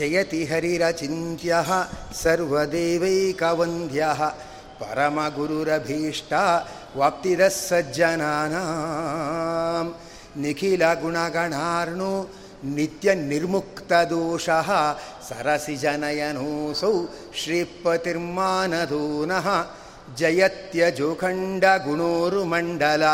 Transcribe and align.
ಜಯತಿ 0.00 0.42
ಹರಿರಚಿತ್ಯ 0.50 1.54
ಸರ್ವದೇವೈಕವಂದ್ಯ 2.22 4.02
ಪರಮಗುರುರಭೀಷ್ಟ 4.80 6.32
ವಾಪ್ತಿದ 6.98 7.42
ಸಜ್ಜನಾನ 7.58 8.54
ನಿಖಿಲ 10.42 10.84
ಗುಣಗಣಾರ್ಣು 11.02 12.12
ನಿತ್ಯ 12.76 13.14
ನಿರ್ಮುಕ್ತದೋಷ 13.28 14.46
ಸರಸಿಜನಯನೋಸೌ 15.28 16.96
ಶ್ರೀಪತಿರ್ಮಾನಧೂನಃ 17.40 19.46
ಜಯತ್ಯಜೋಖಂಡಗುಣೋರುಮಂಡಲ 20.20 23.04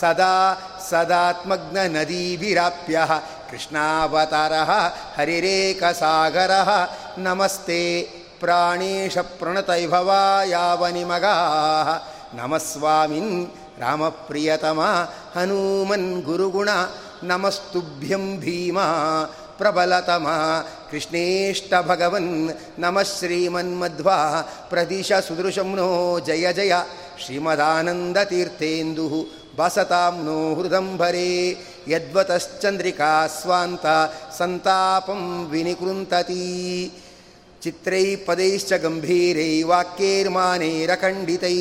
ಸದಾ 0.00 0.54
ಸದಾತ್ಮಗ್ನ 0.90 1.78
ನದೀಭಿರಾಪ್ಯ 1.86 3.00
ಕೃಷ್ಣಾವತಾರ 3.50 4.52
ಹರಿರೇಕಸಾಗರ. 5.16 6.50
ನಮಸ್ತೆ. 7.18 8.02
ಪ್ರಾಣೇಶ 8.40 9.18
ಪ್ರಣತೈಭವ 9.18 10.12
ಯಾವ 10.44 10.86
ನಿಮಗಾ 10.86 11.34
ನಮಸ್ವಾಮಿನ್ 12.34 13.50
ರಾಮಪ್ರಿಯತಮ 13.78 14.80
ಹನುಮನ್ 15.34 16.22
ಗುರುಗುಣ 16.22 16.68
ನಮಸ್ತುಭ್ಯಂ 17.22 18.40
ಭೀಮಾ 18.40 18.84
ಪ್ರಬಲತಮ. 19.58 20.26
ಕೃಷ್ಣೇಷ್ಟ 20.90 21.74
ಭಗವನ್ 21.86 22.50
ನಮಃ 22.78 23.02
ಶ್ರೀಮನ್ಮಧ್ವಾ. 23.02 24.42
ಪ್ರದಿಶ 24.70 25.12
ಸುದೃಶಂ 25.12 25.74
ನೋ 25.76 26.18
ಜಯ 26.20 26.52
ಜಯ. 26.52 26.72
ಶ್ರೀಮದಾನಂದತೀರ್ಥೇಂದು 27.24 29.08
ಬಸತಾಂ 29.56 30.24
ನೋ 30.24 30.54
ಹೃದಂಬರೇ 30.54 31.56
ಯದ್ವತಶ್ಚಂದ್ರಿಕಾ 31.88 33.26
ಸ್ವಾಂತ 33.26 33.86
ಸಂತಾಪಂ 34.38 35.46
ವಿನಿಕೃಂತತಿ. 35.50 36.92
ಚಿತ್ರೈ 37.62 38.16
ಪದೈಶ್ಚ 38.16 38.72
ಗಂಭೀರೈ 38.72 39.62
ವಾಕ್ಯೈರ್ಮಾನೈರಖಂಡಿತೈ 39.62 41.56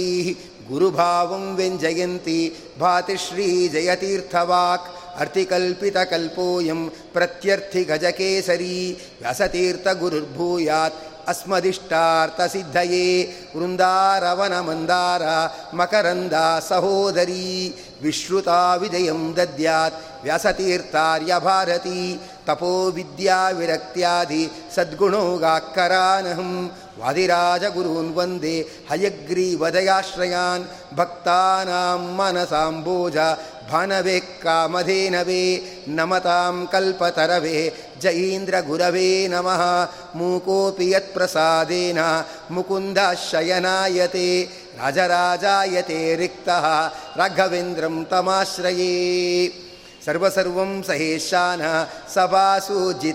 ಗುರುಭಾವಂ 0.69 1.55
ವ್ಯಂಜಯಂತಿ 1.55 2.55
ಭಾತಿಶ್ರೀ 2.79 3.67
ಜಯತೀರ್ಥವಾಕ್. 3.67 4.96
अर्तिकल्पितकल्पोऽयं 5.23 6.81
प्रत्यर्थिगजकेसरी 7.13 8.77
व्यासतीर्थगुरुर्भूयात् 9.21 11.03
अस्मदिष्टार्थसिद्धये 11.31 13.07
वृन्दारवनमन्दार 13.55 15.23
मकरन्दा 15.79 16.47
सहोदरी 16.69 17.49
विश्रुता 18.03 18.59
विजयं 18.81 19.21
दद्यात् 19.37 19.99
व्यासतीर्थार्यभारती 20.25 22.01
तपोविद्याविरक्त्यादि 22.47 24.43
सद्गुणोगाकरानहं 24.75 26.51
वादिराजगुरून् 27.01 28.13
वंदे 28.17 28.55
हयग्रीवदयाश्रयान् 28.89 30.67
भक्तानां 30.97 31.99
मनसाम्बोज 32.17 33.17
भानवे 33.71 34.19
कामधेनवे, 34.19 35.61
नमतां 35.87 36.65
कल्पतरवे, 36.65 37.73
जयीन्द्रगुरवे 38.01 39.27
नमः, 39.27 39.87
मूकोऽपि 40.15 40.95
यत्प्रसादेन 40.95 42.23
मुकुन्दशयनायते 42.51 44.43
राजराजायते 44.75 46.15
रिक्तः, 46.15 46.87
राघवेन्द्रं 47.17 48.03
तमाश्रये। 48.03 49.51
सर्वसर्वं 50.05 50.81
सहेशान, 50.81 51.87
सभासूजितवादिराट्, 52.15 53.07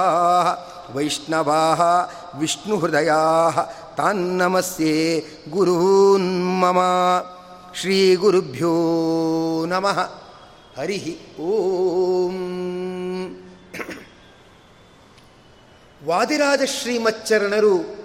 ವೈಷ್ಣವಾ 0.95 1.61
ವಿಷ್ಣುಹೃದಯಾ 2.35 3.19
ತಾನ್ನಮಸ್ಯೆ 3.97 5.21
ಗುರೂನ್ 5.51 6.61
ಮಮ 6.61 6.79
ಶ್ರೀ 7.81 8.15
ಗುರುಭ್ಯೋ 8.15 8.75
ನಮಃ 9.67 9.99
ಹರಿ 10.79 11.19
ಓಂ 11.41 12.37
ವಾದಿರಾಜ 16.05 16.63
ಶ್ರೀಮಚ್ಚರಣರು 16.65 18.00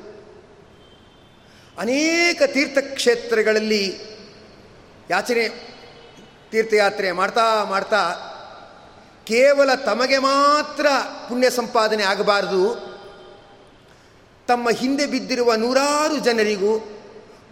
ಅನೇಕ 1.80 2.42
ತೀರ್ಥಕ್ಷೇತ್ರಗಳಲ್ಲಿ 2.46 4.00
ಯಾಚನೆ, 5.10 5.50
ತೀರ್ಥಯಾತ್ರೆ 6.52 7.12
ಮಾಡ್ತಾ 7.12 7.64
ಮಾಡ್ತಾ 7.64 8.32
ಕೇವಲ 9.28 9.76
ತಮಗೆ 9.76 10.18
ಮಾತ್ರ 10.18 10.88
ಪುಣ್ಯ 11.30 11.50
ಸಂಪಾದನೆ 11.50 12.04
ಆಗಬಾರದು. 12.04 12.96
ತಮ್ಮ 14.48 14.70
ಹಿಂದೆ 14.70 15.06
ಬಿದ್ದಿರುವ 15.06 15.56
ನೂರಾರು 15.56 16.18
ಜನರಿಗೂ, 16.18 16.88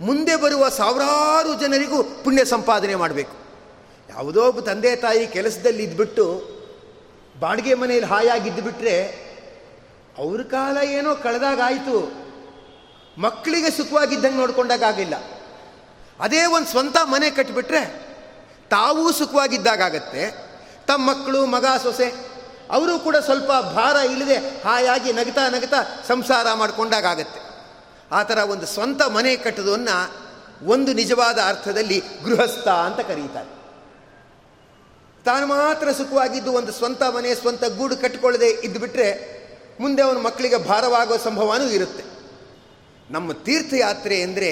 ಮುಂದೆ 0.02 0.36
ಬರುವ 0.36 0.70
ಸಾವಿರಾರು 0.70 1.60
ಜನರಿಗೂ 1.60 2.04
ಪುಣ್ಯ 2.04 2.46
ಸಂಪಾದನೆ 2.46 2.96
ಮಾಡಬೇಕು. 2.96 3.36
ಯಾವುದೋ 4.10 4.48
ಒಬ್ಬ 4.48 4.60
ತಂದೆ 4.60 4.96
ತಾಯಿ 4.96 5.28
ಕೆಲಸದಲ್ಲಿ 5.28 5.84
ಇದ್ಬಿಟ್ಟು, 5.84 6.26
ಬಾಡಿಗೆ 7.40 7.74
ಮನೆಯಲ್ಲಿ 7.74 8.10
ಹಾಯಾಗಿದ್ದುಬಿಟ್ರೆ, 8.10 8.98
ಅವ್ರ 10.18 10.42
ಕಾಲ 10.42 10.78
ಏನೋ 10.78 11.16
ಕಳೆದಾಗಾಯಿತು. 11.16 12.23
ಮಕ್ಕಳಿಗೆ 13.18 13.70
ಸುಖವಾಗಿದ್ದಂಗೆ 13.70 14.38
ನೋಡ್ಕೊಂಡಾಗಿಲ್ಲ 14.38 15.16
ಅದೇ 16.20 16.46
ಒಂದು 16.46 16.68
ಸ್ವಂತ 16.68 16.98
ಮನೆ 17.04 17.30
ಕಟ್ಟಿಬಿಟ್ರೆ 17.30 18.04
ತಾವೂ 18.70 19.12
ಸುಖವಾಗಿದ್ದಾಗತ್ತೆ 19.12 20.32
ತಮ್ಮ 20.88 21.10
ಮಕ್ಕಳು, 21.10 21.46
ಮಗ, 21.46 21.66
ಸೊಸೆ, 21.84 22.34
ಅವರು 22.70 23.00
ಕೂಡ 23.00 23.16
ಸ್ವಲ್ಪ 23.16 23.52
ಭಾರ 23.52 23.96
ಇಲ್ಲದೆ 23.96 24.38
ಹಾಯಾಗಿ 24.38 25.14
ನಗ್ತಾ 25.14 25.50
ನಗ್ತಾ 25.50 25.78
ಸಂಸಾರ 26.08 26.54
ಮಾಡಿಕೊಂಡಾಗತ್ತೆ 26.54 27.40
ಆ 28.12 28.24
ಥರ 28.24 28.38
ಒಂದು 28.38 28.66
ಸ್ವಂತ 28.66 29.02
ಮನೆ 29.02 29.36
ಕಟ್ಟೋದನ್ನು 29.36 30.24
ಒಂದು 30.68 30.94
ನಿಜವಾದ 30.94 31.40
ಅರ್ಥದಲ್ಲಿ 31.48 32.04
ಗೃಹಸ್ಥ 32.26 32.68
ಅಂತ 32.68 33.00
ಕರೀತಾರೆ. 33.00 33.50
ತಾನು 35.24 35.48
ಮಾತ್ರ 35.48 35.92
ಸುಖವಾಗಿದ್ದು 35.92 36.52
ಒಂದು 36.52 36.72
ಸ್ವಂತ 36.72 37.04
ಮನೆ, 37.04 37.36
ಸ್ವಂತ 37.36 37.64
ಗೂಡು 37.66 37.98
ಕಟ್ಟಿಕೊಳ್ಳದೆ 37.98 38.50
ಇದ್ದುಬಿಟ್ರೆ 38.50 39.34
ಮುಂದೆ 39.80 40.02
ಅವನ 40.02 40.18
ಮಕ್ಕಳಿಗೆ 40.18 40.58
ಭಾರವಾಗೋ 40.58 41.18
ಸಂಭವನೂ 41.18 41.66
ಇರುತ್ತೆ. 41.66 42.14
ನಮ್ಮ 43.14 43.32
ತೀರ್ಥಯಾತ್ರೆ 43.32 44.22
ಅಂದರೆ 44.22 44.50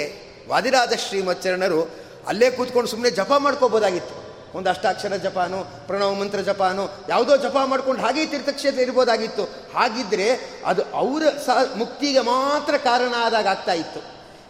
ವಾದಿರಾಜ 0.50 0.94
ಶ್ರೀಮಚ್ಚರಣರು 1.08 1.82
ಅಲ್ಲೇ 2.28 2.50
ಕೂತ್ಕೊಂಡು 2.50 2.90
ಸುಮ್ಮನೆ 2.90 3.12
ಜಪ 3.12 3.32
ಮಾಡ್ಕೋಬೋದಾಗಿತ್ತು. 3.38 4.16
ಒಂದು 4.58 4.70
ಅಷ್ಟಾಕ್ಷರ 4.70 5.16
ಜಪಾನು, 5.16 5.60
ಪ್ರಣವ 5.88 6.14
ಮಂತ್ರ 6.14 6.40
ಜಪಾನು, 6.40 6.84
ಯಾವುದೋ 7.10 7.38
ಜಪ 7.38 7.58
ಮಾಡ್ಕೊಂಡು 7.66 8.02
ಹಾಗೇ 8.02 8.26
ತೀರ್ಥಕ್ಷೇತ್ರ 8.26 8.82
ಇರ್ಬೋದಾಗಿತ್ತು. 8.82 9.44
ಹಾಗಿದ್ದರೆ 9.76 10.28
ಅದು 10.66 10.82
ಅವರ 10.82 11.24
ಸ 11.46 11.50
ಮುಕ್ತಿಗೆ 11.76 12.20
ಮಾತ್ರ 12.20 12.78
ಕಾರಣ 12.78 13.14
ಆದಾಗ 13.18 13.48
ಆಗ್ತಾ 13.48 13.74
ಇತ್ತು. 13.74 14.00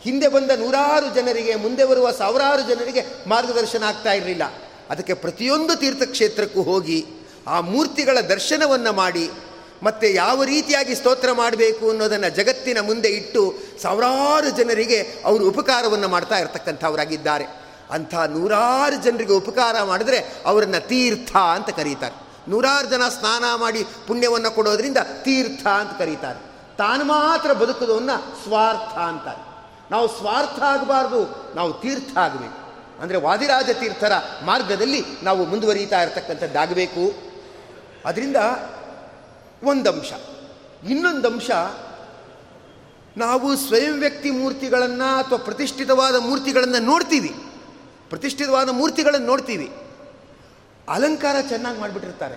ಹಿಂದೆ 0.02 0.28
ಬಂದ 0.28 0.52
ನೂರಾರು 0.52 1.16
ಜನರಿಗೆ, 1.16 1.56
ಮುಂದೆ 1.56 1.86
ಬರುವ 1.86 2.12
ಸಾವಿರಾರು 2.12 2.62
ಜನರಿಗೆ 2.70 3.02
ಮಾರ್ಗದರ್ಶನ 3.28 3.84
ಆಗ್ತಾ 3.84 4.14
ಇರಲಿಲ್ಲ. 4.14 4.44
ಅದಕ್ಕೆ 4.90 5.14
ಪ್ರತಿಯೊಂದು 5.14 5.76
ತೀರ್ಥಕ್ಷೇತ್ರಕ್ಕೂ 5.76 6.62
ಹೋಗಿ 6.62 7.06
ಆ 7.48 7.60
ಮೂರ್ತಿಗಳ 7.60 8.18
ದರ್ಶನವನ್ನು 8.20 8.94
ಮಾಡಿ 8.94 9.30
ಮತ್ತು 9.84 10.08
ಯಾವ 10.08 10.44
ರೀತಿಯಾಗಿ 10.44 10.96
ಸ್ತೋತ್ರ 10.96 11.32
ಮಾಡಬೇಕು 11.32 11.90
ಅನ್ನೋದನ್ನು 11.90 12.36
ಜಗತ್ತಿನ 12.36 12.78
ಮುಂದೆ 12.82 13.10
ಇಟ್ಟು 13.10 13.58
ಸಾವಿರಾರು 13.82 14.50
ಜನರಿಗೆ 14.50 15.00
ಅವರು 15.26 15.48
ಉಪಕಾರವನ್ನು 15.48 16.08
ಮಾಡ್ತಾ 16.08 16.38
ಇರತಕ್ಕಂಥವರಾಗಿದ್ದಾರೆ. 16.38 17.46
ಅಂಥ 17.92 18.16
ನೂರಾರು 18.16 19.04
ಜನರಿಗೆ 19.04 19.34
ಉಪಕಾರ 19.34 19.84
ಮಾಡಿದ್ರೆ 19.84 20.20
ಅವರನ್ನು 20.46 20.88
ತೀರ್ಥ 20.88 21.36
ಅಂತ 21.36 21.70
ಕರೀತಾರೆ. 21.70 22.16
ನೂರಾರು 22.50 22.88
ಜನ 22.90 23.08
ಸ್ನಾನ 23.10 23.44
ಮಾಡಿ 23.56 23.84
ಪುಣ್ಯವನ್ನು 24.08 24.52
ಕೊಡೋದ್ರಿಂದ 24.52 24.98
ತೀರ್ಥ 25.24 25.68
ಅಂತ 25.68 25.98
ಕರೀತಾರೆ. 25.98 26.40
ತಾನು 26.78 27.04
ಮಾತ್ರ 27.04 27.54
ಬದುಕುದನ್ನು 27.54 28.44
ಸ್ವಾರ್ಥ 28.44 28.98
ಅಂತಾರೆ. 28.98 29.44
ನಾವು 29.92 30.08
ಸ್ವಾರ್ಥ 30.08 30.60
ಆಗಬಾರ್ದು, 30.60 31.52
ನಾವು 31.56 31.74
ತೀರ್ಥ 31.74 32.18
ಆಗಬೇಕು. 32.18 32.60
ಅಂದರೆ 33.02 33.18
ವಾದಿರಾಜ 33.18 33.70
ತೀರ್ಥರ 33.70 34.12
ಮಾರ್ಗದಲ್ಲಿ 34.46 35.04
ನಾವು 35.24 35.46
ಮುಂದುವರಿತಾ 35.46 36.02
ಇರತಕ್ಕಂಥದ್ದಾಗಬೇಕು. 36.02 37.14
ಅದರಿಂದ 38.06 38.38
ಒಂದಂಶ. 39.64 40.14
ಇನ್ನೊಂದು 40.90 41.28
ಅಂಶ 41.28 41.52
ನಾವು 43.18 43.56
ಸ್ವಯಂ 43.56 44.00
ವ್ಯಕ್ತಿ 44.00 44.32
ಮೂರ್ತಿಗಳನ್ನು 44.32 45.18
ಅಥವಾ 45.20 45.38
ಪ್ರತಿಷ್ಠಿತವಾದ 45.38 46.16
ಮೂರ್ತಿಗಳನ್ನು 46.16 46.80
ನೋಡ್ತೀವಿ. 46.80 47.36
ಪ್ರತಿಷ್ಠಿತವಾದ 48.10 48.70
ಮೂರ್ತಿಗಳನ್ನು 48.70 49.28
ನೋಡ್ತೀವಿ. 49.28 49.72
ಅಲಂಕಾರ 50.90 51.36
ಚೆನ್ನಾಗಿ 51.50 51.80
ಮಾಡಿಬಿಟ್ಟಿರ್ತಾರೆ. 51.80 52.36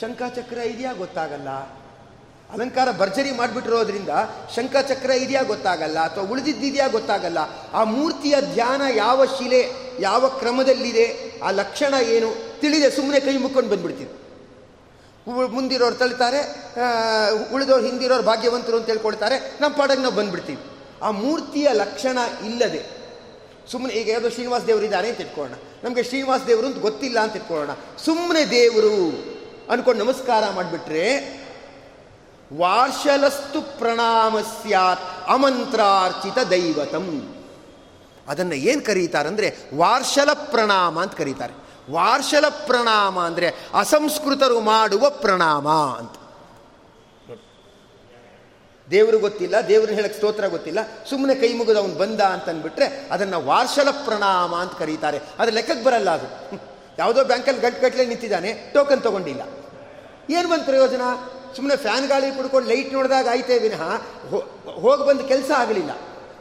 ಶಂಖಚಕ್ರ 0.00 0.58
ಇದೆಯಾ 0.58 0.92
ಗೊತ್ತಾಗಲ್ಲ. 0.92 1.48
ಅಲಂಕಾರ 2.52 2.88
ಭರ್ಜರಿ 2.98 3.32
ಮಾಡಿಬಿಟ್ಟಿರೋದ್ರಿಂದ 3.32 4.08
ಶಂಖಚಕ್ರ 4.56 5.10
ಇದೆಯಾ 5.10 5.42
ಗೊತ್ತಾಗಲ್ಲ 5.42 5.98
ಅಥವಾ 5.98 6.24
ಉಳಿದಿದ್ದಿದೆಯಾ 6.24 6.86
ಗೊತ್ತಾಗಲ್ಲ. 6.86 7.38
ಆ 7.72 7.84
ಮೂರ್ತಿಯ 7.84 8.34
ಧ್ಯಾನ 8.54 8.82
ಯಾವ 8.94 9.24
ಶಿಲೆ, 9.24 9.72
ಯಾವ 10.00 10.28
ಕ್ರಮದಲ್ಲಿದೆ, 10.28 11.38
ಆ 11.44 11.50
ಲಕ್ಷಣ 11.50 11.94
ಏನು 12.02 12.60
ತಿಳಿದೆ 12.60 12.90
ಸುಮ್ಮನೆ 12.90 13.20
ಕೈ 13.20 13.36
ಮುಕ್ಕೊಂಡು 13.36 13.70
ಬಂದ್ಬಿಡ್ತೀವಿ. 13.70 14.27
ಮುಂದಿರೋರು 15.28 15.94
ತಳಿತಾರೆ 15.94 16.40
ಉಳಿದವ್ರು 17.54 17.84
ಹಿಂದಿರೋರು 17.86 18.22
ಭಾಗ್ಯವಂತರು 18.22 18.76
ಅಂತ 18.76 18.86
ಹೇಳ್ಕೊಳ್ತಾರೆ 18.86 19.36
ನಮ್ಮ 19.60 19.76
ಪಾಡಕ್ಕೆ 19.76 20.02
ನಾವು 20.02 20.14
ಬಂದ್ಬಿಡ್ತೀವಿ. 20.14 20.62
ಆ 21.02 21.10
ಮೂರ್ತಿಯ 21.10 21.68
ಲಕ್ಷಣ 21.72 22.18
ಇಲ್ಲದೆ 22.44 22.82
ಸುಮ್ಮನೆ 23.70 23.92
ಈಗ 23.94 24.08
ಯಾವುದೋ 24.08 24.28
ಶ್ರೀನಿವಾಸ 24.28 24.62
ದೇವರು 24.62 24.84
ಇದ್ದಾರೆ 24.84 25.08
ಅಂತ 25.08 25.20
ಇಟ್ಕೊಳ್ಳೋಣ. 25.20 25.56
ನಮಗೆ 25.84 26.02
ಶ್ರೀನಿವಾಸ 26.04 26.40
ದೇವರು 26.46 26.66
ಅಂತ 26.66 26.78
ಗೊತ್ತಿಲ್ಲ 26.78 27.18
ಅಂತ 27.20 27.36
ಇಟ್ಕೊಳ್ಳೋಣ. 27.36 27.70
ಸುಮ್ಮನೆ 28.04 28.42
ದೇವರು 28.50 28.94
ಅಂದ್ಕೊಂಡು 29.72 30.04
ನಮಸ್ಕಾರ 30.04 30.44
ಮಾಡಿಬಿಟ್ರೆ, 30.50 31.04
ವಾರ್ಷಲಸ್ತು 32.56 33.60
ಪ್ರಣಾಮ 33.78 34.40
ಸ್ಯಾತ್ 34.40 35.04
ಅಮಂತ್ರಾರ್ಚಿತ 35.28 36.38
ದೈವತಂ. 36.48 37.06
ಅದನ್ನು 38.28 38.54
ಏನು 38.54 38.82
ಕರೀತಾರಂದರೆ, 38.82 39.48
ವಾರ್ಷಲ 39.74 40.30
ಪ್ರಣಾಮ 40.32 41.02
ಅಂತ 41.02 41.14
ಕರೀತಾರೆ. 41.14 41.67
ವಾರ್ಷಲ 41.92 42.46
ಪ್ರಣಾಮ 42.68 43.18
ಅಂದರೆ 43.20 43.48
ಅಸಂಸ್ಕೃತರು 43.74 44.58
ಮಾಡುವ 44.72 45.04
ಪ್ರಣಾಮ 45.24 45.68
ಅಂತ. 46.00 46.14
ದೇವರು 48.88 49.18
ಗೊತ್ತಿಲ್ಲ, 49.18 49.56
ದೇವರು 49.68 49.92
ಹೇಳಕ್ಕೆ 49.96 50.18
ಸ್ತೋತ್ರ 50.18 50.46
ಗೊತ್ತಿಲ್ಲ 50.48 50.80
ಸುಮ್ಮನೆ 51.08 51.34
ಕೈ 51.34 51.50
ಮುಗಿದ 51.54 51.78
ಅವನು 51.82 51.96
ಬಂದ 52.02 52.20
ಅಂತಂದ್ಬಿಟ್ರೆ 52.34 52.86
ಅದನ್ನು 53.10 53.38
ವಾರ್ಷಲ 53.46 53.90
ಪ್ರಣಾಮ 54.06 54.52
ಅಂತ 54.54 54.74
ಕರೀತಾರೆ. 54.78 55.18
ಅದು 55.38 55.50
ಲೆಕ್ಕಕ್ಕೆ 55.56 55.84
ಬರಲ್ಲ 55.84 56.10
ಅದು. 56.10 56.28
ಯಾವುದೋ 56.98 57.20
ಬ್ಯಾಂಕಲ್ಲಿ 57.24 57.60
ಗಂಟು 57.60 57.80
ಗಟ್ಟಲೆ 57.82 58.06
ನಿಂತಿದ್ದಾನೆ, 58.12 58.52
ಟೋಕನ್ 58.74 59.02
ತೊಗೊಂಡಿಲ್ಲ. 59.02 59.42
ಏನು 60.36 60.46
ಬಂತು 60.48 60.66
ಪ್ರಯೋಜನ? 60.70 61.02
ಸುಮ್ಮನೆ 61.56 61.76
ಫ್ಯಾನ್ 61.84 62.06
ಗಾಳಿ 62.08 62.30
ಕುಡ್ಕೊಂಡು 62.36 62.68
ಲೈಟ್ 62.68 62.90
ನೋಡಿದಾಗ 62.92 63.28
ಆಯ್ತೇ 63.34 63.58
ವಿನಃ 63.58 63.82
ಹೋಗಿ 64.84 65.04
ಬಂದು 65.08 65.24
ಕೆಲಸ 65.32 65.50
ಆಗಲಿಲ್ಲ. 65.58 65.92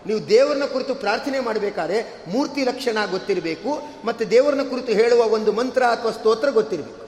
ನೀವು 0.07 0.29
ದೇವರನ್ನ 0.29 0.65
ಕುರಿತು 0.65 0.95
ಪ್ರಾರ್ಥನೆ 0.95 1.39
ಮಾಡಬೇಕಾದ್ರೆ 1.39 2.23
ಮೂರ್ತಿ 2.27 2.63
ಲಕ್ಷಣ 2.63 2.97
ಗೊತ್ತಿರಬೇಕು, 3.11 3.81
ಮತ್ತು 4.05 4.31
ದೇವರನ್ನ 4.31 4.69
ಕುರಿತು 4.69 4.91
ಹೇಳುವ 4.91 5.25
ಒಂದು 5.25 5.51
ಮಂತ್ರ 5.51 5.83
ಅಥವಾ 5.83 6.11
ಸ್ತೋತ್ರ 6.11 6.49
ಗೊತ್ತಿರಬೇಕು. 6.49 7.07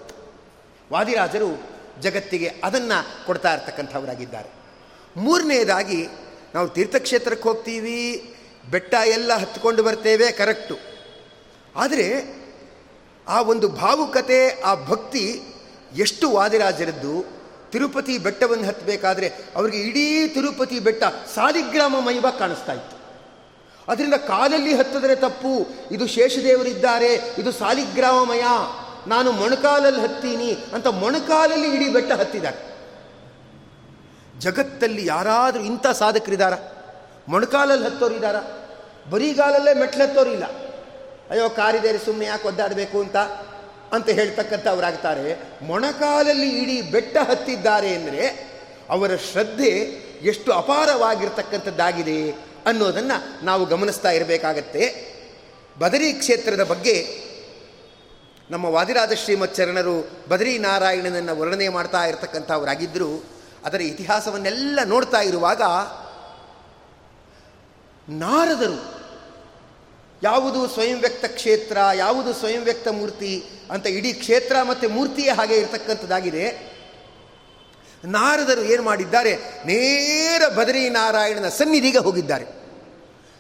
ವಾದಿರಾಜರು 0.92 1.80
ಜಗತ್ತಿಗೆ 2.01 2.51
ಅದನ್ನು 2.63 3.25
ಕೊಡ್ತಾ 3.25 3.54
ಇರ್ತಕ್ಕಂಥವರಾಗಿದ್ದಾರೆ. 3.54 4.50
ಮೂರನೇದಾಗಿ 5.18 6.07
ನಾವು 6.56 6.69
ತೀರ್ಥಕ್ಷೇತ್ರಕ್ಕೆ 6.69 7.50
ಹೋಗ್ತೀವಿ, 7.50 8.36
ಬೆಟ್ಟ 8.72 8.94
ಎಲ್ಲ 8.94 9.34
ಹತ್ಕೊಂಡು 9.34 9.84
ಬರ್ತೇವೆ, 9.84 10.31
ಕರೆಕ್ಟು. 10.31 10.75
ಆದರೆ 11.75 12.40
ಆ 13.28 13.42
ಒಂದು 13.42 13.68
ಭಾವುಕತೆ, 13.68 14.62
ಆ 14.62 14.86
ಭಕ್ತಿ 14.86 15.42
ಎಷ್ಟು 15.95 16.31
ವಾದಿರಾಜರದ್ದು? 16.31 17.38
ತಿರುಪತಿ 17.71 18.18
ಬೆಟ್ಟವನ್ನು 18.18 18.66
ಹತ್ತಬೇಕಾದ್ರೆ 18.66 19.33
ಅವರಿಗೆ 19.56 19.77
ಇಡೀ 19.77 20.27
ತಿರುಪತಿ 20.27 20.80
ಬೆಟ್ಟ 20.80 21.04
ಸಾಲಿಗ್ರಾಮ 21.36 22.00
ಮೈವಾಗಿ 22.00 22.39
ಕಾಣಿಸ್ತಾ 22.39 22.74
ಇತ್ತು. 22.74 23.00
ಅದರಿಂದ 23.92 24.13
ಕಾಲಲ್ಲಿ 24.13 24.74
ಹತ್ತಿದ್ರೆ 24.74 25.16
ತಪ್ಪು. 25.16 25.68
ಇದು 25.92 26.07
ಶೇಷದೇವರಿದ್ದಾರೆ, 26.07 27.13
ಇದು 27.13 27.51
ಸಾಲಿಗ್ರಾಮಮಯ. 27.51 28.44
ನಾನು 29.07 29.31
ಮೊಣಕಾಲಲ್ಲಿ 29.31 30.01
ಹತ್ತೀನಿ 30.01 30.57
ಅಂತ 30.74 30.88
ಮೊಣಕಾಲಲ್ಲಿ 30.88 31.75
ಇಡೀ 31.75 31.89
ಬೆಟ್ಟ 31.89 32.12
ಹತ್ತಿದ್ದಾರೆ. 32.12 32.69
ಜಗತ್ತಲ್ಲಿ 34.39 35.06
ಯಾರಾದರೂ 35.06 35.63
ಇಂಥ 35.63 35.88
ಸಾಧಕರಿದ್ದಾರ? 35.88 36.54
ಮೊಣಕಾಲಲ್ಲಿ 37.27 37.86
ಹತ್ತೋರು 37.86 38.16
ಇದ್ದಾರ 38.16 38.36
ಬರಿಗಾಲಲ್ಲೇ 39.10 39.74
ಮೆಟ್ಲತ್ತೋರು 39.74 40.30
ಇಲ್ಲ 40.30 40.44
ಅಯ್ಯೋ, 41.30 41.50
ಕಾರಿದೇರಿ 41.50 41.98
ಸುಮ್ಮನೆ 41.98 42.25
ಯಾಕೆ 42.25 42.48
ಒದ್ದಾಡಬೇಕು 42.48 43.01
ಅಂತ? 43.01 43.16
ಅಂತ 43.94 44.09
ಹೇಳ್ತಕ್ಕಂಥ 44.09 44.68
ಅವರಾಗ್ತಾರೆ. 44.68 45.38
ಮೊಣಕಾಲಲ್ಲಿ 45.65 46.50
ಇಡೀ 46.50 46.81
ಬೆಟ್ಟ 46.81 47.18
ಹತ್ತಿದ್ದಾರೆ 47.18 47.95
ಅಂದರೆ 47.95 48.50
ಅವರ 48.89 49.15
ಶ್ರದ್ಧೆ 49.15 49.69
ಎಷ್ಟು 50.21 50.51
ಅಪಾರವಾಗಿರ್ತಕ್ಕಂಥದ್ದಾಗಿದೆ 50.51 52.31
ಅನ್ನೋದನ್ನು 52.65 53.45
ನಾವು 53.45 53.65
ಗಮನಿಸ್ತಾ 53.65 54.12
ಇರಬೇಕಾಗತ್ತೆ. 54.12 55.09
ಬದರಿ 55.80 56.13
ಕ್ಷೇತ್ರದ 56.13 56.63
ಬಗ್ಗೆ 56.63 57.30
ನಮ್ಮ 58.51 58.65
ವಾದಿರಾಜ 58.65 59.13
ಶ್ರೀಮಚ್ಚರಣರು 59.13 60.12
ಬದರಿ 60.30 60.57
ನಾರಾಯಣನನ್ನು 60.57 61.39
ವರ್ಣನೆ 61.39 61.68
ಮಾಡ್ತಾ 61.68 62.06
ಇರತಕ್ಕಂಥವರಾಗಿದ್ದರು 62.06 63.24
ಅದರ 63.65 63.81
ಇತಿಹಾಸವನ್ನೆಲ್ಲ 63.81 64.80
ನೋಡ್ತಾ 64.85 65.21
ಇರುವಾಗ 65.21 65.62
ನಾರದರು 68.09 68.99
ಯಾವುದು 70.24 70.68
ಸ್ವಯಂ 70.68 71.00
ವ್ಯಕ್ತ 71.00 71.25
ಕ್ಷೇತ್ರ, 71.25 71.77
ಯಾವುದು 71.95 72.33
ಸ್ವಯಂ 72.33 72.63
ವ್ಯಕ್ತ 72.63 72.88
ಮೂರ್ತಿ 72.88 73.44
ಅಂತ 73.71 73.88
ಇಡೀ 73.88 74.13
ಕ್ಷೇತ್ರ 74.13 74.56
ಮತ್ತು 74.62 74.89
ಮೂರ್ತಿಯೇ 74.89 75.30
ಹಾಗೆ 75.30 75.56
ಇರತಕ್ಕಂಥದ್ದಾಗಿದೆ. 75.56 76.69
ನಾರದರು 78.06 78.62
ಏನು 78.62 78.83
ಮಾಡಿದ್ದಾರೆ? 78.83 79.36
ನೇರ 79.36 80.48
ಬದರಿ 80.48 80.89
ನಾರಾಯಣನ 80.89 81.50
ಸನ್ನಿಧಿಗೆ 81.50 81.98
ಹೋಗಿದ್ದಾರೆ. 81.98 82.45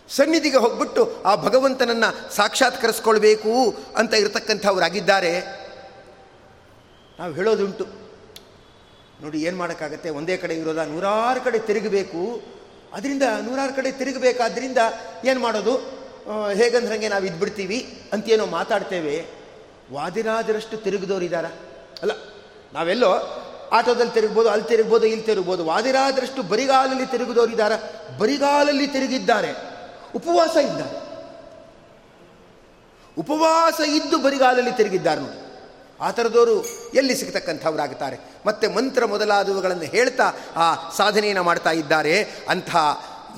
ಸನ್ನಿಧಿಗೆ 0.09 0.57
ಹೋಗ್ಬಿಟ್ಟು 0.57 1.23
ಆ 1.23 1.35
ಭಗವಂತನನ್ನು 1.35 2.35
ಸಾಕ್ಷಾತ್ಕರಿಸ್ಕೊಳ್ಬೇಕು 2.35 3.77
ಅಂತ 3.97 4.13
ಇರತಕ್ಕಂಥವರಾಗಿದ್ದಾರೆ. 4.13 5.41
ನಾವು 7.19 7.33
ಹೇಳೋದುಂಟು. 7.33 7.85
ನೋಡಿ, 9.21 9.41
ಏನು 9.41 9.57
ಮಾಡೋಕ್ಕಾಗತ್ತೆ? 9.57 10.09
ಒಂದೇ 10.09 10.37
ಕಡೆ 10.37 10.55
ಇರೋದ? 10.55 10.77
ನೂರಾರು 10.77 11.41
ಕಡೆ 11.41 11.59
ತಿರುಗಬೇಕು. 11.59 12.41
ಅದರಿಂದ 12.93 13.23
ನೂರಾರು 13.23 13.73
ಕಡೆ 13.73 13.91
ತಿರುಗಬೇಕಾದ್ರಿಂದ 13.91 14.77
ಏನು 15.25 15.39
ಮಾಡೋದು? 15.39 15.98
ಹೇಗಂದ್ರಂಗೆ 16.59 17.07
ನಾವು 17.07 17.25
ಇದ್ಬಿಡ್ತೀವಿ 17.25 17.79
ಅಂತೇನೋ 18.13 18.45
ಮಾತಾಡ್ತೇವೆ. 18.45 19.15
ವಾದಿರಾಜರಷ್ಟು 19.91 20.77
ತಿರುಗಿದವರಿದ್ದಾರ 20.77 21.45
ಅಲ್ಲ, 22.01 22.13
ನಾವೆಲ್ಲೋ 22.73 23.11
ಆಟೋದಲ್ಲಿ 23.71 24.13
ತಿರುಗ್ಬೋದು, 24.13 24.49
ಅಲ್ಲಿ 24.49 24.67
ತಿರುಗ್ಬೋದು, 24.67 25.05
ಇಲ್ಲಿ 25.05 25.25
ತಿರುಗ್ಬೋದು 25.25 25.65
ವಾದಿರಾದರಷ್ಟು 25.65 26.43
ಬರಿಗಾಲಲ್ಲಿ 26.43 27.05
ತಿರುಗಿದವರಿದ್ದಾರ 27.05 27.73
ಬರಿಗಾಲಲ್ಲಿ 28.19 28.87
ತಿರುಗಿದ್ದಾರೆ. 28.87 29.51
ಉಪವಾಸ 30.15 30.55
ಇದ್ದ 30.69 30.81
ಉಪವಾಸ 33.17 33.79
ಇದ್ದು 33.95 34.17
ಬರಿಗಾಲಲ್ಲಿ 34.17 34.71
ತಿರುಗಿದ್ದಾರೆ 34.71 35.21
ನೋಡಿ. 35.21 35.39
ಆ 35.99 36.09
ಥರದವರು 36.11 36.55
ಎಲ್ಲಿ 36.93 37.15
ಸಿಗ್ತಕ್ಕಂಥವ್ರಾಗುತ್ತಾರೆ 37.15 38.17
ಮತ್ತೆ 38.45 38.65
ಮಂತ್ರ 38.67 39.05
ಮೊದಲಾದವುಗಳನ್ನು 39.05 39.87
ಹೇಳ್ತಾ 39.95 40.27
ಆ 40.55 40.67
ಸಾಧನೆಯನ್ನು 40.97 41.43
ಮಾಡ್ತಾ 41.43 41.71
ಇದ್ದಾರೆ. 41.71 42.13
ಅಂಥ 42.49 42.71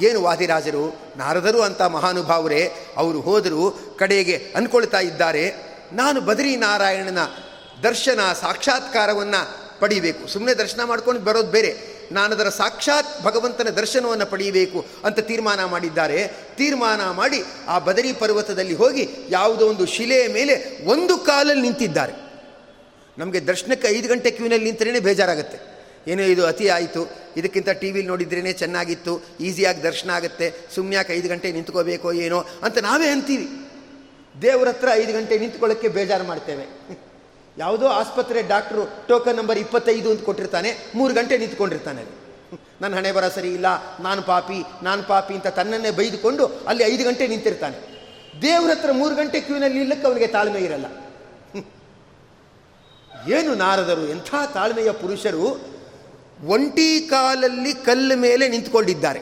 ಏನು 0.02 0.22
ವಾದಿರಾಜರು? 0.22 1.00
ನಾರದರು 1.18 1.62
ಅಂತ 1.62 1.82
ಮಹಾನುಭಾವರೇ, 1.82 2.72
ಅವರು 2.98 3.22
ಹೋದರು 3.22 3.96
ಕಡೆಗೆ 4.00 4.54
ಅಂದ್ಕೊಳ್ತಾ 4.56 5.00
ಇದ್ದಾರೆ. 5.00 5.54
ನಾನು 5.94 6.22
ಬದರಿ 6.22 6.56
ನಾರಾಯಣನ 6.56 7.18
ದರ್ಶನ 7.84 8.20
ಸಾಕ್ಷಾತ್ಕಾರವನ್ನು 8.42 9.62
ಪಡೀಬೇಕು. 9.80 10.28
ಸುಮ್ಮನೆ 10.28 10.54
ದರ್ಶನ 10.54 10.84
ಮಾಡ್ಕೊಂಡು 10.84 11.22
ಬರೋದು 11.22 11.52
ಬೇರೆ. 11.52 12.02
ನಾನು 12.12 12.36
ಅದರ 12.36 12.50
ಸಾಕ್ಷಾತ್ 12.50 13.24
ಭಗವಂತನ 13.24 13.70
ದರ್ಶನವನ್ನು 13.70 14.26
ಪಡೆಯಬೇಕು 14.26 14.86
ಅಂತ 15.04 15.20
ತೀರ್ಮಾನ 15.20 15.66
ಮಾಡಿದ್ದಾರೆ. 15.66 16.28
ತೀರ್ಮಾನ 16.56 17.10
ಮಾಡಿ 17.12 17.44
ಆ 17.68 17.80
ಬದರಿ 17.80 18.14
ಪರ್ವತದಲ್ಲಿ 18.14 18.74
ಹೋಗಿ 18.74 19.10
ಯಾವುದೋ 19.30 19.68
ಒಂದು 19.68 19.86
ಶಿಲೆಯ 19.86 20.28
ಮೇಲೆ 20.28 20.86
ಒಂದು 20.86 21.18
ಕಾಲಲ್ಲಿ 21.18 21.62
ನಿಂತಿದ್ದಾರೆ. 21.62 22.14
ನಮಗೆ 23.18 23.40
ದರ್ಶನಕ್ಕೆ 23.40 23.88
ಐದು 23.88 24.10
ಗಂಟೆ 24.10 24.32
ಕ್ಯೂನಲ್ಲಿ 24.32 24.66
ನಿಂತರೇ 24.66 25.00
ಬೇಜಾರಾಗುತ್ತೆ. 25.00 25.71
ಏನೋ 26.08 26.24
ಇದು 26.34 26.44
ಅತಿ 26.52 26.66
ಆಯಿತು. 26.76 27.02
ಇದಕ್ಕಿಂತ 27.40 27.70
ಟಿ 27.82 27.90
ವಿಲಿ 27.94 28.08
ನೋಡಿದ್ರೇ 28.08 28.54
ಚೆನ್ನಾಗಿತ್ತು. 28.62 29.14
ಈಸಿಯಾಗಿ 29.48 29.82
ದರ್ಶನ 29.84 30.10
ಆಗುತ್ತೆ. 30.18 30.48
ಸುಮ್ಮನೆ 30.76 30.96
ಯಾಕೆ 30.96 31.12
ಐದು 31.20 31.28
ಗಂಟೆ 31.34 31.48
ನಿಂತ್ಕೋಬೇಕೋ 31.58 32.10
ಏನೋ 32.26 32.40
ಅಂತ 32.66 32.78
ನಾವೇ 32.88 33.10
ಅಂತೀವಿ. 33.16 33.48
ದೇವ್ರ 34.36 34.68
ಹತ್ರ 34.74 34.90
ಐದು 35.02 35.12
ಗಂಟೆ 35.18 35.34
ನಿಂತ್ಕೊಳ್ಳೋಕ್ಕೆ 35.44 35.90
ಬೇಜಾರು 35.98 36.26
ಮಾಡ್ತೇವೆ. 36.32 36.66
ಯಾವುದೋ 37.58 37.88
ಆಸ್ಪತ್ರೆ 38.00 38.42
ಡಾಕ್ಟ್ರು 38.52 38.84
ಟೋಕನ್ 39.08 39.38
ನಂಬರ್ 39.40 39.60
ಇಪ್ಪತ್ತೈದು 39.64 40.10
ಅಂತ 40.12 40.24
ಕೊಟ್ಟಿರ್ತಾನೆ, 40.28 40.70
ಮೂರು 40.98 41.14
ಗಂಟೆ 41.20 41.36
ನಿಂತ್ಕೊಂಡಿರ್ತಾನೆ 41.44 42.04
ನನ್ನ 42.82 42.94
ಹಣೆ 43.00 43.12
ಬರ 43.16 43.26
ಸರಿ 43.36 43.50
ಇಲ್ಲ, 43.58 43.68
ನಾನು 44.06 44.22
ಪಾಪಿ 44.30 44.60
ನಾನು 44.88 45.02
ಪಾಪಿ 45.10 45.34
ಅಂತ 45.40 45.50
ತನ್ನನ್ನೇ 45.58 45.92
ಬೈದುಕೊಂಡು 46.00 46.46
ಅಲ್ಲಿ 46.70 46.84
ಐದು 46.92 47.04
ಗಂಟೆ 47.08 47.26
ನಿಂತಿರ್ತಾನೆ. 47.34 47.78
ದೇವ್ರ 48.46 48.70
ಹತ್ರ 48.72 48.92
ಮೂರು 49.02 49.14
ಗಂಟೆ 49.20 49.40
ಕ್ಯೂನಲ್ಲಿ 49.48 49.80
ಇಲ್ಲಕ್ಕೆ 49.86 50.08
ಅವನಿಗೆ 50.10 50.28
ತಾಳ್ಮೆ 50.36 50.62
ಇರಲ್ಲ. 50.68 50.88
ಏನು 53.38 53.52
ನಾರದರು, 53.64 54.04
ಎಂಥ 54.14 54.30
ತಾಳ್ಮೆಯ 54.54 54.92
ಪುರುಷರು 55.04 55.46
ಒಂಟಿ 56.44 57.08
ಕಾಲಲ್ಲಿ 57.10 57.74
ಕಲ್ಲು 57.74 58.18
ಮೇಲೆ 58.18 58.48
ನಿಂತ್ಕೊಂಡಿದ್ದಾರೆ. 58.48 59.20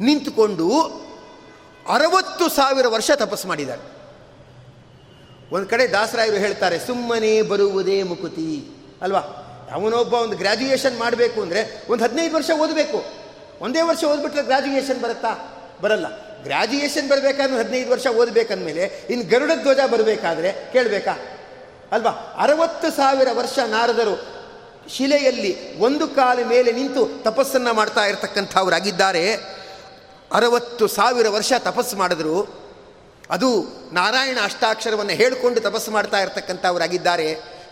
ನಿಂತುಕೊಂಡು 0.00 0.80
ಅರವತ್ತು 1.88 2.48
ಸಾವಿರ 2.48 2.88
ವರ್ಷ 2.88 3.10
ತಪಸ್ಸು 3.10 3.48
ಮಾಡಿದ್ದಾರೆ. 3.48 4.00
ಒಂದು 5.54 5.68
ಕಡೆ 5.68 5.86
ದಾಸರಾಯರು 5.86 6.36
ಹೇಳ್ತಾರೆ, 6.36 6.78
ಸುಮ್ಮನೆ 6.78 7.42
ಬರುವುದೇ 7.42 8.02
ಮುಕುತಿ. 8.02 8.70
ಅಲ್ವಾ? 9.02 9.18
ಅವನೊಬ್ಬ 9.72 10.14
ಒಂದು 10.14 10.36
ಗ್ರ್ಯಾಜುಯೇಷನ್ 10.36 10.98
ಮಾಡಬೇಕು 10.98 11.42
ಅಂದರೆ 11.42 11.86
ಒಂದು 11.90 12.04
ಹದಿನೈದು 12.04 12.34
ವರ್ಷ 12.34 12.50
ಓದಬೇಕು. 12.50 13.04
ಒಂದೇ 13.60 13.80
ವರ್ಷ 13.80 14.04
ಓದ್ಬಿಟ್ರೆ 14.04 14.42
ಗ್ರ್ಯಾಜುಯೇಷನ್ 14.42 15.00
ಬರುತ್ತಾ? 15.00 15.56
ಬರಲ್ಲ. 15.80 16.06
ಗ್ರ್ಯಾಜುಯೇಷನ್ 16.42 17.08
ಬರಬೇಕಾದ್ರೆ 17.08 17.58
ಹದಿನೈದು 17.58 17.90
ವರ್ಷ 17.90 18.06
ಓದಬೇಕಂದಮೇಲೆ 18.06 19.06
ಇನ್ನು 19.10 19.30
ಗರುಡ 19.30 19.50
ಧ್ವಜ 19.62 19.78
ಬರಬೇಕಾದ್ರೆ 19.90 20.52
ಕೇಳಬೇಕಾ? 20.72 21.12
ಅಲ್ವಾ? 21.92 22.10
ಅರವತ್ತು 22.10 22.90
ಸಾವಿರ 22.90 23.28
ವರ್ಷ 23.32 23.58
ನಾರದರು 23.66 24.39
ಶಿಲೆಯಲ್ಲಿ 24.96 25.78
ಒಂದು 25.78 26.08
ಕಾಲ 26.08 26.38
ಮೇಲೆ 26.44 26.72
ನಿಂತು 26.72 27.02
ತಪಸ್ಸನ್ನು 27.22 27.72
ಮಾಡ್ತಾ 27.74 28.04
ಇರತಕ್ಕಂಥವರಾಗಿದ್ದಾರೆ. 28.04 29.24
ಅರವತ್ತು 30.32 30.86
ಸಾವಿರ 30.88 31.28
ವರ್ಷ 31.28 31.52
ತಪಸ್ಸು 31.58 31.96
ಮಾಡಿದ್ರು. 31.96 32.36
ಅದು 33.30 33.48
ನಾರಾಯಣ 33.92 34.38
ಅಷ್ಟಾಕ್ಷರವನ್ನು 34.42 35.12
ಹೇಳಿಕೊಂಡು 35.12 35.60
ತಪಸ್ಸು 35.60 35.90
ಮಾಡ್ತಾ 35.90 36.18
ಇರತಕ್ಕಂಥವರಾಗಿದ್ದಾರೆ. 36.20 37.28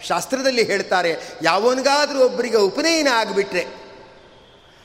ಶಾಸ್ತ್ರದಲ್ಲಿ 0.07 0.63
ಹೇಳ್ತಾರೆ, 0.63 1.13
ಯಾವನಿಗಾದರೂ 1.43 2.19
ಒಬ್ಬರಿಗೆ 2.25 2.57
ಉಪನಯನ 2.57 3.09
ಆಗಿಬಿಟ್ರೆ, 3.13 3.67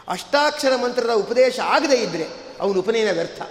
ಅಷ್ಟಾಕ್ಷರ 0.07 0.75
ಮಂತ್ರದ 0.75 1.13
ಉಪದೇಶ 1.13 1.59
ಆಗದೇ 1.59 1.95
ಇದ್ದರೆ 1.95 2.25
ಅವನು 2.59 2.79
ಉಪನಯನ 2.79 3.11
ವ್ಯರ್ಥ. 3.11 3.41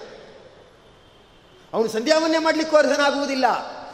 ಅವನು 1.73 1.89
ಸಂಧ್ಯಾವನ್ನೇ 1.89 2.39
ಮಾಡಲಿಕ್ಕೂ 2.39 2.77
ಅರ್ಹನಾಗುವುದಿಲ್ಲ. 2.77 3.47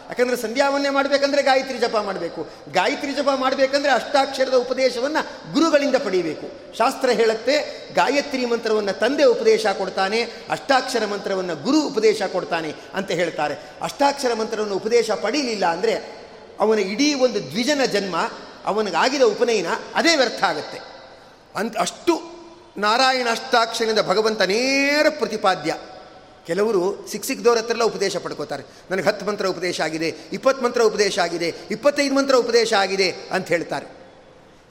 ಯಾಕಂದರೆ 0.08 0.36
ಸಂಧ್ಯಾವನ್ನೇ 0.36 0.88
ಮಾಡಬೇಕಂದ್ರೆ 0.88 1.42
ಗಾಯತ್ರಿ 1.42 1.78
ಜಪ 1.78 1.96
ಮಾಡಬೇಕು. 1.96 2.48
ಗಾಯತ್ರಿ 2.72 3.12
ಜಪ 3.12 3.28
ಮಾಡಬೇಕಂದ್ರೆ 3.34 3.92
ಅಷ್ಟಾಕ್ಷರದ 3.92 4.54
ಉಪದೇಶವನ್ನು 4.54 5.52
ಗುರುಗಳಿಂದ 5.52 5.96
ಪಡೆಯಬೇಕು. 5.96 6.76
ಶಾಸ್ತ್ರ 6.76 7.10
ಹೇಳುತ್ತೆ, 7.10 7.86
ಗಾಯತ್ರಿ 7.94 8.46
ಮಂತ್ರವನ್ನು 8.46 8.92
ತಂದೆ 8.92 9.24
ಉಪದೇಶ 9.24 9.66
ಕೊಡ್ತಾನೆ, 9.66 10.22
ಅಷ್ಟಾಕ್ಷರ 10.22 11.06
ಮಂತ್ರವನ್ನು 11.06 11.56
ಗುರು 11.56 11.82
ಉಪದೇಶ 11.82 12.22
ಕೊಡ್ತಾನೆ 12.22 12.74
ಅಂತ 12.94 13.10
ಹೇಳ್ತಾರೆ. 13.10 13.54
ಅಷ್ಟಾಕ್ಷರ 13.82 14.34
ಮಂತ್ರವನ್ನು 14.34 14.74
ಉಪದೇಶ 14.74 15.10
ಪಡೀಲಿಲ್ಲ 15.10 15.66
ಅಂದರೆ 15.66 15.94
ಅವನ 16.60 16.78
ಇಡೀ 16.78 17.14
ಒಂದು 17.14 17.50
ದ್ವಿಜನ 17.50 17.84
ಜನ್ಮ, 17.84 18.16
ಅವನಿಗಾಗಿದ 18.64 19.22
ಉಪನಯನ 19.22 19.66
ಅದೇ 19.94 20.16
ವ್ಯರ್ಥ 20.16 20.44
ಆಗುತ್ತೆ. 20.44 20.80
ಅಂತ 21.56 21.78
ಅಷ್ಟು 21.78 22.38
ನಾರಾಯಣ 22.76 23.26
ಅಷ್ಟಾಕ್ಷರದಿಂದ 23.30 23.98
ಭಗವಂತ 23.98 24.42
ನೇರ 24.42 25.06
ಪ್ರತಿಪಾದ್ಯ. 25.08 25.74
ಕೆಲವರು 26.48 26.82
ಸಿಕ್ 27.10 27.26
ಸಿಕ್ದವ್ರ 27.28 27.58
ಹತ್ರ 27.62 27.84
ಉಪದೇಶ 27.92 28.16
ಪಡ್ಕೋತಾರೆ. 28.24 28.64
ನನಗೆ 28.90 29.06
ಹತ್ತು 29.08 29.24
ಮಂತ್ರ 29.28 29.46
ಉಪದೇಶ 29.54 29.78
ಆಗಿದೆ, 29.86 30.08
ಇಪ್ಪತ್ತು 30.36 30.62
ಮಂತ್ರ 30.64 30.80
ಉಪದೇಶ 30.90 31.18
ಆಗಿದೆ, 31.26 31.48
ಇಪ್ಪತ್ತೈದು 31.74 32.14
ಮಂತ್ರ 32.18 32.34
ಉಪದೇಶ 32.44 32.70
ಆಗಿದೆ 32.82 33.08
ಅಂತ 33.36 33.46
ಹೇಳ್ತಾರೆ. 33.54 33.86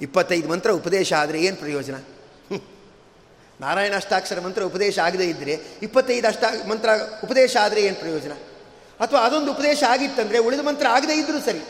ಇಪ್ಪತ್ತೈದು 0.05 0.47
ಮಂತ್ರ 0.53 0.69
ಉಪದೇಶ 0.81 1.09
ಆದರೆ 1.21 1.37
ಏನು 1.47 1.57
ಪ್ರಯೋಜನ? 1.63 1.97
ನಾರಾಯಣ 3.61 3.93
ಅಷ್ಟಾಕ್ಷರ 4.01 4.39
ಮಂತ್ರ 4.45 4.61
ಉಪದೇಶ 4.71 4.95
ಆಗದೇ 5.05 5.25
ಇದ್ದರೆ 5.33 5.53
ಇಪ್ಪತ್ತೈದು 5.85 6.27
ಅಷ್ಟ 6.31 6.43
ಮಂತ್ರ 6.71 6.89
ಉಪದೇಶ 7.25 7.53
ಆದರೆ 7.65 7.81
ಏನು 7.87 7.97
ಪ್ರಯೋಜನ? 8.03 8.33
ಅಥವಾ 9.03 9.19
ಅದೊಂದು 9.27 9.49
ಉಪದೇಶ 9.51 9.79
ಆಗಿತ್ತಂದರೆ 9.93 10.37
ಉಳಿದ 10.47 10.63
ಮಂತ್ರ 10.67 10.85
ಆಗದೇ 10.97 11.15
ಇದ್ದರೂ 11.21 11.39
ಸರಿ. 11.45 11.61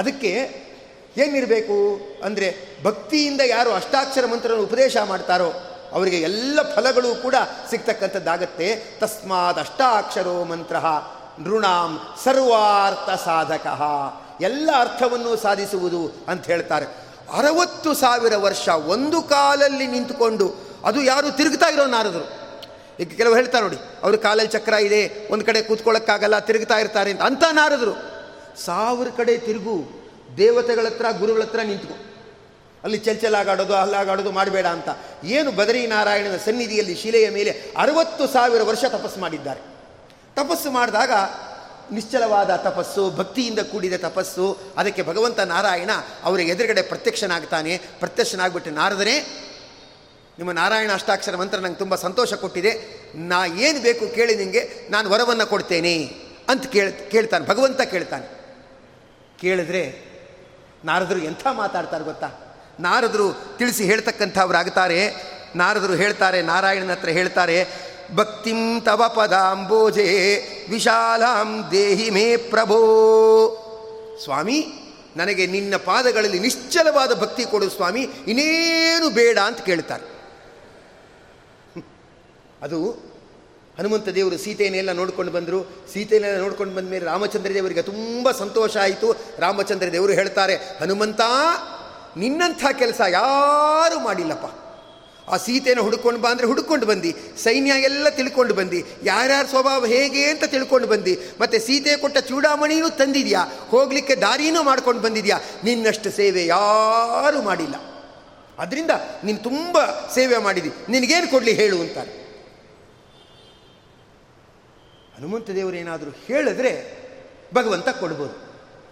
ಅದಕ್ಕೆ 0.00 0.32
ಏನಿರಬೇಕು 1.24 1.76
ಅಂದರೆ 2.26 2.48
ಭಕ್ತಿಯಿಂದ 2.82 3.42
ಯಾರು 3.46 3.70
ಅಷ್ಟಾಕ್ಷರ 3.80 4.26
ಮಂತ್ರವನ್ನು 4.32 4.64
ಉಪದೇಶ 4.64 4.96
ಮಾಡ್ತಾರೋ 5.12 5.48
ಅವರಿಗೆ 5.92 6.18
ಎಲ್ಲ 6.20 6.58
ಫಲಗಳು 6.74 7.10
ಕೂಡ 7.22 7.34
ಸಿಗ್ತಕ್ಕಂಥದ್ದಾಗತ್ತೆ. 7.70 8.68
ತಸ್ಮಾತ್ 9.00 9.58
ಅಷ್ಟಾಕ್ಷರೋ 9.58 10.44
ಮಂತ್ರ 10.44 10.76
ನೃಣಾಂ 11.40 11.90
ಸರ್ವಾರ್ಥ 12.24 13.10
ಸಾಧಕ. 13.24 13.66
ಎಲ್ಲ 14.40 14.70
ಅರ್ಥವನ್ನು 14.80 15.36
ಸಾಧಿಸುವುದು 15.36 16.02
ಅಂತ 16.28 16.46
ಹೇಳ್ತಾರೆ. 16.46 16.86
ಅರವತ್ತು 17.32 17.90
ಸಾವಿರ 17.94 18.36
ವರ್ಷ 18.36 18.68
ಒಂದು 18.68 19.18
ಕಾಲಲ್ಲಿ 19.22 19.86
ನಿಂತುಕೊಂಡು 19.86 20.46
ಅದು 20.84 21.02
ಯಾರು 21.02 21.30
ತಿರುಗ್ತಾ 21.30 21.68
ಇರೋ 21.68 21.86
ನಾರದರು. 21.86 22.26
ಈಗ 23.00 23.10
ಕೆಲವು 23.16 23.34
ಹೇಳ್ತಾರೆ 23.34 23.62
ನೋಡಿ, 23.64 23.78
ಅವ್ರ 24.02 24.16
ಕಾಲಲ್ಲಿ 24.16 24.52
ಚಕ್ರ 24.52 24.74
ಇದೆ, 24.86 25.00
ಒಂದು 25.32 25.44
ಕಡೆ 25.44 25.60
ಕೂತ್ಕೊಳ್ಳೋಕ್ಕಾಗಲ್ಲ, 25.62 26.38
ತಿರುಗ್ತಾ 26.38 26.76
ಇರ್ತಾರೆ 26.78 27.10
ಅಂತ. 27.10 27.22
ಅಂತ 27.22 27.44
ನಾರದರು. 27.52 27.94
ಸಾವಿರ 28.64 29.08
ಕಡೆ 29.16 29.34
ತಿರುಗು 29.38 29.76
ದೇವತೆಗಳ 30.36 30.86
ಹತ್ರ 30.86 31.06
ಗುರುಗಳ 31.18 31.42
ಹತ್ರ 31.42 31.60
ಅಲ್ಲಿ 32.84 32.98
ಚಲ್ಚಲಾಗಾಡೋದು 32.98 33.74
ಅಲ್ಲಾಗಾಡೋದು 33.74 34.32
ಮಾಡಬೇಡ 34.32 34.66
ಅಂತ. 34.66 34.88
ಏನು 35.24 35.52
ಬದರಿ 35.52 35.86
ನಾರಾಯಣನ 35.86 36.36
ಸನ್ನಿಧಿಯಲ್ಲಿ 36.36 36.94
ಶಿಲೆಯ 36.94 37.30
ಮೇಲೆ 37.30 37.50
ಅರವತ್ತು 37.76 38.26
ಸಾವಿರ 38.26 38.62
ವರ್ಷ 38.62 38.84
ತಪಸ್ಸು 38.84 39.20
ಮಾಡಿದ್ದಾರೆ. 39.20 39.60
ತಪಸ್ಸು 40.36 40.70
ಮಾಡಿದಾಗ 40.70 41.10
ನಿಶ್ಚಲವಾದ 41.92 42.56
ತಪಸ್ಸು, 42.56 43.10
ಭಕ್ತಿಯಿಂದ 43.10 43.58
ಕೂಡಿದ 43.58 43.92
ತಪಸ್ಸು, 43.92 44.58
ಅದಕ್ಕೆ 44.76 45.02
ಭಗವಂತ 45.02 45.40
ನಾರಾಯಣ 45.40 45.90
ಅವರ 46.24 46.40
ಎದುರುಗಡೆ 46.40 46.82
ಪ್ರತ್ಯಕ್ಷನಾಗ್ತಾನೆ. 46.82 47.78
ಪ್ರತ್ಯಕ್ಷನಾಗ್ಬಿಟ್ಟು 47.78 48.70
ನಾರದನೇ 48.70 49.44
ನಿಮ್ಮ 50.38 50.52
ನಾರಾಯಣ 50.52 50.92
ಅಷ್ಟಾಕ್ಷರ 50.92 51.36
ಮಂತ್ರ 51.36 51.58
ನಂಗೆ 51.58 51.76
ತುಂಬ 51.76 51.94
ಸಂತೋಷ 51.94 52.34
ಕೊಟ್ಟಿದೆ. 52.34 52.72
ನಾ 53.14 53.46
ಏನು 53.46 53.82
ಬೇಕು 53.82 54.14
ಕೇಳಿ 54.14 54.34
ನಿಮಗೆ 54.34 54.70
ನಾನು 54.90 55.10
ವರವನ್ನು 55.10 55.46
ಕೊಡ್ತೇನೆ 55.46 56.10
ಅಂತ 56.48 56.66
ಕೇಳ್, 56.66 57.10
ಕೇಳ್ತಾನೆ, 57.10 57.46
ಭಗವಂತ 57.46 57.80
ಕೇಳ್ತಾನೆ. 57.80 58.26
ಕೇಳಿದ್ರೆ 59.40 60.08
ನಾರದರು 60.84 61.18
ಎಂಥ 61.18 61.46
ಮಾತಾಡ್ತಾರೆ 61.46 62.04
ಗೊತ್ತಾ? 62.04 62.47
ನಾರದರು 62.80 63.56
ತಿಳಿಸಿ 63.58 63.84
ಹೇಳ್ತಕ್ಕಂಥವರಾಗ್ತಾರೆ 63.84 65.00
ನಾರದರು 65.56 65.94
ಹೇಳ್ತಾರೆ, 65.94 66.42
ನಾರಾಯಣನ 66.42 66.92
ಹತ್ರ 66.92 67.08
ಹೇಳ್ತಾರೆ, 67.08 67.56
ಭಕ್ತಿಂ 68.14 68.80
ತವ 68.80 69.02
ಪದಾಂಬೋಜೆ 69.08 70.08
ವಿಶಾಲಾಂ 70.70 71.70
ದೇಹಿ 71.70 72.10
ಮೇ 72.10 72.36
ಪ್ರಭೋ. 72.36 72.78
ಸ್ವಾಮಿ, 74.24 74.58
ನನಗೆ 75.16 75.46
ನಿನ್ನ 75.46 75.76
ಪಾದಗಳಲ್ಲಿ 75.76 76.38
ನಿಶ್ಚಲವಾದ 76.38 77.12
ಭಕ್ತಿ 77.20 77.44
ಕೊಡು 77.44 77.68
ಸ್ವಾಮಿ, 77.70 78.02
ಇನ್ನೇನು 78.26 79.10
ಬೇಡ 79.10 79.38
ಅಂತ 79.38 79.60
ಕೇಳ್ತಾರೆ. 79.60 80.06
ಅದು 82.62 82.80
ಹನುಮಂತ 83.78 84.08
ದೇವರು 84.08 84.38
ಸೀತೆಯನ್ನೆಲ್ಲ 84.38 84.92
ನೋಡ್ಕೊಂಡು 84.92 85.32
ಬಂದರು. 85.32 85.58
ಸೀತೆಯನ್ನೆಲ್ಲ 85.92 86.38
ನೋಡ್ಕೊಂಡು 86.38 86.74
ಬಂದ 86.74 86.88
ಮೇಲೆ 86.90 87.04
ರಾಮಚಂದ್ರ 87.04 87.50
ದೇವರಿಗೆ 87.54 87.82
ತುಂಬ 87.82 88.30
ಸಂತೋಷ 88.30 88.76
ಆಯಿತು. 88.76 89.08
ರಾಮಚಂದ್ರ 89.38 89.92
ದೇವರು 89.92 90.12
ಹೇಳ್ತಾರೆ, 90.12 90.56
ಹನುಮಂತ 90.80 91.20
ನಿನ್ನಂಥ 92.16 92.64
ಕೆಲಸ 92.78 93.00
ಯಾರೂ 93.08 94.00
ಮಾಡಿಲ್ಲಪ್ಪ. 94.00 94.46
ಆ 95.28 95.36
ಸೀತೆಯನ್ನು 95.36 95.82
ಹುಡುಕೊಂಡು 95.82 96.20
ಬಾ 96.20 96.30
ಅಂದರೆ 96.30 96.46
ಹುಡುಕೊಂಡು 96.46 96.86
ಬಂದು, 96.86 97.38
ಸೈನ್ಯ 97.38 97.70
ಎಲ್ಲ 97.70 98.08
ತಿಳ್ಕೊಂಡು 98.08 98.54
ಬಂದು, 98.54 98.76
ಯಾರ್ಯಾರ 99.02 99.46
ಸ್ವಭಾವ 99.46 99.86
ಹೇಗೆ 99.86 100.24
ಅಂತ 100.24 100.44
ತಿಳ್ಕೊಂಡು 100.44 100.88
ಬಂದು, 100.88 101.40
ಮತ್ತು 101.40 101.66
ಸೀತೆ 101.66 101.96
ಕೊಟ್ಟ 101.96 102.18
ಚೂಡಾಮಣಿನೂ 102.18 102.88
ತಂದಿದೆಯಾ, 102.88 103.44
ಹೋಗಲಿಕ್ಕೆ 103.68 104.14
ದಾರಿನೂ 104.14 104.62
ಮಾಡ್ಕೊಂಡು 104.62 105.00
ಬಂದಿದೆಯಾ, 105.00 105.38
ನಿನ್ನಷ್ಟು 105.64 106.10
ಸೇವೆ 106.10 106.46
ಯಾರೂ 106.46 107.42
ಮಾಡಿಲ್ಲ. 107.42 107.74
ಅದರಿಂದ 108.58 108.90
ನೀನು 109.24 109.38
ತುಂಬ 109.38 109.78
ಸೇವೆ 110.14 110.38
ಮಾಡಿದಿ, 110.38 110.68
ನಿನಗೇನು 110.88 111.30
ಕೊಡಲಿ 111.30 111.52
ಹೇಳು 111.52 111.80
ಅಂತ 111.80 111.98
ಹನುಮಂತ 115.16 115.50
ದೇವರೇನಾದರೂ 115.50 116.10
ಹೇಳಿದ್ರೆ 116.26 116.98
ಭಗವಂತ 117.54 117.88
ಕೊಡ್ಬೋದು. 117.88 118.32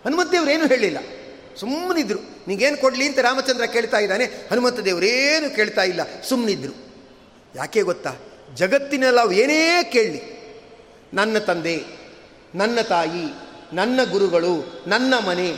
ಹನುಮಂತ 0.04 0.34
ಏನೂ 0.34 0.66
ಹೇಳಿಲ್ಲ 0.66 0.98
ಸುಮ್ಮನಿದ್ರು 1.60 2.35
ನಿಗೇನು 2.48 2.76
ಕೊಡಲಿ 2.76 3.08
ಅಂತ 3.08 3.18
ರಾಮಚಂದ್ರ 3.18 3.64
ಕೇಳ್ತಾ 3.64 3.98
ಇದ್ದಾನೆ. 3.98 4.24
ಹನುಮಂತ 4.24 4.80
ದೇವರೇನು 4.80 5.56
ಕೇಳ್ತಾ 5.56 5.82
ಇಲ್ಲ. 5.82 6.00
ಸುಮ್ಮನಿದ್ರು 6.28 6.72
ಯಾಕೆ 7.54 7.82
ಗೊತ್ತಾ? 7.82 8.16
ಜಗತ್ತಿನಲ್ಲಿ 8.54 9.20
ಅವು 9.20 9.32
ಏನೇ 9.32 9.84
ಕೇಳಲಿ. 9.92 10.20
ನನ್ನ 11.14 11.38
ತಂದೆ, 11.38 11.84
ನನ್ನ 12.54 12.80
ತಾಯಿ, 12.80 13.24
ನನ್ನ 13.72 14.00
ಗುರುಗಳು, 14.10 14.84
ನನ್ನ 14.86 15.14
ಮನೆ, 15.26 15.48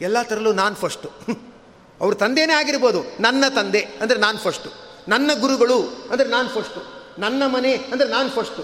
ಎಲ್ಲ 0.00 0.22
ಥರಲ್ಲೂ 0.22 0.52
ನಾನು 0.52 0.74
ಫಸ್ಟು 0.74 1.10
ಅವ್ರ 2.00 2.14
ತಂದೆಯೇ 2.14 2.52
ಆಗಿರ್ಬೋದು. 2.52 3.02
ನನ್ನ 3.20 3.44
ತಂದೆ 3.48 3.80
ಅಂದರೆ 3.80 4.18
ನಾನು 4.18 4.38
ಫಸ್ಟು 4.38 4.82
ನನ್ನ 5.08 5.30
ಗುರುಗಳು 5.40 6.08
ಅಂದರೆ 6.10 6.28
ನಾನು 6.28 6.48
ಫಸ್ಟು 6.48 7.02
ನನ್ನ 7.20 7.42
ಮನೆ 7.46 7.76
ಅಂದರೆ 7.76 8.08
ನಾನು 8.08 8.30
ಫಸ್ಟು 8.30 8.62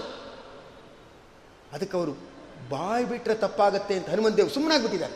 ಅದಕ್ಕೆ 1.71 1.97
ಅವರು 1.97 2.11
ಬಾಯಿ 2.69 3.05
ಬಿಟ್ಟರೆ 3.05 3.35
ತಪ್ಪಾಗತ್ತೆ 3.35 3.95
ಅಂತ 3.95 4.09
ಹನುಮಂತೇವ್ 4.09 4.49
ಸುಮ್ಮನಾಗ್ಬಿಟ್ಟಿದ್ದಾರೆ 4.49 5.13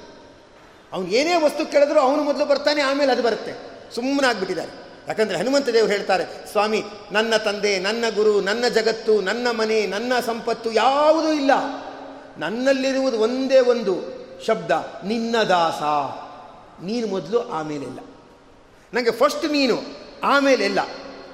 ಅವ್ನು 0.93 1.09
ಏನೇ 1.09 1.35
ವಸ್ತು 1.35 1.71
ಕೇಳಿದ್ರು 1.71 1.99
ಅವನು 1.99 2.23
ಮೊದಲು 2.23 2.45
ಬರ್ತಾನೆ, 2.45 2.81
ಆಮೇಲೆ 2.81 3.11
ಅದು 3.11 3.23
ಬರುತ್ತೆ. 3.23 3.53
ಸುಮ್ಮನಾಗ್ಬಿಟ್ಟಿದ್ದಾರೆ 3.95 4.71
ಯಾಕಂದರೆ 5.07 5.37
ಹನುಮಂತ 5.37 5.69
ದೇವರು 5.69 5.91
ಹೇಳ್ತಾರೆ, 5.91 6.51
ಸ್ವಾಮಿ, 6.51 6.83
ನನ್ನ 7.11 7.37
ತಂದೆ, 7.37 7.79
ನನ್ನ 7.79 8.05
ಗುರು, 8.15 8.41
ನನ್ನ 8.41 8.65
ಜಗತ್ತು, 8.67 9.21
ನನ್ನ 9.21 9.47
ಮನೆ, 9.51 9.85
ನನ್ನ 9.85 10.13
ಸಂಪತ್ತು 10.25 10.71
ಯಾವುದೂ 10.71 11.31
ಇಲ್ಲ. 11.31 11.51
ನನ್ನಲ್ಲಿರುವುದು 12.37 13.19
ಒಂದೇ 13.19 13.59
ಒಂದು 13.59 13.95
ಶಬ್ದ, 14.45 14.71
ನಿನ್ನ 15.05 15.43
ದಾಸ. 15.43 15.81
ನೀನು 16.83 17.07
ಮೊದಲು 17.07 17.49
ಆಮೇಲೆ 17.49 17.85
ಇಲ್ಲ. 17.85 17.99
ನನಗೆ 18.93 19.11
ಫಸ್ಟ್ 19.11 19.51
ನೀನು 19.51 19.81
ಆಮೇಲೆಲ್ಲ 20.23 20.79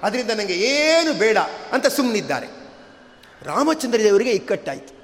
ಅದರಿಂದ 0.03 0.29
ನನಗೆ 0.29 0.53
ಏನು 0.53 1.13
ಬೇಡ 1.13 1.37
ಅಂತ 1.73 1.87
ಸುಮ್ಮನಿದ್ದಾರೆ 1.87 2.47
ರಾಮಚಂದ್ರ 3.43 3.99
ದೇವರಿಗೆ 3.99 4.31
ಇಕ್ಕಟ್ಟಾಯಿತು. 4.31 4.98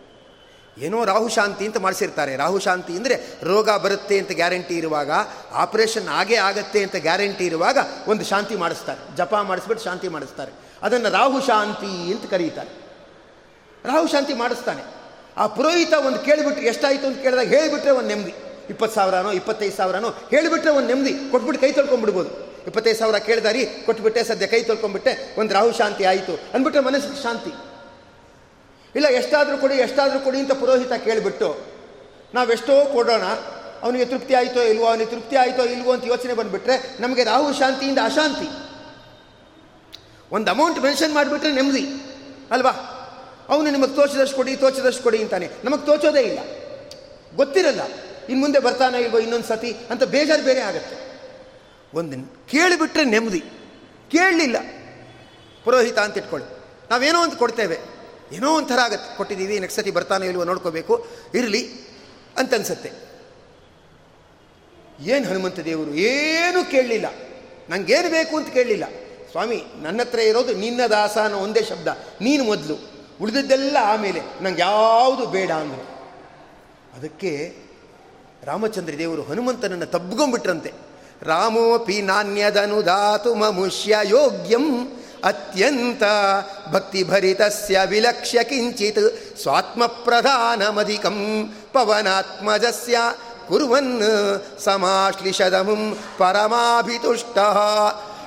ಏನೋ 0.77 1.05
ರಾಹುಶಾಂತಿ 1.05 1.65
ಅಂತ 1.65 1.77
ಮಾಡಿಸಿರ್ತಾರೆ. 1.77 2.35
ರಾಹುಶಾಂತಿ 2.35 2.93
ಅಂದರೆ 2.93 3.15
ರೋಗ 3.43 3.69
ಬರುತ್ತೆ 3.69 4.19
ಅಂತ 4.19 4.31
ಗ್ಯಾರಂಟಿ 4.31 4.77
ಇರುವಾಗ, 4.77 5.11
ಆಪರೇಷನ್ 5.51 6.07
ಆಗೇ 6.07 6.35
ಆಗತ್ತೆ 6.35 6.83
ಅಂತ 6.83 6.95
ಗ್ಯಾರಂಟಿ 6.95 7.45
ಇರುವಾಗ 7.45 7.77
ಒಂದು 8.07 8.23
ಶಾಂತಿ 8.25 8.55
ಮಾಡಿಸ್ತಾರೆ. 8.55 9.15
ಜಪ 9.15 9.35
ಮಾಡಿಸ್ಬಿಟ್ಟು 9.35 9.85
ಶಾಂತಿ 9.85 10.07
ಮಾಡಿಸ್ತಾರೆ. 10.07 10.51
ಅದನ್ನು 10.81 11.09
ರಾಹುಶಾಂತಿ 11.09 12.13
ಅಂತ 12.13 12.31
ಕರೀತಾರೆ. 12.31 12.69
ರಾಹುಶಾಂತಿ 13.85 14.33
ಮಾಡಿಸ್ತಾನೆ. 14.33 14.83
ಆ 15.37 15.47
ಪುರೋಹಿತ 15.47 15.93
ಒಂದು 15.93 16.19
ಕೇಳಿಬಿಟ್ರೆ 16.19 16.65
ಎಷ್ಟಾಯಿತು 16.65 17.07
ಅಂತ 17.07 17.21
ಕೇಳಿದಾಗ 17.21 17.47
ಹೇಳಿಬಿಟ್ರೆ 17.47 17.91
ಒಂದು 17.91 18.07
ನೆಮ್ಮದಿ. 18.07 18.33
ಇಪ್ಪತ್ತು 18.69 18.95
ಸಾವಿರನೋ, 18.95 19.31
ಇಪ್ಪತ್ತೈದು 19.31 19.75
ಸಾವಿರನೋ, 19.75 20.09
ಹೇಳಿಬಿಟ್ರೆ 20.09 20.71
ಒಂದು 20.71 20.87
ನೆಮ್ಮದಿ. 20.87 21.13
ಕೊಟ್ಬಿಟ್ಟು 21.31 21.61
ಕೈ 21.61 21.71
ತೊಳ್ಕೊಂಡ್ಬಿಡ್ಬೋದು. 21.71 22.29
ಇಪ್ಪತ್ತೈದು 22.67 22.99
ಸಾವಿರ 22.99 23.15
ಕೇಳಿದಾರಿ, 23.15 23.65
ಕೊಟ್ಬಿಟ್ಟೆ 23.65 24.23
ಸದ್ಯ 24.23 24.47
ಕೈ 24.47 24.63
ತೊಳ್ಕೊಂಡ್ಬಿಟ್ಟೆ, 24.63 25.35
ಒಂದು 25.39 25.53
ರಾಹುಶಾಂತಿ 25.53 26.03
ಆಯಿತು 26.03 26.39
ಅಂದ್ಬಿಟ್ರೆ 26.53 26.81
ಮನಸ್ಸಿಗೆ 26.81 27.23
ಶಾಂತಿ. 27.23 27.74
ಇಲ್ಲ, 28.95 29.07
ಎಷ್ಟಾದರೂ 29.07 29.57
ಕೊಡಿ 29.57 29.75
ಎಷ್ಟಾದರೂ 29.75 30.19
ಕೊಡಿ 30.19 30.39
ಅಂತ 30.39 30.51
ಪುರೋಹಿತ 30.51 30.93
ಕೇಳಿಬಿಟ್ಟು, 30.93 31.57
ನಾವೆಷ್ಟೋ 32.33 32.85
ಕೊಡೋಣ, 32.85 33.21
ಅವನಿಗೆ 33.81 34.05
ತೃಪ್ತಿ 34.05 34.33
ಆಯಿತೋ 34.33 34.61
ಇಲ್ವೋ, 34.61 34.85
ಅವನಿಗೆ 34.85 35.11
ತೃಪ್ತಿ 35.11 35.35
ಆಯಿತೋ 35.35 35.63
ಇಲ್ವೋ 35.63 35.93
ಅಂತ 35.93 36.05
ಯೋಚನೆ 36.05 36.33
ಬಂದುಬಿಟ್ರೆ 36.33 37.01
ನಮಗೆ 37.01 37.23
ರಾಹು 37.23 37.53
ಶಾಂತಿಯಿಂದ 37.53 37.97
ಅಶಾಂತಿ. 38.03 38.47
ಒಂದು 40.31 40.51
ಅಮೌಂಟ್ 40.51 40.79
ಮೆನ್ಷನ್ 40.79 41.13
ಮಾಡಿಬಿಟ್ರೆ 41.13 41.51
ನೆಮ್ಮದಿ, 41.51 41.85
ಅಲ್ವಾ? 42.51 42.71
ಅವನು 43.49 43.71
ನಿಮಗೆ 43.71 43.95
ತೋಚಿದಷ್ಟು 43.95 44.35
ಕೊಡಿ 44.35 44.55
ತೋಚಿದಷ್ಟು 44.55 45.03
ಕೊಡಿ 45.03 45.21
ಅಂತಾನೆ. 45.21 45.49
ನಮಗೆ 45.63 45.85
ತೋಚೋದೇ 45.85 46.19
ಇಲ್ಲ. 46.19 46.39
ಗೊತ್ತಿರಲ್ಲ 47.35 47.81
ಇನ್ನು 48.29 48.39
ಮುಂದೆ 48.39 48.59
ಬರ್ತಾನೆ 48.59 48.99
ಇಲ್ವೋ 48.99 49.19
ಇನ್ನೊಂದು 49.19 49.45
ಸತಿ 49.45 49.75
ಅಂತ 49.89 50.03
ಬೇಜಾರು 50.03 50.43
ಬೇರೆ 50.43 50.61
ಆಗುತ್ತೆ. 50.61 51.21
ಒಂದು 51.93 52.47
ಕೇಳಿಬಿಟ್ರೆ 52.47 53.03
ನೆಮ್ಮದಿ. 53.03 53.43
ಕೇಳಲಿಲ್ಲ. 54.11 54.57
ಪುರೋಹಿತ 55.63 55.99
ಅಂತ 55.99 56.17
ಇಟ್ಕೊಳ್ಳಿ. 56.17 56.57
ನಾವೇನೋ 56.91 57.19
ಅಂತ 57.19 57.35
ಕೊಡ್ತೇವೆ. 57.35 57.94
ಏನೋ 58.31 58.55
ಒಂಥರ 58.55 58.79
ಆಗತ್ತೆ. 58.79 59.17
ಕೊಟ್ಟಿದ್ದೀವಿ 59.17 59.59
ನೆಕ್ಸ್ಟ್ 59.59 59.81
ಸತಿ 59.81 59.91
ಬರ್ತಾನೆ 59.91 60.27
ಇಲ್ವೋ 60.27 60.43
ನೋಡ್ಕೋಬೇಕು. 60.43 61.07
ಇರಲಿ 61.33 61.69
ಅಂತ 62.37 62.53
ಅನ್ಸುತ್ತೆ 62.53 62.91
ಏನು 64.99 65.27
ಹನುಮಂತ 65.27 65.59
ದೇವರು? 65.59 65.95
ಏನೂ 65.95 66.71
ಕೇಳಲಿಲ್ಲ. 66.71 67.05
ನನಗೇನು 67.69 68.09
ಬೇಕು 68.09 68.37
ಅಂತ 68.37 68.49
ಕೇಳಲಿಲ್ಲ. 68.49 68.83
ಸ್ವಾಮಿ, 69.31 69.63
ನನ್ನ 69.81 70.01
ಹತ್ರ 70.01 70.19
ಇರೋದು 70.19 70.53
ನಿನ್ನ 70.53 70.81
ದಾಸ 70.89 71.17
ಅನ್ನೋ 71.17 71.37
ಒಂದೇ 71.37 71.61
ಶಬ್ದ. 71.61 71.87
ನೀನು 72.21 72.43
ಮೊದಲು. 72.43 72.95
ಉಳಿದದ್ದೆಲ್ಲ 73.21 73.77
ಆಮೇಲೆ. 73.81 74.43
ನಂಗೆ 74.43 74.61
ಯಾವುದು 74.61 75.25
ಬೇಡ 75.25 75.51
ಅಂದರು 75.51 75.95
ಅದಕ್ಕೆ 76.97 77.55
ರಾಮಚಂದ್ರ 78.43 78.93
ದೇವರು 78.97 79.23
ಹನುಮಂತನನ್ನು 79.23 79.85
ತಬ್ಕೊಂಡ್ಬಿಟ್ರಂತೆ 79.85 80.73
ರಾಮೋಪಿ 81.21 82.01
ನಾಣ್ಯದನುದಾತು 82.01 83.35
ಮಮುಷ್ಯ 83.35 83.97
ಯೋಗ್ಯಂ 84.03 84.63
ಅತ್ಯಂತ 85.23 86.03
ಭಕ್ತಿಭರಿತಸ್ಯ 86.71 87.79
ವಿಲಕ್ಷ್ಯ 87.85 88.43
ಕಿಂಚಿತ್ 88.43 89.03
ಸ್ವಾತ್ಮಪ್ರಧಾನಮಧಿಕಂ 89.41 91.17
ಪವನಾತ್ಮಜಸ್ಯ 91.73 92.97
ಕುರುವನ್ 93.47 93.93
ಸಮಾಶ್ಲಿಷದಮುಂ 94.59 95.97
ಪರಮಾಭಿತುಷ್ಟ. 96.17 97.37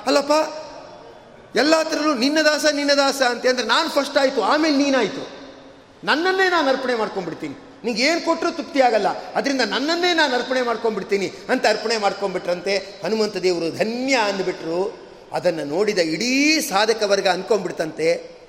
ಅಲ್ಲಪ್ಪ 0.07 0.31
ಎಲ್ಲ 1.55 1.73
ನಿನ್ನ 2.19 2.39
ದಾಸ 2.41 2.65
ನಿನ್ನ 2.65 2.93
ದಾಸ 2.93 3.21
ಅಂತ 3.21 3.47
ಅಂದರೆ 3.47 3.65
ನಾನು 3.65 3.89
ಫಸ್ಟ್ 3.89 4.17
ಆಯಿತು, 4.17 4.41
ಆಮೇಲೆ 4.41 4.77
ನೀನಾಯಿತು. 4.77 5.23
ನನ್ನನ್ನೇ 6.03 6.49
ನಾನು 6.49 6.69
ಅರ್ಪಣೆ 6.69 6.95
ಮಾಡ್ಕೊಂಡ್ಬಿಡ್ತೀನಿ. 6.95 7.55
ನಿಂಗೆ 7.83 8.03
ಏನು 8.03 8.25
ಕೊಟ್ಟರು 8.25 8.51
ತೃಪ್ತಿ 8.51 8.81
ಆಗಲ್ಲ. 8.81 9.07
ಅದರಿಂದ 9.35 9.61
ನನ್ನನ್ನೇ 9.61 10.13
ನಾನು 10.13 10.35
ಅರ್ಪಣೆ 10.35 10.61
ಮಾಡ್ಕೊಂಡ್ಬಿಡ್ತೀನಿ 10.61 11.27
ಅಂತ 11.49 11.65
ಅರ್ಪಣೆ 11.65 11.97
ಮಾಡ್ಕೊಂಡ್ಬಿಟ್ರಂತೆ. 11.97 12.77
ಹನುಮಂತ 13.03 13.37
ದೇವರು 13.37 13.77
ಧನ್ಯ 13.77 14.15
ಅಂದ್ಬಿಟ್ರು. 14.15 15.08
ಅದನ್ನು 15.33 15.63
ನೋಡಿದ 15.63 15.97
ಇಡೀ 15.97 16.59
ಸಾಧಕ 16.59 17.03
ವರ್ಗ 17.05 17.27
ಅಂದ್ಕೊಂಡ್ಬಿಡ್ತಂತೆ 17.27 18.39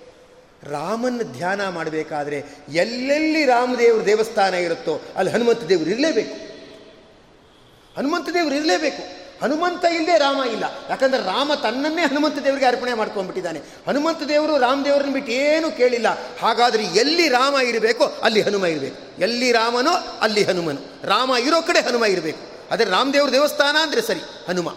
ರಾಮನ 0.62 1.20
ಧ್ಯಾನ 1.32 1.68
ಮಾಡಬೇಕಾದ್ರೆ 1.68 2.44
ಎಲ್ಲೆಲ್ಲಿ 2.68 3.44
ರಾಮದೇವ್ರ 3.44 4.06
ದೇವಸ್ಥಾನ 4.06 4.54
ಇರುತ್ತೋ 4.54 5.00
ಅಲ್ಲಿ 5.16 5.32
ಹನುಮಂತ 5.32 5.62
ದೇವರು 5.62 5.90
ಇರಲೇಬೇಕು. 5.90 6.50
ಹನುಮಂತ 7.96 8.28
ದೇವರು 8.34 8.54
ಇರಲೇಬೇಕು. 8.54 9.20
ಹನುಮಂತ 9.42 9.84
ಇಲ್ಲದೆ 9.84 10.18
ರಾಮ 10.18 10.42
ಇಲ್ಲ. 10.52 10.64
ಯಾಕಂದ್ರೆ 10.90 11.22
ರಾಮ 11.22 11.54
ತನ್ನನ್ನೇ 11.54 12.02
ಹನುಮಂತ 12.02 12.38
ದೇವರಿಗೆ 12.38 12.66
ಅರ್ಪಣೆ 12.66 12.94
ಮಾಡ್ಕೊಂಡ್ಬಿಟ್ಟಿದ್ದಾನೆ. 12.94 13.60
ಹನುಮಂತ 13.86 14.22
ದೇವರು 14.22 14.58
ರಾಮದೇವರನ್ನು 14.58 15.12
ಬಿಟ್ಟು 15.12 15.32
ಏನೂ 15.32 15.70
ಕೇಳಿಲ್ಲ. 15.70 16.06
ಹಾಗಾದರೆ 16.38 16.84
ಎಲ್ಲಿ 16.84 17.28
ರಾಮ 17.28 17.56
ಇರಬೇಕೋ 17.56 18.04
ಅಲ್ಲಿ 18.04 18.40
ಹನುಮ 18.42 18.66
ಇರಬೇಕು. 18.66 19.20
ಎಲ್ಲಿ 19.20 19.52
ರಾಮನೋ 19.52 20.18
ಅಲ್ಲಿ 20.20 20.44
ಹನುಮನು. 20.44 21.06
ರಾಮ 21.06 21.32
ಇರೋ 21.40 21.62
ಕಡೆ 21.62 21.80
ಹನುಮ 21.80 22.04
ಇರಬೇಕು. 22.04 22.72
ಆದರೆ 22.72 22.90
ರಾಮದೇವ್ರ 22.90 23.32
ದೇವಸ್ಥಾನ 23.32 23.76
ಅಂದರೆ 23.82 24.02
ಸರಿ, 24.02 24.20
ಹನುಮ. 24.48 24.68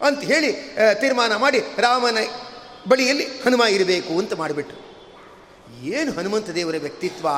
ಅಂತ 0.00 0.20
ಹೇಳಿ 0.20 0.52
ತೀರ್ಮಾನ 1.00 1.36
ಮಾಡಿ 1.36 1.60
ರಾಮನ 1.78 2.18
ಬಳಿಯಲ್ಲಿ 2.88 3.24
ಹನುಮ 3.24 3.62
ಇರಬೇಕು 3.62 4.18
ಅಂತ 4.18 4.32
ಮಾಡಿಬಿಟ್ರು. 4.32 4.88
ಏನು 5.82 6.12
ಹನುಮಂತ 6.12 6.50
ದೇವರ 6.50 6.74
ವ್ಯಕ್ತಿತ್ವ? 6.78 7.28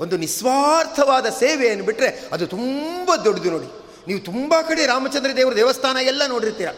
ಒಂದು 0.00 0.16
ನಿಸ್ವಾರ್ಥವಾದ 0.16 1.26
ಸೇವೆ 1.26 1.70
ಅನ್ಬಿಟ್ರೆ 1.70 2.28
ಅದು 2.32 2.46
ತುಂಬ 2.46 3.14
ದೊಡ್ಡದು 3.16 3.50
ನೋಡಿ. 3.50 3.66
ನೀವು 4.06 4.20
ತುಂಬ 4.20 4.54
ಕಡೆ 4.68 4.86
ರಾಮಚಂದ್ರ 4.86 5.36
ದೇವರ 5.36 5.56
ದೇವಸ್ಥಾನ 5.56 5.96
ಎಲ್ಲ 5.96 6.26
ನೋಡಿರ್ತೀರ. 6.26 6.68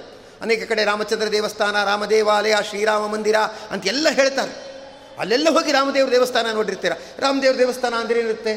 ಅನೇಕ 0.41 0.69
ಕಡೆ 0.69 0.85
ರಾಮಚಂದ್ರ 0.85 1.33
ದೇವಸ್ಥಾನ 1.33 1.85
ರಾಮ 1.85 2.05
ದೇವಾಲಯ 2.05 2.55
ಶ್ರೀರಾಮ 2.69 3.07
ಮಂದಿರ 3.07 3.37
ಅಂತ 3.71 3.87
ಎಲ್ಲ 3.87 4.09
ಹೇಳ್ತಾರೆ. 4.11 4.71
ಅಲ್ಲೆಲ್ಲ 5.19 5.51
ಹೋಗಿ 5.51 5.73
ರಾಮದೇವ್ರ 5.73 6.11
ದೇವಸ್ಥಾನ 6.11 6.47
ನೋಡಿರ್ತೀರ. 6.53 6.93
ರಾಮದೇವ್ರ 7.19 7.59
ದೇವಸ್ಥಾನ 7.59 7.95
ಅಂದ್ರೆ 7.95 8.21
ಏನಿರುತ್ತೆ? 8.21 8.55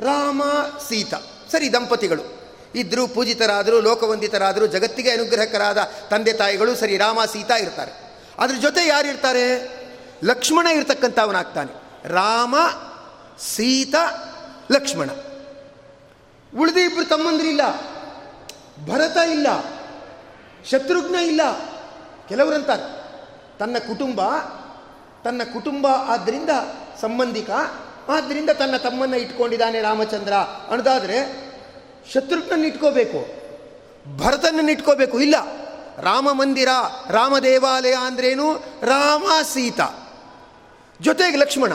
ರಾಮ, 0.00 0.42
ಸೀತಾ, 0.88 1.18
ಸರಿ 1.52 1.72
ದಂಪತಿಗಳು. 1.72 2.41
ಇದ್ದರು 2.74 3.06
ಪೂಜಿತರಾದರೂ 3.06 3.80
ಲೋಕವಂದಿತರಾದರೂ 3.80 4.66
ಜಗತ್ತಿಗೆ 4.66 5.10
ಅನುಗ್ರಹಕರಾದ 5.10 5.78
ತಂದೆ 6.10 6.32
ತಾಯಿಗಳು 6.32 6.76
ಸರಿ 6.76 6.96
ರಾಮ, 6.96 7.24
ಸೀತಾ 7.24 7.54
ಇರ್ತಾರೆ. 7.54 7.92
ಅದ್ರ 8.38 8.54
ಜೊತೆ 8.62 8.86
ಯಾರು 8.86 9.08
ಇರ್ತಾರೆ? 9.08 9.70
ಲಕ್ಷ್ಮಣ 10.24 10.66
ಇರ್ತಕ್ಕಂಥವನಾಗ್ತಾನೆ. 10.66 11.72
ರಾಮ, 12.08 12.54
ಸೀತಾ, 13.38 14.28
ಲಕ್ಷ್ಮಣ. 14.72 15.10
ಉಳಿದ 16.58 16.76
ಇಬ್ಬರು 16.76 17.04
ತಮ್ಮಂದ್ರಿಲ್ಲ 17.04 17.60
ಭರತ 18.86 19.16
ಇಲ್ಲ. 19.16 19.46
ಶತ್ರುಘ್ನ 20.70 21.14
ಇಲ್ಲ. 21.14 21.40
ಕೆಲವರಂತಾರೆ. 22.28 23.02
ತನ್ನ 23.58 23.78
ಕುಟುಂಬ 23.78 24.20
ತನ್ನ 25.24 25.42
ಕುಟುಂಬ 25.52 25.86
ಆದ್ದರಿಂದ 25.86 26.50
ಸಂಬಂಧಿಕ 27.00 27.50
ಆದ್ದರಿಂದ 28.08 28.50
ತನ್ನ 28.50 28.76
ತಮ್ಮನ್ನ 28.76 29.14
ಇಟ್ಕೊಂಡಿದ್ದಾನೆ 29.14 29.80
ರಾಮಚಂದ್ರ. 29.80 30.32
ಅನ್ನೋದಾದರೆ 30.32 31.51
ಶತ್ರುಘ್ನನ್ನು 32.10 32.66
ಇಟ್ಕೋಬೇಕು, 32.66 33.20
ಭರತನನ್ನು 34.16 34.70
ಇಟ್ಕೋಬೇಕು. 34.70 35.20
ಇಲ್ಲ, 35.20 35.34
ರಾಮ 36.02 36.32
ಮಂದಿರ, 36.32 36.68
ರಾಮ 37.10 37.38
ದೇವಾಲಯ 37.38 37.92
ಅಂದ್ರೇನು? 37.92 38.52
ರಾಮ 38.82 39.24
ಸೀತಾ. 39.42 39.88
ಜೊತೆಗೆ 41.00 41.36
ಲಕ್ಷ್ಮಣ. 41.36 41.72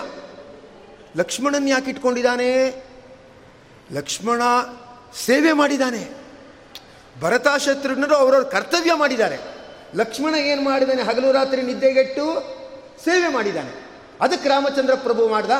ಲಕ್ಷ್ಮಣನ್ 1.17 1.69
ಯಾಕೆ 1.69 1.89
ಇಟ್ಕೊಂಡಿದ್ದಾನೆ? 1.89 2.49
ಲಕ್ಷ್ಮಣ 3.93 4.41
ಸೇವೆ 5.25 5.51
ಮಾಡಿದ್ದಾನೆ. 5.51 6.07
ಭರತ 7.21 7.47
ಶತ್ರುಘ್ನರು 7.65 8.15
ಅವರವ್ರ 8.15 8.43
ಕರ್ತವ್ಯ 8.43 8.93
ಮಾಡಿದ್ದಾರೆ. 8.93 9.37
ಲಕ್ಷ್ಮಣ 9.95 10.35
ಏನು 10.35 10.61
ಮಾಡಿದ್ದಾನೆ 10.61 11.03
ಹಗಲು 11.03 11.31
ರಾತ್ರಿ 11.31 11.61
ನಿದ್ದೆಗೆಟ್ಟು 11.61 12.23
ಸೇವೆ 13.05 13.27
ಮಾಡಿದ್ದಾನೆ. 13.27 13.87
ಅದಕ್ಕೆ 14.21 14.49
ರಾಮಚಂದ್ರ 14.49 14.95
ಪ್ರಭು 14.95 15.27
ಮಾಡ್ದ 15.27 15.51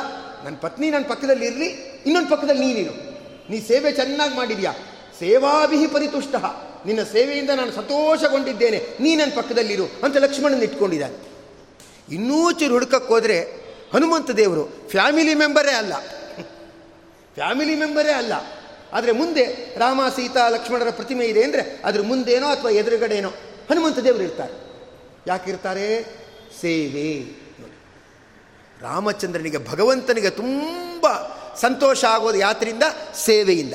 ನನ್ನ 0.44 0.56
ಪತ್ನಿ 0.56 0.90
ನನ್ನ 0.90 1.04
ಪಕ್ಕದಲ್ಲಿ 1.04 1.46
ಇರಲಿ, 1.46 1.66
ಇನ್ನೊಂದು 2.06 2.30
ಪಕ್ಕದಲ್ಲಿ 2.30 2.64
ನೀನಿರು. 2.64 3.07
ನೀ 3.50 3.60
ಸೇವೆ 3.60 3.92
ಚೆನ್ನಾಗಿ 3.92 4.36
ಮಾಡಿದ್ಯಾ? 4.36 4.72
ಸೇವಾಭಿಹಿ 5.18 5.86
ಪರಿತುಷ್ಟ. 5.86 6.34
ನಿನ್ನ 6.86 7.02
ಸೇವೆಯಿಂದ 7.02 7.50
ನಾನು 7.50 7.72
ಸಂತೋಷಗೊಂಡಿದ್ದೇನೆ. 7.72 8.84
ನೀ 9.00 9.16
ನನ್ನ 9.16 9.32
ಪಕ್ಕದಲ್ಲಿರು 9.36 9.84
ಅಂತ 10.02 10.16
ಲಕ್ಷ್ಮಣನ 10.16 10.62
ಇಟ್ಕೊಂಡಿದ್ದಾನೆ. 10.62 11.28
ಇನ್ನೂ 12.14 12.52
ಚೂರು 12.52 12.72
ಹುಡುಕಕ್ಕೆ 12.72 13.12
ಹೋದರೆ 13.12 13.40
ಹನುಮಂತ 13.94 14.30
ದೇವರು 14.30 14.88
ಫ್ಯಾಮಿಲಿ 14.88 15.34
ಮೆಂಬರೇ 15.34 15.72
ಅಲ್ಲ. 15.72 15.92
ಫ್ಯಾಮಿಲಿ 17.34 17.74
ಮೆಂಬರೇ 17.74 18.12
ಅಲ್ಲ. 18.12 18.32
ಆದರೆ 18.92 19.12
ಮುಂದೆ 19.12 19.74
ರಾಮ, 19.78 20.00
ಸೀತಾ, 20.16 20.48
ಲಕ್ಷ್ಮಣರ 20.48 20.90
ಪ್ರತಿಮೆ 20.90 21.26
ಇದೆ 21.26 21.42
ಅಂದರೆ 21.42 21.80
ಅದ್ರ 21.84 22.00
ಮುಂದೇನೋ 22.00 22.46
ಅಥವಾ 22.46 22.70
ಎದುರುಗಡೆನೋ 22.70 23.28
ಹನುಮಂತ 23.70 23.98
ದೇವರು 23.98 24.22
ಇರ್ತಾರೆ. 24.22 24.52
ಯಾಕಿರ್ತಾರೆ 25.26 26.04
ಸೇವೆ. 26.60 27.22
ರಾಮಚಂದ್ರನಿಗೆ 28.82 29.68
ಭಗವಂತನಿಗೆ 29.68 30.30
ತುಂಬ 30.30 31.06
ಸಂತೋಷ 31.60 32.04
ಆಗೋದು 32.04 32.38
ಯಾತ್ರಿಂದ 32.38 32.82
ಸೇವೆಯಿಂದ. 33.24 33.74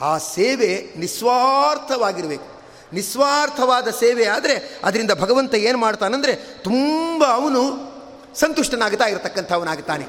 ಆ 0.00 0.18
ಸೇವೆ 0.18 0.92
ನಿಸ್ವಾರ್ಥವಾಗಿರಬೇಕು. 0.96 2.52
ನಿಸ್ವಾರ್ಥವಾದ 2.92 3.88
ಸೇವೆ 3.88 4.24
ಆದರೆ 4.24 4.80
ಅದರಿಂದ 4.84 5.10
ಭಗವಂತ 5.20 5.54
ಏನು 5.54 5.78
ಮಾಡ್ತಾನಂದರೆ 5.78 6.36
ತುಂಬ 6.36 7.24
ಅವನು 7.24 7.92
ಸಂತುಷ್ಟನಾಗ್ತಾ 8.34 9.04
ಇರತಕ್ಕಂಥವನಾಗ್ತಾನೆ. 9.04 10.06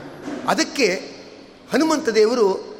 ಅದಕ್ಕೆ 0.47 0.87
ಹನುಮಂತ 1.73 2.09
ದೇವರು 2.09 2.73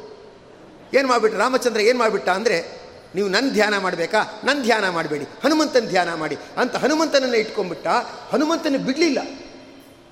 ಏನು 0.94 1.08
ಮಾಡಿಬಿಟ್ಟು 1.08 1.38
ರಾಮಚಂದ್ರ 1.38 1.80
ಏನು 1.80 1.98
ಮಾಡಿಬಿಟ್ಟ 1.98 2.28
ಅಂದರೆ, 2.28 2.84
ನೀವು 3.14 3.28
ನನ್ನ 3.28 3.50
ಧ್ಯಾನ 3.52 3.78
ಮಾಡಬೇಕಾ? 3.78 4.40
ನನ್ನ 4.44 4.62
ಧ್ಯಾನ 4.62 4.88
ಮಾಡಬೇಡಿ. 4.88 5.24
ಹನುಮಂತನ 5.24 5.80
ಧ್ಯಾನ 5.80 6.14
ಮಾಡಿ. 6.14 6.36
ಅಂತ 6.56 6.76
ಹನುಮಂತನನ್ನು 6.76 7.36
ಇಟ್ಕೊಂಡ್ಬಿಟ್ಟ 7.36 7.86
ಹನುಮಂತನ 8.32 8.76
ಬಿಡಲಿಲ್ಲ. 8.86 9.18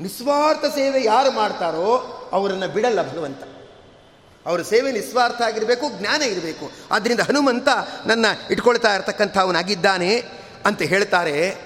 ನಿಸ್ವಾರ್ಥ 0.01 0.65
ಸೇವೆ 0.65 1.05
ಯಾರು 1.05 1.31
ಮಾಡ್ತಾರೋ 1.31 1.89
ಅವರನ್ನು 2.33 2.69
ಬಿಡಲ್ಲ 2.69 3.13
ಭಗವಂತ. 3.13 3.43
ಅವರ 4.47 4.63
ಸೇವೆ 4.63 4.93
ನಿಸ್ವಾರ್ಥ 4.93 5.43
ಆಗಿರಬೇಕು, 5.43 5.91
ಜ್ಞಾನ 5.99 6.23
ಇರಬೇಕು. 6.23 6.71
ಆದ್ದರಿಂದ 6.91 7.21
ಹನುಮಂತ 7.21 7.69
ನನ್ನ 8.07 8.27
ಇಟ್ಕೊಳ್ತಾ 8.51 8.95
ಇರ್ತಕ್ಕಂಥವನಾಗಿದ್ದಾನೆ 8.95 10.25
ಅಂತ 10.67 10.83
ಹೇಳ್ತಾರೆ. 10.83 11.57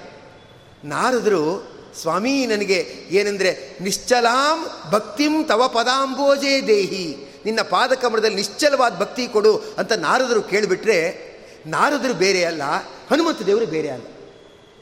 ನಾರದರು, 0.84 1.76
ಸ್ವಾಮಿ 2.00 2.46
ನನಗೆ 2.46 3.06
ಏನೆಂದರೆ, 3.10 3.78
ನಿಶ್ಚಲಾಂ 3.80 4.90
ಭಕ್ತಿಂ 4.90 5.44
ತವ 5.44 5.68
ಪದಾಂಬೋಜೇ 5.68 6.66
ದೇಹಿ, 6.66 7.34
ನಿನ್ನ 7.44 7.60
ಪಾದಕಮರದಲ್ಲಿ 7.60 8.36
ನಿಶ್ಚಲವಾದ 8.36 8.96
ಭಕ್ತಿ 8.96 9.28
ಕೊಡು 9.28 9.56
ಅಂತ 9.78 9.92
ನಾರದರು 9.92 10.42
ಕೇಳಿಬಿಟ್ರೆ, 10.42 11.26
ನಾರದರು 11.66 12.14
ಬೇರೆ 12.14 12.44
ಅಲ್ಲ, 12.44 12.62
ಹನುಮಂತ 13.10 13.42
ದೇವರು 13.42 13.66
ಬೇರೆ 13.66 13.88
ಅಲ್ಲ. 13.88 14.04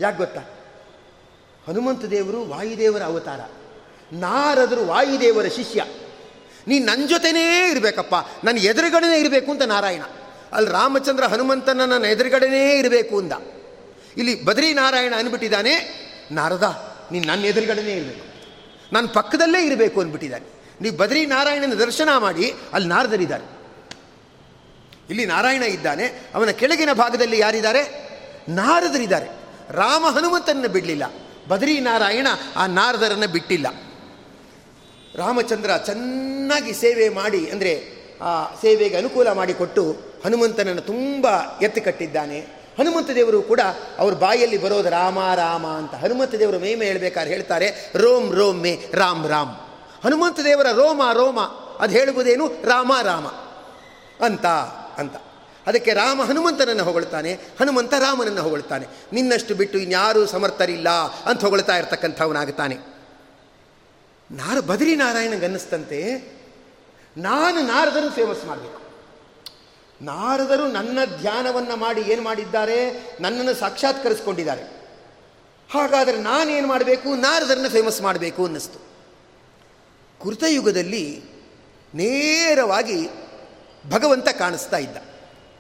ಯಾಕೆ 0.01 0.17
ಗೊತ್ತಾ? 0.17 0.41
ಹನುಮಂತ 1.69 2.05
ದೇವರು 2.05 2.49
ವಾಯುದೇವರ 2.49 3.03
ಅವತಾರ. 3.03 3.41
ನಾರದರು 4.13 4.87
ವಾಯುದೇವರ 4.87 5.45
ಶಿಷ್ಯ. 5.45 5.85
ನೀ 6.69 6.79
ನನ್ನ 6.79 7.07
ಜೊತೆನೇ 7.07 7.71
ಇರಬೇಕಪ್ಪ. 7.71 8.15
ನನ್ನ 8.45 8.59
ಎದುರುಗಡೆನೇ 8.59 9.21
ಇರಬೇಕು 9.21 9.51
ಅಂತ 9.51 9.63
ನಾರಾಯಣ. 9.63 10.03
ಅಲ್ಲಿ 10.53 10.71
ರಾಮಚಂದ್ರ 10.71 11.25
ಹನುಮಂತನ 11.25 11.85
ನನ್ನ 11.85 12.05
ಎದುರುಗಡೆನೇ 12.05 12.79
ಇರಬೇಕು 12.79 13.19
ಅಂದ. 13.19 13.33
ಇಲ್ಲಿ 14.17 14.45
ಬದ್ರಿ 14.45 14.75
ನಾರಾಯಣ 14.75 15.15
ಅಂದ್ಬಿಟ್ಟಿದ್ದಾನೆ 15.19 16.05
ನಾರದ, 16.33 16.97
ನೀ 17.13 17.21
ನನ್ನ 17.21 17.45
ಎದುರುಗಡೆನೇ 17.45 17.93
ಇರಬೇಕು. 17.93 18.27
ನನ್ನ 18.93 19.07
ಪಕ್ಕದಲ್ಲೇ 19.07 19.67
ಇರಬೇಕು 19.67 20.01
ಅಂದ್ಬಿಟ್ಟಿದ್ದಾನೆ 20.01 20.47
ನೀವು 20.81 20.97
ಬದ್ರಿ 20.97 21.27
ನಾರಾಯಣನ 21.27 21.75
ದರ್ಶನ 21.75 22.09
ಮಾಡಿ, 22.19 22.55
ಅಲ್ಲಿ 22.73 22.89
ನಾರದರಿದ್ದಾರೆ. 22.89 23.55
ಇಲ್ಲಿ 25.11 25.27
ನಾರಾಯಣ 25.27 25.63
ಇದ್ದಾನೆ, 25.63 26.31
ಅವನ 26.35 26.51
ಕೆಳಗಿನ 26.51 26.93
ಭಾಗದಲ್ಲಿ 26.93 27.39
ಯಾರಿದ್ದಾರೆ? 27.39 28.05
ನಾರದರಿದ್ದಾರೆ. 28.49 29.27
ರಾಮ 29.71 30.07
ಹನುಮಂತನ 30.07 30.67
ಬಿಡಲಿಲ್ಲ. 30.67 31.03
ಬದ್ರಿನಾರಾಯಣ 31.49 32.27
ಆ 32.57 32.67
ನಾರದರನ್ನು 32.67 33.29
ಬಿಟ್ಟಿಲ್ಲ. 33.29 33.67
ರಾಮಚಂದ್ರ 35.17 35.71
ಚೆನ್ನಾಗಿ 35.77 36.73
ಸೇವೆ 36.73 37.09
ಮಾಡಿ, 37.09 37.51
ಅಂದರೆ 37.51 37.73
ಆ 38.23 38.55
ಸೇವೆಗೆ 38.55 38.97
ಅನುಕೂಲ 38.97 39.29
ಮಾಡಿಕೊಟ್ಟು 39.33 39.97
ಹನುಮಂತನನ್ನು 40.25 40.83
ತುಂಬ 40.83 41.27
ಎತ್ತಿ 41.63 41.81
ಕಟ್ಟಿದ್ದಾನೆ. 41.81 42.39
ಹನುಮಂತ 42.79 43.11
ದೇವರು 43.11 43.43
ಕೂಡ 43.43 43.61
ಅವ್ರ 43.99 44.15
ಬಾಯಲ್ಲಿ 44.15 44.59
ಬರೋದು 44.59 44.91
ರಾಮ 44.91 45.19
ರಾಮ 45.35 45.67
ಅಂತ. 45.67 45.95
ಹನುಮಂತ 45.95 46.35
ದೇವರು 46.35 46.59
ಮೇಮೆ 46.59 46.87
ಹೇಳ್ಬೇಕಾದ್ರೆ 46.87 47.35
ಹೇಳ್ತಾರೆ, 47.35 47.93
ರೋಮ್ 47.97 48.35
ರೋಮ್ 48.35 48.61
ಮೇ, 48.61 48.85
ರಾಮ್ 48.95 49.29
ರಾಮ್. 49.29 49.53
ಹನುಮಂತ 50.05 50.41
ದೇವರ 50.41 50.67
ರೋಮ 50.73 51.03
ರೋಮ. 51.13 51.41
ಅದು 51.81 51.93
ಹೇಳುವುದೇನು? 51.93 52.47
ರಾಮ 52.65 52.93
ರಾಮ 53.03 53.27
ಅಂತ 54.25 54.47
ಅಂತ. 54.99 55.17
ಅದಕ್ಕೆ 55.67 55.93
ರಾಮ 55.93 56.23
ಹನುಮಂತನನ್ನು 56.23 56.85
ಹೊಗಳ್ತಾನೆ, 56.85 57.33
ಹನುಮಂತ 57.33 57.95
ರಾಮನನ್ನು 57.95 58.43
ಹೊಗಳ್ತಾನೆ. 58.43 58.87
ನಿನ್ನಷ್ಟು 59.13 59.55
ಬಿಟ್ಟು 59.55 59.79
ಇನ್ಯಾರೂ 59.79 60.27
ಸಮರ್ಥರಿಲ್ಲ 60.27 60.89
ಅಂತ 61.27 61.41
ಹೊಗಳ್ತಾ 61.41 61.77
ಇರ್ತಕ್ಕಂಥವನಾಗುತ್ತಾನೆ 61.77 62.94
ನಾರ 64.31 64.61
ಬದರಿ 64.61 64.97
ನಾರಾಯಣಗನ್ನಿಸ್ತಂತೆ 64.97 66.33
ನಾನು 67.17 67.67
ನಾರದರು 67.67 68.11
ಫೇಮಸ್ 68.11 68.45
ಮಾಡಬೇಕು. 68.45 68.81
ನಾರದರು 70.05 70.73
ನನ್ನ 70.73 70.99
ಧ್ಯಾನವನ್ನು 71.21 71.77
ಮಾಡಿ 71.77 72.01
ಏನು 72.01 72.23
ಮಾಡಿದ್ದಾರೆ? 72.23 72.91
ನನ್ನನ್ನು 73.21 73.55
ಸಾಕ್ಷಾತ್ಕರಿಸ್ಕೊಂಡಿದ್ದಾರೆ. 73.55 74.63
ಹಾಗಾದರೆ 75.73 76.17
ನಾನೇನು 76.17 76.69
ಮಾಡಬೇಕು? 76.69 77.15
ನಾರದರನ್ನು 77.15 77.71
ಫೇಮಸ್ 77.71 78.03
ಮಾಡಬೇಕು 78.03 78.45
ಅನ್ನಿಸ್ತು. 78.45 78.79
ಕೃತಯುಗದಲ್ಲಿ 80.23 81.25
ನೇರವಾಗಿ 81.95 83.09
ಭಗವಂತ 83.91 84.29
ಕಾಣಿಸ್ತಾ 84.29 84.77
ಇದ್ದ. 84.77 84.97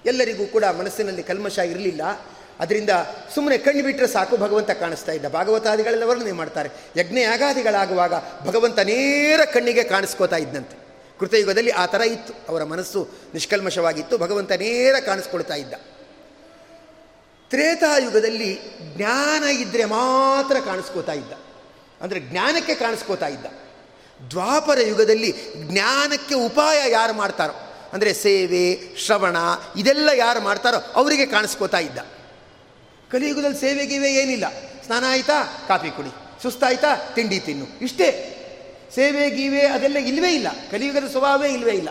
ಎಲ್ಲರಿಗೂ 0.06 0.46
ಕೂಡ 0.46 0.64
ಮನಸ್ಸಿನಲ್ಲಿ 0.64 1.22
ಕಲ್ಮಶ 1.22 1.58
ಇರಲಿಲ್ಲ. 1.58 2.02
ಅದರಿಂದ 2.60 2.90
ಸುಮ್ಮನೆ 3.34 3.58
ಕಣ್ಣು 3.58 3.82
ಬಿಟ್ಟರೆ 3.82 4.06
ಸಾಕು, 4.06 4.36
ಭಗವಂತ 4.36 4.70
ಕಾಣಿಸ್ತಾ 4.70 5.12
ಇದ್ದ 5.12 5.26
ಭಾಗವತಾದಿಗಳೆಲ್ಲ 5.26 6.02
ವರ್ಣನೆ 6.02 6.32
ಮಾಡ್ತಾರೆ. 6.32 6.70
ಯಜ್ಞ 6.96 7.18
ಯಾಗಾದಿಗಳಾಗುವಾಗ 7.18 8.14
ಭಗವಂತ 8.46 8.78
ನೇರ 8.78 9.40
ಕಣ್ಣಿಗೆ 9.44 9.84
ಕಾಣಿಸ್ಕೋತಾ 9.84 10.36
ಇದ್ದಂತೆ. 10.36 10.76
ಕೃತಯುಗದಲ್ಲಿ 11.20 11.70
ಆ 11.70 11.86
ಥರ 11.86 12.00
ಇತ್ತು. 12.00 12.34
ಅವರ 12.48 12.64
ಮನಸ್ಸು 12.64 13.08
ನಿಷ್ಕಲ್ಮಶವಾಗಿತ್ತು. 13.34 14.18
ಭಗವಂತ 14.18 14.52
ನೇರ 14.52 14.94
ಕಾಣಿಸ್ಕೊಳ್ತಾ 15.06 15.54
ಇದ್ದ. 15.54 15.74
ತ್ರೇತಾಯುಗದಲ್ಲಿ 17.50 18.58
ಜ್ಞಾನ 18.96 19.44
ಇದ್ದರೆ 19.44 19.84
ಮಾತ್ರ 19.84 20.56
ಕಾಣಿಸ್ಕೋತಾ 20.64 21.12
ಇದ್ದ. 21.12 21.32
ಅಂದರೆ 22.00 22.20
ಜ್ಞಾನಕ್ಕೆ 22.20 22.74
ಕಾಣಿಸ್ಕೋತಾ 22.74 23.26
ಇದ್ದ. 23.26 23.46
ದ್ವಾಪರ 24.30 24.78
ಯುಗದಲ್ಲಿ 24.80 25.34
ಜ್ಞಾನಕ್ಕೆ 25.56 26.34
ಉಪಾಯ 26.34 26.90
ಯಾರು 26.90 27.12
ಮಾಡ್ತಾರೋ, 27.12 27.72
ಅಂದರೆ 27.92 28.14
ಸೇವೆ, 28.14 28.96
ಶ್ರವಣ, 28.96 29.36
ಇದೆಲ್ಲ 29.76 30.08
ಯಾರು 30.14 30.40
ಮಾಡ್ತಾರೋ 30.40 30.76
ಅವರಿಗೆ 30.94 31.26
ಕಾಣಿಸ್ಕೋತಾ 31.26 31.78
ಇದ್ದ. 31.78 31.98
ಕಲಿಯುಗದಲ್ಲಿ 33.14 33.60
ಸೇವೆಗಿವೆ 33.60 34.14
ಏನಿಲ್ಲ. 34.14 34.44
ಸ್ನಾನ 34.86 35.04
ಆಯಿತಾ? 35.08 35.64
ಕಾಫಿ 35.68 35.90
ಕುಡಿ. 35.90 36.42
ಸುಸ್ತಾಯ್ತಾ? 36.42 36.96
ತಿಂಡಿ 36.96 37.40
ತಿನ್ನು. 37.40 37.66
ಇಷ್ಟೇ. 37.80 38.30
ಸೇವೆ 38.94 39.30
ಗೀವೆ 39.30 39.66
ಅದೆಲ್ಲ 39.66 39.96
ಇಲ್ಲವೇ 39.96 40.34
ಇಲ್ಲ. 40.34 40.46
ಕಲಿಯುಗದ 40.70 41.08
ಸ್ವಭಾವವೇ 41.08 41.52
ಇಲ್ಲವೇ 41.52 41.72
ಇಲ್ಲ. 41.72 41.88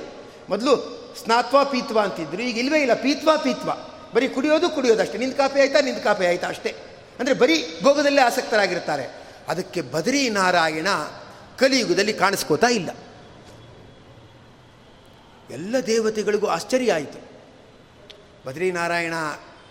ಮೊದಲು 0.50 1.04
ಸ್ನಾತ್ವ 1.24 1.66
ಪೀತ್ವ 1.66 2.00
ಅಂತಿದ್ರು. 2.00 2.42
ಈಗ 2.42 2.58
ಇಲ್ಲವೇ 2.58 2.82
ಇಲ್ಲ. 2.82 2.94
ಪೀತ್ವ 2.94 3.38
ಪೀತ್ವ. 3.38 3.70
ಬರೀ 4.14 4.28
ಕುಡಿಯೋದು 4.28 4.70
ಕುಡಿಯೋದು 4.70 5.02
ಅಷ್ಟೇ 5.02 5.18
ನಿಂದು 5.18 5.36
ಕಾಫಿ 5.36 5.60
ಆಯಿತಾ? 5.60 5.80
ನಿಂದು 5.80 6.02
ಕಾಫಿ 6.02 6.26
ಆಯಿತಾ 6.26 6.48
ಅಷ್ಟೇ. 6.48 6.76
ಅಂದರೆ 7.20 7.34
ಬರೀ 7.34 7.80
ಭೋಗದಲ್ಲೇ 7.84 8.22
ಆಸಕ್ತರಾಗಿರ್ತಾರೆ. 8.22 9.16
ಅದಕ್ಕೆ 9.48 9.82
ಬದರಿ 9.82 10.30
ನಾರಾಯಣ 10.30 10.88
ಕಲಿಯುಗದಲ್ಲಿ 11.60 12.14
ಕಾಣಿಸ್ಕೋತಾ 12.14 12.68
ಇಲ್ಲ. 12.68 12.90
ಎಲ್ಲ 15.52 15.76
ದೇವತೆಗಳಿಗೂ 15.88 16.48
ಆಶ್ಚರ್ಯ 16.48 16.94
ಆಯಿತು. 16.94 17.34
ಬದ್ರಿನಾರಾಯಣ 18.46 19.14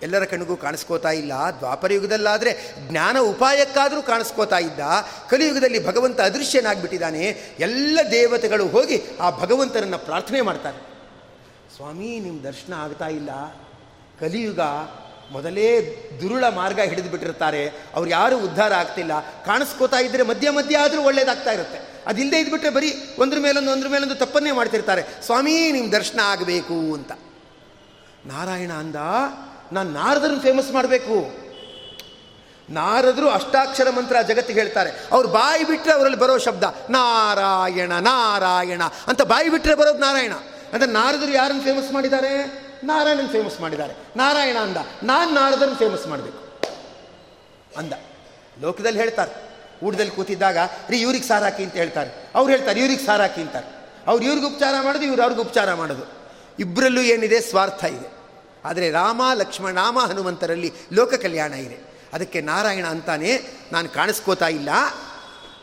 ಎಲ್ಲರ 0.03 0.25
ಕಣ್ಣಿಗೂ 0.25 0.57
ಕಾಣಿಸ್ಕೋತಾ 0.57 1.11
ಇಲ್ಲ. 1.11 1.33
ದ್ವಾಪರಯುಗದಲ್ಲಾದರೆ 1.59 2.75
ಜ್ಞಾನ 2.89 3.19
ಉಪಾಯಕ್ಕಾದರೂ 3.19 4.03
ಕಾಣಿಸ್ಕೋತಾ 4.03 4.59
ಇದ್ದ. 4.59 4.81
ಕಲಿಯುಗದಲ್ಲಿ 5.31 5.87
ಭಗವಂತ 5.87 6.21
ಅದೃಶ್ಯನಾಗ್ಬಿಟ್ಟಿದ್ದಾನೆ. 6.21 7.57
ಎಲ್ಲ 7.59 8.01
ದೇವತೆಗಳು 8.11 8.67
ಹೋಗಿ 8.67 9.03
ಆ 9.21 9.31
ಭಗವಂತನನ್ನು 9.31 9.99
ಪ್ರಾರ್ಥನೆ 9.99 10.41
ಮಾಡ್ತಾರೆ. 10.41 10.79
ಸ್ವಾಮಿ 11.77 12.21
ನಿಮ್ಮ 12.21 12.43
ದರ್ಶನ 12.43 12.73
ಆಗ್ತಾ 12.73 13.07
ಇಲ್ಲ. 13.07 13.31
ಕಲಿಯುಗ 14.21 14.61
ಮೊದಲೇ 15.33 15.97
ದುರುಳ 16.23 16.45
ಮಾರ್ಗ 16.49 16.81
ಹಿಡಿದು 16.81 17.11
ಬಿಟ್ಟಿರ್ತಾರೆ 17.11 17.69
ಅವ್ರು 17.69 18.11
ಯಾರೂ 18.11 18.39
ಉದ್ಧಾರ 18.39 18.75
ಆಗ್ತಿಲ್ಲ. 18.75 19.21
ಕಾಣಿಸ್ಕೋತಾ 19.21 19.97
ಇದ್ದರೆ 19.97 20.23
ಮಧ್ಯ 20.23 20.51
ಮಧ್ಯ 20.51 20.79
ಆದರೂ 20.79 21.03
ಒಳ್ಳೇದಾಗ್ತಾ 21.03 21.53
ಇರುತ್ತೆ. 21.53 21.79
ಅದಿಲ್ಲದೆ 22.07 22.41
ಇದ್ಬಿಟ್ರೆ 22.41 22.71
ಬರೀ 22.71 23.15
ಒಂದ್ರ 23.19 23.39
ಮೇಲೊಂದು 23.39 23.73
ಒಂದ್ರ 23.73 23.89
ಮೇಲೊಂದು 23.89 24.15
ತಪ್ಪನ್ನೇ 24.15 24.53
ಮಾಡ್ತಿರ್ತಾರೆ. 24.53 25.03
ಸ್ವಾಮಿ 25.23 25.73
ನಿಮ್ಮ 25.73 25.93
ದರ್ಶನ 25.93 26.21
ಆಗಬೇಕು 26.25 26.75
ಅಂತ. 26.75 27.13
ನಾರಾಯಣ 28.27 28.73
ಅಂದ 28.73 28.97
ನಾನು 29.73 29.91
ನಾರದರನ್ನು 29.91 30.41
ಫೇಮಸ್ 30.41 30.73
ಮಾಡಬೇಕು. 30.73 31.43
ನಾರದರು 32.71 33.31
ಅಷ್ಟಾಕ್ಷರ 33.31 33.91
ಮಂತ್ರ 33.91 34.17
ಜಗತ್ತಿಗೆ 34.29 34.61
ಹೇಳ್ತಾರೆ. 34.61 34.91
ಅವ್ರು 35.13 35.29
ಬಾಯಿ 35.29 35.65
ಬಿಟ್ಟರೆ 35.65 35.93
ಅವರಲ್ಲಿ 35.93 36.19
ಬರೋ 36.19 36.39
ಶಬ್ದ, 36.39 36.65
ನಾರಾಯಣ 36.91 37.93
ನಾರಾಯಣ 37.93 38.83
ಅಂತ 39.07 39.23
ಬಾಯಿ 39.23 39.49
ಬಿಟ್ಟರೆ 39.49 39.75
ಬರೋದು 39.75 39.99
ನಾರಾಯಣ. 39.99 40.33
ಅಂದರೆ 40.73 40.91
ನಾರದರು 40.91 41.33
ಯಾರನ್ನು 41.33 41.63
ಫೇಮಸ್ 41.63 41.93
ಮಾಡಿದ್ದಾರೆ? 41.93 42.63
ನಾರಾಯಣನ 42.85 43.27
ಫೇಮಸ್ 43.27 43.61
ಮಾಡಿದ್ದಾರೆ. 43.61 43.95
ನಾರಾಯಣ 44.17 44.57
ಅಂದ, 44.57 44.77
ನಾನು 45.03 45.31
ನಾರದರನ್ನು 45.31 45.77
ಫೇಮಸ್ 45.77 46.07
ಮಾಡಬೇಕು. 46.07 46.69
ಅಂದ. 47.79 47.93
ಲೋಕದಲ್ಲಿ 48.61 48.99
ಹೇಳ್ತಾರೆ. 48.99 49.53
ಊಟದಲ್ಲಿ 49.83 50.13
ಕೂತಿದ್ದಾಗ, 50.13 50.57
ರೀ 50.89 51.01
ಇವ್ರಿಗೆ 51.01 51.25
ಸಾರು 51.25 51.45
ಹಾಕಿ 51.45 51.65
ಅಂತ 51.65 51.75
ಹೇಳ್ತಾರೆ. 51.75 52.31
ಅವ್ರು 52.35 52.53
ಹೇಳ್ತಾರೆ, 52.53 52.81
ಇವ್ರಿಗೆ 52.81 53.07
ಸಾರ 53.07 53.21
ಹಾಕಿ 53.21 53.41
ಅಂತಾರೆ. 53.41 53.89
ಅವ್ರು 54.07 54.25
ಇವ್ರಿಗೆ 54.25 54.47
ಉಪಚಾರ 54.47 54.75
ಮಾಡೋದು, 54.83 55.05
ಇವ್ರು 55.05 55.23
ಅವ್ರಿಗೆ 55.23 55.41
ಉಪಚಾರ 55.41 55.75
ಮಾಡೋದು. 55.75 56.13
ಇಬ್ಬರಲ್ಲೂ 56.59 57.01
ಏನಿದೆ, 57.01 57.41
ಸ್ವಾರ್ಥ 57.41 57.85
ಇದೆ. 57.85 58.12
ಆದರೆ 58.65 58.91
ರಾಮ, 58.91 59.23
ಲಕ್ಷ್ಮಣ, 59.35 59.77
ರಾಮ 59.77 59.99
ಹನುಮಂತರಲ್ಲಿ 59.99 60.73
ಲೋಕ 60.93 61.15
ಕಲ್ಯಾಣ 61.15 61.55
ಇದೆ. 61.55 61.93
ಅದಕ್ಕೆ 62.13 62.41
ನಾರಾಯಣ 62.41 62.87
ಅಂತಾನೆ 62.87 63.41
ನಾನು 63.73 63.89
ಕಾಣಿಸ್ಕೋತಾ 63.89 64.49
ಇಲ್ಲ. 64.49 64.69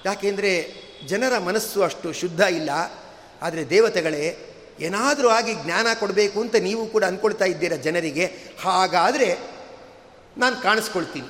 ಯಾಕೆಂದರೆ 0.06 0.74
ಜನರ 1.06 1.38
ಮನಸ್ಸು 1.38 1.84
ಅಷ್ಟು 1.84 2.14
ಶುದ್ಧ 2.14 2.40
ಇಲ್ಲ. 2.40 2.70
ಆದರೆ 3.42 3.70
ದೇವತೆಗಳೇ, 3.70 4.46
ಏನಾದರೂ 4.80 5.30
ಆಗಿ 5.30 5.54
ಜ್ಞಾನ 5.54 5.88
ಕೊಡಬೇಕು 6.00 6.42
ಅಂತ 6.42 6.56
ನೀವು 6.56 6.86
ಕೂಡ 6.86 7.04
ಅಂದ್ಕೊಳ್ತಾ 7.04 7.46
ಇದ್ದೀರ 7.46 7.76
ಜನರಿಗೆ? 7.76 8.26
ಹಾಗಾದರೆ 8.64 9.38
ನಾನು 10.38 10.62
ಕಾಣಿಸ್ಕೊಳ್ತೀನಿ. 10.62 11.28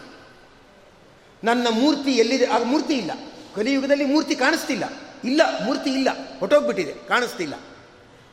ನನ್ನ 1.44 1.68
ಮೂರ್ತಿ 1.70 2.12
ಎಲ್ಲಿದೆ? 2.12 2.46
ಆಗ 2.46 2.64
ಮೂರ್ತಿ 2.64 2.94
ಇಲ್ಲ. 2.94 3.12
ಕಲಿಯುಗದಲ್ಲಿ 3.56 4.06
ಮೂರ್ತಿ 4.06 4.36
ಕಾಣಿಸ್ತಿಲ್ಲ. 4.36 4.84
ಇಲ್ಲ, 5.24 5.42
ಮೂರ್ತಿ 5.66 5.90
ಇಲ್ಲ. 5.90 6.10
ಹೊಟ್ಟೋಗ್ಬಿಟ್ಟಿದೆ 6.40 6.94
ಕಾಣಿಸ್ತಿಲ್ಲ. 7.08 7.54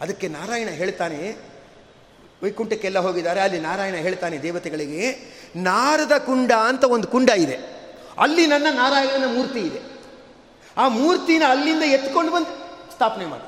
ಅದಕ್ಕೆ 0.01 0.29
ನಾರಾಯಣ 0.29 0.69
ಹೇಳ್ತಾನೆ 0.69 1.56
ವೈಕುಂಠಕ್ಕೆಲ್ಲ 2.43 2.99
ಹೋಗಿದ್ದಾರೆ. 2.99 3.41
ಅಲ್ಲಿ 3.41 3.61
ನಾರಾಯಣ 3.61 3.95
ಹೇಳ್ತಾನೆ 3.95 4.39
ದೇವತೆಗಳಿಗೆ, 4.39 5.13
ನಾರದ 5.57 6.13
ಕುಂಡ 6.19 6.53
ಅಂತ 6.53 6.85
ಒಂದು 6.85 7.09
ಕುಂಡ 7.09 7.31
ಇದೆ. 7.31 7.57
ಅಲ್ಲಿ 8.19 8.47
ನನ್ನ 8.47 8.67
ನಾರಾಯಣನ 8.71 9.35
ಮೂರ್ತಿ 9.35 9.59
ಇದೆ. 9.59 9.81
ಆ 10.77 10.89
ಮೂರ್ತಿನ 10.89 11.43
ಅಲ್ಲಿಂದ 11.49 11.83
ಎತ್ಕೊಂಡು 11.83 12.33
ಬಂದು 12.33 12.53
ಸ್ಥಾಪನೆ 12.93 13.27
ಮಾಡಿ. 13.27 13.47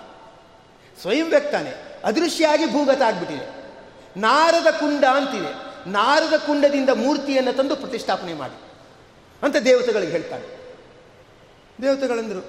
ಸ್ವಯಂ 1.01 1.29
ವ್ಯಕ್ತಾನೆ, 1.31 1.73
ಅದೃಶ್ಯಾಗಿ 2.05 2.67
ಭೂಗತ 2.73 3.03
ಆಗ್ಬಿಟ್ಟಿದೆ. 3.03 3.47
ನಾರದ 4.17 4.71
ಕುಂಡ 4.71 5.05
ಅಂತಿದೆ. 5.05 5.53
ನಾರದ 5.91 6.37
ಕುಂಡದಿಂದ 6.37 6.91
ಮೂರ್ತಿಯನ್ನು 6.91 7.53
ತಂದು 7.53 7.77
ಪ್ರತಿಷ್ಠಾಪನೆ 7.77 8.35
ಮಾಡಿ 8.35 8.59
ಅಂತ 9.43 9.57
ದೇವತೆಗಳಿಗೆ 9.57 10.13
ಹೇಳ್ತಾನೆ. 10.13 10.47
ದೇವತೆಗಳಂದರು, 11.83 12.43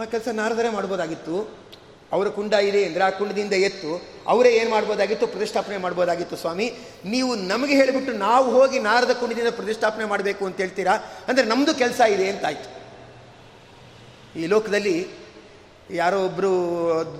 ಆ 0.00 0.04
ಕೆಲಸ 0.04 0.28
ನಾರದರೇ 0.32 0.68
ಮಾಡ್ಬೋದಾಗಿತ್ತು. 0.68 1.66
ಅವರ 2.14 2.26
ಕುಂಡ 2.36 2.54
ಇದೆ 2.68 2.80
ಅಂದರೆ 2.88 3.02
ಆ 3.06 3.10
ಕುಂಡದಿಂದ 3.18 3.54
ಎತ್ತು, 3.68 3.90
ಅವರೇ 4.32 4.50
ಏನು 4.58 4.70
ಮಾಡ್ಬೋದಾಗಿತ್ತು? 4.74 5.26
ಪ್ರತಿಷ್ಠಾಪನೆ 5.34 5.76
ಮಾಡ್ಬೋದಾಗಿತ್ತು 5.84 6.36
ಸ್ವಾಮಿ. 6.42 6.66
ನೀವು 7.14 7.30
ನಮಗೆ 7.52 7.74
ಹೇಳಿಬಿಟ್ಟು 7.80 8.12
ನಾವು 8.26 8.46
ಹೋಗಿ 8.56 8.78
ನಾರದ 8.88 9.12
ಕುಂಡದಿಂದ 9.20 9.50
ಪ್ರತಿಷ್ಠಾಪನೆ 9.58 10.06
ಮಾಡಬೇಕು 10.12 10.42
ಅಂತ 10.48 10.58
ಹೇಳ್ತೀರಾ? 10.64 10.94
ಅಂದರೆ 11.28 11.44
ನಮ್ಮದು 11.52 11.74
ಕೆಲಸ 11.82 12.00
ಇದೆ 12.14 12.26
ಅಂತಾಯ್ತು. 12.32 12.68
ಈ 14.40 14.46
ಲೋಕದಲ್ಲಿ 14.54 14.96
ಯಾರೋ 16.00 16.18
ಒಬ್ಬರು 16.28 16.52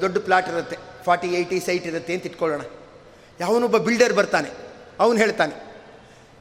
ದೊಡ್ಡ 0.05 0.17
ಪ್ಲಾಟ್ 0.29 0.49
ಇರುತ್ತೆ, 0.53 0.77
ಫಾರ್ಟಿ, 1.07 1.29
ಏಯ್ಟಿ 1.39 1.59
ಸೈಟ್ 1.67 1.87
ಇರುತ್ತೆ 1.93 2.13
ಅಂತ 2.17 2.31
ಇಟ್ಕೊಳ್ಳೋಣ. 2.31 2.63
ಯಾವನೊಬ್ಬ 3.41 3.79
ಬಿಲ್ಡರ್ 3.89 4.15
ಬರ್ತಾನೆ, 4.21 4.51
ಅವನು 5.05 5.19
ಹೇಳ್ತಾನೆ 5.25 5.55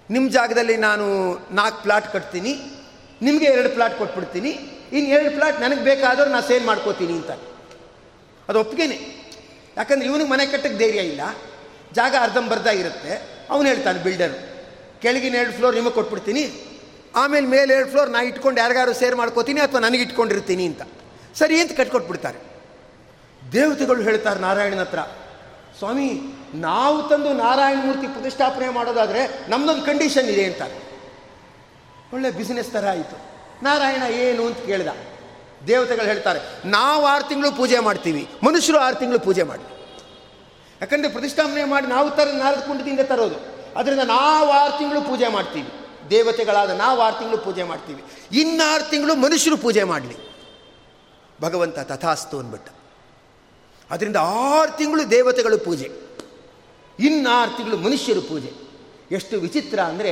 ನಿಮ್ಮ 0.09 0.25
ಜಾಗದಲ್ಲಿ 0.37 0.75
ನಾನು 0.87 1.05
ನಾಲ್ಕು 1.59 1.79
ಪ್ಲಾಟ್ 1.85 2.07
ಕಟ್ತೀನಿ, 2.15 2.53
ನಿಮಗೆ 3.25 3.47
ಎರಡು 3.55 3.69
ಪ್ಲಾಟ್ 3.75 3.95
ಕೊಟ್ಬಿಡ್ತೀನಿ 3.99 4.51
ಇನ್ನು 4.95 5.09
ಎರಡು 5.15 5.31
ಪ್ಲಾಟ್ 5.37 5.57
ನನಗೆ 5.65 5.83
ಬೇಕಾದರೂ 5.89 6.27
ನಾನು 6.33 6.45
ಸೇಲ್ 6.49 6.65
ಮಾಡ್ಕೋತೀನಿ 6.69 7.13
ಅಂತ 7.19 7.31
ಅದು 8.49 8.59
ಒಪ್ಪಿಗೆನೆ. 8.59 8.97
ಯಾಕಂದ್ರೆ 9.77 10.05
ಇವನಿಗೆ 10.09 10.29
ಮನೆ 10.29 10.45
ಕಟ್ಟಕ್ಕೆ 10.45 10.79
ಧೈರ್ಯ 10.79 10.99
ಇಲ್ಲ. 10.99 11.21
ಜಾಗ 11.93 12.15
ಅರ್ಧಂಬರ್ಧ 12.21 12.67
ಇರುತ್ತೆ. 12.67 13.13
ಅವನು 13.49 13.67
ಹೇಳ್ತಾನೆ 13.67 13.99
ಬಿಲ್ಡರು 14.03 14.37
ಕೆಳಗಿನ 15.01 15.35
ಎರಡು 15.35 15.53
ಫ್ಲೋರ್ 15.53 15.75
ನಿಮಗೆ 15.75 15.93
ಕೊಟ್ಬಿಡ್ತೀನಿ. 15.93 16.43
ಆಮೇಲೆ 17.15 17.47
ಮೇಲೆ 17.47 17.73
ಎರಡು 17.73 17.89
ಫ್ಲೋರ್ 17.89 18.09
ನಾ 18.09 18.21
ಇಟ್ಕೊಂಡು 18.21 18.61
ಯಾರಿಗಾರು 18.61 18.93
ಸೇರ್ 18.93 19.15
ಮಾಡ್ಕೋತೀನಿ 19.15 19.61
ಅಥವಾ 19.61 19.79
ನನಗೆ 19.79 20.01
ಇಟ್ಕೊಂಡಿರ್ತೀನಿ 20.01 20.65
ಅಂತ. 20.65 20.81
ಸರಿ 21.35 21.59
ಅಂತ 21.59 21.71
ಕಟ್ಕೊಟ್ಬಿಡ್ತಾರೆ. 21.71 22.39
ದೇವತೆಗಳು 23.53 24.01
ಹೇಳ್ತಾರೆ 24.01 24.39
ನಾರಾಯಣನ 24.39 24.79
ಹತ್ರ, 24.79 24.99
ಸ್ವಾಮಿ, 25.79 26.07
ನಾವು 26.55 27.09
ತಂದು 27.09 27.33
ನಾರಾಯಣ 27.33 27.77
ಮೂರ್ತಿ 27.85 28.07
ಪ್ರತಿಷ್ಠಾಪನೆ 28.07 28.69
ಮಾಡೋದಾದರೆ 28.69 29.21
ನಮ್ಮದೊಂದು 29.49 29.85
ಕಂಡೀಷನ್ 29.85 30.29
ಇದೆ 30.29 30.45
ಅಂತ 30.45 30.61
ಒಳ್ಳೆ 32.13 32.31
ಬಿಸ್ನೆಸ್ 32.31 32.71
ಥರ 32.71 32.87
ಆಯಿತು. 32.89 33.17
ನಾರಾಯಣ 33.63 34.03
ಏನು 34.13 34.45
ಅಂತ 34.45 34.57
ಕೇಳ್ದ. 34.57 34.87
ದೇವತೆಗಳು 35.67 36.05
ಹೇಳ್ತಾರೆ, 36.05 36.39
ನಾವು 36.65 37.05
ಆರು 37.05 37.27
ತಿಂಗಳು 37.27 37.51
ಪೂಜೆ 37.51 37.79
ಮಾಡ್ತೀವಿ, 37.79 38.27
ಮನುಷ್ಯರು 38.43 38.79
ಆರು 38.79 38.95
ತಿಂಗಳು 38.95 39.19
ಪೂಜೆ 39.19 39.43
ಮಾಡಿ 39.43 39.65
ಯಾಕಂದರೆ 40.81 41.11
ಪ್ರತಿಷ್ಠಾಪನೆ 41.11 41.63
ಮಾಡಿ 41.63 41.87
ನಾವು 41.87 42.09
ತರ 42.09 42.27
ನಾರದ 42.33 42.59
ಕುಂಡದಿಂದ 42.59 42.99
ತರೋದು. 42.99 43.37
ಅದರಿಂದ 43.75 43.99
ನಾವು 43.99 44.49
ಆರು 44.49 44.77
ತಿಂಗಳು 44.77 45.01
ಪೂಜೆ 45.01 45.27
ಮಾಡ್ತೀವಿ. 45.27 45.69
ದೇವತೆಗಳಾದ 46.09 46.69
ನಾವು 46.69 47.01
ಆರು 47.01 47.19
ತಿಂಗಳು 47.19 47.37
ಪೂಜೆ 47.37 47.63
ಮಾಡ್ತೀವಿ. 47.63 48.03
ಇನ್ನಾರು 48.39 48.89
ತಿಂಗಳು 48.89 49.15
ಮನುಷ್ಯರು 49.15 49.57
ಪೂಜೆ 49.57 49.83
ಮಾಡಲಿ. 49.83 50.17
ಭಗವಂತ 51.41 51.79
ತಥಾಸ್ತು 51.79 52.39
ಅಂದ್ಬಿಟ್ಟ. 52.39 52.69
ಅದರಿಂದ 53.91 54.15
ಆರು 54.21 54.77
ತಿಂಗಳು 54.77 55.09
ದೇವತೆಗಳು 55.11 55.57
ಪೂಜೆ. 55.57 55.91
ಇನ್ನಾರು 56.99 57.57
ತಿಂಗಳು 57.57 57.77
ಮನುಷ್ಯರು 57.77 58.21
ಪೂಜೆ. 58.21 58.51
ಎಷ್ಟು 59.11 59.39
ವಿಚಿತ್ರ 59.39 59.79
ಅಂದರೆ 59.79 60.11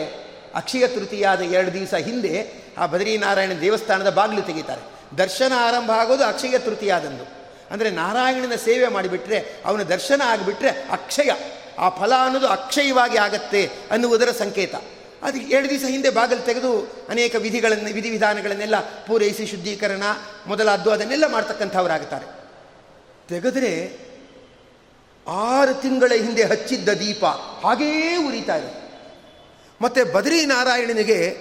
ಅಕ್ಷಯ 0.56 0.88
ತೃತೀಯಾದ 0.88 1.41
ಎರಡು 1.41 1.73
ದಿವಸ 1.73 1.93
ಹಿಂದೆ 1.93 2.53
ಆ 2.77 2.86
ಬದರಿನಾರಾಯಣ 2.86 3.51
ದೇವಸ್ಥಾನದ 3.62 4.10
ಬಾಗಿಲು 4.10 4.41
ತೆಗಿತಾರೆ. 4.41 4.92
ದರ್ಶನ 5.17 5.54
ಆರಂಭ 5.58 5.91
ಆಗೋದು 5.91 6.23
ಅಕ್ಷಯ 6.23 6.60
ತೃತೀಯಾದಂದು. 6.60 7.43
ಅಂದರೆ 7.71 7.89
ನಾರಾಯಣನ 7.91 8.56
ಸೇವೆ 8.56 8.88
ಮಾಡಿಬಿಟ್ರೆ 8.88 9.39
ಅವನ 9.65 9.84
ದರ್ಶನ 9.84 10.21
ಆಗಿಬಿಟ್ರೆ 10.26 10.69
ಅಕ್ಷಯ. 10.69 11.32
ಆ 11.78 11.89
ಫಲ 11.89 12.13
ಅನ್ನೋದು 12.15 12.47
ಅಕ್ಷಯವಾಗಿ 12.47 13.17
ಆಗತ್ತೆ 13.17 13.69
ಅನ್ನುವುದರ 13.91 14.32
ಸಂಕೇತ. 14.32 14.76
ಅದಕ್ಕೆ 15.23 15.56
ಎರಡು 15.56 15.69
ದಿವಸ 15.69 15.84
ಹಿಂದೆ 15.88 16.10
ಬಾಗಿಲು 16.10 16.45
ತೆಗೆದು 16.45 16.80
ಅನೇಕ 17.10 17.36
ವಿಧಿಗಳನ್ನು, 17.36 17.93
ವಿಧಿವಿಧಾನಗಳನ್ನೆಲ್ಲ 17.93 18.80
ಪೂರೈಸಿ 18.80 19.45
ಶುದ್ಧೀಕರಣ 19.45 20.04
ಮೊದಲಾದ್ದು 20.47 20.91
ಅದನ್ನೆಲ್ಲ 20.91 21.28
ಮಾಡ್ತಕ್ಕಂಥವರಾಗುತ್ತಾರೆ. 21.28 22.26
ತೆಗೆದರೆ 23.30 23.97
ಆರು 25.28 25.82
ತಿಂಗಳ 25.82 26.12
ಹಿಂದೆ 26.15 26.43
ಹಚ್ಚಿದ್ದ 26.43 26.89
ದೀಪ 26.89 27.26
ಹಾಗೇ 27.26 28.15
ಉರಿತಾ 28.15 28.56
ಇದೆ. 28.56 28.91
ಮತ್ತು 29.82 30.13
ಬದರಿ 30.13 30.45
ನಾರಾಯಣನಿಗೆ 30.45 31.38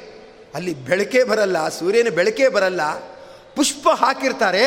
ಅಲ್ಲಿ 0.55 0.75
ಬೆಳಕೆ 0.75 1.25
ಬರಲ್ಲ, 1.25 1.69
ಸೂರ್ಯನ 1.69 2.09
ಬೆಳಕೇ 2.09 2.49
ಬರಲ್ಲ 2.49 3.12
ಪುಷ್ಪ 3.57 3.89
ಹಾಕಿರ್ತಾರೆ, 3.89 4.65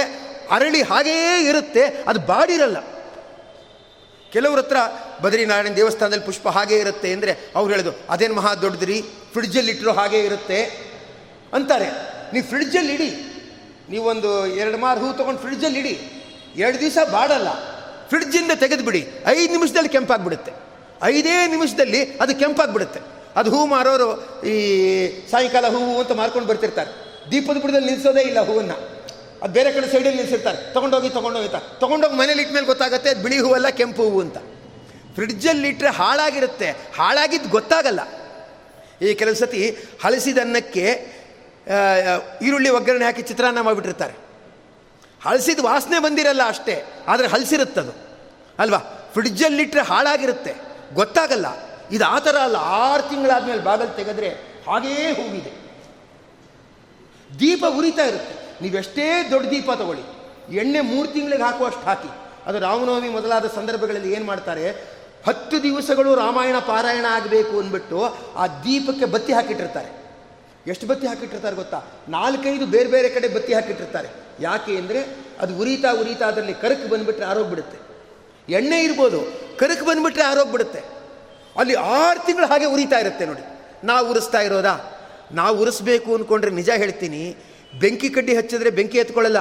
ಅರಳಿ 0.52 0.82
ಹಾಗೇ 0.82 1.48
ಇರುತ್ತೆ, 1.50 1.84
ಅದು 2.08 2.20
ಬಾಡಿರಲ್ಲ. 2.20 2.78
ಕೆಲವ್ರ 4.32 4.58
ಹತ್ರ 4.58 4.78
ಬದ್ರಿನಾರಾಯಣ 5.22 5.76
ದೇವಸ್ಥಾನದಲ್ಲಿ 5.76 6.26
ಪುಷ್ಪ 6.26 6.48
ಹಾಗೇ 6.48 6.76
ಇರುತ್ತೆ 6.76 7.14
ಅಂದರೆ 7.14 7.38
ಅವ್ರು 7.56 7.74
ಹೇಳೋದು, 7.74 7.98
ಅದೇನು 8.10 8.36
ಮಹಾ 8.36 8.56
ದೊಡ್ಡದ್ರಿ? 8.56 9.02
ಫ್ರಿಡ್ಜಲ್ಲಿ 9.34 9.72
ಇಟ್ಟರು 9.72 9.92
ಹಾಗೇ 9.92 10.20
ಇರುತ್ತೆ? 10.20 10.64
ಅಂತಾರೆ. 11.54 11.90
ನೀವು 12.34 12.48
ಫ್ರಿಡ್ಜಲ್ಲಿ 12.48 12.94
ಇಡಿ. 12.94 13.32
ನೀವೊಂದು 13.90 14.48
ಎರಡು 14.48 14.78
ಮಾರು 14.78 15.00
ಹೂ 15.00 15.14
ತೊಗೊಂಡು 15.14 15.40
ಫ್ರಿಡ್ಜಲ್ಲಿ 15.40 15.80
ಇಡಿ. 15.80 16.24
ಎರಡು 16.56 16.80
ದಿವಸ 16.80 16.98
ಬಾಡಲ್ಲ. 17.12 17.48
ಫ್ರಿಡ್ಜಿಂದ 18.10 18.52
ತೆಗೆದುಬಿಡಿ. 18.56 19.08
ಐದು 19.28 19.52
ನಿಮಿಷದಲ್ಲಿ 19.52 19.90
ಕೆಂಪಾಗ್ಬಿಡುತ್ತೆ. 19.90 20.52
ಐದೇ 21.04 21.48
ನಿಮಿಷದಲ್ಲಿ 21.48 22.18
ಅದು 22.18 22.36
ಕೆಂಪಾಗ್ಬಿಡುತ್ತೆ. 22.36 23.00
ಅದು 23.36 23.50
ಹೂ 23.50 23.66
ಮಾರೋರು 23.66 24.42
ಈ 24.44 25.30
ಸಾಯಂಕಾಲ 25.32 25.68
ಹೂವು 25.68 26.00
ಅಂತ 26.00 26.12
ಮಾರ್ಕೊಂಡು 26.12 26.48
ಬರ್ತಿರ್ತಾರೆ. 26.48 27.15
ದೀಪದ 27.32 27.58
ಬುಡದಲ್ಲಿ 27.58 27.86
ನಿಲ್ಲಿಸೋದೇ 27.86 28.22
ಇಲ್ಲ 28.22 28.40
ಹೂವನ್ನು. 28.40 28.78
ಅದು 29.44 29.54
ಬೇರೆ 29.54 29.72
ಕಡೆ 29.72 29.88
ಸೈಡಲ್ಲಿ 29.88 30.10
ನಿಲ್ಲಿಸಿರ್ತಾರೆ 30.10 30.74
ತಗೊಂಡೋಗಿ, 30.74 31.10
ತೊಗೊಂಡೋಗಿ 31.10 31.50
ತೊಗೊಂಡೋಗಿ 31.80 32.16
ಮನೇಲಿ 32.16 32.42
ಇಟ್ಮೇಲೆ 32.42 32.66
ಗೊತ್ತಾಗುತ್ತೆ, 32.66 33.10
ಅದು 33.10 33.24
ಬಿಳಿ 33.24 33.40
ಹೂವಲ್ಲ 33.40 33.70
ಕೆಂಪು 33.70 34.04
ಹೂವು 34.04 34.22
ಅಂತ. 34.22 34.38
ಫ್ರಿಡ್ಜಲ್ಲಿ 35.16 35.68
ಇಟ್ಟರೆ 35.68 35.90
ಹಾಳಾಗಿರುತ್ತೆ. 35.90 36.70
ಹಾಳಾಗಿದ್ದು 36.72 37.50
ಗೊತ್ತಾಗಲ್ಲ. 37.50 38.00
ಈ 39.02 39.14
ಕೆಲವು 39.14 39.36
ಸತಿ 39.36 39.78
ಹಳಸಿದ 40.04 40.38
ಅನ್ನಕ್ಕೆ 40.38 40.86
ಈರುಳ್ಳಿ 42.42 42.70
ಒಗ್ಗರಣೆ 42.70 43.06
ಹಾಕಿ 43.06 43.22
ಚಿತ್ರಾನ್ನ 43.22 43.62
ಮಾಡಿಬಿಟ್ಟಿರ್ತಾರೆ. 43.62 44.14
ಹಳಸಿದ 45.24 45.60
ವಾಸನೆ 45.60 46.00
ಬಂದಿರಲ್ಲ 46.00 46.48
ಅಷ್ಟೇ, 46.48 46.84
ಆದರೆ 47.08 47.28
ಹಲಸಿರುತ್ತದು. 47.28 47.94
ಅಲ್ವಾ? 48.60 49.10
ಫ್ರಿಡ್ಜಲ್ಲಿಟ್ಟರೆ 49.14 49.82
ಹಾಳಾಗಿರುತ್ತೆ. 49.82 50.54
ಗೊತ್ತಾಗಲ್ಲ. 50.94 51.46
ಇದು 51.92 52.06
ಆ 52.06 52.20
ಥರ 52.20 52.36
ಅಲ್ಲ. 52.38 52.56
ಆರು 52.56 53.04
ತಿಂಗಳಾದ್ಮೇಲೆ 53.04 53.64
ಬಾಗಲ್ 53.64 53.96
ತೆಗೆದ್ರೆ 53.98 54.30
ಹಾಗೇ 54.68 54.90
ಹೂವಿದೆ. 54.90 55.65
ದೀಪ 57.30 57.64
ಉರಿತಾ 57.78 58.06
ಇರುತ್ತೆ. 58.12 58.36
ನೀವೆಷ್ಟೇ 58.64 59.06
ದೊಡ್ಡ 59.32 59.46
ದೀಪ 59.54 59.70
ತಗೊಳ್ಳಿ, 59.82 60.06
ಎಣ್ಣೆ 60.62 60.82
ಮೂರು 60.92 61.08
ತಿಂಗಳಿಗೆ 61.16 61.44
ಹಾಕುವಷ್ಟು 61.44 61.84
ಹಾಕಿ. 61.90 62.12
ಅದು 62.48 62.58
ರಾಮನವಮಿ 62.60 63.10
ಮೊದಲಾದ 63.18 63.46
ಸಂದರ್ಭಗಳಲ್ಲಿ 63.56 64.10
ಏನು 64.16 64.26
ಮಾಡ್ತಾರೆ, 64.26 64.66
ಹತ್ತು 65.28 65.56
ದಿವಸಗಳು 65.64 66.10
ರಾಮಾಯಣ, 66.16 66.58
ಪಾರಾಯಣ 66.72 67.06
ಆಗಬೇಕು 67.18 67.54
ಅಂದ್ಬಿಟ್ಟು 67.60 68.00
ಆ 68.42 68.44
ದೀಪಕ್ಕೆ 68.66 69.06
ಬತ್ತಿ 69.14 69.34
ಹಾಕಿಟ್ಟಿರ್ತಾರೆ. 69.34 69.90
ಎಷ್ಟು 70.72 70.86
ಬತ್ತಿ 70.88 71.06
ಹಾಕಿಟ್ಟಿರ್ತಾರೆ 71.08 71.56
ಗೊತ್ತಾ? 71.56 71.80
ನಾಲ್ಕೈದು 72.10 72.66
ಬೇರೆ 72.76 72.90
ಬೇರೆ 72.94 73.10
ಕಡೆ 73.16 73.28
ಬತ್ತಿ 73.36 73.54
ಹಾಕಿಟ್ಟಿರ್ತಾರೆ. 73.54 74.10
ಯಾಕೆ 74.40 74.74
ಅಂದರೆ 74.82 75.02
ಅದು 75.44 75.52
ಉರಿತಾ 75.62 75.90
ಉರಿತಾ 76.02 76.26
ಅದರಲ್ಲಿ 76.32 76.56
ಕರಕು 76.62 76.86
ಬಂದುಬಿಟ್ರೆ 76.92 77.26
ಆರೋಗ್ಬಿಡುತ್ತೆ 77.26 77.78
ಎಣ್ಣೆ 78.48 78.80
ಇರ್ಬೋದು, 78.84 79.20
ಕರಕು 79.60 79.84
ಬಂದುಬಿಟ್ರೆ 79.86 80.24
ಆರೋಗ್ಬಿಡುತ್ತೆ 80.24 80.82
ಅಲ್ಲಿ 81.56 81.76
ಆರು 82.00 82.20
ತಿಂಗಳು 82.26 82.48
ಹಾಗೆ 82.52 82.68
ಉರಿತಾ 82.76 82.98
ಇರುತ್ತೆ 83.04 83.26
ನೋಡಿ. 83.26 83.44
ನಾವು 83.90 84.04
ಉರಿಸ್ತಾ 84.12 84.40
ಇರೋದಾ? 84.48 84.74
ನಾವು 85.32 85.60
ಉರಿಸ್ಬೇಕು 85.62 86.16
ಅಂದ್ಕೊಂಡ್ರೆ 86.16 86.52
ನಿಜ 86.52 86.70
ಹೇಳ್ತೀನಿ, 86.70 87.36
ಬೆಂಕಿ 87.80 88.10
ಕಡ್ಡಿ 88.10 88.38
ಹಚ್ಚಿದ್ರೆ 88.38 88.70
ಬೆಂಕಿ 88.70 88.98
ಎತ್ಕೊಳ್ಳಲ್ಲ, 88.98 89.40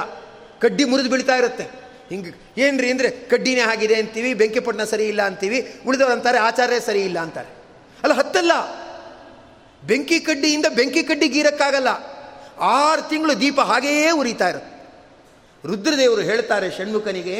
ಕಡ್ಡಿ 0.59 0.83
ಮುರಿದು 0.83 1.09
ಬೀಳ್ತಾ 1.09 1.35
ಇರುತ್ತೆ. 1.35 1.63
ಹಿಂಗೆ, 2.09 2.31
ಏನ್ರಿ 2.57 2.91
ಅಂದರೆ 2.91 3.09
ಕಡ್ಡಿನೇ 3.09 3.61
ಆಗಿದೆ 3.61 3.95
ಅಂತೀವಿ, 3.95 4.33
ಬೆಂಕಿ 4.33 4.59
ಪಟ್ಟಣ 4.59 4.83
ಸರಿ 4.83 5.07
ಇಲ್ಲ 5.07 5.21
ಅಂತೀವಿ, 5.21 5.81
ಉಳಿದವರು 5.87 6.13
ಅಂತಾರೆ 6.13 6.37
ಆಚಾರ್ಯ 6.37 6.79
ಸರಿ 6.79 7.01
ಇಲ್ಲ 7.01 7.19
ಅಂತಾರೆ. 7.19 7.49
ಅಲ್ಲ, 8.03 8.13
ಹತ್ತಲ್ಲ. 8.13 8.51
ಬೆಂಕಿ 9.87 10.19
ಕಡ್ಡಿಯಿಂದ 10.19 10.65
ಬೆಂಕಿ 10.75 11.03
ಕಡ್ಡಿ 11.03 11.27
ಗೀರಕ್ಕಾಗಲ್ಲ. 11.27 11.87
ಆರು 12.59 13.09
ತಿಂಗಳು 13.09 13.39
ದೀಪ 13.39 13.59
ಹಾಗೆಯೇ 13.59 14.11
ಉರಿತಾ 14.11 14.49
ಇರುತ್ತೆ. 14.49 14.71
ರುದ್ರದೇವರು 15.67 16.21
ಹೇಳ್ತಾರೆ, 16.21 16.71
ಷಣ್ಮುಖನಿಗೆ, 16.71 17.37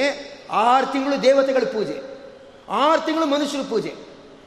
ಆರು 0.51 0.91
ತಿಂಗಳು 0.91 1.23
ದೇವತೆಗಳ 1.23 1.63
ಪೂಜೆ, 1.63 1.97
ಆರು 2.69 3.05
ತಿಂಗಳು 3.05 3.25
ಮನುಷ್ಯರು 3.25 3.69
ಪೂಜೆ. 3.69 3.93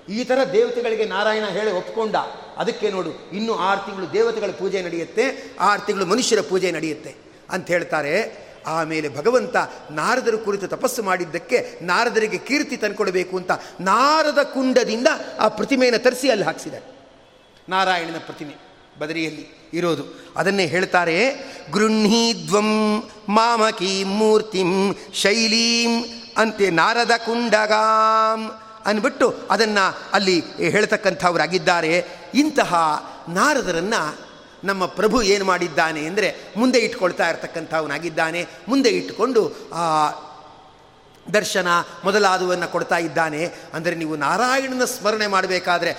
ಈ 0.08 0.24
ಥರ 0.24 0.38
ದೇವತೆಗಳಿಗೆ 0.52 1.04
ನಾರಾಯಣ 1.04 1.46
ಹೇಳಿ 1.46 1.72
ಒಪ್ಕೊಂಡ. 1.72 2.16
ಅದಕ್ಕೆ 2.56 2.90
ನೋಡು, 2.90 3.10
ಇನ್ನು 3.32 3.54
ಆರು 3.54 3.80
ತಿಂಗಳು 3.86 4.12
ದೇವತೆಗಳ 4.12 4.50
ಪೂಜೆ 4.50 4.82
ನಡೆಯುತ್ತೆ, 4.82 5.24
ಆರು 5.60 5.86
ತಿಂಗಳು 5.86 6.06
ಮನುಷ್ಯರ 6.06 6.40
ಪೂಜೆ 6.40 6.70
ನಡೆಯುತ್ತೆ 6.70 7.14
ಅಂತ 7.50 7.66
ಹೇಳ್ತಾರೆ. 7.68 8.14
ಆಮೇಲೆ 8.66 9.08
ಭಗವಂತ 9.16 9.56
ನಾರದರ 9.90 10.36
ಕುರಿತು 10.44 10.68
ತಪಸ್ಸು 10.68 11.02
ಮಾಡಿದ್ದಕ್ಕೆ 11.02 11.58
ನಾರದರಿಗೆ 11.82 12.38
ಕೀರ್ತಿ 12.38 12.76
ತಂದುಕೊಡಬೇಕು 12.76 13.36
ಅಂತ 13.36 13.52
ನಾರದ 13.80 14.42
ಕುಂಡದಿಂದ 14.42 15.08
ಆ 15.38 15.48
ಪ್ರತಿಮೆಯನ್ನು 15.48 16.00
ತರಿಸಿ 16.04 16.30
ಅಲ್ಲಿ 16.30 16.44
ಹಾಕಿಸಿದ್ದಾರೆ. 16.44 16.86
ನಾರಾಯಣನ 17.68 18.18
ಪ್ರತಿಮೆ 18.18 18.54
ಬದರಿಯಲ್ಲಿ 18.98 19.44
ಇರೋದು. 19.72 20.04
ಅದನ್ನೇ 20.36 20.66
ಹೇಳ್ತಾರೆ 20.66 21.16
ಗೃಹೀದ್ವಂ 21.72 22.70
ಮಾಮಕೀ 23.28 24.04
ಮೂರ್ತಿಂ 24.04 24.70
ಶೈಲೀಂ 25.14 25.92
ಅಂತೆ 26.36 26.70
ನಾರದ 26.70 27.10
ಕುಂಡಗಾಂ. 27.26 28.40
ಅಂದ್ಬಿಟ್ಟು 28.88 29.34
ಅದನ್ನು 29.50 30.10
ಅಲ್ಲಿ 30.12 30.40
ಹೇಳ್ತಕ್ಕಂಥವರಾಗಿದ್ದಾರೆ. 30.56 32.06
ಇಂತಹ 32.34 32.74
ನಾರದರನ್ನು 33.28 34.18
ನಮ್ಮ 34.64 34.86
ಪ್ರಭು 34.86 35.22
ಏನು 35.22 35.44
ಮಾಡಿದ್ದಾನೆ 35.44 36.06
ಅಂದರೆ 36.06 36.28
ಮುಂದೆ 36.56 36.78
ಇಟ್ಕೊಳ್ತಾ 36.78 37.30
ಇರ್ತಕ್ಕಂಥವನಾಗಿದ್ದಾನೆ. 37.30 38.46
ಮುಂದೆ 38.68 38.88
ಇಟ್ಟುಕೊಂಡು 38.88 39.42
ಆ 39.74 40.10
ದರ್ಶನ 41.34 41.68
ಮೊದಲಾದವನ್ನು 42.04 42.72
ಕೊಡ್ತಾ 42.72 42.96
ಇದ್ದಾನೆ. 42.96 43.54
ಅಂದರೆ 43.74 43.94
ನೀವು 43.94 44.16
ನಾರಾಯಣನ 44.16 44.84
ಸ್ಮರಣೆ 44.84 45.26
ಮಾಡಬೇಕಾದ್ರೆ 45.26 45.96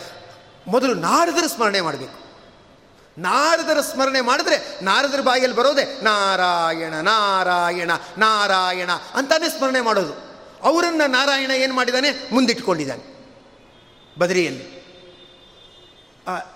ಮೊದಲು 0.67 0.93
ನಾರದರ 0.93 1.47
ಸ್ಮರಣೆ 1.47 1.81
ಮಾಡಬೇಕು. 1.81 2.29
ನಾರದರ 3.17 3.79
ಸ್ಮರಣೆ 3.81 4.21
ಮಾಡಿದ್ರೆ 4.21 4.57
ನಾರದರ 4.81 5.21
ಬಾಯಲ್ಲಿ 5.21 5.57
ಬರೋದೆ 5.57 6.03
ನಾರಾಯಣ 6.03 6.93
ನಾರಾಯಣ 6.93 7.91
ನಾರಾಯಣ 8.17 8.89
ಅಂತಾನೆ 9.13 9.49
ಸ್ಮರಣೆ 9.49 9.81
ಮಾಡೋದು. 9.81 10.28
ಅವರನ್ನು 10.63 11.05
ನಾರಾಯಣ 11.11 11.51
ಏನು 11.51 11.73
ಮಾಡಿದ್ದಾನೆ 11.73 12.09
ಮುಂದಿಟ್ಕೊಂಡಿದ್ದಾನೆ 12.31 13.03
ಬದರಿಯಲ್ಲಿ. 14.19 14.65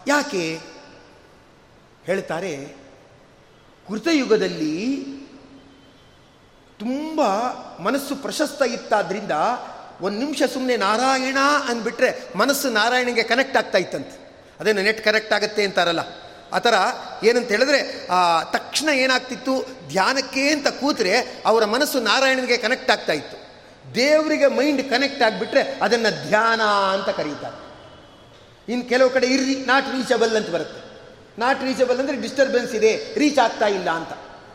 ಯಾಕೆ 0.07 0.43
ಹೇಳ್ತಾರೆ, 2.05 2.53
ಕೃತಯುಗದಲ್ಲಿ 3.87 4.75
ತುಂಬ 6.79 7.21
ಮನಸ್ಸು 7.79 8.13
ಪ್ರಶಸ್ತ 8.15 8.61
ಇತ್ತಾದ್ರಿಂದ 8.61 9.31
ಒಂದು 10.01 10.17
ನಿಮಿಷ 10.19 10.43
ಸುಮ್ಮನೆ 10.53 10.75
ನಾರಾಯಣ 10.77 11.39
ಅಂದ್ಬಿಟ್ರೆ 11.69 12.09
ಮನಸ್ಸು 12.35 12.69
ನಾರಾಯಣಗೆ 12.69 13.23
ಕನೆಕ್ಟ್ 13.23 13.57
ಆಗ್ತಾ 13.57 13.77
ಇತ್ತಂತೆ. 13.77 14.15
ಅದೇನು 14.59 14.81
ನೆಟ್ 14.81 15.01
ಕನೆಕ್ಟ್ 15.05 15.33
ಆಗುತ್ತೆ 15.33 15.61
ಅಂತಾರಲ್ಲ. 15.65 16.03
ಆ 16.53 16.59
ಥರ 16.59 16.75
ಏನಂತ 17.23 17.49
ಹೇಳಿದ್ರೆ 17.49 17.79
ತಕ್ಷಣ 18.51 18.89
ಏನಾಗ್ತಿತ್ತು? 19.03 19.53
ಧ್ಯಾನಕ್ಕೆ 19.87 20.43
ಅಂತ 20.49 20.67
ಕೂತ್ರೆ 20.81 21.13
ಅವರ 21.45 21.63
ಮನಸ್ಸು 21.65 21.99
ನಾರಾಯಣನಿಗೆ 21.99 22.57
ಕನೆಕ್ಟ್ 22.57 22.91
ಆಗ್ತಾ 22.91 23.13
ದೇವರಿಗೆ 23.95 24.47
ಮೈಂಡ್ 24.47 24.89
ಕನೆಕ್ಟ್ 24.89 25.23
ಆಗಿಬಿಟ್ರೆ 25.23 25.79
ಅದನ್ನು 25.81 26.27
ಧ್ಯಾನ 26.27 26.61
ಅಂತ 26.95 27.09
ಕರೀತಾರೆ. 27.09 27.57
ಇನ್ನು 28.71 28.89
ಕೆಲವು 28.89 29.09
ಕಡೆ 29.09 29.27
ಇರ್ರಿ 29.27 29.55
ನಾಟ್ 29.55 29.85
ರೀಚಬಲ್ 29.91 30.35
ಅಂತ 30.35 30.49
ಬರುತ್ತೆ. 30.49 30.79
ನಾಟ್ 31.39 31.63
ರೀಚಬಲ್ 31.63 31.99
ಅಂದರೆ 31.99 32.21
ಡಿಸ್ಟರ್ಬೆನ್ಸ್ 32.21 32.75
ಇದೆ 32.75 33.13
ರೀಚ್ 33.17 33.39
ಆಗ್ತಾ 33.39 33.67
ಇಲ್ಲ 33.67 33.89
ಅಂತ. 33.89 34.13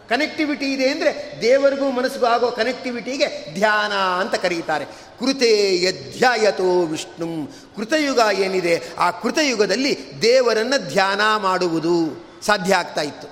ಕನೆಕ್ಟಿವಿಟಿ 0.08 0.72
ಇದೆ 0.72 0.90
ಅಂದರೆ 0.90 1.38
ದೇವರಿಗೂ 1.42 1.90
ಮನಸ್ಸಿಗೂ 1.90 2.26
ಆಗೋ 2.26 2.50
ಕನೆಕ್ಟಿವಿಟಿಗೆ 2.50 3.54
ಧ್ಯಾನ 3.54 3.92
ಅಂತ 3.92 4.34
ಕರೀತಾರೆ. 4.34 4.84
ಕೃತೆ 5.18 5.76
ಯಧ್ಯಾಯತೋ 5.82 6.82
ವಿಷ್ಣು. 6.82 7.46
ಕೃತಯುಗ 7.76 8.20
ಏನಿದೆ, 8.38 8.82
ಆ 8.98 9.10
ಕೃತಯುಗದಲ್ಲಿ 9.10 9.98
ದೇವರನ್ನು 10.22 10.88
ಧ್ಯಾನ 10.88 11.20
ಮಾಡುವುದು 11.36 12.24
ಸಾಧ್ಯ 12.42 12.74
ಆಗ್ತಾ 12.74 13.00
ಇತ್ತು. 13.00 13.28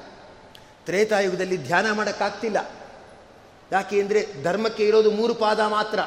ತ್ರೇತಾಯುಗದಲ್ಲಿ 0.86 1.56
ಧ್ಯಾನ 1.56 1.92
ಮಾಡೋಕ್ಕಾಗ್ತಿಲ್ಲ. 1.92 2.58
ಯಾಕೆ 3.72 4.00
ಅಂದರೆ 4.00 4.20
ಧರ್ಮಕ್ಕೆ 4.42 4.84
ಇರೋದು 4.86 5.10
ಮೂರು 5.10 5.34
ಪಾದ 5.34 5.60
ಮಾತ್ರ. 5.76 6.00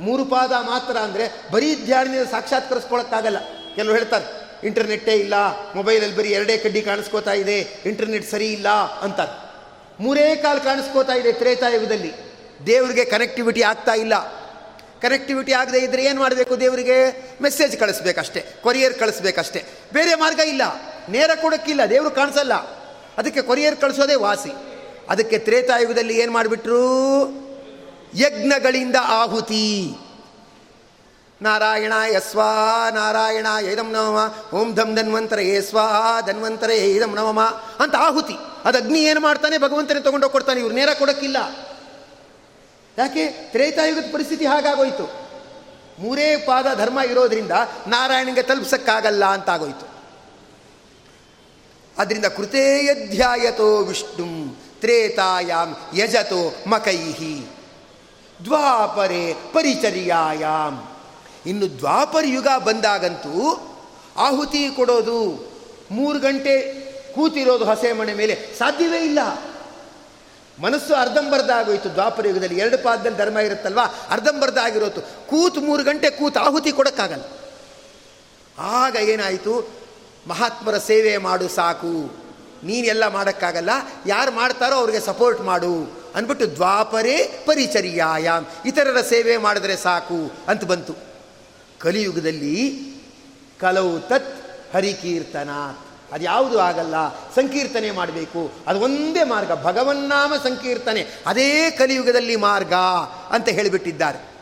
ಮೂರು 0.00 0.24
ಪಾದ 0.24 0.52
ಮಾತ್ರ 0.70 0.96
ಅಂದರೆ 0.98 1.24
ಬರೀ 1.52 1.68
ಧ್ಯಾನದಿಂದ 1.84 2.26
ಸಾಕ್ಷಾತ್ಕರಿಸ್ಕೊಳಕ್ಕಾಗಲ್ಲ. 2.30 3.38
ಕೆಲವರು 3.76 3.96
ಹೇಳ್ತಾರೆ, 3.96 4.26
ಇಂಟರ್ನೆಟ್ಟೇ 4.66 5.14
ಇಲ್ಲ, 5.14 5.34
ಮೊಬೈಲಲ್ಲಿ 5.74 6.16
ಬರೀ 6.16 6.30
ಎರಡೇ 6.30 6.56
ಕಡ್ಡಿ 6.56 6.82
ಕಾಣಿಸ್ಕೋತಾ 6.82 7.34
ಇದೆ, 7.42 7.56
ಇಂಟರ್ನೆಟ್ 7.86 8.26
ಸರಿ 8.30 8.48
ಇಲ್ಲ 8.52 8.68
ಅಂತಾರೆ. 9.06 9.34
ಮೂರೇ 10.00 10.26
ಕಾಲು 10.36 10.60
ಕಾಣಿಸ್ಕೋತಾ 10.60 11.14
ಇದೆ 11.14 11.32
ತ್ರೇತಾಯುಗದಲ್ಲಿ. 11.32 12.12
ದೇವರಿಗೆ 12.66 13.04
ಕನೆಕ್ಟಿವಿಟಿ 13.04 13.62
ಆಗ್ತಾ 13.62 13.94
ಇಲ್ಲ. 13.94 14.14
ಕನೆಕ್ಟಿವಿಟಿ 15.02 15.52
ಆಗದೆ 15.52 15.78
ಇದ್ದರೆ 15.78 16.02
ಏನು 16.04 16.20
ಮಾಡಬೇಕು 16.20 16.54
ದೇವರಿಗೆ? 16.60 16.96
ಮೆಸೇಜ್ 17.42 17.74
ಕಳಿಸ್ಬೇಕಷ್ಟೆ 17.78 18.40
ಕೊರಿಯರ್ 18.62 18.94
ಕಳಿಸ್ಬೇಕಷ್ಟೆ. 18.94 19.60
ಬೇರೆ 19.92 20.14
ಮಾರ್ಗ 20.14 20.40
ಇಲ್ಲ. 20.52 20.62
ನೇರ 21.08 21.30
ಕೊಡೋಕ್ಕಿಲ್ಲ, 21.42 21.82
ದೇವರು 21.90 22.10
ಕಾಣಿಸಲ್ಲ. 22.10 22.54
ಅದಕ್ಕೆ 23.18 23.42
ಕೊರಿಯರ್ 23.42 23.76
ಕಳಿಸೋದೇ 23.76 24.14
ವಾಸಿ. 24.14 24.52
ಅದಕ್ಕೆ 25.08 25.38
ತ್ರೇತಾಯುಗದಲ್ಲಿ 25.38 26.18
ಏನು 26.18 26.32
ಮಾಡಿಬಿಟ್ರು? 26.32 27.26
ಯಜ್ಞಗಳಿಂದ 28.14 28.96
ಆಹುತಿ. 29.02 29.94
ನಾರಾಯಣ 31.42 31.92
ಯಸ್ವಾ, 32.16 32.90
ನಾರಾಯಣ 32.90 33.46
ಏದಂ 33.62 33.90
ನವಮ 33.90 34.34
ಓಂ 34.56 34.74
ಧಂ 34.74 34.94
ಧನ್ವಂತರ 34.94 35.38
ಏ 35.38 35.60
ಧನ್ವಂತರ 36.26 36.70
ಏದಂ 36.70 37.14
ನವಮ 37.14 37.40
ಅಂತ 37.78 37.94
ಆಹುತಿ. 37.94 38.34
ಅದು 38.64 38.78
ಅಗ್ನಿ 38.78 39.04
ಏನು 39.04 39.20
ಮಾಡ್ತಾನೆ? 39.20 39.58
ಭಗವಂತನೇ 39.58 40.00
ತೊಗೊಂಡೋಗಿ 40.00 40.32
ಕೊಡ್ತಾನೆ. 40.32 40.60
ಇವ್ರು 40.60 40.74
ನೇರ 40.74 40.88
ಕೊಡೋಕ್ಕಿಲ್ಲ. 40.98 41.36
ಯಾಕೆ? 42.98 43.28
ತ್ರೇತಾಯುಗದ 43.28 44.04
ಪರಿಸ್ಥಿತಿ 44.12 44.46
ಹಾಗಾಗೋಯ್ತು. 44.46 45.26
ಮೂರೇ 45.98 46.36
ಪಾದ 46.36 46.66
ಧರ್ಮ 46.74 47.00
ಇರೋದ್ರಿಂದ 47.00 47.52
ನಾರಾಯಣಗೆ 47.86 48.42
ತಲುಪಿಸಕ್ಕಾಗಲ್ಲ 48.42 49.24
ಅಂತಾಗೋಯ್ತು. 49.24 49.96
ಅದರಿಂದ 51.98 52.24
ಕೃತೇಯಧ್ಯಾಯತೋ 52.24 53.78
ವಿಷ್ಣು. 53.78 54.65
ತ್ರೇತಾಯಾಮ್ 54.80 55.98
ಯಜತೋ 55.98 56.54
ಮಕೈಹಿ. 56.66 57.46
ದ್ವಾಪರೆ 58.44 59.34
ಪರಿಚರ್ಯಾಯಾಮ್ 59.52 60.78
ಇನ್ನು 61.48 61.78
ದ್ವಾಪರ 61.78 62.24
ಯುಗ 62.24 62.48
ಬಂದಾಗಂತೂ 62.64 63.62
ಆಹುತಿ 64.16 64.70
ಕೊಡೋದು 64.76 65.50
ಮೂರು 65.90 66.18
ಗಂಟೆ 66.18 66.86
ಕೂತಿರೋದು 67.14 67.64
ಹಸೆ 67.64 67.92
ಮನೆ 67.92 68.14
ಮೇಲೆ 68.14 68.58
ಸಾಧ್ಯವೇ 68.58 68.98
ಇಲ್ಲ. 68.98 69.18
ಮನಸ್ಸು 70.60 70.94
ಅರ್ಧಂಬರ್ಧ 70.94 71.50
ಆಗೋಯ್ತು 71.50 71.92
ದ್ವಾಪರ 71.92 72.28
ಯುಗದಲ್ಲಿ. 72.28 72.58
ಎರಡು 72.58 72.78
ಪಾದದಲ್ಲಿ 72.78 73.18
ಧರ್ಮ 73.18 73.38
ಇರುತ್ತಲ್ವಾ? 73.38 73.84
ಅರ್ಧಂಬರ್ಧ 74.10 74.58
ಆಗಿರೋತು 74.58 75.00
ಕೂತು 75.00 75.60
ಮೂರು 75.60 75.84
ಗಂಟೆ 75.84 76.10
ಕೂತು 76.10 76.40
ಆಹುತಿ 76.40 76.72
ಕೊಡೋಕ್ಕಾಗಲ್ಲ. 76.72 77.22
ಆಗ 78.58 78.96
ಏನಾಯಿತು? 78.96 79.68
ಮಹಾತ್ಮರ 80.26 80.78
ಸೇವೆ 80.78 81.16
ಮಾಡು 81.16 81.48
ಸಾಕು. 81.48 82.25
ನೀನೆಲ್ಲ 82.64 83.06
ಮಾಡೋಕ್ಕಾಗಲ್ಲ. 83.08 83.70
ಯಾರು 84.06 84.30
ಮಾಡ್ತಾರೋ 84.30 84.74
ಅವ್ರಿಗೆ 84.74 85.00
ಸಪೋರ್ಟ್ 85.00 85.40
ಮಾಡು. 85.40 86.06
ಅಂದ್ಬಿಟ್ಟು 86.14 86.54
ದ್ವಾಪರೇ 86.54 87.42
ಪರಿಚರ್ಯಾಯ. 87.46 88.28
ಇತರರ 88.66 89.00
ಸೇವೆ 89.00 89.36
ಮಾಡಿದ್ರೆ 89.36 89.76
ಸಾಕು 89.76 90.32
ಅಂತ 90.48 90.64
ಬಂತು. 90.64 90.94
ಕಲಿಯುಗದಲ್ಲಿ 91.78 92.80
ಕಲವು 93.60 94.00
ತತ್ 94.00 94.36
ಹರಿಕೀರ್ತನ 94.74 95.50
ಅದ್ಯಾವುದು 96.12 96.58
ಆಗಲ್ಲ. 96.58 96.94
ಸಂಕೀರ್ತನೆ 97.34 97.90
ಮಾಡಬೇಕು. 97.90 98.52
ಅದು 98.66 98.80
ಒಂದೇ 98.80 99.24
ಮಾರ್ಗ. 99.24 99.52
ಭಗವನ್ನಾಮ 99.64 100.34
ಸಂಕೀರ್ತನೆ. 100.36 101.06
ಅದೇ 101.26 101.70
ಕಲಿಯುಗದಲ್ಲಿ 101.70 102.36
ಮಾರ್ಗ 102.36 102.72
ಅಂತ 103.30 103.48
ಹೇಳಿಬಿಟ್ಟಿದ್ದಾರೆ. 103.48 104.36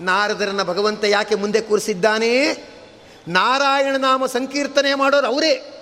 ನಾರದರನ್ನ 0.00 0.62
ಭಗವಂತ 0.62 1.04
ಯಾಕೆ 1.04 1.34
ಮುಂದೆ 1.34 1.60
ಕೂರಿಸಿದ್ದಾನೆ? 1.60 2.52
ನಾರಾಯಣ 3.28 3.96
ನಾಮ 3.96 4.26
ಸಂಕೀರ್ತನೆ 4.26 4.94
ಮಾಡೋರು 4.94 5.26
ಅವರೇ. 5.26 5.77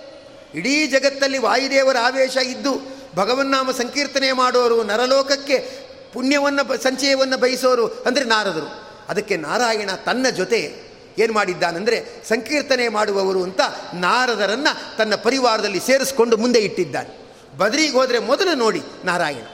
ಇಡೀ 0.55 0.87
ಜಗತ್ತಲ್ಲಿ 0.87 1.37
ವಾಯುದೇವರ 1.37 1.97
ಆವೇಶ 2.01 2.37
ಇದ್ದು 2.37 2.97
ಭಗವನ್ನಾಮ 3.15 3.71
ಸಂಕೀರ್ತನೆ 3.71 4.31
ಮಾಡೋರು, 4.31 4.83
ನರಲೋಕಕ್ಕೆ 4.83 5.69
ಪುಣ್ಯವನ್ನು 6.13 6.83
ಸಂಚಯವನ್ನು 6.83 7.37
ಬಯಸೋರು 7.37 7.87
ಅಂದರೆ 7.87 8.23
ನಾರದರು. 8.23 8.87
ಅದಕ್ಕೆ 9.09 9.37
ನಾರಾಯಣ 9.37 9.91
ತನ್ನ 9.91 10.29
ಜೊತೆ 10.29 10.87
ಏನು 11.17 11.33
ಮಾಡಿದ್ದಾನೆಂದರೆ 11.33 12.05
ಸಂಕೀರ್ತನೆ 12.27 12.87
ಮಾಡುವವರು 12.87 13.43
ಅಂತ 13.43 13.61
ನಾರದರನ್ನು 13.93 14.97
ತನ್ನ 14.97 15.15
ಪರಿವಾರದಲ್ಲಿ 15.15 15.79
ಸೇರಿಸ್ಕೊಂಡು 15.79 16.37
ಮುಂದೆ 16.37 16.59
ಇಟ್ಟಿದ್ದಾನೆ. 16.59 17.27
ಬದ್ರಿಗೆ 17.57 17.91
ಹೋದರೆ 17.91 18.19
ಮೊದಲು 18.19 18.55
ನೋಡಿ 18.55 18.81
ನಾರಾಯಣ. 19.05 19.45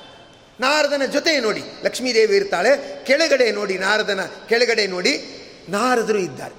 ನಾರದನ 0.59 1.05
ಜೊತೆ 1.05 1.39
ನೋಡಿ, 1.39 1.63
ಲಕ್ಷ್ಮೀದೇವಿ 1.83 2.35
ಇರ್ತಾಳೆ, 2.35 3.03
ಕೆಳಗಡೆ 3.05 3.51
ನೋಡಿ 3.51 3.77
ನಾರದನ, 3.77 4.19
ಕೆಳಗಡೆ 4.49 4.87
ನೋಡಿ 4.87 5.23
ನಾರದರು 5.69 6.17
ಇದ್ದಾರೆ. 6.17 6.55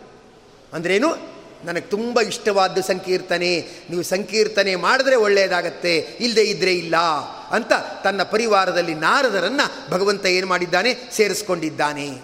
ಅಂದ್ರೇನು? 0.72 1.33
ನನಗೆ 1.64 1.80
ತುಂಬ 1.80 2.20
ಇಷ್ಟವಾದ್ದು 2.20 2.82
ಸಂಕೀರ್ತನೆ. 2.82 3.68
ನೀವು 3.90 4.02
ಸಂಕೀರ್ತನೆ 4.02 4.76
ಮಾಡಿದ್ರೆ 4.76 5.16
ಒಳ್ಳೆಯದಾಗತ್ತೆ 5.16 5.98
ಇಲ್ಲದೆ 5.98 6.42
ಇದ್ದರೆ 6.42 6.74
ಇಲ್ಲ 6.74 6.96
ಅಂತ 7.50 7.72
ತನ್ನ 8.04 8.22
ಪರಿವಾರದಲ್ಲಿ 8.22 8.94
ನಾರದರನ್ನು 8.94 9.90
ಭಗವಂತ 9.90 10.26
ಏನು 10.26 10.46
ಮಾಡಿದ್ದಾನೆ? 10.46 10.96
ಸೇರಿಸ್ಕೊಂಡಿದ್ದಾನೆ. 11.12 12.20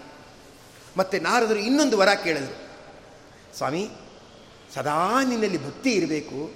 ಮತ್ತು 0.97 1.19
ನಾರದರು 1.19 1.59
ಇನ್ನೊಂದು 1.59 1.99
ವರ 1.99 2.09
ಕೇಳಿದರು. 2.15 2.71
ಸ್ವಾಮಿ, 3.57 3.91
ಸದಾ 4.75 5.25
ನಿನ್ನಲ್ಲಿ 5.25 5.67
ಭಕ್ತಿ 5.67 5.91
ಇರಬೇಕು. 5.91 6.55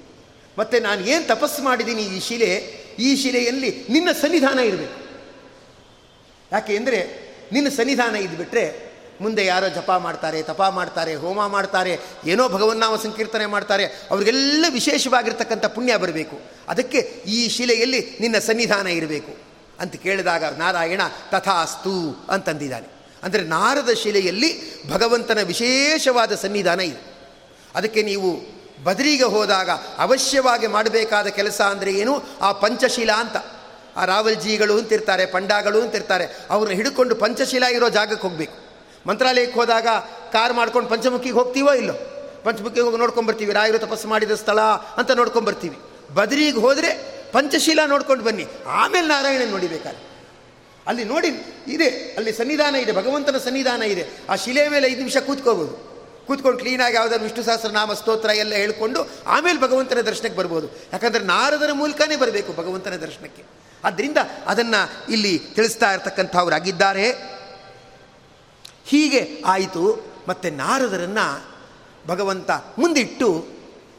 ಮತ್ತು 0.58 0.80
ನಾನು 0.80 1.06
ಏನು 1.06 1.26
ತಪಸ್ಸು 1.26 1.62
ಮಾಡಿದ್ದೀನಿ 1.62 2.02
ಈ 2.02 2.20
ಶಿಲೆ? 2.20 2.54
ಈ 2.98 3.16
ಶಿಲೆಯಲ್ಲಿ 3.16 3.86
ನಿನ್ನ 3.90 4.12
ಸನ್ನಿಧಾನ 4.12 4.58
ಇರಬೇಕು. 4.58 5.04
ಯಾಕೆ 6.52 6.76
ಅಂದರೆ 6.76 7.24
ನಿನ್ನ 7.52 7.68
ಸನ್ನಿಧಾನ 7.68 8.16
ಇದ್ಬಿಟ್ರೆ 8.16 8.93
ಮುಂದೆ 9.20 9.46
ಯಾರೋ 9.46 9.68
ಜಪ 9.68 9.90
ಮಾಡ್ತಾರೆ, 9.90 10.42
ತಪ 10.42 10.62
ಮಾಡ್ತಾರೆ, 10.62 11.14
ಹೋಮ 11.14 11.46
ಮಾಡ್ತಾರೆ, 11.46 11.98
ಏನೋ 12.26 12.48
ಭಗವನ್ನಾಮ 12.48 12.96
ಸಂಕೀರ್ತನೆ 12.96 13.46
ಮಾಡ್ತಾರೆ, 13.46 13.84
ಅವರಿಗೆಲ್ಲ 13.84 14.64
ವಿಶೇಷವಾಗಿರ್ತಕ್ಕಂಥ 14.68 15.64
ಪುಣ್ಯ 15.64 15.96
ಬರಬೇಕು. 15.96 16.40
ಅದಕ್ಕೆ 16.68 16.98
ಈ 17.26 17.48
ಶಿಲೆಯಲ್ಲಿ 17.48 18.18
ನಿನ್ನ 18.20 18.38
ಸನ್ನಿಧಾನ 18.38 18.86
ಇರಬೇಕು. 18.86 19.36
ಅಂತ 19.80 19.96
ಕೇಳಿದಾಗ 19.96 20.44
ನಾರಾಯಣ 20.44 21.00
ತಥಾಸ್ತು 21.30 22.26
ಅಂತಂದಿದ್ದಾನೆ. 22.30 22.88
ಅಂದರೆ 23.22 23.42
ನಾರದ 23.42 23.90
ಶಿಲೆಯಲ್ಲಿ 23.90 24.82
ಭಗವಂತನ 24.90 25.38
ವಿಶೇಷವಾದ 25.42 26.34
ಸನ್ನಿಧಾನ 26.34 26.80
ಇದೆ. 26.80 27.14
ಅದಕ್ಕೆ 27.74 28.02
ನೀವು 28.02 28.54
ಬದರಿಗೆ 28.84 29.24
ಹೋದಾಗ 29.24 29.70
ಅವಶ್ಯವಾಗಿ 29.98 30.66
ಮಾಡಬೇಕಾದ 30.66 31.26
ಕೆಲಸ 31.26 31.60
ಅಂದರೆ 31.60 31.92
ಏನು? 31.92 32.22
ಆ 32.40 32.52
ಪಂಚಶೀಲ 32.52 33.12
ಅಂತ. 33.12 33.36
ಆ 33.96 34.04
ರಾವಲ್ಜಿಗಳು 34.04 34.78
ಅಂತಿರ್ತಾರೆ, 34.78 35.26
ಪಂಡಾಗಳು 35.26 35.82
ಅಂತಿರ್ತಾರೆ, 35.82 36.46
ಅವ್ರನ್ನ 36.50 36.76
ಹಿಡ್ಕೊಂಡು 36.76 37.14
ಪಂಚಶೀಲ 37.14 37.62
ಇರೋ 37.62 37.88
ಜಾಗಕ್ಕೆ 37.88 38.28
ಹೋಗಬೇಕು. 38.28 38.63
ಮಂತ್ರಾಲಯಕ್ಕೆ 39.06 39.60
ಹೋದಾಗ 39.60 39.86
ಕಾರ್ 40.32 40.52
ಮಾಡ್ಕೊಂಡು 40.52 40.90
ಪಂಚಮುಖಿಗೆ 40.90 41.34
ಹೋಗ್ತೀವೋ 41.34 41.72
ಇಲ್ಲೋ? 41.72 41.92
ಪಂಚಮುಖಿಗೆ 42.44 42.80
ಹೋಗಿ 42.80 42.96
ನೋಡ್ಕೊಂಬರ್ತೀವಿ. 42.96 43.52
ರಾಯರು 43.52 43.78
ತಪಸ್ಸು 43.78 44.08
ಮಾಡಿದ 44.08 44.30
ಸ್ಥಳ 44.30 44.60
ಅಂತ 44.96 45.10
ನೋಡ್ಕೊಂಬರ್ತೀವಿ. 45.10 45.78
ಬದ್ರಿಗೆ 46.14 46.58
ಹೋದರೆ 46.58 47.14
ಪಂಚಶೀಲ 47.32 47.78
ನೋಡ್ಕೊಂಡು 47.86 48.24
ಬನ್ನಿ. 48.24 48.46
ಆಮೇಲೆ 48.66 49.06
ನಾರಾಯಣನ 49.06 49.50
ನೋಡಿಬೇಕಾದ್ರೆ. 49.50 50.14
ಅಲ್ಲಿ 50.86 51.04
ನೋಡಿ, 51.04 51.28
ಇದೆ. 51.66 51.88
ಅಲ್ಲಿ 51.88 52.32
ಸನ್ನಿಧಾನ 52.32 52.76
ಇದೆ. 52.76 52.92
ಭಗವಂತನ 52.92 53.38
ಸನ್ನಿಧಾನ 53.38 53.82
ಇದೆ. 53.82 54.06
ಆ 54.30 54.34
ಶಿಲೆ 54.34 54.68
ಮೇಲೆ 54.68 54.86
ಐದು 54.86 54.98
ನಿಮಿಷ 54.98 55.16
ಕೂತ್ಕೋಬೋದು. 55.16 55.94
ಕೂತ್ಕೊಂಡು 56.26 56.58
ಕ್ಲೀನಾಗಿ 56.58 56.96
ಯಾವುದಾದ್ರು 56.96 57.28
ವಿಷ್ಣು 57.28 57.44
ಸಹಸ್ರನಾಮ 57.44 57.92
ಸ್ತೋತ್ರ 57.92 58.30
ಎಲ್ಲ 58.30 58.54
ಹೇಳ್ಕೊಂಡು 58.54 59.10
ಆಮೇಲೆ 59.26 59.60
ಭಗವಂತನ 59.60 60.00
ದರ್ಶನಕ್ಕೆ 60.00 60.38
ಬರ್ಬೋದು. 60.38 60.68
ಯಾಕಂದರೆ 60.92 61.24
ನಾರದರ 61.24 61.72
ಮೂಲಕನೇ 61.72 62.16
ಬರಬೇಕು 62.16 62.52
ಭಗವಂತನ 62.52 62.90
ದರ್ಶನಕ್ಕೆ. 62.90 63.44
ಆದ್ದರಿಂದ 63.84 64.16
ಅದನ್ನು 64.46 65.12
ಇಲ್ಲಿ 65.12 65.38
ತಿಳಿಸ್ತಾ 65.38 65.92
ಇರ್ತಕ್ಕಂಥವ್ರಾಗಿದ್ದಾರೆ 65.92 67.33
ಹೀಗೆ 68.84 69.42
ಆಯಿತು. 69.46 70.14
ಮತ್ತು 70.28 70.50
ನಾರದರನ್ನು 70.50 71.44
ಭಗವಂತ 72.06 72.50
ಮುಂದಿಟ್ಟು 72.50 73.46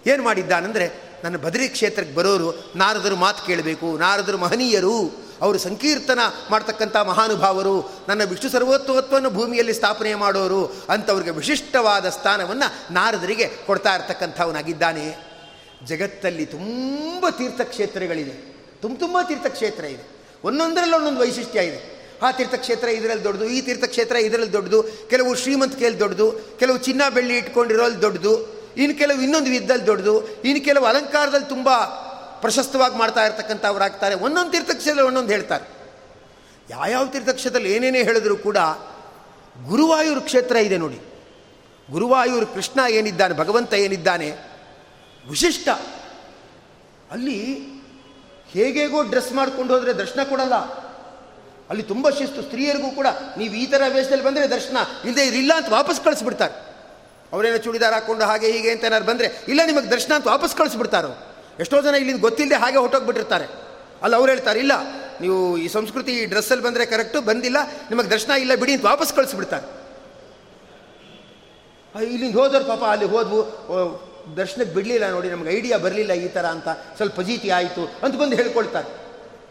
ಏನು 0.08 0.24
ಮಾಡಿದ್ದಾನಂದರೆ, 0.24 0.92
ನನ್ನ 1.24 1.38
ಬದರಿ 1.38 1.68
ಕ್ಷೇತ್ರಕ್ಕೆ 1.68 2.16
ಬರೋರು 2.16 2.74
ನಾರದರು 2.76 3.16
ಮಾತು 3.16 3.46
ಕೇಳಬೇಕು, 3.46 3.98
ನಾರದರು 3.98 4.38
ಮಹನೀಯರು, 4.38 5.26
ಅವರು 5.42 5.58
ಸಂಕೀರ್ತನ 5.58 6.20
ಮಾಡ್ತಕ್ಕಂಥ 6.52 6.96
ಮಹಾನುಭಾವರು, 6.96 7.92
ನನ್ನ 8.08 8.24
ವಿಷ್ಣು 8.24 8.50
ಸರ್ವೋತ್ವತ್ವವನ್ನು 8.50 9.30
ಭೂಮಿಯಲ್ಲಿ 9.30 9.74
ಸ್ಥಾಪನೆ 9.74 10.16
ಮಾಡೋರು 10.16 10.76
ಅಂಥವ್ರಿಗೆ 10.90 11.32
ವಿಶಿಷ್ಟವಾದ 11.32 12.10
ಸ್ಥಾನವನ್ನು 12.10 12.94
ನಾರದರಿಗೆ 12.94 13.50
ಕೊಡ್ತಾ 13.66 13.96
ಇರ್ತಕ್ಕಂಥವನಾಗಿದ್ದಾನೆ. 13.96 15.16
ಜಗತ್ತಲ್ಲಿ 15.86 16.46
ತುಂಬ 16.46 17.30
ತೀರ್ಥಕ್ಷೇತ್ರಗಳಿದೆ. 17.30 18.56
ತುಂಬ 18.82 19.00
ತುಂಬ 19.00 19.18
ತೀರ್ಥಕ್ಷೇತ್ರ 19.28 19.86
ಇದೆ. 19.86 20.10
ಒಂದೊಂದರಲ್ಲಿ 20.44 20.96
ಒಂದೊಂದು 20.96 21.20
ವೈಶಿಷ್ಟ್ಯ 21.20 21.60
ಇದೆ. 21.60 21.95
ಆ 22.22 22.32
ತೀರ್ಥಕ್ಷೇತ್ರ 22.32 22.88
ಇದರಲ್ಲಿ 22.88 23.24
ದೊಡ್ಡದು, 23.24 23.46
ಈ 23.46 23.62
ತೀರ್ಥಕ್ಷೇತ್ರ 23.62 24.16
ಇದರಲ್ಲಿ 24.16 24.54
ದೊಡ್ಡದು, 24.54 24.84
ಕೆಲವು 24.84 25.36
ಶ್ರೀಮಂತಿಕೆಯಲ್ಲಿ 25.36 26.00
ದೊಡ್ಡದು, 26.00 26.32
ಕೆಲವು 26.32 26.78
ಚಿನ್ನ 26.78 27.02
ಬೆಳ್ಳಿ 27.10 27.38
ಇಟ್ಕೊಂಡಿರೋಲ್ಲಿ 27.38 28.02
ದೊಡ್ಡದು 28.02 28.56
ಇನ್ನು 28.78 28.98
ಕೆಲವು 28.98 29.22
ಇನ್ನೊಂದು 29.22 29.50
ವಿಧದಲ್ಲಿ 29.50 29.86
ದೊಡ್ಡದು 29.86 30.28
ಇನ್ನು 30.28 30.66
ಕೆಲವು 30.66 30.86
ಅಲಂಕಾರದಲ್ಲಿ 30.86 31.50
ತುಂಬ 31.50 31.70
ಪ್ರಶಸ್ತವಾಗಿ 32.42 32.98
ಮಾಡ್ತಾ 32.98 33.26
ಇರ್ತಕ್ಕಂಥವ್ರಾಗ್ತಾರೆ 33.26 34.16
ಒಂದೊಂದು 34.16 34.52
ತೀರ್ಥಕ್ಷೇತ್ರ 34.52 35.04
ಒಂದೊಂದು 35.04 35.30
ಹೇಳ್ತಾರೆ. 35.30 35.66
ಯಾವ್ಯಾವ 36.70 37.06
ತೀರ್ಥಕ್ಷೇತ್ರದಲ್ಲಿ 37.06 37.74
ಏನೇನೇ 37.74 38.04
ಹೇಳಿದ್ರು 38.04 38.38
ಕೂಡ 38.38 38.58
ಗುರುವಾಯೂರು 39.68 40.22
ಕ್ಷೇತ್ರ 40.22 40.56
ಇದೆ 40.56 40.78
ನೋಡಿ. 40.78 41.00
ಗುರುವಾಯೂರು 41.92 42.48
ಕೃಷ್ಣ 42.48 42.80
ಏನಿದ್ದಾನೆ, 42.90 43.34
ಭಗವಂತ 43.34 43.74
ಏನಿದ್ದಾನೆ, 43.74 44.32
ವಿಶಿಷ್ಟ. 45.30 45.70
ಅಲ್ಲಿ 47.12 47.56
ಹೇಗೇಗೋ 48.48 49.04
ಡ್ರೆಸ್ 49.04 49.32
ಮಾಡ್ಕೊಂಡು 49.32 49.74
ಹೋದರೆ 49.74 49.94
ದರ್ಶನ 49.94 50.24
ಕೊಡಲ್ಲ. 50.24 50.85
ಅಲ್ಲಿ 51.70 51.84
ತುಂಬ 51.92 52.06
ಶಿಸ್ತು. 52.18 52.42
ಸ್ತ್ರೀಯರಿಗೂ 52.48 52.90
ಕೂಡ 52.98 53.08
ನೀವು 53.40 53.54
ಈ 53.64 53.66
ಥರ 53.74 53.82
ವೇಷದಲ್ಲಿ 53.96 54.26
ಬಂದರೆ 54.28 54.46
ದರ್ಶನ 54.56 54.78
ಇಲ್ಲದೆ 55.08 55.24
ಇಲ್ಲ 55.42 55.52
ಅಂತ 55.60 55.70
ವಾಪಸ್ 55.78 56.00
ಕಳಿಸ್ಬಿಡ್ತಾರೆ. 56.08 56.54
ಅವರೇನೋ 57.34 57.60
ಚೂಡಿದಾರ 57.66 57.94
ಹಾಕ್ಕೊಂಡು 57.98 58.24
ಹಾಗೆ 58.32 58.48
ಹೀಗೆ 58.54 58.70
ಅಂತ 58.74 58.84
ಏನಾದ್ರು 58.90 59.08
ಬಂದರೆ, 59.12 59.28
ಇಲ್ಲ 59.52 59.62
ನಿಮಗೆ 59.70 59.90
ದರ್ಶನ 59.94 60.12
ಅಂತ 60.18 60.28
ವಾಪಸ್ 60.34 60.54
ಕಳಿಸ್ಬಿಡ್ತಾರೆ? 60.60 61.10
ಎಷ್ಟೋ 61.64 61.78
ಜನ 61.86 61.96
ಇಲ್ಲಿಂದ 62.02 62.22
ಗೊತ್ತಿಲ್ಲದೆ 62.28 62.58
ಹಾಗೆ 62.64 62.78
ಹೊಟ್ಟೋಗ್ಬಿಟ್ಟಿರ್ತಾರೆ 62.78 63.48
ಅಲ್ಲಿ 64.04 64.16
ಅವ್ರು 64.18 64.30
ಹೇಳ್ತಾರೆ, 64.32 64.60
ಇಲ್ಲ, 64.64 64.74
ನೀವು 65.22 65.38
ಈ 65.58 65.68
ಸಂಸ್ಕೃತಿ 65.76 66.12
ಈ 66.22 66.26
ಡ್ರೆಸ್ಸಲ್ಲಿ 66.32 66.64
ಬಂದರೆ 66.64 66.86
ಕರೆಕ್ಟು, 66.94 67.20
ಬಂದಿಲ್ಲ, 67.30 67.60
ನಿಮಗೆ 67.90 68.10
ದರ್ಶನ 68.10 68.32
ಇಲ್ಲ, 68.44 68.56
ಬಿಡಿ 68.62 68.74
ಅಂತ 68.74 68.86
ವಾಪಸ್ 68.86 69.14
ಕಳಿಸ್ಬಿಡ್ತಾರೆ. 69.14 69.66
ಇಲ್ಲಿಂದ 71.96 72.36
ಹೋದವ್ರು 72.36 72.68
ಪಾಪ, 72.68 72.84
ಅಲ್ಲಿ 72.94 73.08
ಹೋದ್ವು 73.14 73.40
ದರ್ಶನಕ್ಕೆ 74.38 74.74
ಬಿಡಲಿಲ್ಲ 74.76 75.10
ನೋಡಿ, 75.16 75.28
ನಮ್ಗೆ 75.30 75.52
ಐಡಿಯಾ 75.58 75.78
ಬರಲಿಲ್ಲ 75.86 76.14
ಈ 76.26 76.28
ಥರ 76.28 76.46
ಅಂತ, 76.56 76.68
ಸ್ವಲ್ಪ 76.98 77.20
ಆಯಿತು 77.60 77.86
ಅಂತ 78.04 78.14
ಬಂದು 78.22 78.36
ಹೇಳ್ಕೊಳ್ತಾರೆ. 78.36 79.05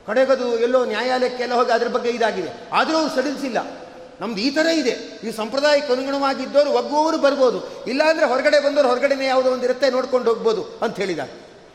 ಕಡೆಗದು 0.06 0.58
ಎಲ್ಲೋ 0.58 0.84
ನ್ಯಾಯಾಲಯಕ್ಕೆಲ್ಲ 0.84 1.54
ಹೋಗಿ 1.54 1.72
ಅದ್ರ 1.72 1.88
ಬಗ್ಗೆ 1.88 2.10
ಇದಾಗಿದೆ. 2.10 2.50
ಆದರೂ 2.72 3.08
ಸಡಿಲಿಸಿಲ್ಲ. 3.08 3.58
ನಮ್ದು 4.20 4.40
ಈ 4.40 4.50
ಥರ 4.50 4.66
ಇದೆ. 4.66 4.90
ಈ 5.24 5.30
ಸಂಪ್ರದಾಯಕ್ಕೆ 5.36 5.92
ಅನುಗುಣವಾಗಿದ್ದವರು 5.92 6.70
ಒಗ್ಗುವವರು 6.70 7.18
ಬರ್ಬೋದು. 7.18 7.84
ಇಲ್ಲಾಂದರೆ 7.84 8.26
ಹೊರಗಡೆ 8.26 8.60
ಬಂದವರು 8.60 8.88
ಹೊರಗಡೆನೇ 8.88 9.26
ಯಾವುದೋ 9.26 9.50
ಒಂದು 9.50 9.64
ಇರುತ್ತೆ 9.64 9.90
ನೋಡ್ಕೊಂಡು 9.90 10.30
ಹೋಗ್ಬೋದು 10.30 10.78
ಅಂತ 10.82 10.96
ಹೇಳಿದ 10.96 11.18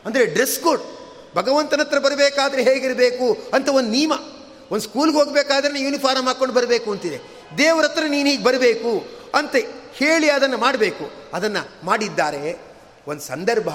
ಅಂದರೆ 0.04 0.26
ಡ್ರೆಸ್ 0.26 0.60
ಕೋಡ್. 0.60 0.80
ಭಗವಂತನ 1.36 1.80
ಹತ್ರ 1.80 1.98
ಬರಬೇಕಾದ್ರೆ 1.98 2.62
ಹೇಗಿರಬೇಕು 2.62 3.36
ಅಂತ 3.54 3.68
ಒಂದು 3.68 3.90
ನಿಯಮ. 3.90 4.12
ಒಂದು 4.70 4.80
ಸ್ಕೂಲ್ಗೆ 4.80 5.18
ಹೋಗಬೇಕಾದ್ರೆ 5.18 5.80
ಯೂನಿಫಾರ್ಮ್ 5.80 6.26
ಹಾಕ್ಕೊಂಡು 6.26 6.54
ಬರಬೇಕು 6.54 6.92
ಅಂತಿದೆ. 6.92 7.20
ದೇವ್ರ 7.58 7.84
ಹತ್ರ 7.84 8.02
ನೀನು 8.08 8.28
ಹೀಗೆ 8.28 8.44
ಬರಬೇಕು 8.44 9.06
ಅಂತ 9.34 9.56
ಹೇಳಿ 9.92 10.30
ಅದನ್ನು 10.30 10.58
ಮಾಡಬೇಕು. 10.58 11.10
ಅದನ್ನು 11.32 11.86
ಮಾಡಿದ್ದಾರೆ. 11.86 12.58
ಒಂದು 13.06 13.20
ಸಂದರ್ಭ, 13.20 13.68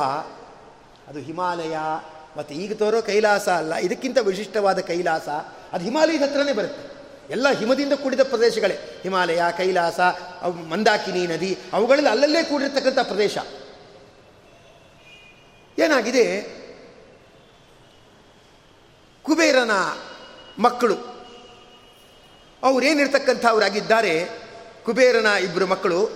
ಅದು 1.08 1.20
ಹಿಮಾಲಯ 1.20 1.78
ಮತ್ತು 2.38 2.54
ಈಗ 2.54 2.74
ತೋರೋ 2.74 3.02
ಕೈಲಾಸ 3.02 3.50
ಅಲ್ಲ. 3.50 3.76
ಇದಕ್ಕಿಂತ 3.76 4.18
ವಿಶಿಷ್ಟವಾದ 4.18 4.80
ಕೈಲಾಸ, 4.80 5.30
ಅದು 5.72 5.84
ಹಿಮಾಲಯದ 5.84 6.22
ಹತ್ರನೇ 6.22 6.52
ಬರುತ್ತೆ. 6.52 6.96
ಎಲ್ಲ 7.30 7.52
ಹಿಮದಿಂದ 7.52 7.94
ಕೂಡಿದ 7.94 8.20
ಪ್ರದೇಶಗಳೇ. 8.24 9.00
ಹಿಮಾಲಯ, 9.04 9.42
ಕೈಲಾಸ 9.58 10.00
ಮಂದಾಕಿನಿ 10.70 11.28
ನದಿ, 11.28 11.58
ಅವುಗಳಲ್ಲಿ 11.74 12.10
ಅಲ್ಲಲ್ಲೇ 12.10 12.44
ಕೂಡಿರ್ತಕ್ಕಂಥ 12.44 13.00
ಪ್ರದೇಶ. 13.00 13.38
ಏನಾಗಿದೆ? 15.80 16.42
ಕುಬೇರನ 19.24 19.72
ಮಕ್ಕಳು. 20.60 20.96
ಅವರೇನಿರ್ತಕ್ಕಂಥವರಾಗಿದ್ದಾರೆ? 22.64 24.30
ಕುಬೇರನ 24.86 25.26
ಇಬ್ಬರು 25.26 25.68
ಮಕ್ಕಳು. 25.68 26.10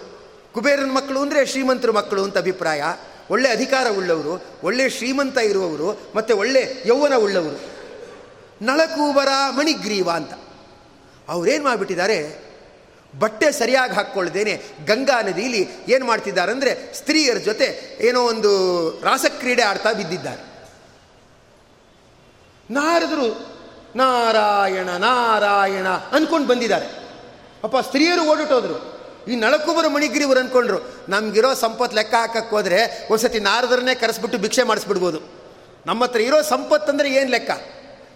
ಕುಬೇರನ 0.53 0.91
ಮಕ್ಕಳು 0.91 1.21
ಅಂದರೆ 1.21 1.45
ಶ್ರೀಮಂತರ 1.45 1.91
ಮಕ್ಕಳು 1.91 2.23
ಅಂತ 2.23 2.37
ಅಭಿಪ್ರಾಯ. 2.37 2.83
ಒಳ್ಳೆ 3.31 3.49
ಅಧಿಕಾರ 3.49 3.87
ಉಳ್ಳವರು 3.89 4.43
ಒಳ್ಳೆ 4.63 4.89
ಶ್ರೀಮಂತ 4.89 5.37
ಇರುವವರು, 5.37 5.99
ಮತ್ತು 6.15 6.37
ಒಳ್ಳೆ 6.37 6.83
ಯೌವನ 6.85 7.13
ಉಳ್ಳವರು 7.15 7.59
ನಳಕೂಬರ 8.61 9.27
ಮಣಿಗ್ರೀವ 9.49 10.09
ಅಂತ. 10.09 10.33
ಅವರೇನು 11.29 11.63
ಮಾಡಿಬಿಟ್ಟಿದ್ದಾರೆ? 11.63 12.49
ಬಟ್ಟೆ 13.19 13.51
ಸರಿಯಾಗಿ 13.51 13.93
ಹಾಕ್ಕೊಳ್ದೇನೆ 13.93 14.61
ಗಂಗಾ 14.85 15.21
ನದಿಯಲ್ಲಿ 15.21 15.69
ಏನು 15.87 16.05
ಮಾಡ್ತಿದ್ದಾರೆ 16.05 16.51
ಅಂದರೆ 16.51 16.93
ಸ್ತ್ರೀಯರ 16.93 17.37
ಜೊತೆ 17.37 17.97
ಏನೋ 18.01 18.21
ಒಂದು 18.21 18.89
ರಾಸಕ್ರೀಡೆ 19.03 19.61
ಆಡ್ತಾ 19.61 19.93
ಬಿದ್ದಿದ್ದಾರೆ. 19.93 20.49
ನಾರದರು, 22.71 23.47
ನಾರಾಯಣ 23.95 24.89
ನಾರಾಯಣ 24.89 25.87
ಅಂದ್ಕೊಂಡು 25.87 26.47
ಬಂದಿದ್ದಾರೆ. 26.47 26.85
ಅಪ್ಪ, 27.63 27.77
ಸ್ತ್ರೀಯರು 27.77 28.31
ಓಡಿಟೋದ್ರು 28.31 28.98
ಈ 29.29 29.35
ನಳಕುಬರ 29.35 29.87
ಮಣಿಗಿರಿವರು 29.87 30.39
ಅಂದ್ಕೊಂಡ್ರು 30.39 30.79
ನಮಗಿರೋ 31.09 31.53
ಸಂಪತ್ತು 31.53 31.95
ಲೆಕ್ಕ 31.95 32.13
ಹಾಕಕ್ಕೆ 32.13 32.55
ಹೋದರೆ 32.55 33.07
ಒಂದ್ಸತಿ 33.11 33.39
ನಾರದರನ್ನೇ 33.39 33.95
ಕರೆಸ್ಬಿಟ್ಟು 33.95 34.37
ಭಿಕ್ಷೆ 34.37 34.63
ಮಾಡಿಸ್ಬಿಡ್ಬೋದು. 34.63 35.19
ನಮ್ಮ 35.85 36.03
ಹತ್ರ 36.03 36.19
ಇರೋ 36.19 36.41
ಸಂಪತ್ತಂದರೆ 36.41 37.13
ಏನು 37.13 37.31
ಲೆಕ್ಕ? 37.31 37.51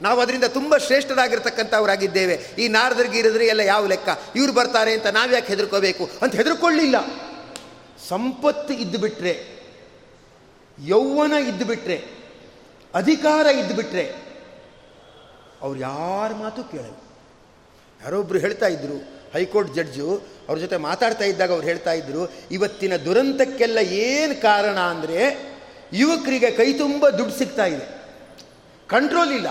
ನಾವು 0.01 0.21
ಅದರಿಂದ 0.21 0.43
ತುಂಬ 0.43 0.77
ಶ್ರೇಷ್ಠರಾಗಿರ್ತಕ್ಕಂಥವರಾಗಿದ್ದೇವೆ. 0.77 2.33
ಈ 2.35 2.67
ನಾರದರಿಗೆ 2.67 3.19
ಇರಿದ್ರೆ 3.19 3.45
ಎಲ್ಲ 3.45 3.59
ಯಾವ 3.59 3.85
ಲೆಕ್ಕ? 3.85 4.09
ಇವ್ರು 4.35 4.53
ಬರ್ತಾರೆ 4.53 4.93
ಅಂತ 4.93 5.07
ನಾವು 5.07 5.31
ಯಾಕೆ 5.31 5.47
ಹೆದರ್ಕೋಬೇಕು? 5.47 6.09
ಅಂತ 6.21 6.35
ಹೆದರ್ಕೊಳ್ಳಿಲ್ಲ. 6.35 6.95
ಸಂಪತ್ತು 8.09 8.73
ಇದ್ದು 8.73 8.97
ಬಿಟ್ರೆ 8.97 9.47
ಯೌವನ 10.85 11.33
ಇದ್ದು 11.33 11.65
ಬಿಟ್ರೆ 11.65 12.05
ಅಧಿಕಾರ 12.95 13.45
ಇದ್ದು 13.45 13.75
ಬಿಟ್ರೆ 13.75 14.15
ಅವ್ರು 15.61 15.79
ಯಾರ 15.79 16.33
ಮಾತು 16.33 16.63
ಕೇಳಲ್ಲ. 16.63 16.95
ಯಾರೊಬ್ಬರು 18.03 18.39
ಹೇಳ್ತಾ 18.39 18.67
ಇದ್ರು 18.67 19.22
ಹೈಕೋರ್ಟ್ 19.33 19.73
ಜಡ್ಜು 19.73 20.21
ಅವ್ರ 20.49 20.59
ಜೊತೆ 20.59 20.77
ಮಾತಾಡ್ತಾ 20.77 21.25
ಇದ್ದಾಗ 21.25 21.51
ಅವ್ರು 21.51 21.67
ಹೇಳ್ತಾ 21.67 21.93
ಇದ್ರು, 21.93 22.31
ಇವತ್ತಿನ 22.51 22.95
ದುರಂತಕ್ಕೆಲ್ಲ 22.95 23.77
ಏನು 23.77 24.41
ಕಾರಣ 24.41 24.79
ಅಂದರೆ 24.79 25.19
ಯುವಕರಿಗೆ 25.93 26.51
ಕೈ 26.51 26.73
ತುಂಬ 26.73 27.09
ದುಡ್ಡು 27.09 27.37
ಸಿಗ್ತಾ 27.37 27.65
ಇದೆ. 27.65 27.85
ಕಂಟ್ರೋಲ್ 28.87 29.31
ಇಲ್ಲ. 29.31 29.47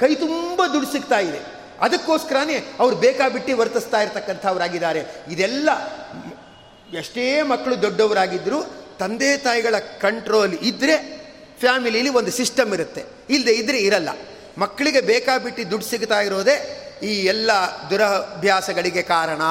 ಕೈ 0.00 0.14
ತುಂಬ 0.14 0.66
ದುಡ್ಡು 0.66 0.92
ಸಿಗ್ತಾ 0.92 1.18
ಇದೆ. 1.18 1.40
ಅದಕ್ಕೋಸ್ಕರನೇ 1.80 2.64
ಅವ್ರು 2.78 2.96
ಬೇಕಾಬಿಟ್ಟು 2.96 3.56
ವರ್ತಿಸ್ತಾ 3.56 4.00
ಇರ್ತಕ್ಕಂಥವರಾಗಿದ್ದಾರೆ. 4.00 5.00
ಇದೆಲ್ಲ 5.28 5.68
ಎಷ್ಟೇ 6.92 7.42
ಮಕ್ಕಳು 7.42 7.82
ದೊಡ್ಡವರಾಗಿದ್ದರೂ 7.82 8.62
ತಂದೆ 8.98 9.36
ತಾಯಿಗಳ 9.36 9.74
ಕಂಟ್ರೋಲ್ 9.78 10.54
ಇದ್ದರೆ 10.54 10.96
ಫ್ಯಾಮಿಲಿಯಲ್ಲಿ 11.60 12.12
ಒಂದು 12.12 12.30
ಸಿಸ್ಟಮ್ 12.30 12.74
ಇರುತ್ತೆ. 12.74 13.04
ಇಲ್ಲದೆ 13.30 13.52
ಇದ್ದರೆ 13.52 13.78
ಇರಲ್ಲ. 13.78 14.08
ಮಕ್ಕಳಿಗೆ 14.58 15.00
ಬೇಕಾಬಿಟ್ಟು 15.00 15.70
ದುಡ್ಡು 15.70 15.86
ಸಿಗ್ತಾ 15.86 16.20
ಇರೋದೇ 16.20 16.89
ಈ 17.02 17.12
ಎಲ್ಲ 17.24 17.50
ದುರಭ್ಯಾಸಗಳಿಗೆ 17.90 19.02
ಕಾರಣ 19.02 19.42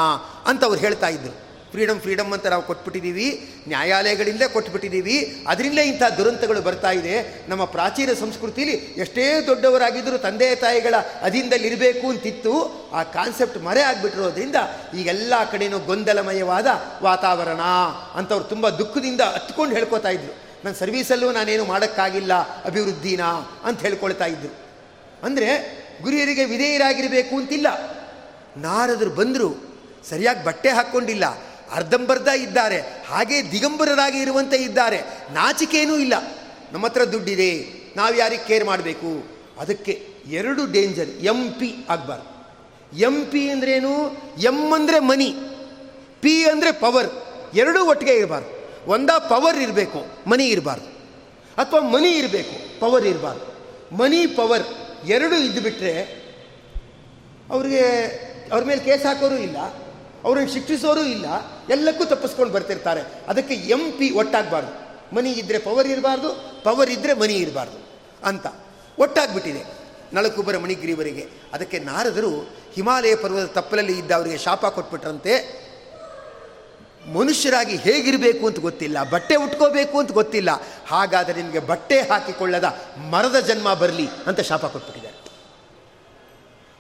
ಅಂತ 0.45 0.63
ಅವ್ರು 0.63 0.79
ಹೇಳ್ತಾ 0.79 1.07
ಇದ್ರು. 1.07 1.49
ಫ್ರೀಡಮ್ 1.71 1.99
ಫ್ರೀಡಮ್ 2.01 2.33
ಅಂತ 2.33 2.47
ನಾವು 2.47 2.63
ಕೊಟ್ಬಿಟ್ಟಿದ್ದೀವಿ 2.63 3.25
ನ್ಯಾಯಾಲಯಗಳಿಂದಲೇ 3.67 4.47
ಕೊಟ್ಬಿಟ್ಟಿದ್ದೀವಿ 4.47 5.43
ಅದರಿಂದಲೇ 5.47 5.83
ಇಂಥ 5.83 6.03
ದುರಂತಗಳು 6.17 6.61
ಬರ್ತಾ 6.61 6.91
ಇದೆ. 6.91 7.45
ನಮ್ಮ 7.49 7.63
ಪ್ರಾಚೀನ 7.65 8.13
ಸಂಸ್ಕೃತಿಲಿ 8.19 8.71
ಎಷ್ಟೇ 8.71 9.41
ದೊಡ್ಡವರಾಗಿದ್ದರೂ 9.47 10.17
ತಂದೆ, 10.17 10.55
ತಾಯಿಗಳ 10.55 10.95
ಅಧೀನದಲ್ಲಿರಬೇಕು 11.21 12.09
ಅಂತಿತ್ತು. 12.09 12.53
ಆ 12.93 13.03
ಕಾನ್ಸೆಪ್ಟ್ 13.03 13.63
ಮರೆ 13.63 13.81
ಆಗಿಬಿಟ್ಟಿರೋದ್ರಿಂದ 13.81 14.55
ಈಗೆಲ್ಲ 14.97 15.33
ಕಡೆಯೂ 15.51 15.79
ಗೊಂದಲಮಯವಾದ 15.79 16.67
ವಾತಾವರಣ 17.03 17.61
ಅಂತವ್ರು 18.15 18.43
ತುಂಬ 18.43 18.69
ದುಃಖದಿಂದ 18.69 19.21
ಹತ್ಕೊಂಡು 19.21 19.75
ಹೇಳ್ಕೊತಾ 19.75 20.09
ಇದ್ರು. 20.09 20.33
ನನ್ನ 20.63 20.75
ಸರ್ವೀಸಲ್ಲೂ 20.75 21.31
ನಾನೇನು 21.31 21.65
ಮಾಡೋಕ್ಕಾಗಿಲ್ಲ, 21.65 22.33
ಅಭಿವೃದ್ಧಿನ 22.65 23.23
ಅಂತ 23.63 23.79
ಹೇಳ್ಕೊಳ್ತಾ 23.79 24.25
ಇದ್ದರು 24.25 24.55
ಅಂದರೆ 25.23 25.78
ಗುರಿಯರಿಗೆ 26.01 26.45
ವಿಧೇಯರಾಗಿರಬೇಕು 26.45 27.33
ಅಂತಿಲ್ಲ. 27.35 27.67
ನಾರದರು 28.57 29.09
ಬಂದರು, 29.09 29.49
ಸರಿಯಾಗಿ 30.09 30.43
ಬಟ್ಟೆ 30.45 30.69
ಹಾಕ್ಕೊಂಡಿಲ್ಲ, 30.69 31.25
ಅರ್ಧಂಬರ್ಧ 31.71 32.27
ಇದ್ದಾರೆ, 32.27 32.79
ಹಾಗೆ 33.07 33.51
ದಿಗಂಬರರಾಗಿ 33.51 34.19
ಇರುವಂತೆ 34.19 34.57
ಇದ್ದಾರೆ. 34.57 34.99
ನಾಚಿಕೆಯೂ 35.31 35.97
ಇಲ್ಲ. 35.97 36.13
ನಮ್ಮ 36.73 36.85
ಹತ್ರ 36.85 37.03
ದುಡ್ಡಿದೆ, 37.03 37.51
ನಾವು 37.95 38.15
ಯಾರಿಗೆ 38.15 38.43
ಕೇರ್ 38.43 38.65
ಮಾಡಬೇಕು? 38.65 39.11
ಅದಕ್ಕೆ 39.59 39.93
ಎರಡು 40.27 40.71
ಡೇಂಜರ್ 40.71 41.09
ಎಂ 41.09 41.39
ಪಿ 41.51 41.69
ಆಗಬಾರ್ದು. 41.89 42.29
ಎಂ 42.97 43.25
ಪಿ 43.25 43.49
ಅಂದ್ರೇನು? 43.49 43.93
ಎಂ 44.41 44.73
ಅಂದರೆ 44.73 44.99
ಮನಿ, 44.99 45.29
ಪಿ 46.21 46.33
ಅಂದರೆ 46.43 46.71
ಪವರ್, 46.71 47.09
ಎರಡೂ 47.55 47.85
ಒಟ್ಟಿಗೆ 47.85 48.13
ಇರಬಾರ್ದು. 48.13 48.51
ಒಂದ 48.91 49.11
ಪವರ್ 49.29 49.57
ಇರಬೇಕು, 49.57 49.99
ಮನಿ 50.27 50.45
ಇರಬಾರ್ದು. 50.45 50.89
ಅಥವಾ 51.57 51.81
ಮನಿ 51.89 52.11
ಇರಬೇಕು, 52.11 52.55
ಪವರ್ 52.79 53.05
ಇರಬಾರ್ದು. 53.05 53.45
Money, 53.97 54.27
power. 54.27 54.67
ಎರಡು 55.05 55.35
ಇದ್ದು 55.35 55.61
ಬಿಟ್ಟರೆ 55.61 55.93
ಅವ್ರಿಗೆ 57.49 57.83
ಅವ್ರ 58.51 58.63
ಮೇಲೆ 58.63 58.81
ಕೇಸ್ 58.81 59.05
ಹಾಕೋರು 59.05 59.37
ಇಲ್ಲ, 59.37 59.57
ಅವ್ರನ್ನ 60.23 60.47
ಶಿಕ್ಷಿಸೋರು 60.47 61.05
ಇಲ್ಲ, 61.05 61.25
ಎಲ್ಲಕ್ಕೂ 61.69 62.05
ತಪ್ಪಿಸ್ಕೊಂಡು 62.05 62.53
ಬರ್ತಿರ್ತಾರೆ. 62.53 63.01
ಅದಕ್ಕೆ 63.27 63.53
ಎಂ 63.53 63.91
ಪಿ 63.91 64.09
ಒಟ್ಟಾಗಬಾರ್ದು. 64.09 64.89
ಮನಿ 65.15 65.31
ಇದ್ದರೆ 65.31 65.59
ಪವರ್ 65.59 65.87
ಇರಬಾರ್ದು 65.87 66.29
ಪವರ್ 66.63 66.89
ಇದ್ದರೆ 66.89 67.13
ಮನಿ 67.13 67.33
ಇರಬಾರ್ದು 67.33 67.79
ಅಂತ 68.23 68.45
ಒಟ್ಟಾಗ್ಬಿಟ್ಟಿದೆ 68.99 69.63
ನಳಕುಬರ 70.13 70.57
ಮಣಿಗಿರಿವರಿಗೆ. 70.57 71.29
ಅದಕ್ಕೆ 71.53 71.79
ನಾರದರು 71.79 72.31
ಹಿಮಾಲಯ 72.73 73.15
ಪರ್ವತ 73.15 73.53
ತಪ್ಪಲಲ್ಲಿ 73.55 73.97
ಇದ್ದ 73.97 74.11
ಅವರಿಗೆ 74.11 74.37
ಶಾಪ 74.37 74.65
ಕೊಟ್ಬಿಟ್ರಂತೆ 74.65 75.58
ಮನುಷ್ಯರಾಗಿ 77.15 77.75
ಹೇಗಿರಬೇಕು 77.85 78.43
ಅಂತ 78.47 78.59
ಗೊತ್ತಿಲ್ಲ, 78.67 78.97
ಬಟ್ಟೆ 79.13 79.35
ಉಟ್ಕೋಬೇಕು 79.45 79.95
ಅಂತ 80.01 80.11
ಗೊತ್ತಿಲ್ಲ, 80.19 80.51
ಹಾಗಾದರೆ 80.91 81.37
ನಿಮಗೆ 81.41 81.61
ಬಟ್ಟೆ 81.71 81.97
ಹಾಕಿಕೊಳ್ಳದ 82.09 82.67
ಮರದ 83.13 83.39
ಜನ್ಮ 83.49 83.67
ಬರಲಿ 83.81 84.07
ಅಂತ 84.29 84.39
ಶಾಪ 84.49 84.65
ಕೊಟ್ಬಿಟ್ಟಿದ್ದಾರೆ. 84.73 85.17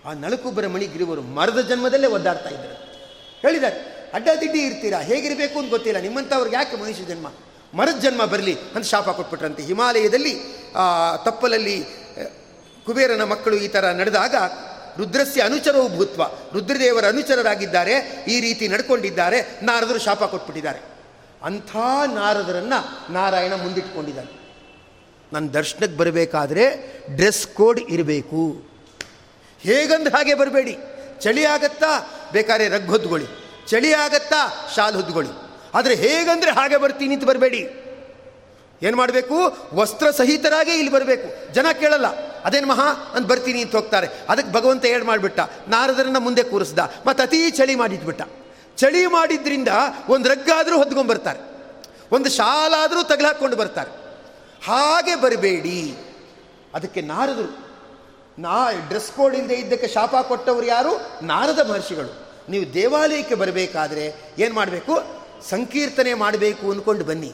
ಆ 0.05 0.13
ನಳಕುಬ್ಬರ 0.23 0.65
ಮಣಿಗಿರಿವರು 0.75 1.21
ಮರದ 1.37 1.61
ಜನ್ಮದಲ್ಲೇ 1.69 2.09
ಒದ್ದಾಡ್ತಾ 2.17 2.49
ಇದ್ದಾರೆ 2.55 2.77
ಹೇಳಿದ್ದಾರೆ, 3.43 3.77
ಅಡ್ಡದಿಡ್ಡಿ 4.17 4.59
ಇರ್ತೀರಾ, 4.67 4.99
ಹೇಗಿರಬೇಕು 5.09 5.55
ಅಂತ 5.59 5.69
ಗೊತ್ತಿಲ್ಲ, 5.75 5.99
ನಿಮ್ಮಂಥವ್ರಿಗೆ 6.07 6.57
ಯಾಕೆ 6.59 6.77
ಮನುಷ್ಯ 6.83 7.03
ಜನ್ಮ, 7.11 7.27
ಮರದ 7.79 7.97
ಜನ್ಮ 8.05 8.21
ಬರಲಿ 8.33 8.55
ಅಂತ 8.75 8.85
ಶಾಪ 8.93 9.09
ಕೊಟ್ಬಿಟ್ರಂತೆ. 9.17 9.61
ಹಿಮಾಲಯದಲ್ಲಿ 9.69 10.33
ತಪ್ಪಲಲ್ಲಿ, 11.27 11.77
ಕುಬೇರನ 12.85 13.23
ಮಕ್ಕಳು 13.31 13.55
ಈ 13.65 13.67
ಥರ 13.73 13.85
ನಡೆದಾಗ 14.01 14.35
ರುದ್ರಸ್ಯ 14.99 15.41
ಅನುಚರವು 15.41 15.95
ಭೂತ್ವ. 15.95 16.23
ರುದ್ರದೇವರ 16.53 17.05
ಅನುಚರರಾಗಿದ್ದಾರೆ, 17.05 18.25
ಈ 18.27 18.39
ರೀತಿ 18.39 18.67
ನಡ್ಕೊಂಡಿದ್ದಾರೆ, 18.67 19.59
ನಾರದರು 19.63 19.99
ಶಾಪ 19.99 20.23
ಕೊಟ್ಬಿಟ್ಟಿದ್ದಾರೆ. 20.23 20.79
ಅಂಥ 21.43 21.75
ನಾರದರನ್ನು 22.13 23.13
ನಾರಾಯಣ 23.13 23.53
ಮುಂದಿಟ್ಕೊಂಡಿದ್ದಾನೆ. 23.53 24.39
ನನ್ನ 25.33 25.49
ದರ್ಶನಕ್ಕೆ 25.49 25.97
ಬರಬೇಕಾದ್ರೆ 25.97 26.75
ಡ್ರೆಸ್ 27.15 27.47
ಕೋಡ್ 27.47 27.79
ಇರಬೇಕು. 27.79 28.69
ಹೇಗಂದ 29.59 30.07
ಹಾಗೆ 30.07 30.33
ಬರಬೇಡಿ. 30.33 30.77
ಚಳಿ 31.19 31.45
ಆಗತ್ತಾ? 31.45 32.21
ಬೇಕಾದ್ರೆ 32.31 32.67
ರಗ್ 32.67 32.87
ಹೊದ್ಕೊಳ್ಳಿ. 32.87 33.27
ಚಳಿ 33.67 33.93
ಆಗತ್ತಾ? 33.93 34.71
ಶಾಲ್ 34.75 34.95
ಹೊದ್ಕೊಳ್ಳಿ. 34.95 35.31
ಆದರೆ 35.73 35.95
ಹೇಗಂದರೆ 35.95 36.51
ಹಾಗೆ 36.51 36.77
ಬರ್ತೀನಿ 36.77 37.15
ಅಂತ 37.15 37.23
ಬರಬೇಡಿ. 37.23 37.69
ಏನು 38.83 38.97
ಮಾಡಬೇಕು? 38.97 39.57
ವಸ್ತ್ರ 39.73 40.11
ಸಹಿತರಾಗೇ 40.11 40.73
ಇಲ್ಲಿ 40.73 40.91
ಬರಬೇಕು. 40.91 41.53
ಜನ 41.53 41.65
ಕೇಳಲ್ಲ. 41.79 42.28
ಅದೇನು 42.45 42.67
ಮಹಾ? 42.67 43.13
ಅಂತ 43.15 43.27
ಬರ್ತೀನಿ 43.27 43.61
ಅಂತ 43.61 43.75
ಹೋಗ್ತಾರೆ. 43.75 44.07
ಅದಕ್ಕೆ 44.29 44.53
ಭಗವಂತ 44.53 44.85
ಏಳು 44.85 45.05
ಮಾಡಿಬಿಟ್ಟ. 45.05 45.39
ನಾರದರನ್ನ 45.67 46.17
ಮುಂದೆ 46.17 46.43
ಕೂರಿಸ್ದ. 46.43 46.79
ಮತ್ತು 47.05 47.23
ಅತೀ 47.23 47.49
ಚಳಿ 47.49 47.75
ಮಾಡಿಟ್ಬಿಟ್ಟ 47.75 48.21
ಚಳಿ 48.77 49.05
ಮಾಡಿದ್ರಿಂದ 49.05 49.67
ಒಂದು 50.09 50.29
ರಗ್ಗಾದರೂ 50.29 50.77
ಹೊದ್ಕೊಂಡ್ಬರ್ತಾರೆ 50.77 51.39
ಒಂದು 52.11 52.29
ಶಾಲಾದರೂ 52.29 53.03
ತಗಲಾಕೊಂಡು 53.03 53.57
ಬರ್ತಾರೆ. 53.57 53.91
ಹಾಗೆ 54.65 55.15
ಬರಬೇಡಿ. 55.15 55.97
ಅದಕ್ಕೆ 56.73 57.01
ನಾರದರು, 57.01 57.69
ನಾ 58.39 58.71
ಡ್ರೆಸ್ 58.87 59.11
ಕೋಡ್ 59.11 59.35
ಇಲ್ಲದೆ 59.35 59.53
ಇದ್ದಕ್ಕೆ 59.53 59.87
ಶಾಪ 59.87 60.15
ಕೊಟ್ಟವರು 60.15 60.65
ಯಾರು? 60.65 61.25
ನಾರದ 61.25 61.69
ಮಹರ್ಷಿಗಳು. 61.69 62.29
ನೀವು 62.49 62.73
ದೇವಾಲಯಕ್ಕೆ 62.73 63.35
ಬರಬೇಕಾದ್ರೆ 63.35 64.15
ಏನು 64.39 64.55
ಮಾಡಬೇಕು? 64.55 65.03
ಸಂಕೀರ್ತನೆ 65.49 66.13
ಮಾಡಬೇಕು 66.13 66.71
ಅಂದ್ಕೊಂಡು 66.71 67.05
ಬನ್ನಿ. 67.05 67.33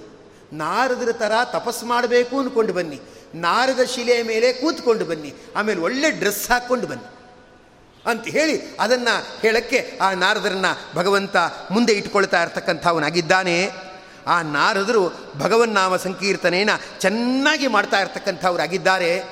ನಾರದರ 0.54 1.12
ಥರ 1.12 1.32
ತಪಸ್ಸು 1.46 1.86
ಮಾಡಬೇಕು 1.86 2.40
ಅಂದ್ಕೊಂಡು 2.40 2.74
ಬನ್ನಿ. 2.74 3.00
ನಾರದ 3.36 3.80
ಶಿಲೆಯ 3.84 4.24
ಮೇಲೆ 4.24 4.54
ಕೂತ್ಕೊಂಡು 4.54 5.06
ಬನ್ನಿ. 5.06 5.34
ಆಮೇಲೆ 5.56 5.82
ಒಳ್ಳೆ 5.82 6.12
ಡ್ರೆಸ್ 6.12 6.50
ಹಾಕ್ಕೊಂಡು 6.50 6.88
ಬನ್ನಿ. 6.88 7.16
ಅಂತ 8.10 8.28
ಹೇಳಿ 8.28 8.76
ಅದನ್ನು 8.80 9.40
ಹೇಳಕ್ಕೆ 9.40 10.00
ಆ 10.02 10.14
ನಾರದರನ್ನ 10.14 10.66
ಭಗವಂತ 10.96 11.38
ಮುಂದೆ 11.72 11.94
ಇಟ್ಕೊಳ್ತಾ 11.94 12.44
ಇರ್ತಕ್ಕಂಥವನಾಗಿದ್ದಾನೆ. 12.44 13.70
ಆ 14.28 14.42
ನಾರದರು 14.42 15.34
ಭಗವನ್ನಾಮ 15.38 15.96
ಸಂಕೀರ್ತನೆಯನ್ನು 15.96 17.02
ಚೆನ್ನಾಗಿ 17.02 17.68
ಮಾಡ್ತಾ 17.68 18.00
ಇರ್ತಕ್ಕಂಥವರಾಗಿದ್ದಾರೆ. 18.00 19.24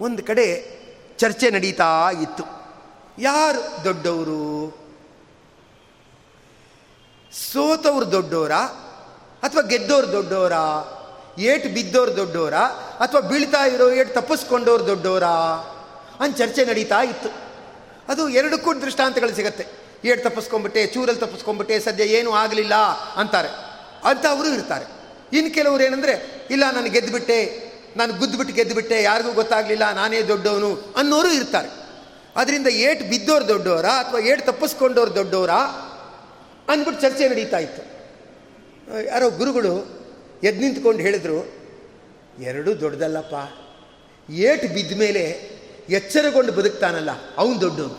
ಒಂದು 0.00 0.22
ಕಡೆ 0.22 0.74
ಚರ್ಚೆ 1.18 1.50
ನಡೀತಾ 1.50 2.10
ಇತ್ತು. 2.22 2.44
ಯಾರು 3.18 3.84
ದೊಡ್ಡವರು? 3.84 4.84
ಸೋತವ್ರು 7.52 8.12
ದೊಡ್ಡವರ 8.12 8.52
ಅಥವಾ 9.42 9.62
ಗೆದ್ದೋರು 9.62 10.12
ದೊಡ್ಡವರ 10.12 10.52
ಏಟು 11.38 11.68
ಬಿದ್ದೋರು 11.68 12.16
ದೊಡ್ಡವರ 12.16 12.54
ಅಥವಾ 13.00 13.20
ಬೀಳ್ತಾ 13.20 13.66
ಇರೋ 13.66 13.90
ಏಟು 13.90 14.14
ತಪ್ಪಿಸ್ಕೊಂಡವ್ರು 14.14 14.86
ದೊಡ್ಡವರ 14.86 15.24
ಅಂತ 16.20 16.38
ಚರ್ಚೆ 16.38 16.64
ನಡೀತಾ 16.64 17.02
ಇತ್ತು. 17.02 17.28
ಅದು 18.08 18.28
ಎರಡಕ್ಕೂ 18.28 18.74
ದೃಷ್ಟಾಂತಗಳು 18.74 19.36
ಸಿಗತ್ತೆ. 19.36 19.66
ಏಟು 20.04 20.22
ತಪ್ಪಿಸ್ಕೊಂಬಿಟ್ಟೆ 20.22 20.86
ಚೂರಲ್ಲಿ 20.86 21.20
ತಪ್ಪಿಸ್ಕೊಂಬಿಟ್ಟೆ 21.20 21.80
ಸದ್ಯ 21.80 22.04
ಏನೂ 22.04 22.30
ಆಗಲಿಲ್ಲ 22.30 22.74
ಅಂತಾರೆ. 23.16 23.48
ಅಂತ 24.04 24.24
ಇರ್ತಾರೆ. 24.54 24.84
ಇನ್ನು 25.36 25.54
ಕೆಲವರು 25.54 25.82
ಏನಂದರೆ, 25.82 26.46
ಇಲ್ಲ, 26.50 26.64
ನಾನು 26.72 26.90
ಗೆದ್ದುಬಿಟ್ಟೆ 26.90 27.64
ನಾನು 27.96 28.12
ಗುದ್ದುಬಿಟ್ಟು 28.12 28.54
ಗೆದ್ದುಬಿಟ್ಟೆ 28.54 29.02
ಯಾರಿಗೂ 29.02 29.32
ಗೊತ್ತಾಗಲಿಲ್ಲ, 29.32 29.92
ನಾನೇ 29.92 30.22
ದೊಡ್ಡವನು 30.22 30.94
ಅನ್ನೋರು 30.96 31.28
ಇರ್ತಾರೆ. 31.28 31.68
ಅದರಿಂದ 32.36 32.66
ಏಟು 32.66 33.04
ಬಿದ್ದೋರು 33.04 33.48
ದೊಡ್ಡವರ 33.48 33.86
ಅಥವಾ 33.86 34.20
ಏಟು 34.20 34.44
ತಪ್ಪಿಸ್ಕೊಂಡೋರು 34.44 35.14
ದೊಡ್ಡವರ 35.14 35.50
ಅಂದ್ಬಿಟ್ಟು 36.68 37.02
ಚರ್ಚೆ 37.02 37.28
ನಡೀತಾ 37.28 37.58
ಇತ್ತು. 37.58 37.94
ಯಾರೋ 39.04 39.30
ಗುರುಗಳು 39.30 40.03
ಎದ್ದು 40.44 40.60
ನಿಂತ್ಕೊಂಡು 40.60 41.02
ಹೇಳಿದ್ರು, 41.02 41.38
ಎರಡೂ 42.42 42.70
ದೊಡ್ಡದಲ್ಲಪ್ಪ. 42.80 43.36
ಏಟು 44.30 44.66
ಬಿದ್ದ 44.74 44.98
ಮೇಲೆ 44.98 45.22
ಎಚ್ಚರಗೊಂಡು 45.88 46.52
ಬದುಕ್ತಾನಲ್ಲ, 46.52 47.10
ಅವನು 47.38 47.60
ದೊಡ್ಡವನು 47.60 47.98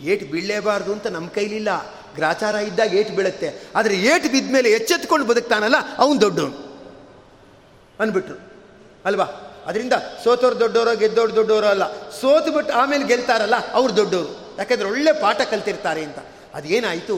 ಏಟು 0.00 0.24
ಬೀಳಲೇಬಾರ್ದು 0.26 0.90
ಅಂತ 0.92 1.06
ನಮ್ಮ 1.06 1.28
ಕೈಲಿಲ್ಲ. 1.28 1.70
ಗ್ರಾಚಾರ 2.14 2.54
ಇದ್ದಾಗ 2.54 2.94
ಏಟು 2.94 3.12
ಬೀಳುತ್ತೆ. 3.16 3.48
ಆದರೆ 3.76 3.94
ಏಟು 3.94 4.28
ಬಿದ್ದ 4.32 4.52
ಮೇಲೆ 4.52 4.68
ಎಚ್ಚೆತ್ಕೊಂಡು 4.70 5.26
ಬದುಕ್ತಾನಲ್ಲ, 5.26 5.76
ಅವನು 5.98 6.20
ದೊಡ್ಡವನು 6.20 6.58
ಅಂದ್ಬಿಟ್ರು. 8.00 8.36
ಅಲ್ವಾ? 9.04 9.26
ಅದರಿಂದ 9.66 9.92
ಸೋತವ್ರು 10.24 10.60
ದೊಡ್ಡವರು 10.60 10.98
ಗೆದ್ದವ್ರು 10.98 11.34
ದೊಡ್ಡವರು 11.34 11.66
ಅಲ್ಲ. 11.66 11.84
ಸೋತು 12.10 12.52
ಬಿಟ್ಟು 12.52 12.72
ಆಮೇಲೆ 12.74 13.04
ಗೆಲ್ತಾರಲ್ಲ, 13.06 13.56
ಅವ್ರು 13.72 13.96
ದೊಡ್ಡವರು 13.96 14.56
ಯಾಕಂದ್ರೆ 14.58 14.88
ಒಳ್ಳೆ 14.88 15.12
ಪಾಠ 15.20 15.40
ಕಲ್ತಿರ್ತಾರೆ 15.40 16.02
ಅಂತ. 16.04 16.18
ಅದೇನಾಯಿತು? 16.54 17.16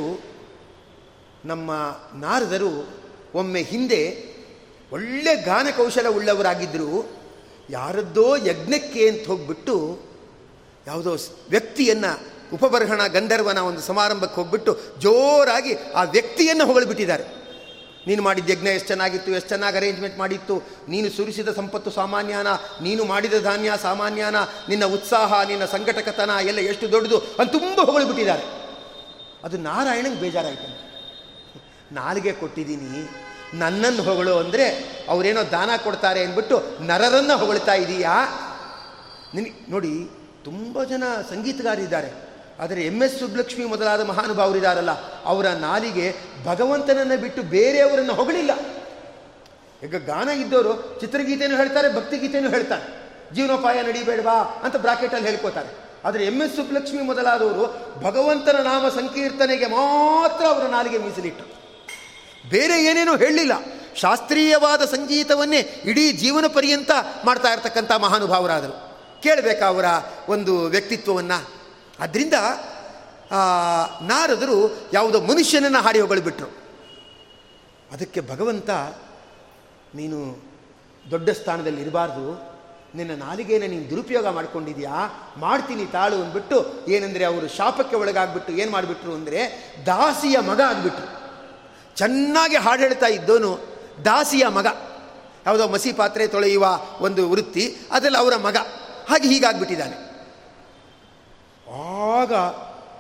ನಮ್ಮ 1.44 1.70
ನಾರದರು 2.14 2.72
ಒಮ್ಮೆ 3.34 3.62
ಹಿಂದೆ 3.62 4.34
ಒಳ್ಳೆ 4.92 5.42
ಗಾನ 5.42 5.66
ಕೌಶಲ 5.76 6.08
ಉಳ್ಳವರಾಗಿದ್ದರು 6.08 7.12
ಯಾರದ್ದೋ 7.70 8.36
ಯಜ್ಞಕ್ಕೆ 8.36 9.08
ಅಂತ 9.08 9.26
ಹೋಗ್ಬಿಟ್ಟು 9.26 9.98
ಯಾವುದೋ 10.86 11.16
ವ್ಯಕ್ತಿಯನ್ನು 11.50 12.34
ಉಪಬರ್ಹಣ 12.52 13.06
ಗಂಧರ್ವನ 13.06 13.58
ಒಂದು 13.58 13.80
ಸಮಾರಂಭಕ್ಕೆ 13.80 14.34
ಹೋಗ್ಬಿಟ್ಟು 14.34 14.78
ಜೋರಾಗಿ 14.98 15.74
ಆ 15.94 16.02
ವ್ಯಕ್ತಿಯನ್ನು 16.02 16.66
ಹೊಗಳ್ಬಿಟ್ಟಿದ್ದಾರೆ. 16.66 17.24
ನೀನು 18.06 18.22
ಮಾಡಿದ 18.22 18.50
ಯಜ್ಞ 18.50 18.66
ಎಷ್ಟು 18.66 18.86
ಚೆನ್ನಾಗಿತ್ತು, 18.86 19.32
ಎಷ್ಟು 19.32 19.48
ಚೆನ್ನಾಗಿ 19.48 19.76
ಅರೇಂಜ್ಮೆಂಟ್ 19.76 20.18
ಮಾಡಿತ್ತು, 20.18 20.62
ನೀನು 20.88 21.10
ಸುರಿಸಿದ 21.10 21.48
ಸಂಪತ್ತು 21.48 21.90
ಸಾಮಾನ್ಯನ, 21.90 22.46
ನೀನು 22.82 23.04
ಮಾಡಿದ 23.04 23.34
ಧಾನ್ಯ 23.42 23.72
ಸಾಮಾನ್ಯನ, 23.82 24.36
ನಿನ್ನ 24.68 24.84
ಉತ್ಸಾಹ, 24.84 25.42
ನಿನ್ನ 25.42 25.64
ಸಂಘಟಕತನ 25.64 26.30
ಎಲ್ಲ 26.40 26.58
ಎಷ್ಟು 26.58 26.92
ದೊಡ್ಡದು 26.92 27.18
ಅಂತ 27.18 27.50
ತುಂಬ 27.50 27.80
ಹೊಗಳ್ಬಿಟ್ಟಿದ್ದಾರೆ. 27.80 28.42
ಅದು 29.44 29.56
ನಾರಾಯಣಂಗೆ 29.56 30.20
ಬೇಜಾರಾಯಿತು. 30.20 30.84
ನಾಲಿಗೆ 31.94 32.32
ಕೊಟ್ಟಿದ್ದೀನಿ. 32.32 33.23
ನನ್ನನ್ನು 33.58 34.02
ಹೊಗಳು 34.02 34.38
ಅಂದರೆ 34.38 34.66
ಅವರೇನೋ 35.08 35.42
ದಾನ 35.52 35.70
ಕೊಡ್ತಾರೆ 35.84 36.20
ಅಂದ್ಬಿಟ್ಟು 36.24 36.56
ನರರನ್ನು 36.80 37.36
ಹೊಗಳ್ತಾ 37.36 37.74
ಇದೀಯಾ? 37.74 38.14
ನಿನ್ 39.34 39.46
ನೋಡಿ, 39.70 39.92
ತುಂಬ 40.44 40.84
ಜನ 40.84 41.04
ಸಂಗೀತಗಾರಿದ್ದಾರೆ 41.30 42.10
ಆದರೆ 42.60 42.80
ಎಂ 42.82 42.98
ಎಸ್ 43.02 43.18
ಸುಬ್ಲಕ್ಷ್ಮಿ 43.18 43.64
ಮೊದಲಾದ 43.64 44.02
ಮಹಾನುಭಾವರಿದ್ದಾರಲ್ಲ 44.08 44.92
ಅವರ 45.24 45.46
ನಾಲಿಗೆ 45.46 46.06
ಭಗವಂತನನ್ನು 46.44 47.16
ಬಿಟ್ಟು 47.20 47.42
ಬೇರೆಯವರನ್ನು 47.42 48.14
ಹೊಗಳಿಲ್ಲ. 48.14 48.52
ಈಗ 49.82 49.96
ಗಾನ 49.96 50.28
ಇದ್ದವರು 50.28 51.00
ಚಿತ್ರಗೀತೆನೂ 51.00 51.56
ಹೇಳ್ತಾರೆ 51.56 51.88
ಭಕ್ತಿಗೀತೆಯೂ 51.94 52.50
ಹೇಳ್ತಾರೆ. 52.50 52.86
ಜೀವನೋಪಾಯ 53.34 53.82
ನಡಿಬೇಡವಾ 53.82 54.36
ಅಂತ 54.64 54.76
ಬ್ರಾಕೆಟಲ್ಲಿ 54.76 55.26
ಹೇಳ್ಕೋತಾರೆ. 55.28 55.70
ಆದರೆ 56.04 56.22
ಎಂ 56.26 56.38
ಎಸ್ 56.42 56.56
ಸುಬ್ಲಕ್ಷ್ಮಿ 56.56 57.02
ಮೊದಲಾದವರು 57.02 57.64
ಭಗವಂತನ 58.04 58.58
ನಾಮ 58.62 58.88
ಸಂಕೀರ್ತನೆಗೆ 58.88 59.66
ಮಾತ್ರ 59.66 60.44
ಅವರ 60.46 60.64
ನಾಲಿಗೆ 60.66 60.98
ಮೀಸಲಿಟ್ಟು 60.98 61.44
ಬೇರೆ 62.50 62.84
ಏನೇನೂ 62.84 63.16
ಹೇಳಲಿಲ್ಲ. 63.16 63.54
ಶಾಸ್ತ್ರೀಯವಾದ 63.96 64.82
ಸಂಗೀತವನ್ನೇ 64.84 65.60
ಇಡೀ 65.84 66.12
ಜೀವನ 66.12 66.46
ಪರ್ಯಂತ 66.46 66.90
ಮಾಡ್ತಾ 67.24 67.52
ಇರ್ತಕ್ಕಂಥ 67.52 67.92
ಮಹಾನುಭಾವರಾದರು. 67.92 68.74
ಕೇಳಬೇಕಾ 69.22 69.66
ಅವರ 69.66 69.84
ಒಂದು 70.28 70.54
ವ್ಯಕ್ತಿತ್ವವನ್ನು? 70.64 71.38
ಅದರಿಂದ 72.00 72.34
ನಾರದರು 74.02 74.56
ಯಾವುದೋ 74.92 75.20
ಮನುಷ್ಯನನ್ನು 75.20 75.78
ಹಾಡಿ 75.78 76.00
ಹೊಗಳಿಬಿಟ್ರು. 76.00 76.48
ಅದಕ್ಕೆ 77.92 78.20
ಭಗವಂತ, 78.20 78.70
ನೀನು 79.94 80.18
ದೊಡ್ಡ 81.10 81.30
ಸ್ಥಾನದಲ್ಲಿ 81.30 81.82
ಇರಬಾರ್ದು. 81.82 82.26
ನಿನ್ನ 82.94 83.12
ನಾಲಿಗೆಯನ್ನು 83.22 83.68
ನೀನು 83.68 83.90
ದುರುಪಯೋಗ 83.90 84.26
ಮಾಡ್ಕೊಂಡಿದ್ಯಾ? 84.28 84.96
ಮಾಡ್ತೀನಿ 85.36 85.86
ತಾಳು 85.86 86.16
ಅಂದ್ಬಿಟ್ಟು, 86.16 86.58
ಏನಂದರೆ 86.88 87.24
ಅವರು 87.24 87.48
ಶಾಪಕ್ಕೆ 87.48 87.96
ಒಳಗಾಗ್ಬಿಟ್ಟು 87.96 88.52
ಏನು 88.52 88.70
ಮಾಡಿಬಿಟ್ರು 88.70 89.12
ಅಂದರೆ, 89.14 89.40
ದಾಸಿಯ 89.86 90.38
ಮಗ 90.38 90.60
ಆಗಿಬಿಟ್ರು. 90.60 91.23
ಚೆನ್ನಾಗಿ 91.96 92.56
ಹಾಡು 92.56 92.82
ಹೇಳ್ತಾ 92.82 93.06
ಇದ್ದೋನು 93.06 93.58
ದಾಸಿಯ 94.04 94.46
ಮಗ. 94.46 94.66
ಯಾವುದೋ 95.46 95.68
ಮಸಿ 95.68 95.92
ಪಾತ್ರೆ 95.92 96.26
ತೊಳೆಯುವ 96.26 96.80
ಒಂದು 97.00 97.30
ವೃತ್ತಿ, 97.30 97.76
ಅದರಲ್ಲಿ 97.92 98.18
ಅವರ 98.18 98.36
ಮಗ. 98.36 98.56
ಹಾಗೆ 99.08 99.28
ಹೀಗಾಗ್ಬಿಟ್ಟಿದ್ದಾನೆ. 99.28 100.14
ಆಗ 102.12 102.32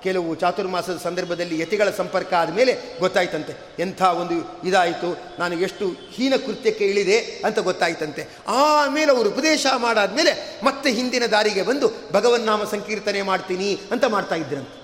ಕೆಲವು 0.02 0.34
ಚಾತುರ್ಮಾಸದ 0.34 0.96
ಸಂದರ್ಭದಲ್ಲಿ 0.96 1.60
ಯತಿಗಳ 1.60 1.90
ಸಂಪರ್ಕ 1.90 2.34
ಆದಮೇಲೆ 2.34 2.98
ಗೊತ್ತಾಯ್ತಂತೆ. 3.00 3.56
ಎಂಥ 3.78 4.02
ಒಂದು 4.02 4.66
ಇದಾಯಿತು, 4.68 5.18
ನಾನು 5.38 5.54
ಎಷ್ಟು 5.60 5.88
ಹೀನ 6.10 6.34
ಕೃತ್ಯಕ್ಕೆ 6.36 6.84
ಇಳಿದೆ 6.84 7.20
ಅಂತ 7.20 7.58
ಗೊತ್ತಾಯ್ತಂತೆ. 7.58 8.28
ಆಮೇಲೆ 8.48 9.12
ಅವರು 9.12 9.28
ಉಪದೇಶ 9.30 9.66
ಮಾಡಾದ್ಮೇಲೆ 9.76 10.60
ಮತ್ತೆ 10.64 10.92
ಹಿಂದಿನ 10.92 11.26
ದಾರಿಗೆ 11.26 11.62
ಬಂದು 11.62 11.90
ಭಗವನ್ನಾಮ 12.12 12.64
ಸಂಕೀರ್ತನೆ 12.64 13.22
ಮಾಡ್ತೀನಿ 13.22 13.80
ಅಂತ 13.92 14.04
ಮಾಡ್ತಾ 14.04 14.34
ಇದ್ರಂತೆ. 14.34 14.83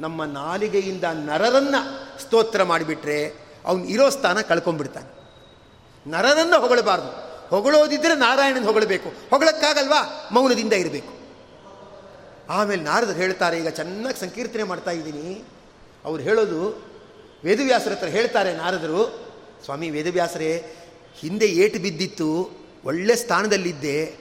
ನಮ್ಮ 0.00 0.24
ನಾಲಿಗೆಯಿಂದ 0.24 1.04
ನರರನ್ನು 1.04 2.20
ಸ್ತೋತ್ರ 2.22 2.62
ಮಾಡಿಬಿಟ್ರೆ 2.62 3.34
ಅವನು 3.64 3.84
ಇರೋ 3.84 4.10
ಸ್ಥಾನ 4.10 4.40
ಕಳ್ಕೊಂಡ್ಬಿಡ್ತಾನೆ. 4.40 5.24
ನರರನ್ನು 6.10 6.60
ಹೊಗಳಬಾರ್ದು. 6.60 7.24
ಹೊಗಳೋದಿದ್ದರೆ 7.48 8.14
ನಾರಾಯಣನ 8.14 8.64
ಹೊಗಳಬೇಕು. 8.64 9.08
ಹೊಗಳಕ್ಕಾಗಲ್ವಾ? 9.08 10.28
ಮೌನದಿಂದ 10.32 10.72
ಇರಬೇಕು. 10.72 11.24
ಆಮೇಲೆ 12.48 12.82
ನಾರದರು 12.82 13.14
ಹೇಳ್ತಾರೆ, 13.14 13.58
ಈಗ 13.58 13.68
ಚೆನ್ನಾಗಿ 13.68 14.20
ಸಂಕೀರ್ತನೆ 14.20 14.62
ಮಾಡ್ತಾ 14.62 14.90
ಇದ್ದೀನಿ. 14.90 15.44
ಅವ್ರು 16.04 16.22
ಹೇಳೋದು, 16.22 16.86
ವೇದವ್ಯಾಸರ 17.44 17.90
ಹತ್ರ 17.90 18.06
ಹೇಳ್ತಾರೆ 18.06 18.56
ನಾರದರು, 18.56 19.28
ಸ್ವಾಮಿ 19.64 19.90
ವೇದವ್ಯಾಸರೇ, 19.90 20.76
ಹಿಂದೆ 21.14 21.46
ಏಟು 21.46 21.78
ಬಿದ್ದಿತ್ತು, 21.78 22.50
ಒಳ್ಳೆ 22.84 23.16
ಸ್ಥಾನದಲ್ಲಿದ್ದೆ, 23.16 24.16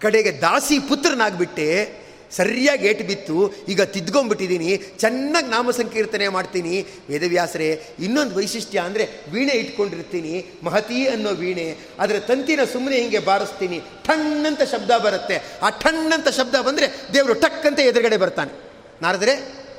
ಕಡೆಗೆ 0.00 0.40
ದಾಸಿ 0.40 0.78
ಪುತ್ರನಾಗ್ಬಿಟ್ಟೆ 0.78 1.98
ಸರಿಯಾಗಿ 2.32 2.86
ಏಟು 2.88 3.04
ಬಿತ್ತು, 3.04 3.54
ಈಗ 3.68 3.82
ತಿದ್ಕೊಂಡ್ಬಿಟ್ಟಿದ್ದೀನಿ 3.82 4.76
ಚೆನ್ನಾಗಿ 4.76 5.48
ನಾಮ 5.48 5.70
ಸಂಕೀರ್ತನೆ 5.70 6.28
ಮಾಡ್ತೀನಿ. 6.28 6.86
ವೇದವ್ಯಾಸರೇ, 7.08 7.82
ಇನ್ನೊಂದು 7.98 8.34
ವೈಶಿಷ್ಟ್ಯ 8.34 8.78
ಅಂದರೆ 8.78 9.04
ವೀಣೆ 9.32 9.52
ಇಟ್ಕೊಂಡಿರ್ತೀನಿ, 9.52 10.44
ಮಹತಿ 10.62 11.08
ಅನ್ನೋ 11.08 11.30
ವೀಣೆ 11.30 11.78
ಅದರ 12.00 12.18
ತಂತಿನ 12.18 12.64
ಸುಮ್ಮನೆ 12.72 12.96
ಹಿಂಗೆ 12.96 13.18
ಬಾರಿಸ್ತೀನಿ, 13.18 13.78
ಠಣ್ಣಂತ 13.78 14.62
ಶಬ್ದ 14.62 14.90
ಬರುತ್ತೆ. 14.98 15.42
ಆ 15.62 15.70
ಠಣ್ಣಂತ 15.70 16.28
ಶಬ್ದ 16.28 16.54
ಬಂದರೆ 16.54 16.86
ದೇವರು 17.14 17.34
ಟಕ್ 17.34 17.66
ಅಂತ 17.66 17.78
ಎದುರುಗಡೆ 17.78 18.16
ಬರ್ತಾನೆ. 18.16 18.52
ನಾರದ್ರೆ, 19.02 19.34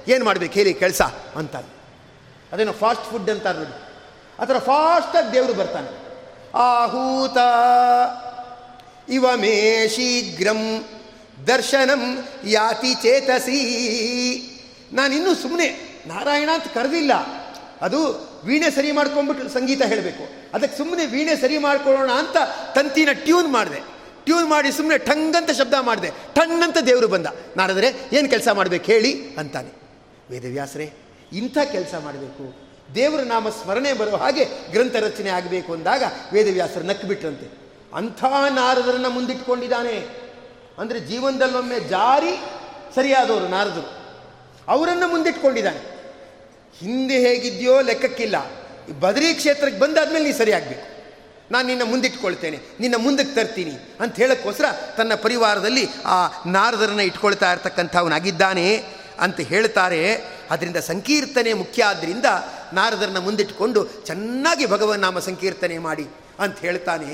ಏನು 0.07 0.25
ಮಾಡಬೇಕು 0.25 0.53
ಹೇಳಿ 0.53 0.73
ಕೆಲಸ 0.73 1.01
ಅಂತ 1.35 1.55
ಅದೇನು 2.51 2.73
ಫಾಸ್ಟ್ 2.73 3.03
ಫುಡ್ 3.03 3.29
ಅಂತ 3.29 3.47
ನೋಡಿ. 3.47 3.73
ಆ 4.39 4.45
ಥರ 4.45 4.57
ಫಾಸ್ಟಾಗಿ 4.57 5.31
ದೇವರು 5.33 5.53
ಬರ್ತಾನೆ. 5.53 5.89
ಆಹೂತ, 6.53 7.37
ಇವ 9.09 9.25
ಮೇ 9.35 9.87
ಶೀಘ್ರಂ. 9.87 10.61
ದರ್ಶನಂ 11.49 12.27
ಯಾತಿ 12.43 12.93
ಚೇತಸಿ. 12.93 13.59
ನಾನಿನ್ನೂ 14.93 15.35
ಸುಮ್ಮನೆ 15.35 15.67
ನಾರಾಯಣ 16.07 16.49
ಅಂತ 16.53 16.63
ಕರೆದಿಲ್ಲ. 16.63 17.13
ಅದು 17.81 18.29
ವೀಣೆ 18.45 18.71
ಸರಿ 18.71 18.91
ಮಾಡ್ಕೊಂಡ್ಬಿಟ್ಟು 18.91 19.49
ಸಂಗೀತ 19.49 19.81
ಹೇಳಬೇಕು. 19.81 20.51
ಅದಕ್ಕೆ 20.53 20.77
ಸುಮ್ಮನೆ 20.77 21.05
ವೀಣೆ 21.05 21.35
ಸರಿ 21.35 21.57
ಮಾಡ್ಕೊಳ್ಳೋಣ 21.57 22.11
ಅಂತ 22.11 22.37
ತಂತಿನ 22.75 23.09
ಟ್ಯೂನ್ 23.13 23.51
ಮಾಡಿದೆ. 23.51 23.79
ಟ್ಯೂನ್ 24.25 24.49
ಮಾಡಿ 24.49 24.71
ಸುಮ್ಮನೆ 24.71 24.97
ಠಂಗ್ 24.97 25.35
ಅಂತ 25.35 25.51
ಶಬ್ದ 25.51 25.73
ಮಾಡಿದೆ. 25.81 26.09
ಅಂತ 26.63 26.77
ದೇವರು 26.77 27.07
ಬಂದ. 27.07 27.25
ನಾನಾದರೆ 27.57 27.93
ಏನು 28.13 28.29
ಕೆಲಸ 28.29 28.47
ಮಾಡಬೇಕು 28.47 28.85
ಹೇಳಿ 28.85 29.35
ಅಂತಾನೆ. 29.37 29.81
ವೇದವ್ಯಾಸರೇ, 30.29 30.93
ಇಂಥ 31.33 31.57
ಕೆಲಸ 31.71 31.95
ಮಾಡಬೇಕು. 32.03 32.69
ದೇವರ 32.95 33.19
ನಾಮ 33.19 33.49
ಸ್ಮರಣೆ 33.49 33.93
ಬರೋ 33.93 34.11
ಹಾಗೆ 34.11 34.45
ಗ್ರಂಥ 34.71 34.95
ರಚನೆ 34.95 35.29
ಆಗಬೇಕು 35.29 35.73
ಅಂದಾಗ 35.73 36.03
ವೇದವ್ಯಾಸರು 36.33 36.83
ನಕ್ಬಿಟ್ರಂತೆ. 36.83 37.57
ಅಂಥ 37.93 38.23
ನಾರದರನ್ನು 38.49 39.09
ಮುಂದಿಟ್ಕೊಂಡಿದ್ದಾನೆ. 39.09 40.28
ಅಂದರೆ 40.79 40.99
ಜೀವನದಲ್ಲೊಮ್ಮೆ 40.99 41.79
ಜಾರಿ 41.79 42.33
ಸರಿಯಾದವರು, 42.95 43.47
ನಾರದರು. 43.47 43.87
ಅವರನ್ನು 44.67 45.07
ಮುಂದಿಟ್ಕೊಂಡಿದ್ದಾನೆ. 45.07 45.81
ಹಿಂದೆ 46.77 47.17
ಹೇಗಿದೆಯೋ 47.19 47.81
ಲೆಕ್ಕಕ್ಕಿಲ್ಲ. 47.81 48.37
ಬದರಿ 48.99 49.33
ಕ್ಷೇತ್ರಕ್ಕೆ 49.33 49.79
ಬಂದಾದ್ಮೇಲೆ 49.79 50.25
ನೀ 50.25 50.31
ಸರಿಯಾಗಬೇಕು. 50.31 50.87
ನಾನು 51.51 51.67
ನಿನ್ನ 51.67 51.83
ಮುಂದಿಟ್ಕೊಳ್ತೇನೆ, 51.83 52.59
ನಿನ್ನ 52.79 52.95
ಮುಂದಕ್ಕೆ 52.97 53.35
ತರ್ತೀನಿ 53.35 53.71
ಅಂತ 53.99 54.15
ಹೇಳೋಕ್ಕೋಸ್ಕರ 54.15 54.65
ತನ್ನ 54.97 55.15
ಪರಿವಾರದಲ್ಲಿ 55.15 55.87
ಆ 56.05 56.17
ನಾರದರನ್ನು 56.45 57.01
ಇಟ್ಕೊಳ್ತಾ 57.01 57.51
ಇರ್ತಕ್ಕಂಥವನಾಗಿದ್ದಾನೆ 57.51 58.83
ಅಂತ 59.19 59.39
ಹೇಳ್ತಾರೆ. 59.41 60.01
ಅದರಿಂದ 60.49 60.77
ಸಂಕೀರ್ತನೆ 60.77 61.53
ಮುಖ್ಯ 61.53 61.83
ಆದ್ದರಿಂದ 61.83 62.25
ನಾರದರನ್ನ 62.73 63.17
ಮುಂದಿಟ್ಟುಕೊಂಡು 63.17 63.85
ಚೆನ್ನಾಗಿ 64.05 64.65
ಭಗವನ್ 64.65 64.99
ನಾಮ 64.99 65.19
ಸಂಕೀರ್ತನೆ 65.19 65.77
ಮಾಡಿ 65.77 66.07
ಅಂತ 66.39 66.59
ಹೇಳ್ತಾನೆ. 66.59 67.11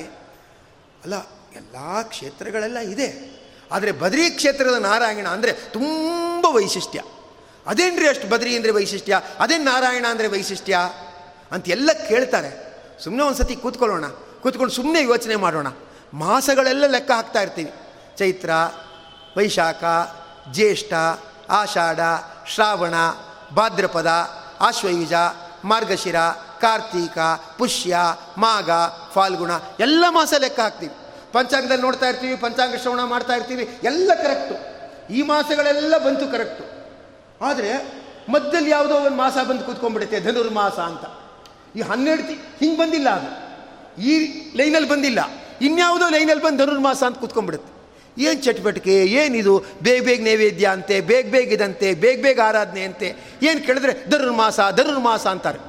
ಅಲ್ಲ, 1.04 1.16
ಎಲ್ಲ 1.56 2.02
ಕ್ಷೇತ್ರಗಳೆಲ್ಲ 2.02 2.78
ಇದೆ. 2.78 3.08
ಆದರೆ 3.72 3.92
ಬದ್ರಿ 3.92 4.30
ಕ್ಷೇತ್ರದ 4.30 4.76
ನಾರಾಯಣ 4.76 5.28
ಅಂದರೆ 5.28 5.52
ತುಂಬ 5.52 6.46
ವೈಶಿಷ್ಟ್ಯ. 6.46 7.02
ಅದೇನ್ರಿ 7.68 8.08
ಅಷ್ಟು 8.08 8.30
ಬದ್ರಿ 8.30 8.56
ಅಂದರೆ 8.56 8.72
ವೈಶಿಷ್ಟ್ಯ? 8.72 9.22
ಅದೇನು 9.40 9.64
ನಾರಾಯಣ 9.64 10.06
ಅಂದರೆ 10.10 10.28
ವೈಶಿಷ್ಟ್ಯ? 10.28 10.78
ಅಂತ 11.52 11.70
ಎಲ್ಲ 11.70 11.90
ಕೇಳ್ತಾರೆ. 12.08 12.66
ಸುಮ್ಮನೆ 13.04 13.26
ಒಂದು 13.26 13.38
ಸತಿ 13.38 13.56
ಕೂತ್ಕೊಳ್ಳೋಣ. 13.56 14.06
ಕೂತ್ಕೊಂಡು 14.42 14.74
ಸುಮ್ಮನೆ 14.74 15.04
ಯೋಚನೆ 15.04 15.36
ಮಾಡೋಣ. 15.36 15.68
ಮಾಸಗಳೆಲ್ಲ 16.14 16.86
ಲೆಕ್ಕ 16.88 17.12
ಹಾಕ್ತಾ 17.12 17.42
ಇರ್ತೀವಿ. 17.42 17.74
ಚೈತ್ರ, 18.18 18.50
ವೈಶಾಖ, 19.38 19.84
ಜ್ಯೇಷ್ಠ, 20.52 20.94
ಆಷಾಢ, 21.50 22.00
ಶ್ರಾವಣ, 22.54 22.94
ಭಾದ್ರಪದ, 23.56 24.30
ಆಶ್ವಯುಜ, 24.60 25.14
ಮಾರ್ಗಶಿರ, 25.64 26.16
ಕಾರ್ತೀಕ, 26.62 27.18
ಪುಷ್ಯ, 27.58 27.98
ಮಾಘ, 28.38 28.70
ಫಾಲ್ಗುಣ 29.14 29.52
ಎಲ್ಲ 29.80 30.06
ಮಾಸ 30.10 30.34
ಲೆಕ್ಕ 30.38 30.60
ಹಾಕ್ತೀವಿ. 30.60 31.05
ಪಂಚಾಂಗದಲ್ಲಿ 31.36 31.82
ನೋಡ್ತಾ 31.82 32.10
ಇರ್ತೀವಿ, 32.10 32.36
ಪಂಚಾಂಗ 32.36 32.76
ಶ್ರವಣ 32.76 33.04
ಮಾಡ್ತಾ 33.04 33.34
ಇರ್ತೀವಿ, 33.34 33.70
ಎಲ್ಲ 33.84 34.12
ಕರೆಕ್ಟು 34.14 34.56
ಈ 35.14 35.22
ಮಾಸಗಳೆಲ್ಲ 35.22 35.98
ಬಂತು 35.98 36.32
ಕರೆಕ್ಟು 36.32 36.64
ಆದರೆ 37.46 37.72
ಮಧ್ಯದಲ್ಲಿ 38.30 38.70
ಯಾವುದೋ 38.70 38.96
ಒಂದು 38.96 39.18
ಮಾಸ 39.18 39.38
ಬಂದು 39.50 39.64
ಕೂತ್ಕೊಂಡ್ಬಿಡುತ್ತೆ 39.64 40.20
ಧನುರ್ಮಾಸ 40.20 40.74
ಅಂತ. 40.74 41.06
ಈ 41.78 41.82
ಹನ್ನೆರಡು 41.82 42.24
ಹಿಂಗೆ 42.60 42.78
ಬಂದಿಲ್ಲ 42.78 43.10
ಅದು. 43.10 43.30
ಈ 44.02 44.12
ಲೈನಲ್ಲಿ 44.56 44.90
ಬಂದಿಲ್ಲ. 44.90 45.20
ಇನ್ಯಾವುದೋ 45.62 46.10
ಲೈನಲ್ಲಿ 46.10 46.44
ಬಂದು 46.44 46.66
ಧನುರ್ಮಾಸ 46.66 47.04
ಅಂತ 47.04 47.18
ಕೂತ್ಕೊಂಡ್ಬಿಡುತ್ತೆ. 47.18 47.76
ಏನು 48.22 48.44
ಚಟುವಟಿಕೆ, 48.44 49.06
ಏನಿದು? 49.06 49.64
ಬೇಗ 49.84 50.06
ಬೇಗ 50.06 50.24
ನೈವೇದ್ಯ 50.24 50.68
ಅಂತೆ, 50.68 51.02
ಬೇಗ 51.02 51.32
ಬೇಗ 51.32 51.54
ಇದಂತೆ, 51.54 51.94
ಬೇಗ 51.94 52.24
ಬೇಗ 52.24 52.40
ಆರಾಧನೆ 52.46 52.84
ಅಂತೆ. 52.84 53.16
ಏನು 53.42 53.66
ಕೇಳಿದ್ರೆ 53.66 54.10
ಧನುರ್ಮಾಸ 54.10 54.60
ಧನುರ್ಮಾಸ 54.72 55.28
ಅಂತಾರೆ. 55.28 55.60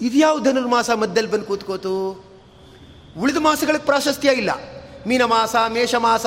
ಇದ್ಯಾವ 0.00 0.38
ಧನುರ್ಮಾಸ 0.38 0.90
ಮಧ್ಯದಲ್ಲಿ 0.90 1.30
ಬಂದು 1.30 1.44
ಕೂತ್ಕೋತು? 1.44 2.25
ಉಳಿದ 3.18 3.36
ಮಾಸಗಳಿಗೆ 3.36 3.84
ಪ್ರಾಶಸ್ತ್ಯ 3.84 4.32
ಇಲ್ಲ. 4.32 4.50
ಮೀನಮಾಸ, 5.06 5.56
ಮೇಷಮಾಸ, 5.68 6.26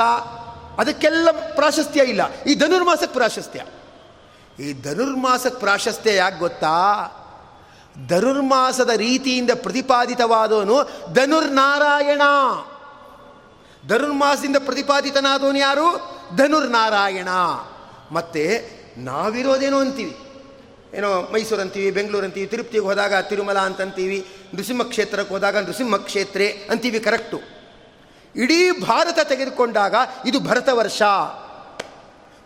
ಅದಕ್ಕೆಲ್ಲ 0.79 1.29
ಪ್ರಾಶಸ್ತ್ಯ 1.55 2.01
ಇಲ್ಲ. 2.03 2.41
ಈ 2.43 2.55
ಧನುರ್ಮಾಸಕ್ಕೆ 2.55 3.13
ಪ್ರಾಶಸ್ತ್ಯ. 3.13 3.61
ಈ 4.63 4.81
ಧನುರ್ಮಾಸಕ್ಕೆ 4.81 5.59
ಪ್ರಾಶಸ್ತ್ಯ 5.59 6.15
ಯಾಕೆ 6.15 6.39
ಗೊತ್ತಾ? 6.39 6.93
ಧನುರ್ಮಾಸದ 8.07 8.89
ರೀತಿಯಿಂದ 8.89 9.49
ಪ್ರತಿಪಾದಿತವಾದವನು 9.55 10.89
ಧನುರ್ನಾರಾಯಣ. 11.13 12.21
ಧನುರ್ಮಾಸದಿಂದ 13.87 14.55
ಪ್ರತಿಪಾದಿತನಾದವನು 14.65 15.57
ಯಾರು? 15.57 16.17
ಧನುರ್ನಾರಾಯಣ. 16.35 17.27
ಮತ್ತೆ 18.11 18.69
ನಾವಿರೋದೇನೋ 18.97 19.79
ಅಂತೀವಿ. 19.79 20.17
ಏನೋ 20.93 21.29
ಮೈಸೂರು 21.33 21.61
ಅಂತೀವಿ 21.61 21.91
ಬೆಂಗಳೂರು 21.91 22.25
ಅಂತೀವಿ 22.25 22.47
ತಿರುಪತಿಗೆ 22.47 22.83
ಹೋದಾಗ 22.83 23.15
ತಿರುಮಲ 23.15 23.59
ಅಂತಂತೀವಿ 23.59 24.27
ನೃಸಿಂಹ 24.53 24.83
ಕ್ಷೇತ್ರಕ್ಕೆ 24.83 25.33
ಹೋದಾಗ 25.33 25.57
ನೃಸಿಂಹ 25.57 25.95
ಕ್ಷೇತ್ರ 25.95 26.41
ಅಂತೀವಿ 26.69 26.99
ಕರೆಕ್ಟು. 26.99 27.41
ಇಡೀ 28.35 28.71
ಭಾರತ 28.71 29.19
ತೆಗೆದುಕೊಂಡಾಗ 29.19 29.95
ಇದು 30.25 30.39
ಭರತ 30.39 30.69
ವರ್ಷ. 30.71 31.01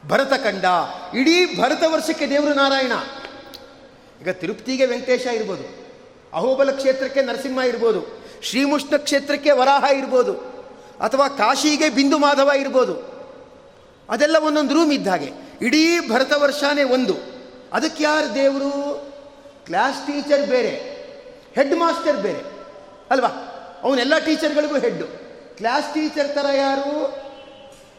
ಭರತ 0.07 0.33
ಕಂಡ 0.33 0.65
ಇಡೀ 1.15 1.61
ಭರತ 1.61 1.83
ವರ್ಷಕ್ಕೆ 1.87 2.29
ದೇವರು 2.29 2.53
ನಾರಾಯಣ. 2.53 2.91
ಈಗ 4.21 4.29
ತಿರುಪ್ತಿಗೆ 4.29 4.85
ವೆಂಕಟೇಶ 4.85 5.25
ಇರ್ಬೋದು. 5.25 5.83
ಅಹೋಬಲ 6.33 6.71
ಕ್ಷೇತ್ರಕ್ಕೆ 6.71 7.21
ನರಸಿಂಹ 7.21 7.61
ಇರ್ಬೋದು. 7.61 8.25
ಶ್ರೀಮುಷ್ಣ 8.41 8.95
ಕ್ಷೇತ್ರಕ್ಕೆ 8.97 9.51
ವರಾಹ 9.51 9.91
ಇರ್ಬೋದು. 9.97 10.33
ಅಥವಾ 11.01 11.27
ಕಾಶಿಗೆ 11.27 11.89
ಬಿಂದು 11.89 12.17
ಮಾಧವ 12.17 12.51
ಇರ್ಬೋದು. 12.59 13.13
ಅದೆಲ್ಲ 14.09 14.37
ಒಂದೊಂದು 14.37 14.73
ರೂಮ್ 14.73 14.93
ಇದ್ದ 14.93 15.07
ಹಾಗೆ. 15.07 15.31
ಇಡೀ 15.61 15.99
ಭರತ 15.99 16.33
ವರ್ಷನೇ 16.37 16.83
ಒಂದು. 16.83 17.15
ಅದಕ್ಕೆ 17.73 18.03
ಯಾರು 18.03 18.35
ದೇವರು? 18.35 19.07
ಕ್ಲಾಸ್ 19.65 20.07
ಟೀಚರ್ 20.07 20.49
ಬೇರೆ. 20.49 20.92
ಹೆಡ್ 21.55 21.75
ಮಾಸ್ಟರ್ 21.75 22.17
ಬೇರೆ. 22.17 22.41
ಅಲ್ವಾ? 23.11 23.27
ಅವನೆಲ್ಲ 23.83 24.17
ಟೀಚರ್ಗಳಿಗೂ 24.17 24.79
ಹೆಡ್ಡು. 24.79 25.23
ಕ್ಲಾಸ್ 25.57 25.93
ಟೀಚರ್ 25.93 26.35
ಥರ 26.35 26.45
ಯಾರು? 26.55 27.23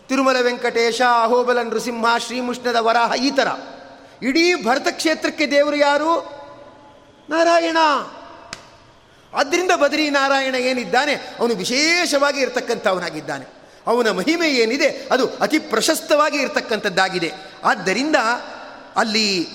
ತಿರುಮಲ 0.09 0.36
ವೆಂಕಟೇಶ 0.40 1.02
ಅಹೋಬಲ 1.22 1.62
ನೃಸಿಂಹ, 1.62 2.18
ಶ್ರೀಮುಷ್ಣದ 2.18 2.76
ವರಾಹ, 2.76 3.12
ಈ 3.14 3.30
ಥರ 3.30 3.48
ಇಡೀ 4.22 4.64
ಭರತ 4.64 4.86
ಕ್ಷೇತ್ರಕ್ಕೆ 4.90 5.46
ದೇವರು 5.46 5.76
ಯಾರು? 5.76 6.34
ನಾರಾಯಣ. 7.30 7.76
ಆದ್ದರಿಂದ 9.34 9.70
ಬದರಿ 9.70 10.11
ನಾರಾಯಣ 10.11 10.55
ಏನಿದ್ದಾನೆ? 10.55 11.14
ಅವನು 11.14 11.55
ವಿಶೇಷವಾಗಿ 11.55 12.40
ಇರತಕ್ಕಂಥವನಾಗಿದ್ದಾನೆ. 12.40 13.44
ಅವನ 13.86 14.11
ಮಹಿಮೆ 14.11 14.48
ಏನಿದೆ? 14.48 15.09
ಅದು 15.12 15.36
ಅತಿ 15.36 15.59
ಪ್ರಶಸ್ತವಾಗಿ 15.59 16.38
ಇರತಕ್ಕಂಥದ್ದಾಗಿದೆ. 16.38 17.32
ಆದ್ದರಿಂದ 17.64 18.16
ಅಲ್ಲಿ 18.96 19.48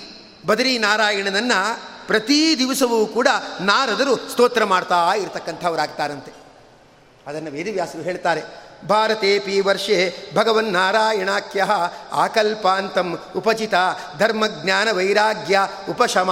ಬದರಿ 0.45 0.77
ನಾರಾಯಣನನ್ನು 0.77 1.88
ಪ್ರತಿ 2.09 2.39
ದಿವಸವೂ 2.59 2.99
ಕೂಡ 3.07 3.27
ನಾರದರು 3.61 4.13
ಸ್ತೋತ್ರ 4.31 4.63
ಮಾಡ್ತಾ 4.63 5.01
ಇರತಕ್ಕಂಥವರಾಗ್ತಾರಂತೆ. 5.15 6.31
ಅದನ್ನು 7.27 7.51
ವೇದವ್ಯಾಸರು 7.51 8.01
ಹೇಳ್ತಾರೆ, 8.01 8.41
ಭಾರತೇಪಿ 8.87 9.55
ವರ್ಷೆ 9.61 9.97
ಭಗವನ್ನಾರಾಯಣಾಖ್ಯ 10.35 11.61
ಆಕಲ್ಪಾಂತಂ 12.13 13.09
ಉಪಚಿತ 13.35 13.75
ಧರ್ಮಜ್ಞಾನ 14.17 14.87
ವೈರಾಗ್ಯ 14.91 15.59
ಉಪಶಮ. 15.89 16.31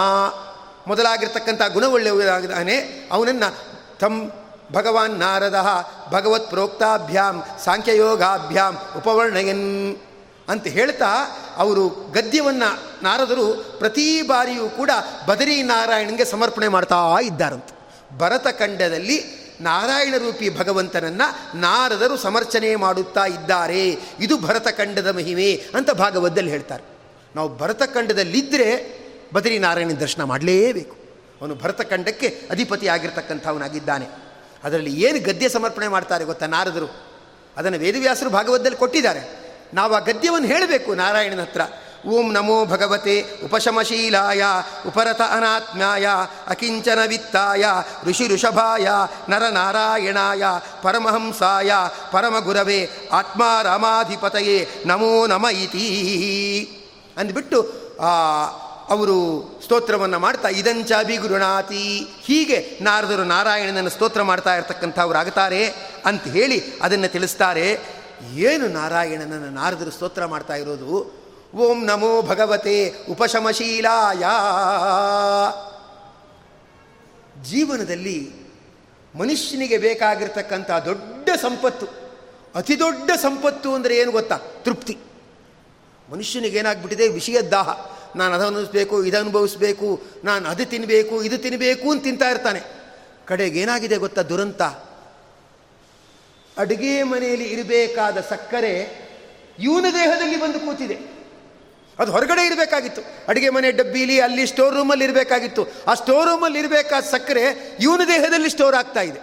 ಮೊದಲಾಗಿರ್ತಕ್ಕಂಥ 0.87 1.61
ಗುಣವುಳ್ಳವರಾಗಿದ್ದಾನೆ, 1.73 2.77
ಅವನನ್ನು 3.11 3.49
ತಂ 3.99 4.13
ಭಗವಾನ್ 4.73 5.15
ನಾರದ 5.19 5.59
ಭಗವತ್ 6.11 6.49
ಪ್ರೋಕ್ತಾಭ್ಯಾಂ 6.49 7.35
ಸಾಂಖ್ಯಯೋಗಾಭ್ಯಾಂ 7.65 8.73
ಉಪವರ್ಣಯನ್. 8.97 9.65
ಅಂತ 10.49 10.67
ಹೇಳ್ತಾ 10.67 11.07
ಅವರು 11.57 11.89
ಗದ್ಯವನ್ನು 11.89 13.03
ನಾರದರು 13.03 13.75
ಪ್ರತಿ 13.79 14.21
ಬಾರಿಯೂ 14.21 14.69
ಕೂಡ 14.69 14.91
ಬದರಿ 15.27 15.63
ನಾರಾಯಣನಿಗೆ 15.63 16.25
ಸಮರ್ಪಣೆ 16.25 16.67
ಮಾಡ್ತಾ 16.67 17.19
ಇದ್ದಾರಂತೆ. 17.23 17.77
ಭರತಖಂಡದಲ್ಲಿ 18.17 19.47
ನಾರಾಯಣ 19.61 20.13
ರೂಪಿ 20.17 20.57
ಭಗವಂತನನ್ನು 20.57 21.57
ನಾರದರು 21.57 22.17
ಸಮರ್ಚನೆ 22.17 22.75
ಮಾಡುತ್ತಾ 22.75 23.25
ಇದ್ದಾರೆ. 23.25 23.89
ಇದು 24.19 24.41
ಭರತಖಂಡದ 24.41 25.15
ಮಹಿಮೆ 25.15 25.63
ಅಂತ 25.73 25.91
ಭಾಗವತದಲ್ಲಿ 25.91 26.51
ಹೇಳ್ತಾರೆ. 26.51 26.83
ನಾವು 27.35 27.57
ಭರತಖಂಡದಲ್ಲಿದ್ದರೆ 27.57 28.97
ಬದರಿ 29.33 29.59
ನಾರಾಯಣ 29.59 29.91
ದರ್ಶನ 29.91 30.23
ಮಾಡಲೇಬೇಕು. 30.23 30.95
ಅವನು 31.41 31.55
ಭರತಖಂಡಕ್ಕೆ 31.55 32.41
ಅಧಿಪತಿ 32.51 32.87
ಆಗಿರ್ತಕ್ಕಂಥವನಾಗಿದ್ದಾನೆ. 32.87 34.07
ಅದರಲ್ಲಿ 34.63 35.01
ಏನು 35.01 35.19
ಗದ್ಯ 35.19 35.49
ಸಮರ್ಪಣೆ 35.49 35.87
ಮಾಡ್ತಾರೆ 35.87 36.25
ಗೊತ್ತಾ 36.25 36.45
ನಾರದರು? 36.45 37.07
ಅದನ್ನು 37.57 37.77
ವೇದವ್ಯಾಸರು 37.77 38.29
ಭಾಗವತದಲ್ಲಿ 38.29 38.77
ಕೊಟ್ಟಿದ್ದಾರೆ. 38.77 39.46
ನಾವು 39.73 39.93
ಆ 39.95 39.99
ಗದ್ಯವನ್ನು 39.99 40.47
ಹೇಳಬೇಕು 40.47 40.93
ನಾರಾಯಣನ 40.93 41.41
ಹತ್ರ. 41.41 41.61
ಓಂ 42.07 42.33
ನಮೋ 42.33 42.65
ಭಗವತೆ 42.65 43.21
ಉಪಶಮಶೀಲಾಯ, 43.45 44.43
ಉಪರತ 44.87 45.21
ಅನಾತ್ಮ್ಯಾಯ, 45.21 46.07
ಅಕಿಂಚನ 46.47 46.99
ವಿತ್ತಾಯ, 47.07 47.65
ಋಷಿ 48.03 48.27
ಋಷಭಾಯ, 48.27 48.87
ನರನಾರಾಯಣಾಯ, 49.29 50.43
ಪರಮಹಂಸಾಯ, 50.81 51.71
ಪರಮಗುರವೇ, 52.11 52.89
ಆತ್ಮಾರಾಮಾಧಿಪತಯೇ 53.11 54.83
ನಮೋ 54.85 55.27
ನಮ 55.27 55.45
ಇತಿ 55.45 55.87
ಅಂದ್ಬಿಟ್ಟು 57.17 57.61
ಅವರು 58.89 59.59
ಸ್ತೋತ್ರವನ್ನು 59.63 60.19
ಮಾಡ್ತಾ, 60.19 60.47
ಇದಂಚ 60.47 60.91
ಗುರುಣಾತಿ 61.21 62.07
ಹೀಗೆ 62.23 62.79
ನಾರದರು 62.81 63.23
ನಾರಾಯಣನನ್ನು 63.23 63.89
ಸ್ತೋತ್ರ 63.89 64.21
ಮಾಡ್ತಾ 64.21 64.55
ಇರತಕ್ಕಂಥವ್ರು 64.55 65.19
ಆಗ್ತಾರೆ 65.19 65.67
ಅಂತ 66.05 66.23
ಹೇಳಿ 66.23 66.63
ಅದನ್ನು 66.81 67.07
ತಿಳಿಸ್ತಾರೆ. 67.07 67.96
ಏನು 68.33 68.67
ನಾರಾಯಣನನ್ನು 68.67 69.49
ನಾರದರು 69.49 69.91
ಸ್ತೋತ್ರ 69.91 70.25
ಮಾಡ್ತಾ 70.25 70.55
ಇರೋದು? 70.55 71.17
ಓಂ 71.55 71.85
ನಮೋ 71.85 72.21
ಭಗವತೆ 72.21 72.93
ಉಪಶಮಶೀಲಾಯ. 73.09 74.23
ಜೀವನದಲ್ಲಿ 77.43 78.31
ಮನುಷ್ಯನಿಗೆ 79.15 79.77
ಬೇಕಾಗಿರ್ತಕ್ಕಂಥ 79.77 80.71
ದೊಡ್ಡ 80.71 81.29
ಸಂಪತ್ತು, 81.41 81.85
ಅತಿ 82.55 82.79
ದೊಡ್ಡ 82.79 83.11
ಸಂಪತ್ತು 83.11 83.73
ಅಂದರೆ 83.73 83.97
ಏನು 83.97 84.11
ಗೊತ್ತಾ? 84.11 84.37
ತೃಪ್ತಿ. 84.37 84.97
ಮನುಷ್ಯನಿಗೆ 86.11 86.57
ಏನಾಗ್ಬಿಟ್ಟಿದೆ? 86.57 87.07
ವಿಷಯದ 87.07 87.47
ದಾಹ 87.47 87.69
ನಾನು 88.15 88.35
ಅದು 88.35 88.45
ಅನುಭವಿಸ್ಬೇಕು, 88.47 89.03
ಇದು 89.03 89.17
ಅನುಭವಿಸ್ಬೇಕು, 89.17 90.01
ನಾನು 90.23 90.49
ಅದು 90.49 90.65
ತಿನ್ನಬೇಕು 90.65 91.23
ಇದು 91.23 91.37
ತಿನ್ನಬೇಕು 91.37 91.91
ಅಂತ 91.91 92.03
ತಿಂತಾ 92.03 92.29
ಇರ್ತಾನೆ. 92.29 92.61
ಕಡೆಗೆ 93.25 93.59
ಏನಾಗಿದೆ 93.59 93.97
ಗೊತ್ತಾ 93.97 94.21
ದುರಂತ? 94.21 94.61
ಅಡುಗೆ 96.57 97.03
ಮನೆಯಲ್ಲಿ 97.03 97.45
ಇರಬೇಕಾದ 97.45 98.17
ಸಕ್ಕರೆ 98.17 99.07
ಇವನ 99.59 99.85
ದೇಹದಲ್ಲಿ 99.93 100.39
ಬಂದು 100.39 100.59
ಕೂತಿದೆ. 100.59 101.17
ಅದು 101.99 102.11
ಹೊರಗಡೆ 102.11 102.45
ಇರಬೇಕಾಗಿತ್ತು. 102.45 103.01
ಅಡುಗೆ 103.27 103.49
ಮನೆ 103.49 103.71
ಡಬ್ಬಿಲಿ 103.71 104.19
ಅಲ್ಲಿ 104.19 104.47
ಸ್ಟೋರ್ 104.47 104.75
ರೂಮಲ್ಲಿ 104.75 105.05
ಇರಬೇಕಾಗಿತ್ತು. 105.05 105.67
ಆ 105.87 105.93
ಸ್ಟೋರ್ 105.93 106.29
ರೂಮಲ್ಲಿ 106.29 106.59
ಇರಬೇಕಾದ 106.59 107.03
ಸಕ್ಕರೆ 107.03 107.77
ಇವನ 107.79 108.01
ದೇಹದಲ್ಲಿ 108.07 108.49
ಸ್ಟೋರ್ 108.49 108.75
ಆಗ್ತಾ 108.75 109.01
ಇದೆ. 109.01 109.19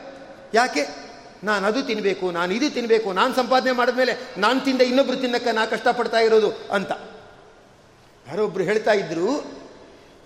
ಯಾಕೆ? 0.55 0.87
ನಾನು 1.45 1.67
ಅದು 1.67 1.83
ತಿನ್ನಬೇಕು 1.83 2.31
ನಾನು 2.31 2.55
ಇದು 2.55 2.71
ತಿನ್ನಬೇಕು 2.71 3.13
ನಾನು 3.13 3.35
ಸಂಪಾದನೆ 3.35 3.73
ಮಾಡಿದ್ಮೇಲೆ 3.73 4.17
ನಾನು 4.39 4.61
ತಿಂದ 4.61 4.81
ಇನ್ನೊಬ್ರು 4.81 5.17
ತಿನ್ನಕ್ಕೆ 5.17 5.53
ನಾ 5.53 5.67
ಕಷ್ಟಪಡ್ತಾ 5.67 6.19
ಇರೋದು 6.19 6.51
ಅಂತ. 6.51 6.93
ಯಾರೊಬ್ರು 8.29 8.65
ಹೇಳ್ತಾ 8.65 8.93
ಇದ್ರು 8.93 9.55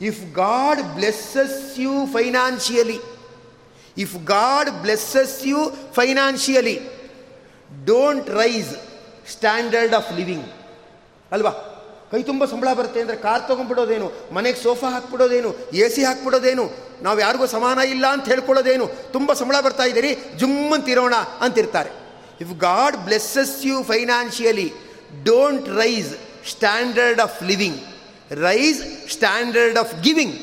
if 0.01 0.35
God 0.35 0.83
blesses 0.83 1.79
you 1.79 2.07
financially 2.13 3.01
if 3.99 4.25
God 4.25 4.71
blesses 4.71 5.47
you 5.47 5.77
financially 5.93 6.98
don't 7.87 8.29
raise 8.31 8.73
standard 9.33 9.95
of 9.95 10.13
living 10.13 10.47
ಅಲ್ವಾ? 11.33 11.53
ಕೈ 12.11 12.23
ತುಂಬ 12.23 12.45
ಸಂಬಳ 12.45 12.73
ಬರುತ್ತೆ 12.73 13.01
ಅಂದರೆ 13.01 13.17
ಕಾರ್ 13.17 13.43
ತೊಗೊಂಡ್ಬಿಡೋದೇನು, 13.49 14.13
ಮನೆಗೆ 14.33 14.63
ಸೋಫಾ 14.63 14.89
ಹಾಕ್ಬಿಡೋದೇನು, 14.91 15.51
ಎ 15.73 15.89
ಸಿ 15.89 16.05
ಹಾಕ್ಬಿಡೋದೇನು, 16.05 16.65
ನಾವು 17.03 17.21
ಯಾರಿಗೂ 17.21 17.47
ಸಮಾನ 17.47 17.79
ಇಲ್ಲ 17.79 18.07
ಅಂತ 18.07 18.27
ಹೇಳ್ಕೊಳ್ಳೋದೇನು, 18.29 18.87
ತುಂಬ 19.13 19.33
ಸಂಬಳ 19.33 19.61
ಬರ್ತಾ 19.61 19.85
ಇದ್ದೀರಿ 19.85 20.13
ಜುಮ್ಮಂತಿರೋಣ 20.37 21.15
ಅಂತಿರ್ತಾರೆ. 21.41 21.91
If 22.41 22.55
God 22.59 22.97
blesses 22.97 23.67
you 23.67 23.83
financially 23.83 24.73
don't 25.25 25.69
raise 25.69 26.13
standard 26.51 27.21
of 27.21 27.43
living 27.43 27.79
raise 28.31 29.11
standard 29.13 29.79
of 29.79 29.95
giving 30.03 30.37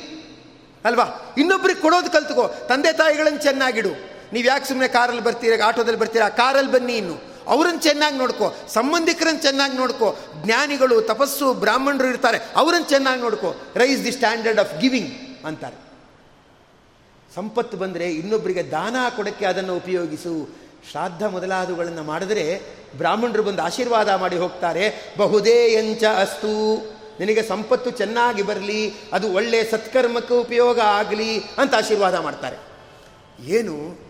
ಅಲ್ವಾ? 0.85 1.35
ಇನ್ನೊಬ್ರಿಗೆ 1.37 1.81
ಕೊಡೋದು 1.81 2.11
ಕಲ್ತ್ಕೋ, 2.11 2.47
ತಂದೆ 2.67 2.93
ತಾಯಿಗಳನ್ನು 2.93 3.39
ಚೆನ್ನಾಗಿಡು. 3.39 4.14
ನೀವು 4.33 4.47
ಯಾಕೆ 4.47 4.65
ಸುಮ್ಮನೆ 4.65 4.87
ಕಾರಲ್ಲಿ 4.87 5.23
ಬರ್ತೀರಾ 5.23 5.67
ಆಟೋದಲ್ಲಿ 5.67 5.99
ಬರ್ತೀರಾ? 5.99 6.29
ಕಾರಲ್ಲಿ 6.29 6.71
ಬನ್ನಿ 6.71 6.97
ಇನ್ನು. 6.97 7.35
ಅವ್ರನ್ನ 7.47 7.79
ಚೆನ್ನಾಗಿ 7.79 8.17
ನೋಡ್ಕೋ. 8.17 8.53
ಸಂಬಂಧಿಕರನ್ನು 8.67 9.41
ಚೆನ್ನಾಗಿ 9.41 9.77
ನೋಡ್ಕೋ. 9.77 10.17
ಜ್ಞಾನಿಗಳು, 10.43 11.01
ತಪಸ್ಸು, 11.01 11.53
ಬ್ರಾಹ್ಮಣರು 11.53 12.07
ಇರ್ತಾರೆ. 12.07 12.39
ಅವರನ್ನು 12.55 12.89
ಚೆನ್ನಾಗಿ 12.89 13.21
ನೋಡ್ಕೋ. 13.21 13.55
Raise 13.75 14.03
the 14.03 14.11
standard 14.11 14.59
of 14.59 14.81
giving 14.81 15.45
ಅಂತಾರೆ. 15.45 15.85
ಸಂಪತ್ತು 17.35 17.77
ಬಂದರೆ 17.77 18.11
ಇನ್ನೊಬ್ಬರಿಗೆ 18.11 18.63
ದಾನ 18.63 18.95
ಕೊಡೋಕ್ಕೆ 19.15 19.45
ಅದನ್ನು 19.45 19.75
ಉಪಯೋಗಿಸು. 19.75 20.49
ಶ್ರಾದ್ದ 20.91 21.23
ಮೊದಲಾದವುಗಳನ್ನು 21.23 22.03
ಮಾಡಿದರೆ 22.03 22.61
ಬ್ರಾಹ್ಮಣರು 22.97 23.43
ಬಂದು 23.43 23.61
ಆಶೀರ್ವಾದ 23.61 24.09
ಮಾಡಿ 24.09 24.37
ಹೋಗ್ತಾರೆ. 24.37 25.13
ಬಹುದೇ 25.17 25.65
ಎಂಚ 25.65 26.03
ಅಸ್ತು. 26.03 26.75
ನಿನಗೆ 27.19 27.43
ಸಂಪತ್ತು 27.43 27.89
ಚೆನ್ನಾಗಿ 27.89 28.41
ಬರಲಿ, 28.41 28.93
ಅದು 29.13 29.33
ಒಳ್ಳೆಯ 29.33 29.63
ಸತ್ಕರ್ಮಕ್ಕೆ 29.63 30.33
ಉಪಯೋಗ 30.33 30.79
ಆಗಲಿ 30.79 31.39
ಅಂತ 31.39 31.75
ಆಶೀರ್ವಾದ 31.75 32.15
ಮಾಡ್ತಾರೆ. 32.15 32.57
ಏನು? 33.45 34.04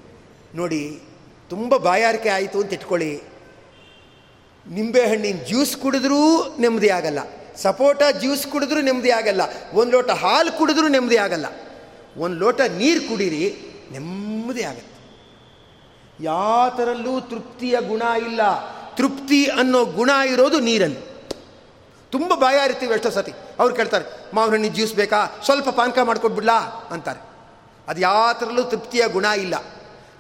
ನೋಡಿ, 0.56 1.02
ತುಂಬ 1.50 1.78
ಬಾಯಾರಿಕೆ 1.78 2.30
ಆಯಿತು 2.30 2.62
ಅಂತ 2.62 2.74
ಇಟ್ಕೊಳ್ಳಿ. 2.74 3.22
ನಿಂಬೆಹಣ್ಣಿನ 4.70 5.38
ಜ್ಯೂಸ್ 5.48 5.78
ಕುಡಿದ್ರೂ 5.78 6.56
ನೆಮ್ಮದಿ 6.60 6.90
ಆಗಲ್ಲ. 6.90 7.20
ಸಪೋಟ 7.56 8.02
ಜ್ಯೂಸ್ 8.20 8.48
ಕುಡಿದ್ರೂ 8.48 8.82
ನೆಮ್ಮದಿ 8.82 9.10
ಆಗಲ್ಲ. 9.10 9.42
ಒಂದು 9.74 9.92
ಲೋಟ 9.92 10.10
ಹಾಲು 10.10 10.58
ಕುಡಿದ್ರೂ 10.58 10.88
ನೆಮ್ಮದಿ 10.88 11.18
ಆಗಲ್ಲ. 11.18 11.46
ಒಂದು 12.18 12.38
ಲೋಟ 12.38 12.62
ನೀರು 12.62 13.10
ಕುಡೀರಿ, 13.10 13.58
ನೆಮ್ಮದಿ 13.92 14.64
ಆಗತ್ತೆ. 14.64 14.96
ಯಾತರಲ್ಲೂ 16.24 17.20
ತೃಪ್ತಿಯ 17.20 17.78
ಗುಣ 17.88 18.02
ಇಲ್ಲ. 18.02 18.42
ತೃಪ್ತಿ 18.96 19.46
ಅನ್ನೋ 19.46 19.86
ಗುಣ 19.86 20.10
ಇರೋದು 20.26 20.60
ನೀರಲ್ಲಿ. 20.60 21.00
ತುಂಬ 22.12 22.36
ಬಾಯಾರಿರ್ತೀವಿ 22.36 22.94
ಎಷ್ಟೋ 22.94 23.10
ಸತಿ. 23.10 23.34
ಅವ್ರು 23.60 23.76
ಕೇಳ್ತಾರೆ 23.76 24.06
ಮಾವಿನ 24.34 24.74
ಜ್ಯೂಸ್ 24.74 24.94
ಬೇಕಾ? 24.94 25.42
ಸ್ವಲ್ಪ 25.46 25.70
ಪಾನಕ 25.70 26.00
ಮಾಡ್ಕೊಟ್ಬಿಡ್ಲಾ? 26.00 26.88
ಅಂತಾರೆ. 26.92 27.20
ಅದು 27.88 28.02
ಯಾತರಲ್ಲೂ 28.02 28.64
ತೃಪ್ತಿಯ 28.64 29.08
ಗುಣ 29.08 29.26
ಇಲ್ಲ. 29.26 29.56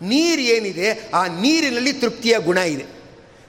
ನೀರು 0.01 0.41
ಏನಿದೆ, 0.41 1.09
ಆ 1.13 1.27
ನೀರಿನಲ್ಲಿ 1.27 1.93
ತೃಪ್ತಿಯ 1.93 2.39
ಗುಣ 2.39 2.57
ಇದೆ. 2.57 2.85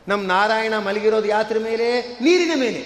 ನಮ್ಮ 0.08 0.26
ನಾರಾಯಣ 0.26 0.74
ಮಲಗಿರೋದು 0.78 1.28
ಯಾತ್ರ 1.28 1.58
ಮೇಲೆ? 1.58 1.86
ನೀರಿನ 2.22 2.52
ಮೇಲೆ. 2.54 2.82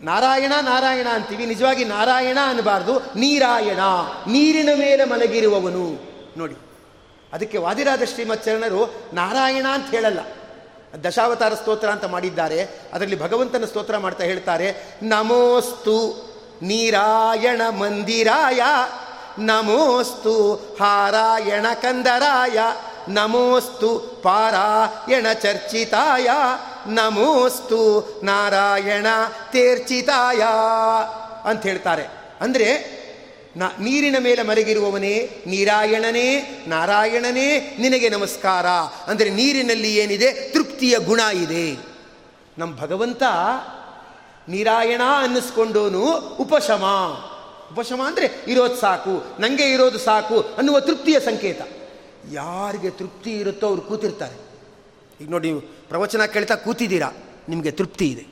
ನಾರಾಯಣ 0.00 0.52
ನಾರಾಯಣ 0.62 1.06
ಅಂತೀವಿ. 1.12 1.46
ನಿಜವಾಗಿ 1.46 1.84
ನಾರಾಯಣ 1.84 2.38
ಅನ್ನಬಾರ್ದು 2.44 2.98
ನೀರಾಯಣ. 3.18 3.80
ನೀರಿನ 4.28 4.68
ಮೇಲೆ 4.78 5.04
ಮಲಗಿರುವವನು. 5.04 5.86
ನೋಡಿ, 6.36 6.56
ಅದಕ್ಕೆ 7.32 7.58
ವಾದಿರಾದ 7.58 8.02
ಶ್ರೀಮತ್ 8.04 8.44
ಚರಣರು 8.44 8.82
ನಾರಾಯಣ 9.14 9.66
ಅಂತ 9.72 9.90
ಹೇಳಲ್ಲ. 9.90 10.20
ದಶಾವತಾರ 11.04 11.54
ಸ್ತೋತ್ರ 11.54 11.88
ಅಂತ 11.88 12.04
ಮಾಡಿದ್ದಾರೆ. 12.04 12.62
ಅದರಲ್ಲಿ 12.92 13.20
ಭಗವಂತನ 13.20 13.64
ಸ್ತೋತ್ರ 13.64 13.98
ಮಾಡ್ತಾ 13.98 14.24
ಹೇಳ್ತಾರೆ, 14.24 14.68
ನಮೋಸ್ತು 15.02 15.96
ನೀರಾಯಣ 16.62 17.62
ಮಂದಿರಾಯ. 17.68 18.60
ನಮೋಸ್ತು 19.38 20.54
ಹಾರಾಯಣ 20.80 21.66
ಕಂದರಾಯ, 21.74 22.58
ನಮೋಸ್ತು 23.08 23.98
ಪಾರಾಯಣ 23.98 25.26
ಚರ್ಚಿತಾಯ, 25.32 26.28
ನಮೋಸ್ತು 26.86 28.08
ನಾರಾಯಣ 28.24 29.06
ತೇರ್ಚಿತಾಯ 29.52 30.42
ಅಂತ 31.44 31.62
ಹೇಳ್ತಾರೆ. 31.62 32.06
ಅಂದರೆ 32.40 32.98
ನ 33.56 33.62
ನೀರಿನ 33.62 34.16
ಮೇಲೆ 34.18 34.42
ಮರಗಿರುವವನೇ 34.42 35.44
ನೀರಾಯಣನೇ, 35.46 36.64
ನಾರಾಯಣನೇ, 36.68 37.76
ನಿನಗೆ 37.80 38.08
ನಮಸ್ಕಾರ. 38.08 38.66
ಅಂದರೆ 39.10 39.30
ನೀರಿನಲ್ಲಿ 39.30 39.94
ಏನಿದೆ? 39.94 40.32
ತೃಪ್ತಿಯ 40.32 40.98
ಗುಣ 40.98 41.20
ಇದೆ. 41.20 41.76
ನಮ್ಮ 42.58 42.76
ಭಗವಂತ 42.80 43.22
ನೀರಾಯಣ 44.48 45.00
ಅನ್ನಿಸ್ಕೊಂಡೋನು 45.18 46.04
ಉಪಶಮ. 46.40 46.84
ಉಪಶಮ 47.72 48.00
ಅಂದರೆ 48.10 48.26
ಇರೋದು 48.52 48.76
ಸಾಕು 48.84 49.14
ನನಗೆ 49.42 49.66
ಇರೋದು 49.74 49.98
ಸಾಕು 50.08 50.36
ಅನ್ನುವ 50.58 50.78
ತೃಪ್ತಿಯ 50.88 51.18
ಸಂಕೇತ. 51.28 51.60
ಯಾರಿಗೆ 52.38 52.90
ತೃಪ್ತಿ 53.00 53.32
ಇರುತ್ತೋ 53.40 53.66
ಅವ್ರು 53.70 53.82
ಕೂತಿರ್ತಾರೆ. 53.88 54.36
ಈಗ 55.20 55.28
ನೋಡಿ, 55.34 55.46
ನೀವು 55.50 55.62
ಪ್ರವಚನ 55.90 56.24
ಕೇಳ್ತಾ 56.34 56.54
ಕೂತಿದ್ದೀರಾ, 56.66 57.08
ನಿಮಗೆ 57.52 57.70
ತೃಪ್ತಿ 57.78 58.06
ಇದೆ. 58.14 58.24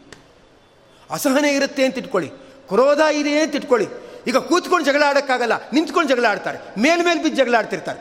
ಅಸಹನೆ 1.10 1.50
ಇರುತ್ತೆ 1.58 1.82
ಅಂತ 1.86 2.02
ಇಟ್ಕೊಳ್ಳಿ, 2.02 2.28
ಕ್ರೋಧ 2.70 3.00
ಇದೆ 3.20 3.34
ಅಂತ 3.42 3.58
ಇಟ್ಕೊಳ್ಳಿ. 3.60 3.86
ಈಗ 4.30 4.38
ಕೂತ್ಕೊಂಡು 4.50 4.84
ಜಗಳ 4.88 5.02
ಆಡೋಕ್ಕಾಗಲ್ಲ, 5.10 5.54
ನಿಂತ್ಕೊಂಡು 5.74 6.08
ಜಗಳ 6.12 6.26
ಆಡ್ತಾರೆ 6.32 6.58
ಮೇಲ್ಮೇಲೆ 6.84 7.20
ಬಿದ್ದು 7.24 7.38
ಜಗಳ 7.40 7.54
ಆಡ್ತಿರ್ತಾರೆ. 7.60 8.00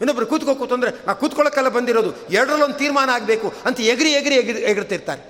ಇನ್ನೊಬ್ರು 0.00 0.26
ಕೂತ್ಕೋ 0.32 0.52
ಕೂತಂದ್ರೆ 0.60 0.90
ನಾ 1.06 1.12
ಕೂತ್ಕೊಳ್ಳೋಕ್ಕೆಲ್ಲ 1.22 1.70
ಬಂದಿರೋದು, 1.76 2.10
ಎರಡರಲ್ಲೊಂದು 2.36 2.78
ತೀರ್ಮಾನ 2.82 3.10
ಆಗಬೇಕು 3.18 3.48
ಅಂತ 3.66 3.78
ಎಗರಿ 3.92 4.10
ಎಗರಿ 4.20 4.36
ಎಗರಿ 4.42 4.60
ಎಗರ್ತಿರ್ತಾರೆ. 4.72 5.22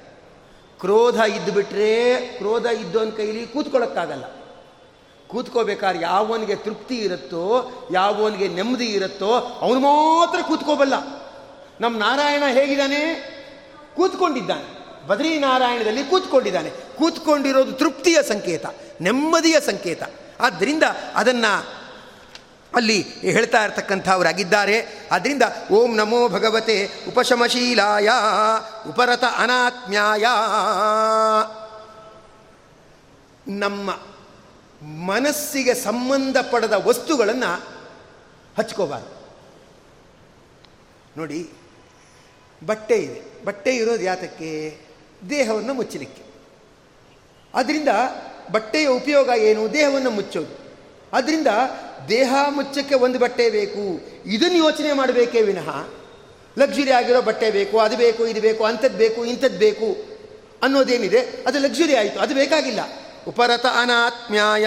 ಕ್ರೋಧ 0.81 1.19
ಇದ್ದು 1.37 1.53
ಬಿಟ್ಟರೆ 1.59 1.93
ಕ್ರೋಧ 2.39 2.67
ಇದ್ದು 2.83 2.99
ಅಂತ 3.05 3.17
ಕೈಲಿ 3.21 3.43
ಕೂತ್ಕೊಳ್ಳೋಕ್ಕಾಗಲ್ಲ. 3.55 4.27
ಕೂತ್ಕೋಬೇಕಾದ್ರೆ 5.29 6.03
ಯಾವನಿಗೆ 6.03 6.57
ತೃಪ್ತಿ 6.57 6.97
ಇರುತ್ತೋ, 6.97 7.71
ಯಾವನಿಗೆ 7.93 8.49
ನೆಮ್ಮದಿ 8.49 8.87
ಇರುತ್ತೋ, 8.87 9.59
ಅವನು 9.61 9.81
ಮಾತ್ರ 9.81 10.39
ಕೂತ್ಕೋಬಲ್ಲ. 10.43 10.95
ನಮ್ಮ 11.81 11.99
ನಾರಾಯಣ 11.99 12.43
ಹೇಗಿದ್ದಾನೆ? 12.53 13.15
ಕೂತ್ಕೊಂಡಿದ್ದಾನೆ. 13.97 14.79
ಬದ್ರಿ 15.07 15.39
ನಾರಾಯಣದಲ್ಲಿ 15.39 16.05
ಕೂತ್ಕೊಂಡಿದ್ದಾನೆ. 16.05 16.71
ಕೂತ್ಕೊಂಡಿರೋದು 16.71 17.73
ತೃಪ್ತಿಯ 17.73 18.23
ಸಂಕೇತ, 18.23 18.65
ನೆಮ್ಮದಿಯ 19.01 19.61
ಸಂಕೇತ. 19.61 20.03
ಆದ್ದರಿಂದ 20.41 20.83
ಅದನ್ನು 21.15 21.79
ಅಲ್ಲಿ 22.75 23.03
ಹೇಳ್ತಾ 23.03 23.65
ಇರ್ತಕ್ಕಂಥವರಾಗಿದ್ದಾರೆ. 23.65 25.09
ಆದ್ದರಿಂದ 25.13 25.43
ಓಂ 25.73 25.97
ನಮೋ 25.97 26.29
ಭಗವತೆ 26.29 26.91
ಉಪಶಮಶೀಲಾಯ, 27.09 28.11
ಉಪರತ 28.89 29.25
ಅನಾತ್ಮ್ಯಾಯ. 29.25 30.25
ನಮ್ಮ 33.49 33.91
ಮನಸ್ಸಿಗೆ 34.83 35.75
ಸಂಬಂಧಪಡದ 35.75 36.73
ವಸ್ತುಗಳನ್ನು 36.73 37.69
ಹಚ್ಕೋಬಾರ್ದು. 38.59 39.19
ನೋಡಿ, 41.17 41.51
ಬಟ್ಟೆ 42.67 42.97
ಇದೆ. 42.97 43.45
ಬಟ್ಟೆ 43.45 43.77
ಇರೋದು 43.77 44.03
ಯಾತಕ್ಕೆ? 44.03 44.79
ದೇಹವನ್ನು 45.31 45.75
ಮುಚ್ಚಲಿಕ್ಕೆ. 45.75 46.23
ಅದರಿಂದ 47.55 47.89
ಬಟ್ಟೆಯ 48.53 48.87
ಉಪಯೋಗ 48.87 49.29
ಏನು? 49.37 49.73
ದೇಹವನ್ನು 49.73 50.11
ಮುಚ್ಚೋದು. 50.11 50.59
ಅದರಿಂದ 51.13 51.47
ದೇಹ 52.09 52.35
ಮುಚ್ಚಕ್ಕೆ 52.49 52.95
ಒಂದು 52.95 53.19
ಬಟ್ಟೆ 53.19 53.51
ಬೇಕು. 53.51 54.01
ಇದನ್ನು 54.27 54.57
ಯೋಚನೆ 54.57 54.93
ಮಾಡಬೇಕೇ 54.93 55.43
ವಿನಃ. 55.43 55.89
ಲಕ್ಸುರಿ 56.59 56.91
ಆಗಿರೋ 56.91 57.23
ಬಟ್ಟೆ 57.23 57.51
ಬೇಕು, 57.51 57.79
ಅದು 57.79 57.97
ಬೇಕು, 57.97 58.27
ಇದು 58.27 58.41
ಬೇಕು, 58.41 58.65
ಅಂಥದ್ದು 58.65 58.99
ಬೇಕು, 58.99 59.25
ಇಂಥದ್ದು 59.25 59.59
ಬೇಕು 59.59 60.19
ಅನ್ನೋದೇನಿದೆ. 60.63 61.21
ಅದು 61.47 61.59
ಲಕ್ಸುರಿ 61.59 61.95
ಆಯಿತು. 61.97 62.21
ಅದು 62.21 62.35
ಬೇಕಾಗಿಲ್ಲ. 62.35 62.81
ಉಪರತ 63.29 63.67
ಅನಾತ್ಮ್ಯಾಯ 63.67 64.67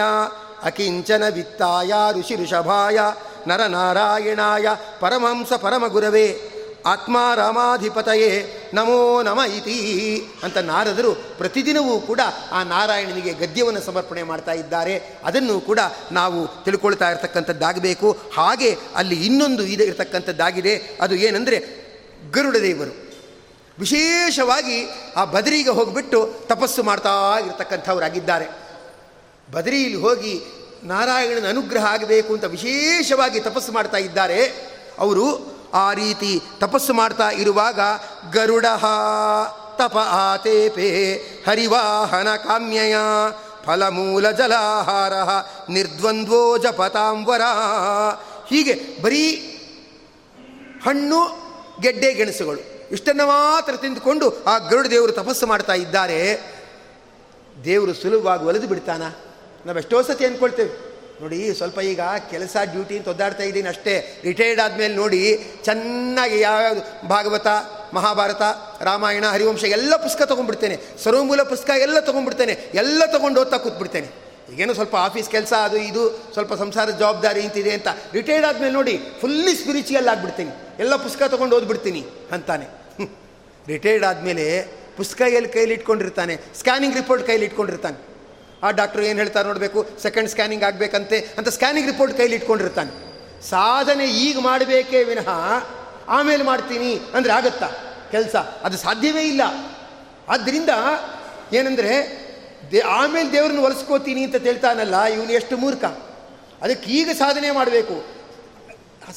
ಅಕಿಂಚನ 0.63 1.23
ವಿತ್ತಾಯ 1.29 1.93
ಋಷಿ 2.19 2.35
ಋಷಭಾಯ 2.35 2.99
ನರನಾರಾಯಣಾಯ 3.47 4.65
ಪರಮಹಂಸ 4.99 5.53
ಪರಮಗುರವೇ 5.53 6.41
ಆತ್ಮ 6.85 7.17
ರಾಮಾಧಿಪತಯೇ 7.35 8.57
ನಮೋ 8.73 9.21
ನಮ 9.21 9.39
ಇತಿ 9.57 10.25
ಅಂತ 10.43 10.57
ನಾರದರು 10.57 11.37
ಪ್ರತಿದಿನವೂ 11.37 11.99
ಕೂಡ 11.99 12.19
ಆ 12.51 12.63
ನಾರಾಯಣನಿಗೆ 12.63 13.33
ಗದ್ಯವನ್ನು 13.33 13.81
ಸಮರ್ಪಣೆ 13.81 14.23
ಮಾಡ್ತಾ 14.23 14.51
ಇದ್ದಾರೆ. 14.51 15.17
ಅದನ್ನು 15.23 15.59
ಕೂಡ 15.59 15.79
ನಾವು 16.11 16.63
ತಿಳ್ಕೊಳ್ತಾ 16.63 17.09
ಇರತಕ್ಕಂಥದ್ದಾಗಬೇಕು. 17.09 18.17
ಹಾಗೆ 18.33 18.77
ಅಲ್ಲಿ 18.95 19.25
ಇನ್ನೊಂದು 19.25 19.63
ಇದೆ 19.63 19.83
ಇರತಕ್ಕಂಥದ್ದಾಗಿದೆ. 19.83 20.97
ಅದು 21.01 21.15
ಏನಂದರೆ 21.15 21.81
ಗರುಡದೇವರು. 22.31 23.00
ವಿಶೇಷವಾಗಿ 23.81 24.77
ಆ 25.17 25.25
ಬದರಿಗೆ 25.25 25.69
ಹೋಗಿಬಿಟ್ಟು 25.69 26.33
ತಪಸ್ಸು 26.47 26.83
ಮಾಡ್ತಾ 26.83 27.39
ಇರತಕ್ಕಂಥವರಾಗಿದ್ದಾರೆ. 27.39 28.47
ಬದರಿಯಲ್ಲಿ 29.51 29.97
ಹೋಗಿ 29.97 30.43
ನಾರಾಯಣನ 30.83 31.49
ಅನುಗ್ರಹ 31.49 31.85
ಆಗಬೇಕು 31.85 32.33
ಅಂತ 32.33 32.43
ವಿಶೇಷವಾಗಿ 32.43 33.39
ತಪಸ್ಸು 33.39 33.71
ಮಾಡ್ತಾ 33.71 33.97
ಇದ್ದಾರೆ. 33.97 34.45
ಅವರು 34.99 35.25
ಆ 35.73 35.93
ರೀತಿ 35.93 36.41
ತಪಸ್ಸು 36.59 36.93
ಮಾಡ್ತಾ 36.93 37.29
ಇರುವಾಗ 37.29 37.79
ಗರುಡ 38.33 38.65
ತಪ 39.75 39.97
ಆತೇಪೆ 39.97 41.15
ಹರಿವಾಹನ 41.47 42.35
ಕಾಮ್ಯಯ 42.35 42.95
ಫಲಮೂಲ 43.65 44.31
ಜಲಾಹಾರ 44.31 45.13
ನಿರ್ದ್ವಂದ್ವೋ 45.71 46.57
ಜಪತಾಂಬರ 46.57 47.41
ಹೀಗೆ 48.49 49.01
ಬರೀ 49.01 49.23
ಹಣ್ಣು, 50.85 51.19
ಗೆಡ್ಡೆ, 51.81 52.13
ಗೆಣಸುಗಳು. 52.13 52.70
ಇಷ್ಟನ್ನು 52.91 53.25
ಮಾತ್ರ 53.27 53.75
ತಿಂದುಕೊಂಡು 53.75 54.43
ಆ 54.45 54.57
ಗರುಡ 54.57 54.85
ದೇವರು 54.85 55.11
ತಪಸ್ಸು 55.11 55.47
ಮಾಡ್ತಾ 55.47 55.73
ಇದ್ದಾರೆ. 55.73 56.19
ದೇವರು 57.65 57.93
ಸುಲಭವಾಗಿ 57.93 58.45
ಒಲಿದು 58.45 58.67
ಬಿಡ್ತಾನ? 58.67 59.03
ನಾವು 59.65 59.77
ಎಷ್ಟೋ 59.77 60.01
ಸತಿ 60.01 60.25
ಅಂದ್ಕೊಳ್ತೇವೆ 60.25 60.91
ನೋಡಿ, 61.21 61.53
ಸ್ವಲ್ಪ 61.53 61.79
ಈಗ 61.79 62.01
ಕೆಲಸ, 62.29 62.57
ಡ್ಯೂಟಿ 62.71 62.97
ಅಂತ 62.97 63.07
ಒದ್ದಾಡ್ತಾ 63.07 63.43
ಇದ್ದೀನಿ 63.43 63.67
ಅಷ್ಟೇ. 63.67 64.21
ರಿಟೈರ್ಡ್ 64.23 64.61
ಆದಮೇಲೆ 64.61 64.95
ನೋಡಿ, 64.95 65.19
ಚೆನ್ನಾಗಿ 65.63 66.39
ಯಾವ 66.39 66.61
ಭಾಗವತ, 67.07 67.47
ಮಹಾಭಾರತ, 67.93 68.41
ರಾಮಾಯಣ, 68.81 69.25
ಹರಿವಂಶ 69.25 69.63
ಎಲ್ಲ 69.63 69.95
ಪುಸ್ತಕ 69.95 70.27
ತೊಗೊಂಡ್ಬಿಡ್ತೇನೆ. 70.27 70.77
ಸರ್ವಮೂಲ 71.03 71.43
ಪುಸ್ತಕ 71.43 71.69
ಎಲ್ಲ 71.69 71.99
ತೊಗೊಂಡ್ಬಿಡ್ತೇನೆ. 71.99 72.53
ಎಲ್ಲ 72.73 73.05
ತೊಗೊಂಡು 73.11 73.41
ಓದ್ತಾ 73.41 73.57
ಕೂತ್ಬಿಡ್ತೇನೆ. 73.57 74.09
ಈಗೇನೋ 74.53 74.73
ಸ್ವಲ್ಪ 74.73 74.95
ಆಫೀಸ್ 74.95 75.29
ಕೆಲಸ, 75.29 75.53
ಅದು 75.53 75.77
ಇದು, 75.77 76.09
ಸ್ವಲ್ಪ 76.33 76.53
ಸಂಸಾರದ 76.53 76.97
ಜವಾಬ್ದಾರಿ 76.97 77.41
ಇಂತಿದೆ 77.41 77.73
ಅಂತ. 77.73 77.87
ರಿಟೈರ್ಡ್ 78.13 78.45
ಆದಮೇಲೆ 78.45 78.73
ನೋಡಿ 78.73 78.97
ಫುಲ್ಲಿ 79.21 79.55
ಸ್ಪಿರಿಚುವಲ್ 79.55 80.07
ಆಗಿಬಿಡ್ತೀನಿ 80.07 80.51
ಎಲ್ಲ 80.79 80.95
ಪುಸ್ತಕ 80.95 81.29
ತೊಗೊಂಡು 81.29 81.55
ಓದ್ಬಿಡ್ತೀನಿ 81.55 82.05
ಅಂತಾನೆ. 82.31 82.80
ರಿಟೈರ್ಡ್ 83.71 84.05
ಆದಮೇಲೆ 84.05 84.67
ಪುಸ್ತಕ 84.97 85.21
ಎಲ್ಲಿ 85.21 85.49
ಕೈಲಿ 85.49 85.73
ಇಟ್ಕೊಂಡಿರ್ತಾನೆ? 85.73 86.37
ಸ್ಕ್ಯಾನಿಂಗ್ 86.55 86.95
ರಿಪೋರ್ಟ್ 86.95 87.27
ಕೈಲಿ 87.27 87.45
ಇಟ್ಕೊಂಡಿರ್ತಾನೆ. 87.45 88.11
ಆ 88.63 88.71
ಡಾಕ್ಟ್ರು 88.71 89.03
ಏನು 89.03 89.19
ಹೇಳ್ತಾರೆ 89.19 89.47
ನೋಡಬೇಕು? 89.47 89.87
ಸೆಕೆಂಡ್ 90.01 90.29
ಸ್ಕ್ಯಾನಿಂಗ್ 90.29 90.63
ಆಗಬೇಕಂತೆ 90.63 91.27
ಅಂತ 91.37 91.49
ಸ್ಕ್ಯಾನಿಂಗ್ 91.49 91.91
ರಿಪೋರ್ಟ್ 91.91 92.17
ಕೈಲಿ 92.17 92.35
ಇಟ್ಕೊಂಡಿರ್ತಾನೆ. 92.35 93.11
ಸಾಧನೆ 93.49 94.05
ಈಗ 94.05 94.39
ಮಾಡಬೇಕೇ 94.39 95.03
ವಿನಃ 95.03 95.29
ಆಮೇಲೆ 96.07 96.43
ಮಾಡ್ತೀನಿ 96.43 96.99
ಅಂದರೆ 97.13 97.33
ಆಗತ್ತಾ? 97.33 97.67
ಕೆಲಸ. 98.11 98.35
ಅದು 98.35 98.77
ಸಾಧ್ಯವೇ 98.77 99.21
ಇಲ್ಲ. 99.21 99.41
ಆದ್ದರಿಂದ 100.29 100.69
ಏನಂದರೆ, 101.53 102.21
ದೇ 102.71 102.79
ಆಮೇಲೆ 102.79 103.31
ದೇವ್ರನ್ನ 103.31 103.59
ಒಲಿಸ್ಕೋತೀನಿ 103.59 104.23
ಅಂತ 104.23 104.35
ತಿಳ್ತಾನಲ್ಲ 104.35 105.03
ಇವನು 105.03 105.31
ಎಷ್ಟು 105.31 105.57
ಮೂರ್ಖ. 105.57 105.83
ಅದಕ್ಕೆ 106.61 106.91
ಈಗ 106.91 107.09
ಸಾಧನೆ 107.09 107.51
ಮಾಡಬೇಕು. 107.51 108.21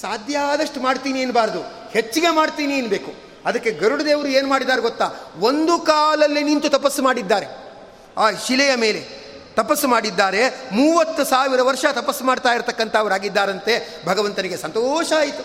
ಸಾಧ್ಯ 0.01 0.39
ಆದಷ್ಟು 0.39 0.81
ಮಾಡ್ತೀನಿ 0.81 1.21
ಅನ್ನಬಾರ್ದು 1.21 1.91
ಹೆಚ್ಚಿಗೆ 1.91 2.35
ಮಾಡ್ತೀನಿ 2.35 2.75
ಎನ್ನಬೇಕು 2.75 3.24
ಅದಕ್ಕೆ 3.47 3.71
ಗರುಡ 3.71 4.03
ದೇವರು 4.03 4.29
ಏನು 4.29 4.49
ಮಾಡಿದ್ದಾರೆ 4.49 4.81
ಗೊತ್ತಾ? 4.81 5.11
ಒಂದು 5.41 5.79
ಕಾಲಲ್ಲಿ 5.79 6.43
ನಿಂತು 6.43 6.69
ತಪಸ್ಸು 6.69 7.03
ಮಾಡಿದ್ದಾರೆ. 7.03 7.47
ಆ 8.17 8.31
ಶಿಲೆಯ 8.31 8.75
ಮೇಲೆ 8.77 9.25
ತಪಸ್ಸು 9.55 9.89
ಮಾಡಿದ್ದಾರೆ. 9.89 10.49
ಮೂವತ್ತು 10.73 11.25
ಸಾವಿರ 11.25 11.63
ವರ್ಷ 11.63 11.85
ತಪಸ್ಸು 11.93 12.25
ಮಾಡ್ತಾ 12.25 12.49
ಇರತಕ್ಕಂಥವರಾಗಿದ್ದಾರಂತೆ. 12.49 14.03
ಭಗವಂತನಿಗೆ 14.07 14.57
ಸಂತೋಷ 14.57 15.13
ಆಯಿತು. 15.13 15.45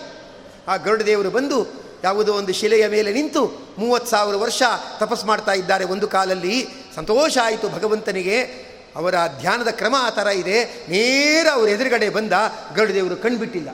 ಆ 0.67 0.75
ಗರುಡ 0.75 1.01
ದೇವರು 1.01 1.29
ಬಂದು 1.29 1.67
ಯಾವುದೋ 2.03 2.33
ಒಂದು 2.33 2.53
ಶಿಲೆಯ 2.53 2.87
ಮೇಲೆ 2.87 3.13
ನಿಂತು 3.13 3.75
ಮೂವತ್ತು 3.77 4.11
ಸಾವಿರ 4.11 4.35
ವರ್ಷ 4.35 4.63
ತಪಸ್ಸು 4.99 5.27
ಮಾಡ್ತಾ 5.27 5.51
ಇದ್ದಾರೆ. 5.53 5.85
ಒಂದು 5.85 6.07
ಕಾಲಲ್ಲಿ 6.07 6.67
ಸಂತೋಷ 6.95 7.37
ಆಯಿತು 7.43 7.69
ಭಗವಂತನಿಗೆ. 7.69 8.41
ಅವರ 8.95 9.15
ಧ್ಯಾನದ 9.39 9.67
ಕ್ರಮ 9.67 9.95
ಆ 9.97 10.09
ಥರ 10.09 10.27
ಇದೆ. 10.27 10.65
ನೇರ 10.65 11.47
ಅವ್ರ 11.53 11.69
ಎದುರುಗಡೆ 11.69 12.09
ಬಂದ 12.09 12.33
ಗರುಡದೇವರು 12.75 13.15
ಕಣ್ಬಿಟ್ಟಿಲ್ಲ. 13.15 13.69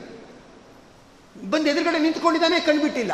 ಬಂದು 1.50 1.70
ಎದುರುಗಡೆ 1.70 2.00
ನಿಂತ್ಕೊಂಡಿದ್ದಾನೆ 2.00 2.60
ಕಣ್ಬಿಟ್ಟಿಲ್ಲ. 2.60 3.12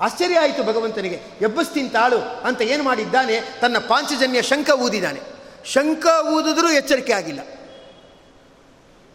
ಆಶ್ಚರ್ಯ 0.00 0.38
ಆಯಿತು 0.38 0.62
ಭಗವಂತನಿಗೆ, 0.64 1.22
ಎಬ್ಬಸ್ತಿನ 1.40 1.88
ತಾಳು 1.88 2.18
ಅಂತ 2.18 2.62
ಏನು 2.62 2.82
ಮಾಡಿದ್ದಾನೆ? 2.82 3.40
ತನ್ನ 3.60 3.78
ಪಾಂಚಜನ್ಯ 3.78 4.42
ಶಂಕ 4.42 4.70
ಊದಿದ್ದಾನೆ 4.70 5.20
ಶಂಕ 5.64 6.06
ಊದಿದ್ರೂ 6.32 6.68
ಎಚ್ಚರಿಕೆ 6.70 7.12
ಆಗಿಲ್ಲ. 7.12 7.40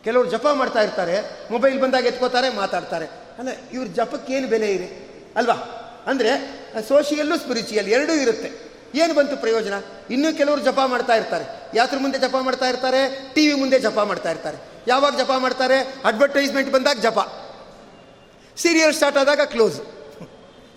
ಕೆಲವರು 0.04 0.30
ಜಪ 0.30 0.48
ಮಾಡ್ತಾ 0.54 0.82
ಇರ್ತಾರೆ, 0.82 1.22
ಮೊಬೈಲ್ 1.52 1.82
ಬಂದಾಗ 1.82 2.06
ಎತ್ಕೋತಾರೆ, 2.06 2.50
ಮಾತಾಡ್ತಾರೆ. 2.50 3.06
ಅಲ್ಲ 3.40 3.50
ಇವ್ರ 3.74 3.88
ಜಪಕ್ಕೆ 3.88 4.34
ಏನು 4.34 4.48
ಬೆಲೆ 4.48 4.72
ಇದೆ? 4.72 4.88
ಅಲ್ವಾ? 5.36 5.54
ಅಂದರೆ 6.08 6.30
ಸೋಷಿಯಲ್ಲು 6.88 7.38
ಸ್ಪಿರಿಚುಯಲ್ 7.38 7.88
ಎರಡೂ 7.88 8.14
ಇರುತ್ತೆ. 8.14 8.52
ಏನು 8.96 9.14
ಬಂತು 9.14 9.38
ಪ್ರಯೋಜನ? 9.38 9.74
ಇನ್ನೂ 10.10 10.34
ಕೆಲವರು 10.34 10.62
ಜಪ 10.62 10.80
ಮಾಡ್ತಾ 10.86 11.16
ಇರ್ತಾರೆ. 11.16 11.46
ಯಾತ್ರ 11.74 11.98
ಮುಂದೆ 11.98 12.20
ಜಪ 12.20 12.36
ಮಾಡ್ತಾ 12.40 12.66
ಇರ್ತಾರೆ 12.66 13.32
ಟಿ 13.34 13.48
ವಿ 13.48 13.54
ಮುಂದೆ 13.54 13.80
ಜಪ 13.80 14.00
ಮಾಡ್ತಾ 14.00 14.32
ಇರ್ತಾರೆ. 14.32 14.58
ಯಾವಾಗ 14.88 15.22
ಜಪ 15.22 15.32
ಮಾಡ್ತಾರೆ? 15.38 15.80
ಅಡ್ವರ್ಟೈಸ್ಮೆಂಟ್ 16.06 16.72
ಬಂದಾಗ 16.72 17.00
ಜಪ. 17.00 17.20
ಸೀರಿಯಲ್ 18.58 18.94
ಸ್ಟಾರ್ಟ್ 18.94 19.18
ಆದಾಗ 19.18 19.42
ಕ್ಲೋಸ್. 19.42 19.82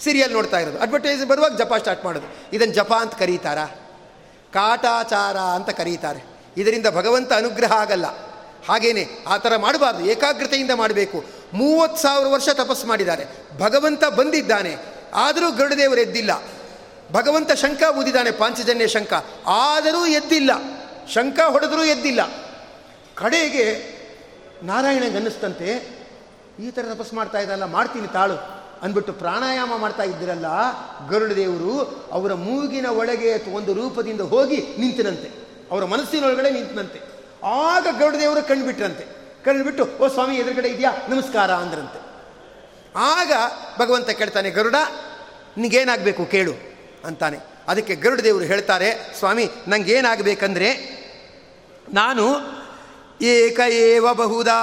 ಸೀರಿಯಲ್ 0.01 0.33
ನೋಡ್ತಾ 0.33 0.59
ಇರೋದು. 0.59 0.79
ಅಡ್ವರ್ಟೈಸ್ 0.79 1.27
ಬರುವಾಗ 1.27 1.57
ಜಪ 1.57 1.75
ಸ್ಟಾರ್ಟ್ 1.75 2.05
ಮಾಡೋದು. 2.05 2.27
ಇದನ್ನು 2.53 2.75
ಜಪ 2.75 2.95
ಅಂತ 2.95 3.15
ಕರೀತಾರಾ? 3.15 3.65
ಕಾಟಾಚಾರ 4.53 5.37
ಅಂತ 5.37 5.71
ಕರೀತಾರೆ. 5.71 6.25
ಇದರಿಂದ 6.57 6.87
ಭಗವಂತ 6.87 7.33
ಅನುಗ್ರಹ 7.33 7.73
ಆಗಲ್ಲ. 7.73 8.07
ಹಾಗೇನೆ, 8.69 9.07
ಆ 9.27 9.37
ಥರ 9.37 9.57
ಮಾಡಬಾರ್ದು. 9.57 10.05
ಏಕಾಗ್ರತೆಯಿಂದ 10.05 10.71
ಮಾಡಬೇಕು. 10.71 11.25
ಮೂವತ್ತು 11.53 12.03
ಸಾವಿರ 12.03 12.29
ವರ್ಷ 12.29 12.49
ತಪಸ್ಸು 12.49 12.87
ಮಾಡಿದ್ದಾರೆ. 12.87 13.25
ಭಗವಂತ 13.59 14.05
ಬಂದಿದ್ದಾನೆ. 14.05 14.77
ಆದರೂ 15.15 15.53
ಗರುಡದೇವರು 15.53 16.01
ಎದ್ದಿಲ್ಲ. 16.01 16.43
ಭಗವಂತ 17.13 17.53
ಶಂಕ 17.53 17.83
ಊದಿದ್ದಾನೆ, 17.99 18.31
ಪಾಂಚಜನ್ಯ 18.31 18.89
ಶಂಕ 18.89 19.13
ಆದರೂ 19.47 20.07
ಎದ್ದಿಲ್ಲ. 20.07 20.51
ಶಂಕ 21.09 21.39
ಹೊಡೆದರೂ 21.49 21.85
ಎದ್ದಿಲ್ಲ. 21.85 22.21
ಕಡೆಗೆ 23.15 23.99
ನಾರಾಯಣಗನ್ನಿಸ್ತಂತೆ 24.63 25.99
ಈ 26.61 26.71
ಥರ 26.71 26.87
ತಪಸ್ಸು 26.95 27.17
ಮಾಡ್ತಾ 27.17 27.39
ಇದ್ದಲ್ಲ 27.39 27.65
ಮಾಡ್ತೀನಿ 27.65 28.09
ತಾಳು. 28.09 28.58
ಅಂದ್ಬಿಟ್ಟು 28.83 29.13
ಪ್ರಾಣಾಯಾಮ 29.13 29.77
ಮಾಡ್ತಾ 29.77 30.03
ಇದ್ದಿರಲ್ಲ 30.03 30.47
ಗರುಡದೇವರು 31.09 32.05
ಅವರ 32.13 32.35
ಮೂಗಿನ 32.35 32.87
ಒಳಗೆ 32.87 33.53
ಒಂದು 33.53 33.75
ರೂಪದಿಂದ 33.75 34.21
ಹೋಗಿ 34.21 34.57
ನಿಂತಿನಂತೆ. 34.57 35.49
ಅವರ 35.71 35.85
ಮನಸ್ಸಿನೊಳಗಡೆ 35.85 36.51
ನಿಂತಿನಂತೆ. 36.51 37.01
ಆಗ 37.45 37.87
ಗರುಡದೇವರು 37.99 38.49
ಕಂಡುಬಿಟ್ರಂತೆ 38.49 39.19
ಕಂಡುಬಿಟ್ಟು 39.45 39.89
ಓ 40.01 40.09
ಸ್ವಾಮಿ, 40.09 40.37
ಎದುರುಗಡೆ 40.37 40.69
ಇದೆಯಾ? 40.69 40.93
ನಮಸ್ಕಾರ 41.09 41.53
ಅಂದ್ರಂತೆ. 41.53 42.01
ಆಗ 42.97 43.33
ಭಗವಂತ 43.79 44.11
ಕೇಳ್ತಾನೆ, 44.11 44.51
ಗರುಡ, 44.51 44.75
ನಿಗೇನಾಗಬೇಕು 45.57 46.25
ಕೇಳು 46.25 46.53
ಅಂತಾನೆ. 47.05 47.39
ಅದಕ್ಕೆ 47.69 47.95
ಗರುಡದೇವರು 47.95 48.45
ಹೇಳ್ತಾರೆ, 48.45 49.15
ಸ್ವಾಮಿ, 49.19 49.51
ನಂಗೇನಾಗಬೇಕಂದ್ರೆ, 49.69 50.99
ನಾನು 51.93 52.25
ಏಕ 53.23 53.61
ಏವ 53.69 54.15
ಬಹುದಾ 54.15 54.55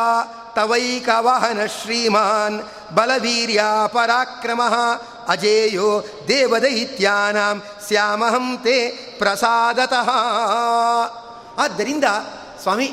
ತವೈಕವಾಹನ 0.55 1.65
ಶ್ರೀಮಾನ್ 1.65 2.61
ಬಲವೀರ್ಯ 2.95 3.63
ಪರಾಕ್ರಮ 3.87 4.61
ಅಜೇಯೋ 5.27 6.03
ದೇವದೈತ್ಯಾನಾಂ 6.27 7.63
ಶ್ಯಾಮಹಂ 7.87 8.57
ತೇ 8.63 8.89
ಪ್ರಸಾದತಃ 9.17 10.09
ಆದ್ದರಿಂದ 11.57 12.03
ಸ್ವಾಮಿ, 12.61 12.91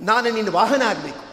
ನಾನು 0.00 0.30
ನಿನ್ನ 0.30 0.50
ವಾಹನ 0.50 0.82
ಆಗಬೇಕು 0.88 1.24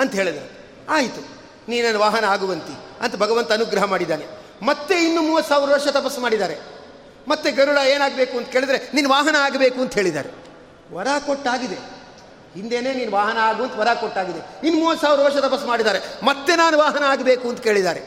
ಅಂತ 0.00 0.14
ಹೇಳಿದರು. 0.14 0.46
ಆಯಿತು 0.92 1.20
ನೀನನ್ನು 1.68 2.00
ವಾಹನ 2.00 2.24
ಆಗುವಂತಿ 2.24 2.74
ಅಂತ 3.00 3.16
ಭಗವಂತ 3.16 3.52
ಅನುಗ್ರಹ 3.52 3.84
ಮಾಡಿದ್ದಾನೆ. 3.84 4.26
ಮತ್ತೆ 4.62 4.94
ಇನ್ನು 4.94 5.22
ಮೂವತ್ತು 5.22 5.48
ಸಾವಿರ 5.48 5.70
ವರ್ಷ 5.70 5.86
ತಪಸ್ಸು 5.86 6.20
ಮಾಡಿದ್ದಾರೆ. 6.20 6.56
ಮತ್ತೆ 7.28 7.50
ಗರುಡ 7.50 7.78
ಏನಾಗಬೇಕು 7.78 8.38
ಅಂತ 8.38 8.48
ಕೇಳಿದ್ರೆ, 8.48 8.90
ನಿನ್ನ 8.94 9.10
ವಾಹನ 9.10 9.36
ಆಗಬೇಕು 9.38 9.80
ಅಂತ 9.80 9.94
ಹೇಳಿದ್ದಾರೆ. 9.94 10.30
ವರ 10.94 11.06
ಕೊಟ್ಟಾಗಿದೆ. 11.26 11.95
ಹಿಂದೇನೆ 12.56 12.90
ನೀನು 12.94 13.12
ವಾಹನ 13.12 13.38
ಆಗು 13.38 13.62
ಅಂತ 13.62 13.74
ವರ 13.76 13.88
ಕೊಟ್ಟಾಗಿದೆ. 13.94 14.66
ಇನ್ನು 14.66 14.80
ಮೂವತ್ತು 14.80 15.06
ಸಾವಿರ 15.06 15.20
ವರ್ಷ 15.20 15.36
ತಪಸ್ಸು 15.36 15.66
ಮಾಡಿದ್ದಾರೆ. 15.66 16.00
ಮತ್ತೆ 16.22 16.56
ನಾನು 16.56 16.78
ವಾಹನ 16.78 17.02
ಆಗಬೇಕು 17.06 17.48
ಅಂತ 17.48 17.60
ಕೇಳಿದ್ದಾರೆ. 17.60 18.02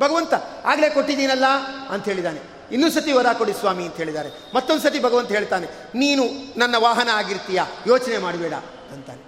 ಭಗವಂತ, 0.00 0.34
ಆಗಲೇ 0.64 0.88
ಕೊಟ್ಟಿದ್ದೀನಲ್ಲ 0.90 1.44
ಅಂತ 1.88 2.04
ಹೇಳಿದ್ದಾನೆ. 2.04 2.40
ಇನ್ನೂ 2.72 2.90
ಸತಿ 2.90 3.12
ವರ 3.12 3.26
ಕೊಡಿ 3.32 3.52
ಸ್ವಾಮಿ 3.52 3.84
ಅಂತ 3.84 3.96
ಹೇಳಿದ್ದಾರೆ. 3.96 4.30
ಮತ್ತೊಂದು 4.54 4.82
ಸತಿ 4.82 4.98
ಭಗವಂತ 5.02 5.28
ಹೇಳ್ತಾನೆ, 5.28 5.66
ನೀನು 5.94 6.24
ನನ್ನ 6.58 6.74
ವಾಹನ 6.78 7.08
ಆಗಿರ್ತೀಯ? 7.12 7.60
ಯೋಚನೆ 7.86 8.18
ಮಾಡಬೇಡ 8.18 8.54
ಅಂತಾನೆ. 8.92 9.24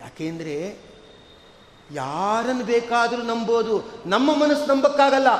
ಯಾಕೆಂದರೆ 0.00 0.56
ಯಾರನ್ನು 1.92 2.64
ಬೇಕಾದರೂ 2.64 3.22
ನಂಬೋದು. 3.22 4.02
ನಮ್ಮ 4.06 4.34
ಮನಸ್ಸು 4.34 4.66
ನಂಬಕ್ಕಾಗಲ್ಲ. 4.66 5.30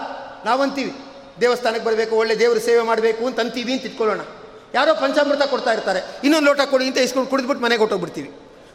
ನಾವಂತೀವಿ. 0.44 0.92
ದೇವಸ್ಥಾನಕ್ಕೆ 1.40 1.84
ಬರಬೇಕು, 1.84 2.16
ಒಳ್ಳೆ 2.16 2.38
ದೇವರು 2.38 2.60
ಸೇವೆ 2.60 2.82
ಮಾಡಬೇಕು 2.82 3.26
ಅಂತ 3.26 3.40
ಅಂತೀವಿ 3.40 3.72
ಅಂತ 3.72 3.84
ಇಟ್ಕೊಳ್ಳೋಣ. 3.84 4.20
ಯಾರೋ 4.74 4.94
ಪಂಚಾಮೃತ 4.94 5.42
ಕೊಡ್ತಾ 5.42 5.72
ಇರ್ತಾರೆ. 5.72 6.00
ಇನ್ನೊಂದು 6.24 6.46
ಲೋಟ 6.46 6.60
ಕೊಡಿ 6.70 6.84
ಅಂತ 6.86 6.98
ಇಸ್ಕೊಂಡು 6.98 7.30
ಕುಡಿದ್ಬಿಟ್ಟು 7.30 7.64
ಮನೆಗೆ 7.64 7.80
ಹೊಟ್ಟೋಗ್ಬಿಡ್ತೀವಿ 7.80 8.30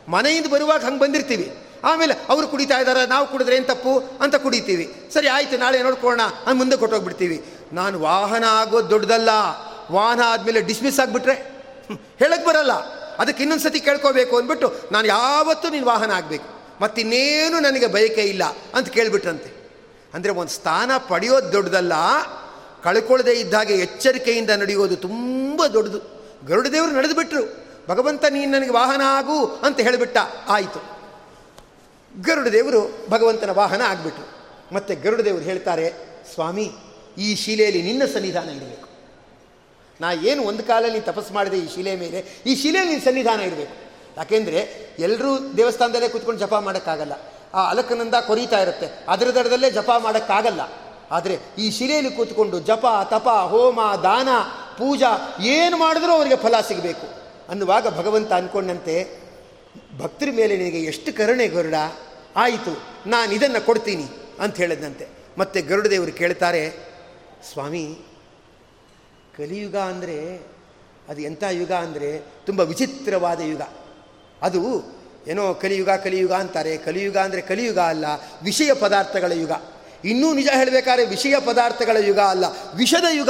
ಮನೆಯಿಂದ 0.10 0.48
ಬರುವಾಗ 0.48 0.82
ಹಂಗೆ 0.86 1.00
ಬಂದಿರ್ತೀವಿ 1.00 1.48
ಆಮೇಲೆ 1.84 2.14
ಅವರು 2.30 2.48
ಕುಡಿತಾ 2.48 2.78
ಇದ್ದಾರೆ 2.80 3.06
ನಾವು 3.08 3.26
ಕುಡಿದ್ರೆ 3.28 3.56
ಏನು 3.56 3.66
ತಪ್ಪು 3.66 3.93
ಅಂತ 4.22 4.36
ಕುಡಿತೀವಿ. 4.36 4.86
ಸರಿ, 5.14 5.28
ಆಯಿತು, 5.28 5.58
ನಾಳೆ 5.58 5.84
ನೋಡ್ಕೊಳ್ಳೋಣ 5.84 6.24
ಅಂತ 6.45 6.56
ಮುಂದೆ 6.58 6.78
ಕೊಟ್ಟೋಗ್ಬಿಡ್ತೀವಿ 6.78 7.38
ನಾನು 7.74 8.00
ವಾಹನ 8.00 8.43
ಆಗೋದು 8.50 8.89
ದೊಡ್ಡದಲ್ಲ. 8.89 9.30
ವಾಹನ 9.91 10.22
ಆದಮೇಲೆ 10.26 10.62
ಡಿಸ್ಮಿಸ್ 10.62 11.00
ಆಗಿಬಿಟ್ರೆ 11.00 11.36
ಹೇಳಕ್ಕೆ 12.20 12.48
ಬರಲ್ಲ. 12.48 12.74
ಅದಕ್ಕೆ 13.20 13.41
ಇನ್ನೊಂದು 13.43 13.64
ಸತಿ 13.64 13.80
ಕೇಳ್ಕೋಬೇಕು 13.80 14.38
ಅಂದ್ಬಿಟ್ಟು 14.38 14.68
ನಾನು 14.91 15.08
ಯಾವತ್ತೂ 15.08 15.70
ನೀನು 15.70 15.86
ವಾಹನ 15.86 16.12
ಆಗಬೇಕು. 16.12 16.48
ಮತ್ತಿನ್ನೇನು 16.82 17.60
ನನಗೆ 17.60 17.88
ಬಯಕೆ 17.88 18.22
ಇಲ್ಲ 18.22 18.43
ಅಂತ 18.74 18.88
ಕೇಳಿಬಿಟ್ರಂತೆ. 18.89 19.50
ಅಂದರೆ 20.14 20.32
ಒಂದು 20.32 20.52
ಸ್ಥಾನ 20.52 20.91
ಪಡೆಯೋದು 21.10 21.54
ದೊಡ್ಡದಲ್ಲ 21.54 21.93
ಕಳ್ಕೊಳ್ಳದೆ 22.84 23.32
ಇದ್ದಾಗೆ 23.32 23.74
ಎಚ್ಚರಿಕೆಯಿಂದ 23.74 24.50
ನಡೆಯೋದು 24.50 24.96
ತುಂಬ 24.96 25.66
ದೊಡ್ಡದು. 25.66 26.00
ಗರುಡದೇವರು 26.48 26.92
ನಡೆದುಬಿಟ್ರು. 26.92 27.68
ಭಗವಂತ 27.90 28.26
ನೀನು 28.30 28.52
ನನಗೆ 28.52 28.70
ವಾಹನ 28.70 29.02
ಆಗು 29.06 29.46
ಅಂತ 29.46 29.80
ಹೇಳಿಬಿಟ್ಟ. 29.80 30.18
ಆಯಿತು. 30.48 30.98
ಗರುಡದೇವರು 32.22 33.06
ಭಗವಂತನ 33.10 33.50
ವಾಹನ 33.50 33.82
ಆಗಿಬಿಟ್ರು. 33.82 34.38
ಮತ್ತು 34.76 35.02
ಗರುಡದೇವರು 35.02 35.44
ಹೇಳ್ತಾರೆ, 35.44 35.94
ಸ್ವಾಮಿ, 36.34 36.72
ಈ 37.18 37.36
ಶಿಲೆಯಲ್ಲಿ 37.36 37.82
ನಿನ್ನ 37.82 38.06
ಸನ್ನಿಧಾನ 38.14 38.50
ಇರಬೇಕು. 38.50 38.88
ನಾ 40.02 40.14
ಏನು 40.14 40.44
ಒಂದು 40.44 40.64
ಕಾಲಲ್ಲಿ 40.64 41.02
ತಪಸ್ಸು 41.02 41.34
ಮಾಡಿದೆ, 41.34 41.58
ಈ 41.58 41.76
ಶಿಲೆ 41.76 41.96
ಮೇಲೆ, 41.96 42.26
ಈ 42.46 42.56
ಶಿಲೆಯಲ್ಲಿ 42.56 42.94
ನಿನ್ನ 42.94 43.06
ಸನ್ನಿಧಾನ 43.06 43.40
ಇರಬೇಕು. 43.40 43.74
ಯಾಕೆಂದರೆ 44.18 44.90
ಎಲ್ಲರೂ 45.00 45.54
ದೇವಸ್ಥಾನದಲ್ಲೇ 45.54 46.10
ಕೂತ್ಕೊಂಡು 46.10 46.40
ಜಪ 46.40 46.56
ಮಾಡೋಕ್ಕಾಗಲ್ಲ. 46.56 47.14
ಆ 47.54 47.70
ಅಲಕನಂದ 47.70 48.14
ಕೊರೀತಾ 48.14 48.62
ಇರುತ್ತೆ. 48.62 49.06
ಅದರ 49.08 49.28
ದಡದಲ್ಲೇ 49.28 49.72
ಜಪ 49.72 49.92
ಮಾಡೋಕ್ಕಾಗಲ್ಲ. 49.98 50.62
ಆದರೆ 51.12 51.36
ಈ 51.58 51.72
ಶಿಲೆಯಲ್ಲಿ 51.72 52.12
ಕೂತ್ಕೊಂಡು 52.12 52.60
ಜಪ, 52.60 52.86
ತಪ, 53.03 53.28
ಹೋಮ, 53.30 53.80
ದಾನ, 54.03 54.30
ಪೂಜಾ 54.78 55.12
ಏನು 55.39 55.78
ಮಾಡಿದ್ರೂ 55.78 56.12
ಅವರಿಗೆ 56.12 56.36
ಫಲ 56.36 56.55
ಸಿಗಬೇಕು. 56.68 57.08
ಅನ್ನುವಾಗ 57.49 57.88
ಭಗವಂತ 57.97 58.32
ಅಂದ್ಕೊಂಡಂತೆ 58.32 58.95
ಭಕ್ತರ 59.97 60.28
ಮೇಲೆ 60.36 60.58
ನಿನಗೆ 60.58 60.80
ಎಷ್ಟು 60.84 61.18
ಕರುಣೆ 61.18 61.47
ಗರುಡ? 61.47 61.74
ಆಯಿತು, 62.36 62.74
ನಾನು 63.10 63.32
ಇದನ್ನು 63.32 63.66
ಕೊಡ್ತೀನಿ 63.66 64.08
ಅಂತ 64.39 64.58
ಹೇಳಿದಂತೆ 64.58 65.08
ಮತ್ತೆ 65.38 65.62
ಗರುಡದೇವರು 65.62 66.12
ಕೇಳ್ತಾರೆ, 66.12 66.62
ಸ್ವಾಮಿ, 67.53 67.86
ಕಲಿಯುಗ 69.38 69.76
ಅಂದರೆ, 69.76 70.45
ಅದು 71.10 71.22
ಎಂಥ 71.22 71.43
ಯುಗ 71.51 71.72
ಅಂದರೆ, 71.72 72.20
ತುಂಬ 72.45 72.60
ವಿಚಿತ್ರವಾದ 72.60 73.41
ಯುಗ. 73.41 73.62
ಅದು 74.41 74.62
ಏನೋ 75.28 75.53
ಕಲಿಯುಗ 75.53 75.89
ಕಲಿಯುಗ 75.89 76.32
ಅಂತಾರೆ. 76.32 76.78
ಕಲಿಯುಗ 76.78 77.18
ಅಂದರೆ 77.18 77.41
ಕಲಿಯುಗ 77.41 77.80
ಅಲ್ಲ, 77.80 78.05
ವಿಷಯ 78.43 78.74
ಪದಾರ್ಥಗಳ 78.74 79.32
ಯುಗ. 79.32 79.51
ಇನ್ನೂ 80.08 80.34
ನಿಜ 80.34 80.49
ಹೇಳಬೇಕಾದ್ರೆ 80.53 81.05
ವಿಷಯ 81.05 81.39
ಪದಾರ್ಥಗಳ 81.39 81.97
ಯುಗ 81.97 82.20
ಅಲ್ಲ. 82.20 82.45
ವಿಷದ 82.76 83.05
ಯುಗ. 83.12 83.30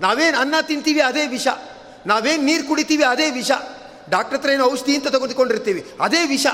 ನಾವೇನು 0.00 0.38
ಅನ್ನ 0.38 0.54
ತಿಂತೀವಿ 0.62 1.00
ಅದೇ 1.00 1.26
ವಿಷ. 1.26 1.48
ನಾವೇನು 2.06 2.42
ನೀರು 2.42 2.68
ಕುಡಿತೀವಿ 2.68 3.04
ಅದೇ 3.04 3.30
ವಿಷ. 3.30 3.50
ಡಾಕ್ಟರ್ 4.10 4.38
ಹತ್ರ 4.38 4.50
ಏನು 4.50 4.64
ಔಷಧಿ 4.64 4.96
ಅಂತ 4.96 5.08
ತೆಗೆದುಕೊಂಡಿರ್ತೀವಿ 5.08 5.90
ಅದೇ 6.00 6.26
ವಿಷ. 6.26 6.46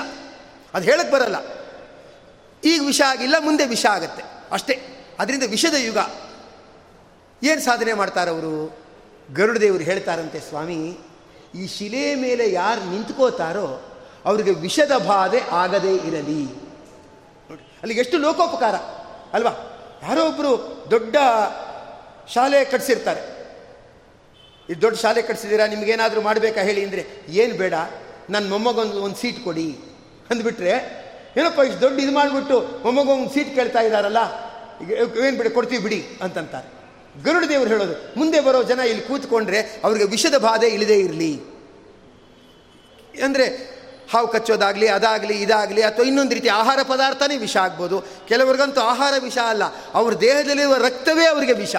ಅದು 0.73 0.85
ಹೇಳಕ್ಕೆ 0.85 1.13
ಬರಲ್ಲ. 1.13 1.35
ಈಗ 2.65 2.81
ವಿಷ 2.85 3.01
ಆಗಿಲ್ಲ 3.01 3.35
ಮುಂದೆ 3.39 3.65
ವಿಷ 3.65 3.85
ಆಗತ್ತೆ. 3.85 4.23
ಅಷ್ಟೇ. 4.51 5.05
ಅದರಿಂದ 5.19 5.43
ವಿಷದ 5.43 5.73
ಯುಗ. 5.73 5.97
ಏನು 7.43 7.61
ಸಾಧನೆ 7.61 7.93
ಮಾಡ್ತಾರೆ 7.93 8.31
ಅವರು? 8.31 8.81
ಗರುಡ 9.33 9.47
ಗರುಡದೇವರು 9.47 9.83
ಹೇಳ್ತಾರಂತೆ, 9.83 10.39
ಸ್ವಾಮಿ, 10.39 10.97
ಈ 11.55 11.67
ಶಿಲೆ 11.67 12.15
ಮೇಲೆ 12.15 12.51
ಯಾರು 12.51 12.91
ನಿಂತ್ಕೋತಾರೋ 12.91 13.97
ಅವರಿಗೆ 14.25 14.51
ವಿಷದ 14.51 14.91
ಬಾಧೆ 15.07 15.39
ಆಗದೇ 15.51 15.95
ಇರಲಿ. 15.95 16.45
ನೋಡಿ 17.49 17.61
ಅಲ್ಲಿಗೆ 17.61 17.99
ಎಷ್ಟು 17.99 18.17
ಲೋಕೋಪಕಾರ. 18.17 19.00
ಅಲ್ವಾ? 19.33 19.53
ಯಾರೋ 20.07 20.21
ಒಬ್ಬರು 20.29 20.51
ದೊಡ್ಡ 20.91 21.15
ಶಾಲೆ 22.33 22.59
ಕಟ್ಸಿರ್ತಾರೆ. 22.71 23.21
ಈ 24.69 24.73
ದೊಡ್ಡ 24.81 24.95
ಶಾಲೆ 25.03 25.21
ಕಟ್ಸಿದ್ದೀರಾ, 25.29 25.65
ನಿಮಗೇನಾದರೂ 25.67 26.21
ಮಾಡಬೇಕಾ 26.21 26.61
ಹೇಳಿ 26.69 26.81
ಅಂದರೆ, 26.87 27.03
ಏನು 27.41 27.53
ಬೇಡ 27.61 27.75
ನನ್ನ 28.33 28.45
ಮೊಮ್ಮಗೊಂದು 28.53 28.97
ಒಂದು 29.05 29.17
ಸೀಟ್ 29.21 29.39
ಕೊಡಿ. 29.43 29.67
ಅಂದ್ಬಿಟ್ರೆ, 30.31 30.73
ಏನಪ್ಪ, 31.37 31.59
ಇಷ್ಟು 31.69 31.81
ದೊಡ್ಡ 31.81 31.97
ಇದು 32.05 32.13
ಮಾಡಿಬಿಟ್ಟು 32.19 32.57
ಮೊಮ್ಮಗೊಂದು 32.83 33.29
ಸೀಟ್ 33.33 33.51
ಕೇಳ್ತಾ 33.55 33.81
ಇದ್ದಾರಲ್ಲ 33.87 34.21
ಏನು 35.25 35.35
ಬಿಡಿ, 35.37 35.49
ಕೊಡ್ತೀವಿ 35.57 35.81
ಬಿಡಿ. 35.83 35.99
ಅಂತಂತಾರೆ. 36.25 36.67
ಗರುಡ 37.25 37.43
ದೇವರು 37.49 37.69
ಹೇಳೋದು, 37.69 37.95
ಮುಂದೆ 38.19 38.39
ಬರೋ 38.45 38.59
ಜನ 38.71 38.79
ಇಲ್ಲಿ 38.91 39.03
ಕೂತ್ಕೊಂಡ್ರೆ 39.07 39.59
ಅವ್ರಿಗೆ 39.85 40.05
ವಿಷದ 40.13 40.37
ಬಾಧೆ 40.47 40.67
ಇಳಿದೇ 40.75 40.97
ಇರಲಿ. 41.05 41.31
ಅಂದರೆ 43.25 43.45
ಹಾವು 44.13 44.27
ಕಚ್ಚೋದಾಗಲಿ, 44.27 44.87
ಅದಾಗಲಿ, 44.87 45.41
ಇದಾಗಲಿ 45.41 45.81
ಅಥವಾ 45.81 46.05
ಇನ್ನೊಂದು 46.05 46.33
ರೀತಿ 46.33 46.47
ಆಹಾರ 46.47 46.79
ಪದಾರ್ಥನೇ 46.83 47.37
ವಿಷ 47.37 47.57
ಆಗ್ಬೋದು. 47.57 48.03
ಕೆಲವರಿಗಂತೂ 48.27 48.81
ಆಹಾರ 48.81 49.13
ವಿಷ 49.19 49.37
ಅಲ್ಲ. 49.37 49.63
ಅವ್ರ 49.93 50.13
ದೇಹದಲ್ಲಿರುವ 50.13 50.75
ರಕ್ತವೇ 50.75 51.25
ಅವರಿಗೆ 51.25 51.53
ವಿಷ. 51.53 51.75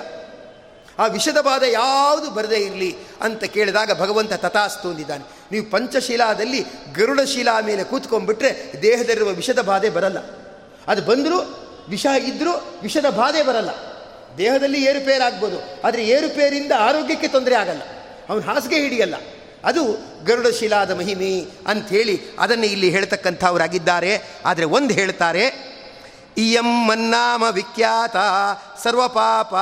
ಆ 0.99 1.07
ವಿಷದ 1.07 1.41
ಬಾಧೆ 1.41 1.73
ಯಾವುದು 1.73 2.31
ಬರದೇ 2.31 2.57
ಇರಲಿ 2.57 2.97
ಅಂತ 3.21 3.45
ಕೇಳಿದಾಗ 3.45 4.01
ಭಗವಂತ 4.01 4.33
ತಥಾಸ್ತು 4.33 4.89
ಅಂದಿದ್ದಾನೆ. 4.89 5.25
ನೀವು 5.53 5.71
ಪಂಚಶೀಲಾದಲ್ಲಿ 5.71 6.65
ಗರುಡಶೀಲಾ 6.95 7.61
ಮೇಲೆ 7.61 7.85
ಕೂತ್ಕೊಂಡ್ಬಿಟ್ರೆ 7.85 8.73
ದೇಹದಲ್ಲಿರುವ 8.83 9.29
ವಿಷದ 9.29 9.63
ಬಾಧೆ 9.63 9.91
ಬರಲ್ಲ. 9.91 10.19
ಅದು 10.89 11.03
ಬಂದರೂ 11.03 11.69
ವಿಷ 11.89 12.07
ಇದ್ದರೂ 12.07 12.79
ವಿಷದ 12.83 13.11
ಬಾಧೆ 13.11 13.43
ಬರಲ್ಲ. 13.43 13.71
ದೇಹದಲ್ಲಿ 14.39 14.85
ಏರುಪೇರಾಗ್ಬೋದು. 14.85 15.83
ಆದರೆ 15.85 16.05
ಏರುಪೇರಿಂದ 16.05 16.73
ಆರೋಗ್ಯಕ್ಕೆ 16.79 17.29
ತೊಂದರೆ 17.29 17.55
ಆಗಲ್ಲ. 17.55 17.81
ಅವನು 18.29 18.41
ಹಾಸಿಗೆ 18.41 18.77
ಹಿಡಿಯಲ್ಲ. 18.77 19.15
ಅದು 19.65 19.83
ಗರುಡಶಿಲಾದ 20.25 20.91
ಮಹಿಮೆ 20.99 21.47
ಅಂಥೇಳಿ 21.67 22.17
ಅದನ್ನು 22.39 22.67
ಇಲ್ಲಿ 22.67 22.91
ಹೇಳ್ತಕ್ಕಂಥವರಾಗಿದ್ದಾರೆ. 22.91 24.13
ಆದರೆ 24.47 24.65
ಒಂದು 24.65 24.95
ಹೇಳ್ತಾರೆ, 24.95 25.45
ಇಯಂ 26.37 26.71
ಮನ್ನಾಮ 26.87 27.45
ವಿಖ್ಯಾತ 27.51 28.17
ಸರ್ವಪಾಪ 28.83 29.55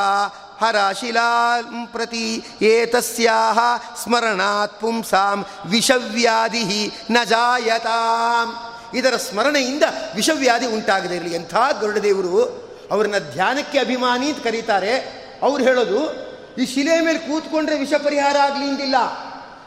ಹರಶಿಲಾ 0.64 1.60
ಪ್ರತಿ 1.92 2.44
ಏತಸ್ಯಾಹ 2.62 3.58
ಸ್ಮರಣಾತ್ 4.02 4.80
ಪುಂಸಾಂ 4.80 5.46
ವಿಷವ್ಯಾಧಿ 5.66 6.92
ನ 7.10 7.16
ಜಾಯತಾಂ. 7.24 8.48
ಇದರ 8.98 9.16
ಸ್ಮರಣೆಯಿಂದ 9.16 9.82
ವಿಷವ್ಯಾಧಿ 10.16 10.66
ಉಂಟಾಗದೇ 10.66 11.16
ಇರಲಿ. 11.16 11.34
ಎಂಥ 11.34 11.54
ಗರುಡದೇವರು 11.80 12.36
ಅವ್ರನ್ನ 12.90 13.18
ಧ್ಯಾನಕ್ಕೆ 13.32 13.78
ಅಭಿಮಾನಿ 13.78 14.28
ಅಂತ 14.28 14.44
ಕರೀತಾರೆ. 14.44 14.94
ಅವ್ರು 15.42 15.64
ಹೇಳೋದು, 15.64 15.98
ಈ 16.56 16.66
ಶಿಲೆಯ 16.66 17.00
ಮೇಲೆ 17.00 17.18
ಕೂತ್ಕೊಂಡ್ರೆ 17.18 17.78
ವಿಷ 17.78 17.92
ಪರಿಹಾರ 18.04 18.36
ಆಗಲಿ 18.36 18.64
ಅಂದಿಲ್ಲ. 18.64 18.96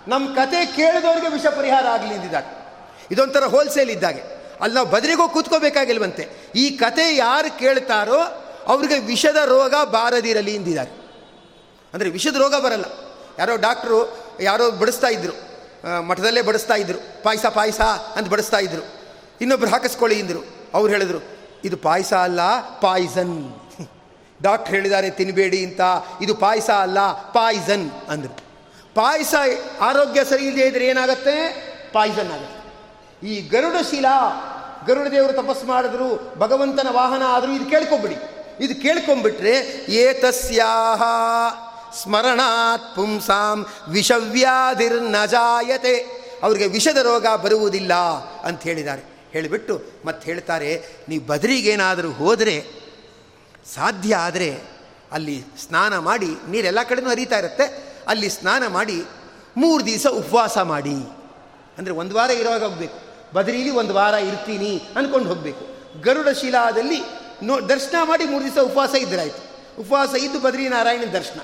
ನಮ್ಮ 0.07 0.35
ಕತೆ 0.35 0.65
ಕೇಳಿದವ್ರಿಗೆ 0.65 1.27
ವಿಷ 1.27 1.45
ಪರಿಹಾರ 1.45 1.85
ಆಗಲಿ 1.85 2.15
ಅಂದಿದ್ದಾಗ 2.15 2.45
ಇದೊಂಥರ 3.11 3.43
ಹೋಲ್ಸೇಲ್ 3.43 3.89
ಇದ್ದಾಗೆ. 3.89 4.21
ಅಲ್ಲಿ 4.61 4.75
ನಾವು 4.75 4.87
ಬದರಿಗೂ 4.87 5.29
ಕೂತ್ಕೋಬೇಕಾಗಿಲ್ವಂತೆ. 5.29 6.29
ಈ 6.55 6.69
ಕತೆ 6.69 7.15
ಯಾರು 7.15 7.59
ಕೇಳ್ತಾರೋ 7.59 8.19
ಅವ್ರಿಗೆ 8.67 8.99
ವಿಷದ 8.99 9.35
ರೋಗ 9.35 9.73
ಬಾರದಿರಲಿ 9.83 10.55
ಎಂದಿದ್ದಾರೆ 10.55 10.89
ಅಂದರೆ 11.93 12.09
ವಿಷದ 12.09 12.35
ರೋಗ 12.35 12.55
ಬರಲ್ಲ. 12.55 12.85
ಯಾರೋ 13.39 13.55
ಡಾಕ್ಟ್ರು 13.55 14.17
ಯಾರೋ 14.39 14.71
ಬಡಿಸ್ತಾ 14.71 15.07
ಇದ್ರು. 15.07 15.33
ಮಠದಲ್ಲೇ 16.01 16.41
ಬಡಿಸ್ತಾ 16.41 16.73
ಇದ್ರು. 16.73 17.23
ಪಾಯಸ 17.23 17.45
ಪಾಯಸ 17.45 17.81
ಅಂತ 17.81 18.27
ಬಡಿಸ್ತಾ 18.27 18.57
ಇದ್ರು. 18.57 18.83
ಇನ್ನೊಬ್ರು 19.41 19.69
ಹಾಕಿಸ್ಕೊಳ್ಳಿ 19.69 20.21
ಅಂದರು. 20.21 20.45
ಅವ್ರು 20.73 20.93
ಹೇಳಿದ್ರು, 20.93 21.19
ಇದು 21.63 21.77
ಪಾಯಸ 21.77 22.13
ಅಲ್ಲ, 22.13 22.39
ಪಾಯ್ಸನ್. 22.79 23.59
ಡಾಕ್ಟ್ರ್ 24.43 24.75
ಹೇಳಿದ್ದಾರೆ 24.75 25.09
ತಿನ್ನಬೇಡಿ 25.09 25.65
ಅಂತ. 25.65 25.81
ಇದು 26.21 26.35
ಪಾಯಸ 26.35 26.69
ಅಲ್ಲ, 26.69 27.11
ಪಾಯ್ಸನ್. 27.11 27.91
ಅಂದರು. 28.09 28.42
ಪಾಯಸ 28.95 29.35
ಆರೋಗ್ಯ 29.81 30.25
ಸರಿ 30.25 30.45
ಇಲ್ಲದೆ 30.45 30.67
ಇದ್ರೆ 30.67 30.85
ಏನಾಗುತ್ತೆ? 30.85 31.35
ಪಾಯ್ಸನ್ 31.93 32.31
ಆಗುತ್ತೆ 32.31 33.27
ಈ 33.27 33.41
ಗರುಡ 33.41 33.75
ಶಿಲಾ, 33.89 34.17
ಗರುಡ 34.87 35.07
ದೇವರು 35.07 35.33
ತಪಸ್ಸು 35.33 35.65
ಮಾಡಿದ್ರು, 35.65 36.35
ಭಗವಂತನ 36.39 36.87
ವಾಹನ 36.91 37.23
ಆದರೂ 37.27 37.51
ಇದು 37.51 37.65
ಕೇಳ್ಕೊಂಬಿಡಿ. 37.65 38.15
ಇದು 38.59 38.81
ಕೇಳ್ಕೊಂಬಿಟ್ರೆ, 38.81 39.53
ಏತಸ್ಯಾಹ 39.89 41.03
ಸ್ಮರಣಾತ್ 42.01 42.95
ಪುಂಸಾಂ 42.95 43.65
ವಿಷವ್ಯಾಧಿರ್ನ 43.89 45.25
ಜಾಯತೆ. 45.25 46.23
ಅವ್ರಿಗೆ 46.43 46.67
ವಿಷದ 46.67 46.97
ರೋಗ 46.97 47.27
ಬರುವುದಿಲ್ಲ 47.27 47.93
ಅಂತ 48.43 48.61
ಹೇಳಿದ್ದಾರೆ. 48.63 49.03
ಹೇಳಿಬಿಟ್ಟು 49.31 49.81
ಮತ್ತೆ 50.05 50.25
ಹೇಳ್ತಾರೆ, 50.25 50.85
ನೀವು 51.09 51.23
ಬದರಿಗೇನಾದರೂ 51.27 52.11
ಹೋದರೆ, 52.11 52.65
ಸಾಧ್ಯ 53.75 54.15
ಆದರೆ 54.15 54.59
ಅಲ್ಲಿ 55.11 55.43
ಸ್ನಾನ 55.67 55.97
ಮಾಡಿ 55.97 56.37
ನೀರೆಲ್ಲ 56.49 56.83
ಕಡೆನೂ 56.83 57.09
ಹರಿತಾ 57.09 57.37
ಇರುತ್ತೆ. 57.37 57.82
ಅಲ್ಲಿ 58.07 58.29
ಸ್ನಾನ 58.29 58.67
ಮಾಡಿ 58.67 59.05
ಮೂರು 59.57 59.85
ದಿವಸ 59.85 60.07
ಉಪವಾಸ 60.07 60.57
ಮಾಡಿ. 60.57 60.95
ಅಂದರೆ 61.77 61.93
ಒಂದು 61.93 62.15
ವಾರ 62.15 62.29
ಇರೋವಾಗ 62.29 62.63
ಹೋಗಬೇಕು. 62.63 62.99
ಬದರೀಲಿ 63.33 63.69
ಒಂದು 63.69 63.93
ವಾರ 63.93 64.13
ಇರ್ತೀನಿ 64.13 64.81
ಅಂದ್ಕೊಂಡು 64.95 65.29
ಹೋಗಬೇಕು. 65.29 65.65
ಗರುಡ 66.01 66.29
ಶಿಲಾದಲ್ಲಿ 66.29 67.01
ನೋ, 67.43 67.61
ದರ್ಶನ 67.69 67.95
ಮಾಡಿ 68.03 68.25
ಮೂರು 68.25 68.43
ದಿವಸ 68.43 68.57
ಉಪವಾಸ 68.57 68.95
ಇದ್ದರಾಯಿತು 68.95 69.53
ಉಪವಾಸ 69.81 70.15
ಇದ್ದು 70.15 70.39
ಬದ್ರಿನಾರಾಯಣ 70.39 71.01
ದರ್ಶನ. 71.13 71.39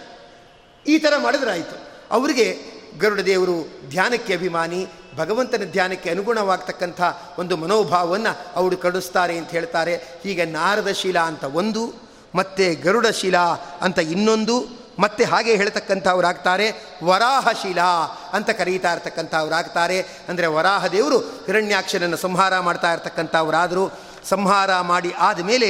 ಈ 0.88 0.97
ಥರ 0.97 1.14
ಮಾಡಿದ್ರಾಯಿತು. 1.18 1.78
ಅವರಿಗೆ 2.12 2.57
ಗರುಡ 2.99 3.20
ದೇವರು 3.20 3.89
ಧ್ಯಾನಕ್ಕೆ 3.89 4.34
ಅಭಿಮಾನಿ, 4.34 4.88
ಭಗವಂತನ 5.16 5.64
ಧ್ಯಾನಕ್ಕೆ 5.72 6.10
ಅನುಗುಣವಾಗ್ತಕ್ಕಂಥ 6.10 7.01
ಒಂದು 7.39 7.57
ಮನೋಭಾವವನ್ನು 7.57 8.55
ಅವರು 8.55 8.78
ಕಡಿಸ್ತಾರೆ 8.78 9.38
ಅಂತ 9.38 9.49
ಹೇಳ್ತಾರೆ. 9.49 9.95
ಹೀಗೆ 9.95 10.45
ನಾರದ 10.45 10.91
ಶಿಲಾ 10.91 11.22
ಅಂತ 11.22 11.43
ಒಂದು, 11.43 11.93
ಮತ್ತು 12.36 12.84
ಗರುಡ 12.84 13.07
ಶಿಲಾ 13.07 13.45
ಅಂತ 13.82 13.99
ಇನ್ನೊಂದು 13.99 14.78
ಮತ್ತೆ 14.99 15.23
ಹಾಗೆ 15.31 15.53
ಹೇಳ್ತಕ್ಕಂಥವ್ರಾಗ್ತಾರೆ, 15.61 16.67
ವರಾಹಶಿಲಾ 17.09 17.91
ಅಂತ 18.37 18.49
ಕರೀತಾ 18.59 18.89
ಇರ್ತಕ್ಕಂಥವ್ರಾಗ್ತಾರೆ. 18.93 19.99
ಅಂದರೆ 20.29 20.47
ವರಾಹ 20.57 20.87
ದೇವರು 20.95 21.19
ಹಿರಣ್ಯಾಕ್ಷರನ್ನು 21.47 22.17
ಸಂಹಾರ 22.25 22.53
ಮಾಡ್ತಾ 22.67 22.89
ಇರ್ತಕ್ಕಂಥವರಾದರು. 22.93 23.85
ಸಂಹಾರ 24.29 24.71
ಮಾಡಿ 24.91 25.11
ಆದಮೇಲೆ 25.27 25.69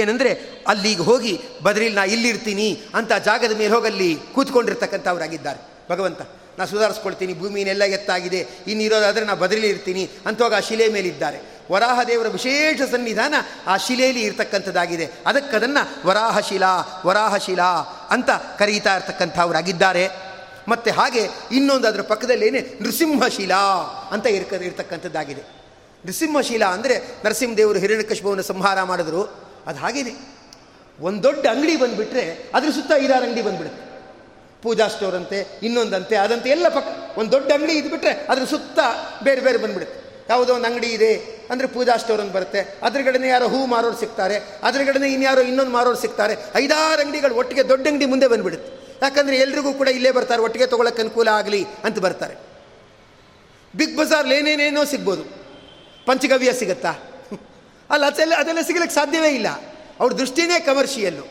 ಏನಂದರೆ, 0.00 0.32
ಅಲ್ಲಿಗೆ 0.72 1.02
ಹೋಗಿ 1.02 1.32
ಬದ್ರಿಲ್ 1.62 1.94
ನಾ 1.94 2.04
ಇಲ್ಲಿರ್ತೀನಿ 2.14 2.68
ಅಂತ 2.98 3.12
ಜಾಗದ 3.28 3.54
ಮೇಲೆ 3.60 3.72
ಹೋಗಲ್ಲಿ 3.76 4.10
ಕೂತ್ಕೊಂಡಿರ್ತಕ್ಕಂಥವ್ರಾಗಿದ್ದಾರೆ. 4.34 5.60
ಭಗವಂತ 5.90 6.20
ನಾನು 6.58 6.68
ಸುಧಾರಿಸ್ಕೊಳ್ತೀನಿ 6.70 7.32
ಭೂಮಿನೆಲ್ಲ 7.40 7.84
ಎತ್ತಾಗಿದೆ, 7.96 8.40
ಇನ್ನಿರೋದಾದರೆ 8.72 9.24
ನಾನು 9.24 9.40
ಬದಲಿ 9.40 9.68
ಇರ್ತೀನಿ 9.74 10.02
ಅಂತವಾಗ 10.28 10.54
ಆ 10.58 10.62
ಶಿಲೆ 10.68 10.86
ಮೇಲಿದ್ದಾರೆ. 10.96 11.38
ವರಾಹ 11.70 12.02
ದೇವರ 12.02 12.28
ವಿಶೇಷ 12.28 12.82
ಸನ್ನಿಧಾನ 12.82 13.34
ಆ 13.66 13.76
ಶಿಲೆಯಲ್ಲಿ 13.76 14.22
ಇರ್ತಕ್ಕಂಥದ್ದಾಗಿದೆ. 14.22 15.10
ಅದಕ್ಕದನ್ನು 15.26 16.08
ವರಾಹಶಿಲಾ 16.08 17.02
ವರಾಹಶಿಲಾ 17.06 17.70
ಅಂತ 18.10 18.30
ಕರೀತಾ 18.30 18.96
ಇರ್ತಕ್ಕಂಥವ್ರಾಗಿದ್ದಾರೆ. 18.96 20.08
ಮತ್ತು 20.68 20.90
ಹಾಗೆ 20.90 21.28
ಇನ್ನೊಂದು 21.52 21.88
ಅದರ 21.88 22.00
ಪಕ್ಕದಲ್ಲೇನೆ 22.02 22.60
ನೃಸಿಂಹಶಿಲಾ 22.82 23.60
ಅಂತ 24.12 24.26
ಇರ್ಕ, 24.26 24.52
ಇರ್ತಕ್ಕಂಥದ್ದಾಗಿದೆ. 24.52 25.42
ನೃಸಿಂಹಶಿಲಾ 26.06 26.66
ಅಂದರೆ 26.66 26.98
ನರಸಿಂಹದೇವರು 27.24 27.78
ಹಿರಣ್ಯಕಶ್ಮವನ್ನು 27.78 28.42
ಸಂಹಾರ 28.42 28.82
ಮಾಡಿದ್ರು. 28.82 29.22
ಅದು 29.66 29.78
ಹಾಗೇನೆ. 29.78 30.40
ಒಂದು 31.00 31.22
ದೊಡ್ಡ 31.22 31.46
ಅಂಗಡಿ 31.46 31.76
ಬಂದುಬಿಟ್ರೆ 31.76 32.50
ಅದ್ರ 32.54 32.70
ಸುತ್ತ 32.70 32.92
ಐದಾರು 32.96 33.24
ಅಂಗಡಿ 33.24 33.42
ಬಂದುಬಿಡುತ್ತೆ. 33.42 33.90
ಪೂಜಾ 34.62 34.88
ಸ್ಟೋರ್ 34.88 35.14
ಅಂತೆ, 35.14 35.60
ಇನ್ನೊಂದಂತೆ, 35.62 36.16
ಅದಂತೆ 36.16 36.50
ಎಲ್ಲ 36.50 36.68
ಪಕ್ಕ 36.68 37.18
ಒಂದು 37.18 37.32
ದೊಡ್ಡ 37.32 37.52
ಅಂಗಡಿ 37.52 37.72
ಇದ್ಬಿಟ್ರೆ 37.72 38.10
ಅದ್ರ 38.10 38.44
ಸುತ್ತ 38.44 38.78
ಬೇರೆ 39.22 39.40
ಬೇರೆ 39.40 39.58
ಬಂದ್ಬಿಡುತ್ತೆ. 39.58 39.99
ಯಾವುದೋ 40.30 40.54
ಒಂದು 40.54 40.66
ಅಂಗಡಿ 40.66 40.86
ಇದೆ 40.86 41.12
ಅಂದರೆ 41.50 41.66
ಪೂಜಾ 41.66 41.96
ಸ್ಟೋರ್ 41.96 42.20
ಅಂತ 42.20 42.32
ಬರುತ್ತೆ. 42.32 42.60
ಅದ್ರಗಡೆನೆ 42.82 43.28
ಯಾರೋ 43.28 43.48
ಹೂ 43.48 43.66
ಮಾರೋರು 43.66 43.96
ಸಿಗ್ತಾರೆ. 43.96 44.36
ಅದ್ರಗಡೆನೆ 44.62 45.08
ಇನ್ಯಾರೋ 45.12 45.40
ಇನ್ನೊಂದು 45.40 45.70
ಮಾರೋರು 45.70 45.96
ಸಿಗ್ತಾರೆ. 45.96 46.34
ಐದಾರು 46.54 47.00
ಅಂಗಡಿಗಳು 47.02 47.34
ಒಟ್ಟಿಗೆ 47.34 47.68
ದೊಡ್ಡ 47.68 47.88
ಅಂಗಡಿ 47.88 48.06
ಮುಂದೆ 48.06 48.28
ಬಂದುಬಿಡುತ್ತೆ. 48.28 48.70
ಯಾಕಂದರೆ 49.02 49.36
ಎಲ್ರಿಗೂ 49.36 49.72
ಕೂಡ 49.72 49.88
ಇಲ್ಲೇ 49.88 50.10
ಬರ್ತಾರೆ. 50.10 50.42
ಒಟ್ಟಿಗೆ 50.42 50.66
ತೊಗೊಳಕ್ಕೆ 50.66 51.02
ಅನುಕೂಲ 51.02 51.28
ಆಗಲಿ 51.28 51.64
ಅಂತ 51.84 51.98
ಬರ್ತಾರೆ. 51.98 52.34
ಬಿಗ್ 53.76 53.96
ಬಜಾರ್ಲಿ 53.96 54.34
ಏನೇನೇನೋ 54.34 54.84
ಸಿಗ್ಬೋದು. 54.84 55.24
ಪಂಚಗವ್ಯ 56.06 56.52
ಸಿಗುತ್ತಾ? 56.52 56.92
ಅಲ್ಲ, 57.90 58.04
ಅದೆಲ್ಲ 58.06 58.34
ಅದೆಲ್ಲ 58.34 58.60
ಸಿಗಲಿಕ್ಕೆ 58.60 58.94
ಸಾಧ್ಯವೇ 58.94 59.28
ಇಲ್ಲ. 59.28 59.48
ಅವ್ರ 60.00 60.12
ದೃಷ್ಟಿನೇ 60.12 60.60
ಕಮರ್ಷಿಯಲ್ಲು 60.60 61.26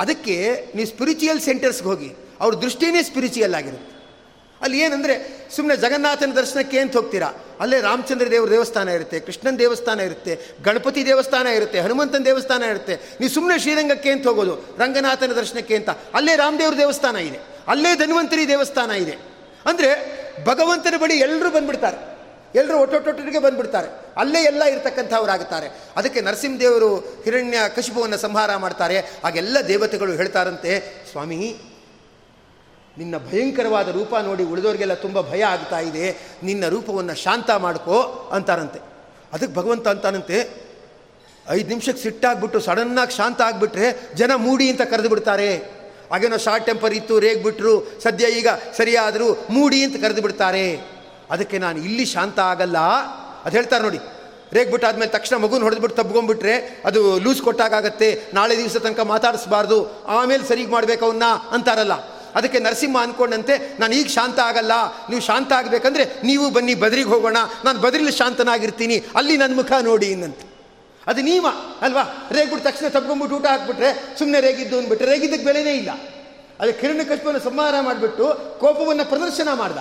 ಅದಕ್ಕೆ 0.00 0.36
ನೀವು 0.74 0.88
ಸ್ಪಿರಿಚುಯಲ್ 0.88 1.40
ಸೆಂಟರ್ಸ್ಗೆ 1.40 1.88
ಹೋಗಿ, 1.88 2.10
ಅವ್ರ 2.40 2.54
ದೃಷ್ಟಿನೇ 2.54 3.02
ಸ್ಪಿರಿಚುಯಲ್ 3.02 3.54
ಆಗಿರುತ್ತೆ. 3.54 3.97
ಅಲ್ಲಿ 4.62 4.78
ಏನಂದರೆ 4.86 5.14
ಸುಮ್ಮನೆ 5.56 5.76
ಜಗನ್ನಾಥನ 5.82 6.32
ದರ್ಶನಕ್ಕೆ 6.38 6.78
ಅಂತ 6.84 6.94
ಹೋಗ್ತೀರಾ? 6.98 7.28
ಅಲ್ಲೇ 7.62 7.78
ರಾಮಚಂದ್ರ 7.80 8.26
ದೇವ್ರ 8.34 8.48
ದೇವಸ್ಥಾನ 8.50 8.88
ಇರುತ್ತೆ, 8.98 9.18
ಕೃಷ್ಣನ 9.26 9.54
ದೇವಸ್ಥಾನ 9.62 10.00
ಇರುತ್ತೆ, 10.08 10.32
ಗಣಪತಿ 10.66 11.02
ದೇವಸ್ಥಾನ 11.06 11.46
ಇರುತ್ತೆ, 11.58 11.78
ಹನುಮಂತನ 11.86 12.22
ದೇವಸ್ಥಾನ 12.30 12.62
ಇರುತ್ತೆ. 12.72 12.94
ನೀವು 13.20 13.32
ಸುಮ್ಮನೆ 13.36 13.56
ಶ್ರೀರಂಗಕ್ಕೆ 13.64 14.10
ಅಂತ 14.16 14.26
ಹೋಗೋದು? 14.30 14.54
ರಂಗನಾಥನ 14.82 15.32
ದರ್ಶನಕ್ಕೆ 15.40 15.76
ಅಂತ. 15.80 15.90
ಅಲ್ಲೇ 16.18 16.34
ರಾಮದೇವ್ರ 16.42 16.76
ದೇವಸ್ಥಾನ 16.82 17.16
ಇದೆ, 17.30 17.40
ಅಲ್ಲೇ 17.72 17.92
ಧನ್ವಂತರಿ 18.02 18.44
ದೇವಸ್ಥಾನ 18.54 18.90
ಇದೆ. 19.04 19.16
ಅಂದರೆ 19.66 19.90
ಭಗವಂತನ 20.44 20.96
ಬಳಿ 21.02 21.16
ಎಲ್ಲರೂ 21.26 21.50
ಬಂದ್ಬಿಡ್ತಾರೆ. 21.56 21.98
ಎಲ್ಲರೂ 22.54 22.76
ಒಟ್ಟೊಟ್ಟೊಟ್ಟಿಗೆ 22.82 23.40
ಬಂದ್ಬಿಡ್ತಾರೆ. 23.46 23.88
ಅಲ್ಲೇ 24.16 24.40
ಎಲ್ಲ 24.50 24.62
ಇರ್ತಕ್ಕಂಥವ್ರಾಗುತ್ತಾರೆ 24.74 25.66
ಅದಕ್ಕೆ 25.98 26.20
ನರಸಿಂಹದೇವರು 26.20 26.90
ಹಿರಣ್ಯ 27.24 27.58
ಕಶಿಪುವನ್ನು 27.76 28.18
ಸಂಹಾರ 28.18 28.50
ಮಾಡ್ತಾರೆ. 28.56 28.96
ಆಗೆಲ್ಲ 29.26 29.56
ದೇವತೆಗಳು 29.68 30.12
ಹೇಳ್ತಾರಂತೆ, 30.20 30.72
ಸ್ವಾಮಿ 31.10 31.40
ನಿನ್ನ 32.98 33.16
ಭಯಂಕರವಾದ 33.18 33.88
ರೂಪ 33.88 34.14
ನೋಡಿ 34.14 34.44
ಉಳಿದವರಿಗೆಲ್ಲ 34.44 34.94
ತುಂಬ 34.94 35.20
ಭಯ 35.20 35.44
ಆಗ್ತಾ 35.44 35.78
ಇದೆ. 35.78 36.16
ನಿನ್ನ 36.42 36.68
ರೂಪವನ್ನು 36.68 37.14
ಶಾಂತ 37.14 37.50
ಮಾಡ್ಕೋ 37.50 38.28
ಅಂತಾರಂತೆ. 38.32 38.80
ಅದಕ್ಕೆ 39.32 39.54
ಭಗವಂತ 39.54 39.88
ಅಂತಾನಂತೆ, 39.88 40.68
ಐದು 41.50 41.68
ನಿಮಿಷಕ್ಕೆ 41.68 42.02
ಸಿಟ್ಟಾಗ್ಬಿಟ್ಟು 42.02 42.60
ಸಡನ್ನಾಗಿ 42.60 43.16
ಶಾಂತ 43.16 43.40
ಆಗಿಬಿಟ್ರೆ 43.42 44.14
ಜನ 44.14 44.30
ಮೂಡಿ 44.36 44.70
ಅಂತ 44.70 44.82
ಕರೆದು 44.82 45.08
ಬಿಡ್ತಾರೆ. 45.08 45.56
ಹಾಗೇನೋ 46.10 46.36
ಶಾರ್ಟ್ 46.36 46.66
ಟೆಂಪರ್ 46.66 46.94
ಇತ್ತು 46.94 47.18
ರೇಗ್ಬಿಟ್ರು 47.18 48.00
ಸದ್ಯ 48.02 48.26
ಈಗ 48.26 48.48
ಸರಿಯಾದರೂ 48.76 49.46
ಮೂಡಿ 49.50 49.84
ಅಂತ 49.84 49.96
ಕರೆದು 50.00 50.22
ಬಿಡ್ತಾರೆ. 50.22 50.80
ಅದಕ್ಕೆ 51.30 51.58
ನಾನು 51.58 51.78
ಇಲ್ಲಿ 51.78 52.06
ಶಾಂತ 52.06 52.38
ಆಗಲ್ಲ. 52.38 52.78
ಅದು 53.44 53.56
ಹೇಳ್ತಾರೆ 53.56 53.82
ನೋಡಿ. 53.82 53.98
ರೇಗ್ಬಿಟ್ಟಾದ್ಮೇಲೆ 54.52 55.10
ತಕ್ಷಣ 55.10 55.36
ಮಗುನ 55.36 55.62
ಹೊಡೆದ್ಬಿಟ್ಟು 55.62 56.02
ತಬ್ಕೊಂಡ್ಬಿಟ್ರೆ 56.02 56.82
ಅದು 56.84 57.18
ಲೂಸ್ 57.18 57.42
ಕೊಟ್ಟಾಗತ್ತೆ 57.42 58.22
ನಾಳೆ 58.34 58.56
ದಿವಸ 58.56 58.76
ತನಕ 58.76 59.00
ಮಾತಾಡಿಸ್ಬಾರ್ದು. 59.00 60.04
ಆಮೇಲೆ 60.04 60.44
ಸರಿಗೆ 60.48 60.70
ಮಾಡ್ಬೇಕು 60.70 61.04
ಅವನ್ನ 61.04 61.22
ಅಂತಾರಲ್ಲ. 61.50 62.17
ಅದಕ್ಕೆ 62.34 62.58
ನರಸಿಂಹ 62.58 62.98
ಅಂದ್ಕೊಂಡಂತೆ 62.98 63.76
ನಾನು 63.80 63.94
ಈಗ 63.94 64.06
ಶಾಂತ 64.06 64.38
ಆಗಲ್ಲ. 64.40 64.72
ನೀವು 65.10 65.20
ಶಾಂತ 65.20 65.52
ಆಗಬೇಕಂದ್ರೆ 65.52 66.04
ನೀವು 66.24 66.50
ಬನ್ನಿ, 66.50 66.74
ಬದ್ರಿಗೆ 66.74 67.08
ಹೋಗೋಣ. 67.08 67.36
ನಾನು 67.64 67.80
ಬದ್ರಿಲಿ 67.80 68.12
ಶಾಂತನಾಗಿರ್ತೀನಿ. 68.12 69.04
ಅಲ್ಲಿ 69.16 69.36
ನನ್ನ 69.36 69.54
ಮುಖ 69.54 69.72
ನೋಡಿ 69.82 70.06
ಇನ್ನಂತೆ 70.06 70.48
ಅದು 71.06 71.22
ನೀವ, 71.22 71.46
ಅಲ್ವಾ? 71.80 72.28
ರೇಗ್ಬಿಟ್ಟು 72.32 72.70
ತಕ್ಷಣ 72.70 72.88
ತಪ್ಕೊಂಡ್ಬಿಟ್ಟು 72.88 73.36
ಊಟ 73.36 73.46
ಹಾಕ್ಬಿಟ್ರೆ 73.46 74.18
ಸುಮ್ಮನೆ 74.18 74.40
ರೇಗಿದ್ದು 74.40 74.78
ಅಂದ್ಬಿಟ್ರೆ 74.78 75.10
ರೇಗಿದ್ದಕ್ಕೆ 75.10 75.44
ಬೆಲೆನೇ 75.44 75.72
ಇಲ್ಲ. 75.72 75.90
ಅದಕ್ಕೆ 76.60 76.80
ಕಿರಣ 76.80 77.00
ಕಶ್ಪವನ್ನು 77.08 77.40
ಸಂಹಾರ 77.40 77.74
ಮಾಡಿಬಿಟ್ಟು 77.80 78.58
ಕೋಪವನ್ನು 78.60 79.04
ಪ್ರದರ್ಶನ 79.04 79.48
ಮಾಡ್ದ. 79.52 79.78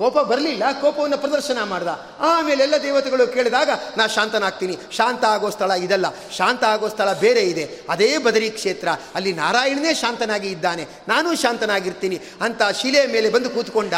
ಕೋಪ 0.00 0.18
ಬರಲಿಲ್ಲ, 0.18 0.62
ಕೋಪವನ್ನು 0.80 1.18
ಪ್ರದರ್ಶನ 1.18 1.62
ಮಾಡ್ದ. 1.62 1.88
ಆಮೇಲೆ 2.20 2.62
ಎಲ್ಲ 2.62 2.74
ದೇವತೆಗಳು 2.82 3.26
ಕೇಳಿದಾಗ, 3.26 3.70
ನಾ 3.96 4.06
ಶಾಂತನಾಗ್ತೀನಿ, 4.06 4.76
ಶಾಂತ 4.92 5.24
ಆಗೋ 5.24 5.50
ಸ್ಥಳ 5.50 5.70
ಇದಲ್ಲ, 5.70 6.06
ಶಾಂತ 6.36 6.64
ಆಗೋ 6.64 6.88
ಸ್ಥಳ 6.88 7.12
ಬೇರೆ 7.12 7.40
ಇದೆ. 7.40 7.64
ಅದೇ 7.88 8.18
ಬದರಿ 8.18 8.50
ಕ್ಷೇತ್ರ, 8.50 8.88
ಅಲ್ಲಿ 9.14 9.32
ನಾರಾಯಣನೇ 9.32 9.94
ಶಾಂತನಾಗಿ 9.94 10.48
ಇದ್ದಾನೆ, 10.48 10.86
ನಾನು 11.08 11.36
ಶಾಂತನಾಗಿರ್ತೀನಿ 11.36 12.20
ಅಂತ 12.40 12.62
ಶಿಲೆಯ 12.62 13.06
ಮೇಲೆ 13.06 13.30
ಬಂದು 13.30 13.50
ಕೂತ್ಕೊಂಡ, 13.50 13.94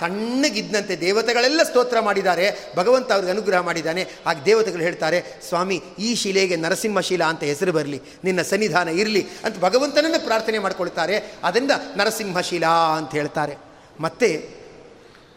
ತಣ್ಣಗಿದ್ದಂತೆ 0.00 0.96
ದೇವತೆಗಳೆಲ್ಲ 0.96 1.62
ಸ್ತೋತ್ರ 1.62 2.00
ಮಾಡಿದ್ದಾರೆ, 2.00 2.46
ಭಗವಂತ 2.76 3.12
ಅವ್ರಿಗೆ 3.12 3.32
ಅನುಗ್ರಹ 3.32 3.60
ಮಾಡಿದ್ದಾನೆ. 3.60 4.02
ಹಾಗೆ 4.26 4.44
ದೇವತೆಗಳು 4.44 4.82
ಹೇಳ್ತಾರೆ, 4.82 5.40
ಸ್ವಾಮಿ, 5.48 5.82
ಈ 5.98 6.14
ಶಿಲೆಗೆ 6.14 6.56
ನರಸಿಂಹ 6.56 7.00
ಶಿಲಾ 7.00 7.26
ಅಂತ 7.26 7.42
ಹೆಸರು 7.42 7.72
ಬರಲಿ, 7.72 8.02
ನಿನ್ನ 8.24 8.42
ಸನ್ನಿಧಾನ 8.42 8.88
ಇರಲಿ 8.88 9.26
ಅಂತ 9.44 9.60
ಭಗವಂತನನ್ನು 9.60 10.24
ಪ್ರಾರ್ಥನೆ 10.24 10.58
ಮಾಡ್ಕೊಳ್ತಾರೆ. 10.58 11.32
ಅದರಿಂದ 11.44 11.70
ನರಸಿಂಹ 11.96 12.40
ಶಿಲಾ 12.40 12.74
ಅಂತ 12.96 13.10
ಹೇಳ್ತಾರೆ. 13.10 13.56
ಮತ್ತೆ 14.00 14.63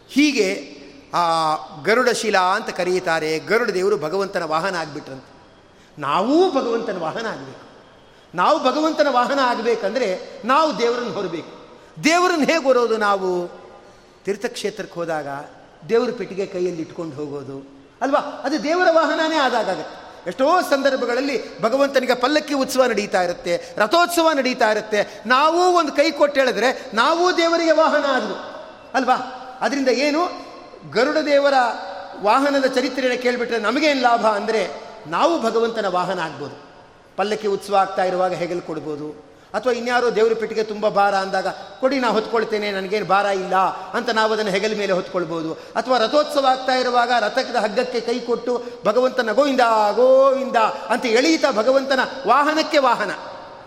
ಹೀಗೆ 0.08 0.78
ಆ 1.14 1.54
ಗರುಡ 1.82 2.08
ಶಿಲಾ 2.08 2.40
ಅಂತ 2.40 2.70
ಕರೀತಾರೆ 2.70 3.38
ಗರುಡ 3.38 3.70
ದೇವರು 3.70 3.98
ಭಗವಂತನ 3.98 4.42
ವಾಹನ 4.42 4.76
ಆಗಿಬಿಟ್ರಂತೆ. 4.76 5.38
ನಾವೂ 6.00 6.50
ಭಗವಂತನ 6.50 6.98
ವಾಹನ 6.98 7.26
ಆಗಬೇಕು. 7.26 7.68
ನಾವು 8.34 8.58
ಭಗವಂತನ 8.58 9.06
ವಾಹನ 9.10 9.38
ಆಗಬೇಕಂದ್ರೆ 9.42 10.20
ನಾವು 10.44 10.78
ದೇವರನ್ನು 10.78 11.12
ಹೊರಬೇಕು. 11.12 11.58
ದೇವರನ್ನು 12.04 12.46
ಹೇಗೆ 12.46 12.64
ಹೊರೋದು 12.64 12.96
ನಾವು? 12.96 13.48
ತೀರ್ಥಕ್ಷೇತ್ರಕ್ಕೆ 14.24 14.94
ಹೋದಾಗ 14.94 15.26
ದೇವರ 15.88 16.08
ಪೆಟ್ಟಿಗೆ 16.18 16.46
ಕೈಯಲ್ಲಿ 16.46 16.82
ಇಟ್ಕೊಂಡು 16.82 17.16
ಹೋಗೋದು. 17.16 17.68
ಅಲ್ವಾ? 18.00 18.18
ಅದು 18.18 18.64
ದೇವರ 18.64 18.88
ವಾಹನನೇ 18.90 19.36
ಆದಾಗ 19.36 19.68
ಎಷ್ಟೋ 20.26 20.62
ಸಂದರ್ಭಗಳಲ್ಲಿ 20.62 21.62
ಭಗವಂತನಿಗೆ 21.62 22.14
ಪಲ್ಲಕ್ಕಿ 22.14 22.54
ಉತ್ಸವ 22.54 22.84
ನಡೀತಾ 22.84 23.22
ಇರುತ್ತೆ, 23.22 23.74
ರಥೋತ್ಸವ 23.76 24.30
ನಡೀತಾ 24.30 24.70
ಇರುತ್ತೆ. 24.70 25.22
ನಾವೂ 25.26 25.78
ಒಂದು 25.78 25.92
ಕೈ 25.92 26.10
ಕೊಟ್ಟು 26.10 26.40
ಹೇಳಿದ್ರೆ 26.40 26.90
ನಾವೂ 26.94 27.32
ದೇವರಿಗೆ 27.32 27.72
ವಾಹನ 27.72 28.04
ಆದವು. 28.06 28.36
ಅಲ್ವಾ? 28.94 29.37
ಅದರಿಂದ 29.60 29.88
ಏನು? 29.88 30.48
ಗರುಡ 30.92 31.16
ದೇವರ 31.18 31.54
ವಾಹನದ 32.22 32.66
ಚರಿತ್ರೆಯನ್ನು 32.66 33.22
ಕೇಳಿಬಿಟ್ರೆ 33.22 33.58
ನಮಗೇನು 33.58 34.00
ಲಾಭ 34.00 34.26
ಅಂದರೆ 34.26 34.70
ನಾವು 35.06 35.42
ಭಗವಂತನ 35.42 35.86
ವಾಹನ 35.86 36.18
ಆಗ್ಬೋದು. 36.18 36.68
ಪಲ್ಲಕ್ಕಿ 37.16 37.48
ಉತ್ಸವ 37.48 37.76
ಆಗ್ತಾ 37.76 38.04
ಇರುವಾಗ 38.04 38.32
ಹೆಗಲು 38.32 38.62
ಕೊಡ್ಬೋದು. 38.62 39.28
ಅಥವಾ 39.54 39.72
ಇನ್ಯಾರೋ 39.72 40.14
ದೇವ್ರ 40.14 40.34
ಪೆಟ್ಟಿಗೆ 40.34 40.62
ತುಂಬ 40.62 40.88
ಭಾರ 40.88 41.14
ಅಂದಾಗ, 41.14 41.46
ಕೊಡಿ 41.80 41.98
ನಾ 41.98 42.08
ಹೊತ್ಕೊಳ್ತೇನೆ, 42.08 42.70
ನನಗೇನು 42.70 43.06
ಭಾರ 43.06 43.24
ಇಲ್ಲ 43.24 43.56
ಅಂತ 43.94 44.10
ನಾವು 44.10 44.32
ಅದನ್ನು 44.32 44.50
ಹೆಗಲ 44.50 44.78
ಮೇಲೆ 44.78 44.92
ಹೊತ್ಕೊಳ್ಬೋದು. 44.92 45.52
ಅಥವಾ 45.52 45.98
ರಥೋತ್ಸವ 45.98 46.46
ಆಗ್ತಾ 46.46 46.72
ಇರುವಾಗ 46.72 47.10
ರಥದ 47.20 47.56
ಹಗ್ಗಕ್ಕೆ 47.56 48.00
ಕೈ 48.00 48.20
ಕೊಟ್ಟು, 48.20 48.62
ಭಗವಂತನ 48.84 49.32
ಗೋವಿಂದ 49.32 49.60
ಗೋವಿಂದ 49.94 50.56
ಅಂತ 50.88 51.06
ಎಳೀತಾ 51.06 51.50
ಭಗವಂತನ 51.50 52.00
ವಾಹನಕ್ಕೆ 52.26 52.78
ವಾಹನ 52.78 53.10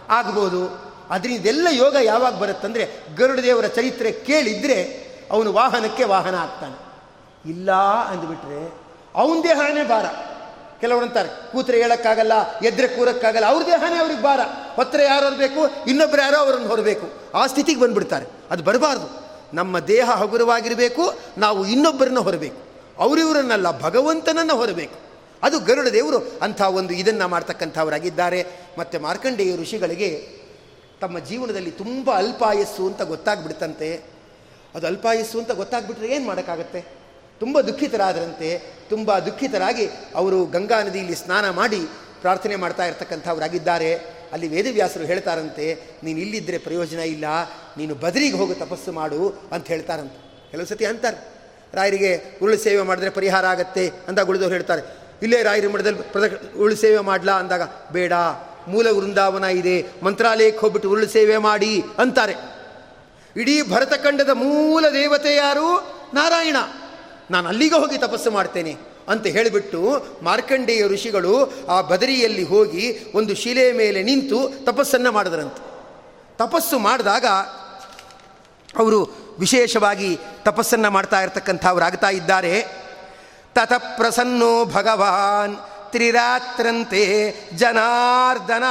ಆಗ್ಬೋದು. 0.09 0.91
ಅದರಿಂದೆಲ್ಲ 1.09 1.67
ಯೋಗ 1.71 1.95
ಯಾವಾಗ 2.01 2.35
ಬರುತ್ತಂದರೆ 2.35 2.89
ಗರುಡ 3.17 3.39
ದೇವರ 3.39 3.67
ಚರಿತ್ರೆ 3.67 4.11
ಕೇಳಿದರೆ 4.11 5.00
ಅವನು 5.31 5.53
ವಾಹನಕ್ಕೆ 5.53 6.03
ವಾಹನ 6.03 6.35
ಆಗ್ತಾನೆ. 6.35 6.91
ಇಲ್ಲ 7.49 7.71
ಅಂದ್ಬಿಟ್ರೆ 8.07 8.81
ಅವನ 9.15 9.37
ದೇಹನೇ 9.43 9.83
ಭಾರ. 9.83 10.05
ಕೆಲವರು 10.81 11.05
ಅಂತಾರೆ 11.05 11.51
ಕೂತ್ರೆ 11.51 11.81
ಹೇಳೋಕ್ಕಾಗಲ್ಲ, 11.81 12.59
ಎದ್ರೆ 12.59 12.87
ಕೂರಕ್ಕಾಗಲ್ಲ, 12.87 13.45
ಅವ್ರ 13.45 13.65
ದೇಹನೇ 13.65 13.97
ಅವ್ರಿಗೆ 13.97 14.23
ಭಾರ. 14.23 14.39
ಪತ್ರ 14.75 15.01
ಯಾರು 15.01 15.25
ಹೊರಬೇಕು 15.25 15.89
ಇನ್ನೊಬ್ಬರು 15.89 16.21
ಯಾರೋ 16.21 16.37
ಅವರನ್ನು 16.37 16.67
ಹೊರಬೇಕು. 16.67 17.37
ಆ 17.37 17.47
ಸ್ಥಿತಿಗೆ 17.47 17.79
ಬಂದ್ಬಿಡ್ತಾರೆ. 17.79 18.25
ಅದು 18.51 18.63
ಬರಬಾರ್ದು. 18.63 19.21
ನಮ್ಮ 19.53 19.79
ದೇಹ 19.79 20.11
ಹಗುರವಾಗಿರಬೇಕು, 20.11 21.13
ನಾವು 21.37 21.67
ಇನ್ನೊಬ್ಬರನ್ನ 21.67 22.19
ಹೊರಬೇಕು. 22.19 22.57
ಅವರಿವರನ್ನಲ್ಲ 22.99 23.79
ಭಗವಂತನನ್ನು 23.79 24.55
ಹೊರಬೇಕು. 24.55 24.95
ಅದು 25.43 25.59
ಗರುಡ 25.59 25.87
ದೇವರು 25.87 26.31
ಅಂಥ 26.41 26.61
ಒಂದು 26.61 26.93
ಇದನ್ನು 26.93 27.27
ಮಾಡ್ತಕ್ಕಂಥವರಾಗಿದ್ದಾರೆ. 27.27 28.45
ಮತ್ತು 28.79 28.99
ಮಾರ್ಕಂಡೇಯ 28.99 29.55
ಋಷಿಗಳಿಗೆ 29.55 30.41
ತಮ್ಮ 31.01 31.19
ಜೀವನದಲ್ಲಿ 31.19 31.71
ತುಂಬ 31.71 32.11
ಅಲ್ಪಾಯಸ್ಸು 32.15 32.87
ಅಂತ 32.87 33.01
ಗೊತ್ತಾಗ್ಬಿಡ್ತಂತೆ. 33.01 34.10
ಅದು 34.75 34.87
ಅಲ್ಪಾಯಸ್ಸು 34.87 35.39
ಅಂತ 35.39 35.51
ಗೊತ್ತಾಗ್ಬಿಟ್ರೆ 35.51 36.07
ಏನು 36.07 36.25
ಮಾಡೋಕ್ಕಾಗತ್ತೆ? 36.25 36.81
ತುಂಬ 37.39 37.61
ದುಃಖಿತರಾದರಂತೆ, 37.61 38.49
ತುಂಬ 38.89 39.19
ದುಃಖಿತರಾಗಿ 39.19 39.85
ಅವರು 40.15 40.45
ಗಂಗಾ 40.45 40.83
ನದಿಯಲ್ಲಿ 40.83 41.15
ಸ್ನಾನ 41.15 41.49
ಮಾಡಿ 41.49 41.81
ಪ್ರಾರ್ಥನೆ 42.21 42.55
ಮಾಡ್ತಾ 42.55 42.85
ಇರ್ತಕ್ಕಂಥವರಾಗಿದ್ದಾರೆ. 42.85 43.95
ಅಲ್ಲಿ 44.33 44.47
ವೇದವ್ಯಾಸರು 44.47 45.05
ಹೇಳ್ತಾರಂತೆ, 45.05 45.65
ನೀನು 46.03 46.19
ಇಲ್ಲಿದ್ದರೆ 46.19 46.57
ಪ್ರಯೋಜನ 46.57 46.99
ಇಲ್ಲ, 46.99 47.25
ನೀನು 47.77 47.95
ಬದರಿಗೆ 47.95 48.37
ಹೋಗಿ 48.37 48.53
ತಪಸ್ಸು 48.53 48.91
ಮಾಡು 48.91 49.49
ಅಂತ 49.51 49.67
ಹೇಳ್ತಾರಂತೆ. 49.67 50.51
ಕೆಲವು 50.51 50.65
ಸತಿ 50.65 50.85
ಅಂತಾರೆ, 50.85 51.17
ರಾಯರಿಗೆ 51.73 52.39
ಉರುಳು 52.41 52.57
ಸೇವೆ 52.57 52.81
ಮಾಡಿದ್ರೆ 52.81 53.09
ಪರಿಹಾರ 53.09 53.45
ಆಗತ್ತೆ 53.45 53.91
ಅಂತ 54.07 54.19
ಉಳಿದವ್ರು 54.19 54.53
ಹೇಳ್ತಾರೆ. 54.53 54.81
ಇಲ್ಲೇ 55.23 55.43
ರಾಯರ 55.43 55.67
ಮಠದಲ್ಲಿ 55.67 56.01
ಪ್ರದ 56.11 56.23
ಉರುಳು 56.57 56.75
ಸೇವೆ 56.75 56.99
ಮಾಡಲಾ 56.99 57.33
ಅಂದಾಗ, 57.33 57.61
ಬೇಡ, 57.91 58.13
ಮೂಲ 58.67 58.87
ವೃಂದಾವನ 58.91 59.43
ಇದೆ, 59.43 59.85
ಮಂತ್ರಾಲಯಕ್ಕೆ 60.03 60.59
ಹೋಗ್ಬಿಟ್ಟು 60.59 60.89
ಉರುಳು 60.89 61.07
ಸೇವೆ 61.07 61.37
ಮಾಡಿ 61.37 61.83
ಅಂತಾರೆ. 61.97 62.60
ಇಡೀ 63.37 63.61
ಭರತಖಂಡದ 63.61 64.29
ಮೂಲ 64.29 64.87
ದೇವತೆ 64.87 65.35
ಯಾರು? 65.35 65.97
ನಾರಾಯಣ. 66.13 66.55
ನಾನು 67.31 67.47
ಅಲ್ಲಿಗೆ 67.47 67.75
ಹೋಗಿ 67.75 67.97
ತಪಸ್ಸು 67.97 68.31
ಮಾಡ್ತೇನೆ 68.31 68.77
ಅಂತ 69.09 69.27
ಹೇಳಿಬಿಟ್ಟು 69.27 70.05
ಮಾರ್ಕಂಡೇಯ 70.23 70.87
ಋಷಿಗಳು 70.87 71.53
ಆ 71.67 71.81
ಬದರಿಯಲ್ಲಿ 71.81 72.43
ಹೋಗಿ 72.43 72.99
ಒಂದು 73.15 73.35
ಶಿಲೆಯ 73.35 73.73
ಮೇಲೆ 73.73 74.03
ನಿಂತು 74.03 74.65
ತಪಸ್ಸನ್ನು 74.65 75.11
ಮಾಡಿದ್ರಂತೆ. 75.11 75.71
ತಪಸ್ಸು 76.37 76.79
ಮಾಡಿದಾಗ 76.79 77.25
ಅವರು 78.77 79.21
ವಿಶೇಷವಾಗಿ 79.39 80.19
ತಪಸ್ಸನ್ನು 80.43 80.91
ಮಾಡ್ತಾ 80.91 81.21
ಇರತಕ್ಕಂಥವ್ರಾಗ್ತಾ 81.21 82.09
ಇದ್ದಾರೆ. 82.09 82.65
ತತ 83.55 83.73
ಪ್ರಸನ್ನೋ 83.73 84.65
ಭಗವಾನ್ 84.65 85.57
ತ್ರಿರಾತ್ರಂತೆ 85.91 87.33
ಜನಾರ್ದನ. 87.55 88.63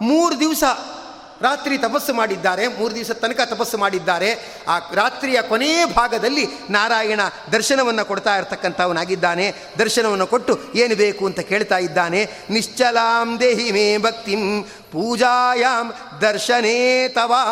ಮೂರು 0.00 0.40
ದಿವಸ 0.40 0.64
ರಾತ್ರಿ 1.42 1.78
ತಪಸ್ಸು 1.78 2.14
ಮಾಡಿದ್ದಾರೆ, 2.14 2.68
ಮೂರು 2.68 2.94
ದಿವಸ 2.94 3.10
ತನಕ 3.10 3.40
ತಪಸ್ಸು 3.44 3.78
ಮಾಡಿದ್ದಾರೆ. 3.78 4.30
ಆ 4.68 4.78
ರಾತ್ರಿಯ 4.94 5.42
ಕೊನೆಯ 5.42 5.84
ಭಾಗದಲ್ಲಿ 5.84 6.46
ನಾರಾಯಣ 6.70 7.20
ದರ್ಶನವನ್ನು 7.52 8.04
ಕೊಡ್ತಾ 8.04 8.36
ಇರ್ತಕ್ಕಂಥವನಾಗಿದ್ದಾನೆ. 8.36 9.54
ದರ್ಶನವನ್ನು 9.78 10.26
ಕೊಟ್ಟು 10.26 10.58
ಏನು 10.74 10.96
ಬೇಕು 10.96 11.26
ಅಂತ 11.26 11.40
ಕೇಳ್ತಾ 11.40 11.78
ಇದ್ದಾನೆ. 11.78 12.30
ನಿಶ್ಚಲಾಂ 12.50 13.40
ದೇಹಿ 13.40 13.72
ಮೇ 13.72 13.96
ಭಕ್ತಿಂ 13.96 14.62
ಪೂಜಾಯಾಮ್ 14.62 15.92
ದರ್ಶನೇ 16.20 17.08
ತವಾ. 17.08 17.44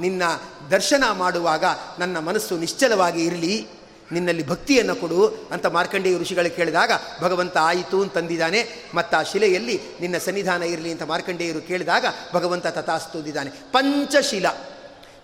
ನಿನ್ನ 0.00 0.22
ದರ್ಶನ 0.70 1.04
ಮಾಡುವಾಗ 1.12 1.64
ನನ್ನ 1.98 2.18
ಮನಸ್ಸು 2.18 2.58
ನಿಶ್ಚಲವಾಗಿ 2.58 3.24
ಇರಲಿ. 3.24 3.81
ನಿನ್ನಲ್ಲಿ 4.12 4.48
ಭಕ್ತಿಯನ್ನು 4.48 4.96
ಕೊಡು 4.96 5.48
ಅಂತ 5.52 5.66
ಮಾರ್ಕಂಡೇಯ 5.66 6.18
ಋಷಿಗಳು 6.18 6.56
ಕೇಳಿದಾಗ, 6.56 6.92
ಭಗವಂತ 7.20 7.58
ಆಯಿತು 7.58 8.02
ಅಂತಂದಿದ್ದಾನೆ 8.02 8.68
ಮತ್ತು 8.94 9.16
ಆ 9.16 9.22
ಶಿಲೆಯಲ್ಲಿ 9.22 9.80
ನಿನ್ನ 10.00 10.18
ಸನ್ನಿಧಾನ 10.18 10.62
ಇರಲಿ 10.62 10.92
ಅಂತ 10.92 11.02
ಮಾರ್ಕಂಡೇಯರು 11.02 11.60
ಕೇಳಿದಾಗ, 11.60 12.04
ಭಗವಂತ 12.34 12.66
ತಥಾಸ್ತುದಿದ್ದಾನೆ 12.66 13.50
ಪಂಚಶಿಲ, 13.50 14.46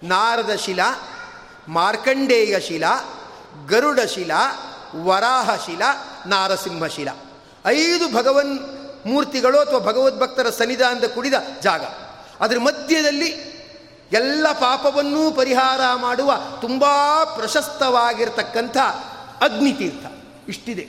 ನಾರದ 0.03 0.55
ಶಿಲ, 0.55 0.81
ಮಾರ್ಕಂಡೇಯ 1.69 2.61
ಶಿಲ, 2.61 2.85
ಗರುಡ 3.69 4.01
ಶಿಲ, 4.01 4.31
ವರಾಹ 4.97 5.57
ಶಿಲ, 5.67 5.83
ನಾರಸಿಂಹ 6.27 6.87
ಶಿಲ. 6.87 7.09
ಐದು 7.67 8.15
ಭಗವನ್ 8.15 8.79
ಮೂರ್ತಿಗಳು 9.07 9.59
ಅಥವಾ 9.59 9.79
ಭಗವದ್ಭಕ್ತರ 9.79 10.51
ಸನ್ನಿಧಾನದ 10.51 11.05
ಕುಡಿದ 11.05 11.35
ಜಾಗ. 11.63 11.83
ಅದರ 12.41 12.59
ಮಧ್ಯದಲ್ಲಿ 12.59 13.58
ಎಲ್ಲ 14.13 14.53
ಪಾಪವನ್ನೂ 14.53 15.31
ಪರಿಹಾರ 15.31 15.81
ಮಾಡುವ 15.95 16.33
ತುಂಬ 16.61 16.85
ಪ್ರಶಸ್ತವಾಗಿರ್ತಕ್ಕಂಥ 17.25 18.77
ಅಗ್ನಿತೀರ್ಥ. 19.41 20.07
ಇಷ್ಟಿದೆ. 20.49 20.89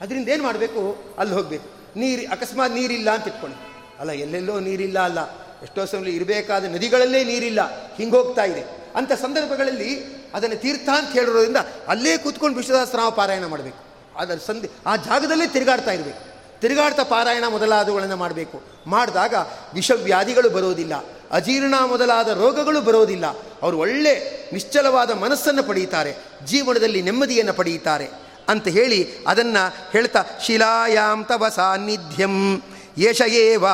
ಅದರಿಂದ 0.00 0.28
ಏನು 0.28 0.42
ಮಾಡಬೇಕು? 0.42 1.14
ಅಲ್ಲಿ 1.18 1.34
ಹೋಗಬೇಕು. 1.34 1.68
ನೀರು, 1.96 2.32
ಅಕಸ್ಮಾತ್ 2.32 2.72
ನೀರಿಲ್ಲ 2.72 3.10
ಅಂತ 3.10 3.26
ಇಟ್ಕೊಳ್ಳಿ. 3.26 3.56
ಅಲ್ಲ, 4.00 4.10
ಎಲ್ಲೆಲ್ಲೋ 4.10 4.60
ನೀರಿಲ್ಲ 4.60 4.98
ಅಲ್ಲ. 4.98 5.18
ಎಷ್ಟೋ 5.62 5.84
ಸಮಯ 5.84 6.10
ಇರಬೇಕಾದ 6.10 6.64
ನದಿಗಳಲ್ಲೇ 6.64 7.24
ನೀರಿಲ್ಲ. 7.24 7.90
ಹಿಂಗೆ 7.96 8.16
ಹೋಗ್ತಾ 8.16 8.44
ಇದೆ. 8.44 8.92
ಅಂಥ 8.96 9.12
ಸಂದರ್ಭಗಳಲ್ಲಿ 9.12 10.04
ಅದನ್ನು 10.34 10.56
ತೀರ್ಥ 10.56 10.88
ಅಂತ 10.88 11.12
ಹೇಳಿರೋದ್ರಿಂದ 11.12 11.56
ಅಲ್ಲೇ 11.88 12.18
ಕೂತ್ಕೊಂಡು 12.18 12.56
ವಿಶ್ವದಾಸರಾಮ 12.56 13.08
ಪಾರಾಯಣ 13.08 13.46
ಮಾಡಬೇಕು. 13.46 13.78
ಅದರ 14.18 14.38
ಸಂಧಿ, 14.46 14.70
ಆ 14.86 14.96
ಜಾಗದಲ್ಲೇ 14.96 15.46
ತಿರುಗಾಡ್ತಾ 15.46 15.90
ಇರಬೇಕು. 15.90 16.36
ತಿರುಗಾಡ್ತಾ 16.60 17.02
ಪಾರಾಯಣ 17.02 17.44
ಮೊದಲಾದವುಗಳನ್ನು 17.48 18.16
ಮಾಡಬೇಕು. 18.16 18.62
ಮಾಡಿದಾಗ 18.86 19.34
ವಿಷವ್ಯಾಧಿಗಳು 19.74 20.50
ಬರೋದಿಲ್ಲ. 20.50 21.04
ಅಜೀರ್ಣ 21.30 21.74
ಮೊದಲಾದ 21.86 22.28
ರೋಗಗಳು 22.28 22.80
ಬರೋದಿಲ್ಲ. 22.80 23.26
ಅವರು 23.62 23.78
ಒಳ್ಳೆ, 23.78 24.44
ನಿಶ್ಚಲವಾದ 24.52 25.10
ಮನಸ್ಸನ್ನು 25.10 25.62
ಪಡೆಯುತ್ತಾರೆ 25.62 26.16
ಜೀವನದಲ್ಲಿ 26.44 27.02
ನೆಮ್ಮದಿಯನ್ನು 27.02 27.54
ಪಡೆಯುತ್ತಾರೆ 27.54 28.08
ಅಂತ 28.48 28.68
ಹೇಳಿ 28.68 29.24
ಅದನ್ನು 29.26 29.90
ಹೇಳ್ತಾ 29.90 30.24
ಶಿಲಾಯಾಮ್ 30.42 31.24
ತವ 31.24 31.48
ಸಾನ್ನಿಧ್ಯಂ 31.48 32.62
ಯಶಯೇವ 32.98 33.64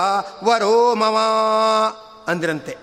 ವರೋಮವಾ 0.44 1.28
ಅಂದ್ರಂತೆ. 2.28 2.76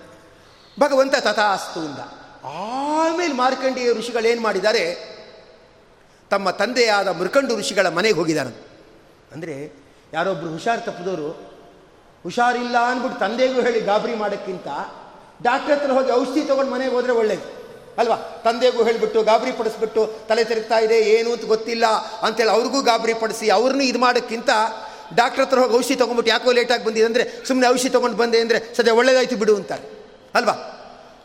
ಭಗವಂತ 0.80 1.14
ತಥಾಸ್ತು 1.14 1.80
ಅಂದ. 1.80 1.98
ಆಮೇಲೆ 2.44 3.34
ಮಾರ್ಕಂಡೇಯ 3.34 3.92
ಋಷಿಗಳೇನು 3.92 4.40
ಮಾಡಿದ್ದಾರೆ? 4.40 5.10
ತಮ್ಮ 6.30 6.50
ತಂದೆಯಾದ 6.50 7.08
ಮೃಕಂಡು 7.08 7.56
ಋಷಿಗಳ 7.56 7.88
ಮನೆಗೆ 7.88 8.14
ಹೋಗಿದ್ದಾರೆ. 8.14 8.66
ಅಂದರೆ 9.32 9.72
ಯಾರೊಬ್ಬರು 10.12 10.52
ಹುಷಾರ್ 10.52 10.86
ತಪ್ಪಿದವರು 10.86 11.49
ಹುಷಾರಿಲ್ಲ 12.24 12.76
ಅಂದ್ಬಿಟ್ಟು 12.90 13.18
ತಂದೆಗೂ 13.24 13.60
ಹೇಳಿ 13.66 13.80
ಗಾಬರಿ 13.90 14.14
ಮಾಡೋಕ್ಕಿಂತ 14.22 14.68
ಡಾಕ್ಟರ್ 15.46 15.72
ಹತ್ರ 15.76 15.92
ಹೋಗಿ 15.98 16.10
ಔಷಧಿ 16.20 16.42
ತೊಗೊಂಡು 16.50 16.70
ಮನೆಗೆ 16.74 16.92
ಹೋದರೆ 16.96 17.12
ಒಳ್ಳೇದು. 17.20 17.46
ಅಲ್ವಾ? 18.00 18.16
ತಂದೆಗೂ 18.44 18.80
ಹೇಳಿಬಿಟ್ಟು 18.88 19.18
ಗಾಬರಿ 19.28 19.52
ಪಡಿಸ್ಬಿಟ್ಟು 19.58 20.02
ತಲೆ 20.28 20.42
ತಿರುಗ್ತಾ 20.50 20.78
ಇದೆ, 20.86 20.98
ಏನು 21.14 21.28
ಅಂತ 21.34 21.44
ಗೊತ್ತಿಲ್ಲ 21.54 21.86
ಅಂತೇಳಿ 22.26 22.52
ಅವ್ರಿಗೂ 22.56 22.78
ಗಾಬರಿ 22.90 23.14
ಪಡಿಸಿ 23.22 23.46
ಅವ್ರನ್ನೂ 23.56 23.84
ಇದು 23.90 23.98
ಮಾಡೋಕ್ಕಿಂತ 24.04 24.50
ಡಾಕ್ಟರ್ 25.20 25.42
ಹತ್ರ 25.44 25.58
ಹೋಗಿ 25.62 25.74
ಔಷಧಿ 25.78 25.96
ತೊಗೊಂಡ್ಬಿಟ್ಟು 26.02 26.32
ಯಾಕೋ 26.34 26.52
ಲೇಟಾಗಿ 26.58 26.84
ಬಂದಿದೆ 26.88 27.06
ಅಂದರೆ 27.10 27.24
ಸುಮ್ಮನೆ 27.48 27.66
ಔಷಧಿ 27.74 27.90
ತೊಗೊಂಡು 27.96 28.18
ಬಂದೆ 28.22 28.40
ಅಂದರೆ 28.44 28.60
ಸದ್ಯ 28.76 28.92
ಒಳ್ಳೇದಾಯ್ತು 29.00 29.38
ಬಿಡು 29.42 29.54
ಅಂತಾರೆ. 29.60 29.84
ಅಲ್ವಾ? 30.38 30.54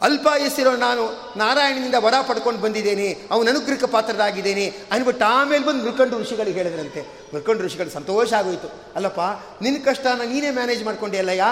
ಅಲ್ಪಾಯಸ್ಸಿರೋ 0.01 0.75
ನಾನು 0.75 1.33
ನಾರಾಯಣನಿಂದ 1.37 1.95
ವರ 1.97 2.13
ಪಡ್ಕೊಂಡು 2.27 2.61
ಬಂದಿದ್ದೇನೆ, 2.61 3.17
ಅವನ 3.31 3.47
ಅನುಗ್ರಹಕ್ಕೆ 3.49 3.87
ಪಾತ್ರರಾಗಿದ್ದೇನೆ 3.87 4.73
ಅಂದ್ಬಿಟ್ಟು 4.91 5.25
ಆಮೇಲೆ 5.25 5.65
ಬಂದು 5.65 5.83
ಮೃಕಂಡು 5.83 6.19
ಋಷಿಗಳಿಗೆ 6.19 6.57
ಹೇಳಿದ್ರಂತೆ. 6.57 7.01
ಮೃಕಂಡು 7.33 7.63
ಋಷಿಗಳು 7.63 7.89
ಸಂತೋಷ 7.89 8.33
ಆಗೋಯ್ತು. 8.33 8.67
ಅಲ್ಲಪ್ಪ, 8.95 9.21
ನಿನ್ನ 9.61 9.83
ಕಷ್ಟನ 9.83 10.21
ನೀನೇ 10.25 10.51
ಮ್ಯಾನೇಜ್ 10.51 10.83
ಮಾಡ್ಕೊಂಡೆ 10.83 11.17
ಅಲ್ಲಯ್ಯ? 11.17 11.43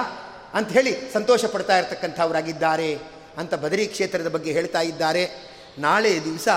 ಅಂತ 0.53 0.69
ಹೇಳಿ 0.69 1.13
ಸಂತೋಷ 1.13 1.45
ಪಡ್ತಾ 1.45 1.77
ಇರ್ತಕ್ಕಂಥವರಾಗಿದ್ದಾರೆ 1.77 2.99
ಅಂತ 3.37 3.53
ಬದರಿ 3.53 3.85
ಕ್ಷೇತ್ರದ 3.85 4.27
ಬಗ್ಗೆ 4.27 4.51
ಹೇಳ್ತಾ 4.51 4.81
ಇದ್ದಾರೆ. 4.81 5.29
ನಾಳೆ 5.79 6.23
ದಿವಸ 6.23 6.47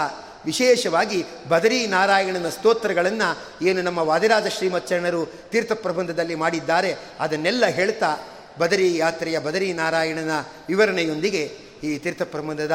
ವಿಶೇಷವಾಗಿ 0.44 1.24
ಬದರಿ 1.48 1.86
ನಾರಾಯಣನ 1.86 2.48
ಸ್ತೋತ್ರಗಳನ್ನು 2.48 3.64
ಏನು 3.66 3.82
ನಮ್ಮ 3.82 3.98
ವಾದಿರಾಜ 3.98 4.46
ಶ್ರೀಮಚ್ಚರಣರು 4.46 5.26
ತೀರ್ಥ 5.26 5.72
ಪ್ರಬಂಧದಲ್ಲಿ 5.72 6.34
ಮಾಡಿದ್ದಾರೆ. 6.34 6.96
ಅದನ್ನೆಲ್ಲ 7.20 7.66
ಹೇಳ್ತಾ 7.66 8.16
ಬದರಿ 8.58 8.96
ಯಾತ್ರೆಯ 8.96 9.38
ಬದರಿ 9.38 9.72
ನಾರಾಯಣನ 9.72 10.30
ವಿವರಣೆಯೊಂದಿಗೆ 10.68 11.65
ಈ 11.82 11.98
ತೀರ್ಥ 11.98 12.22
ಪ್ರಬಂಧದ 12.22 12.72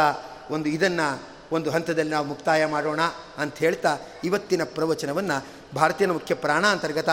ಒಂದು 0.50 0.70
ಇದನ್ನು 0.70 1.22
ಒಂದು 1.52 1.70
ಹಂತದಲ್ಲಿ 1.70 2.12
ನಾವು 2.12 2.28
ಮುಕ್ತಾಯ 2.28 2.66
ಮಾಡೋಣ 2.66 3.00
ಅಂತ 3.38 3.58
ಹೇಳ್ತಾ 3.58 3.98
ಇವತ್ತಿನ 4.24 4.64
ಪ್ರವಚನವನ್ನು 4.64 5.46
ಭಾರತೀಯ 5.76 6.08
ಮುಖ್ಯ 6.08 6.36
ಪ್ರಾಣ 6.36 6.66
ಅಂತರ್ಗತ 6.68 7.10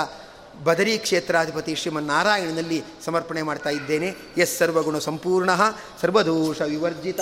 ಬದರಿ 0.64 0.98
ಕ್ಷೇತ್ರಾಧಿಪತಿ 0.98 1.74
ಶ್ರೀಮನ್ನಾರಾಯಣನಲ್ಲಿ 1.74 2.84
ಸಮರ್ಪಣೆ 3.04 3.42
ಮಾಡ್ತಾ 3.42 3.70
ಇದ್ದೇನೆ. 3.70 4.14
ಎಸ್ 4.36 4.58
ಸರ್ವಗುಣ 4.58 4.98
ಸಂಪೂರ್ಣ, 4.98 5.50
ಸರ್ವದೋಷ 6.00 6.62
ವಿವರ್ಜಿತ, 6.62 7.20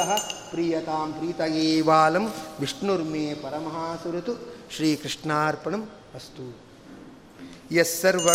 ಪ್ರಿಯತಾಂ 0.50 1.12
ಪ್ರೀತಯೇವಾಲಂ 1.12 2.34
ವಿಷ್ಣುರ್ಮೇ 2.60 3.34
ಪರಮಹಾಸುರತು 3.34 4.32
ಸುರತು 4.32 4.74
ಶ್ರೀಕೃಷ್ಣಾರ್ಪಣಂ 4.76 5.90
ಅಸ್ತು. 6.14 6.66
ಎಸ್ 7.74 8.00
ಸರ್ವ 8.00 8.28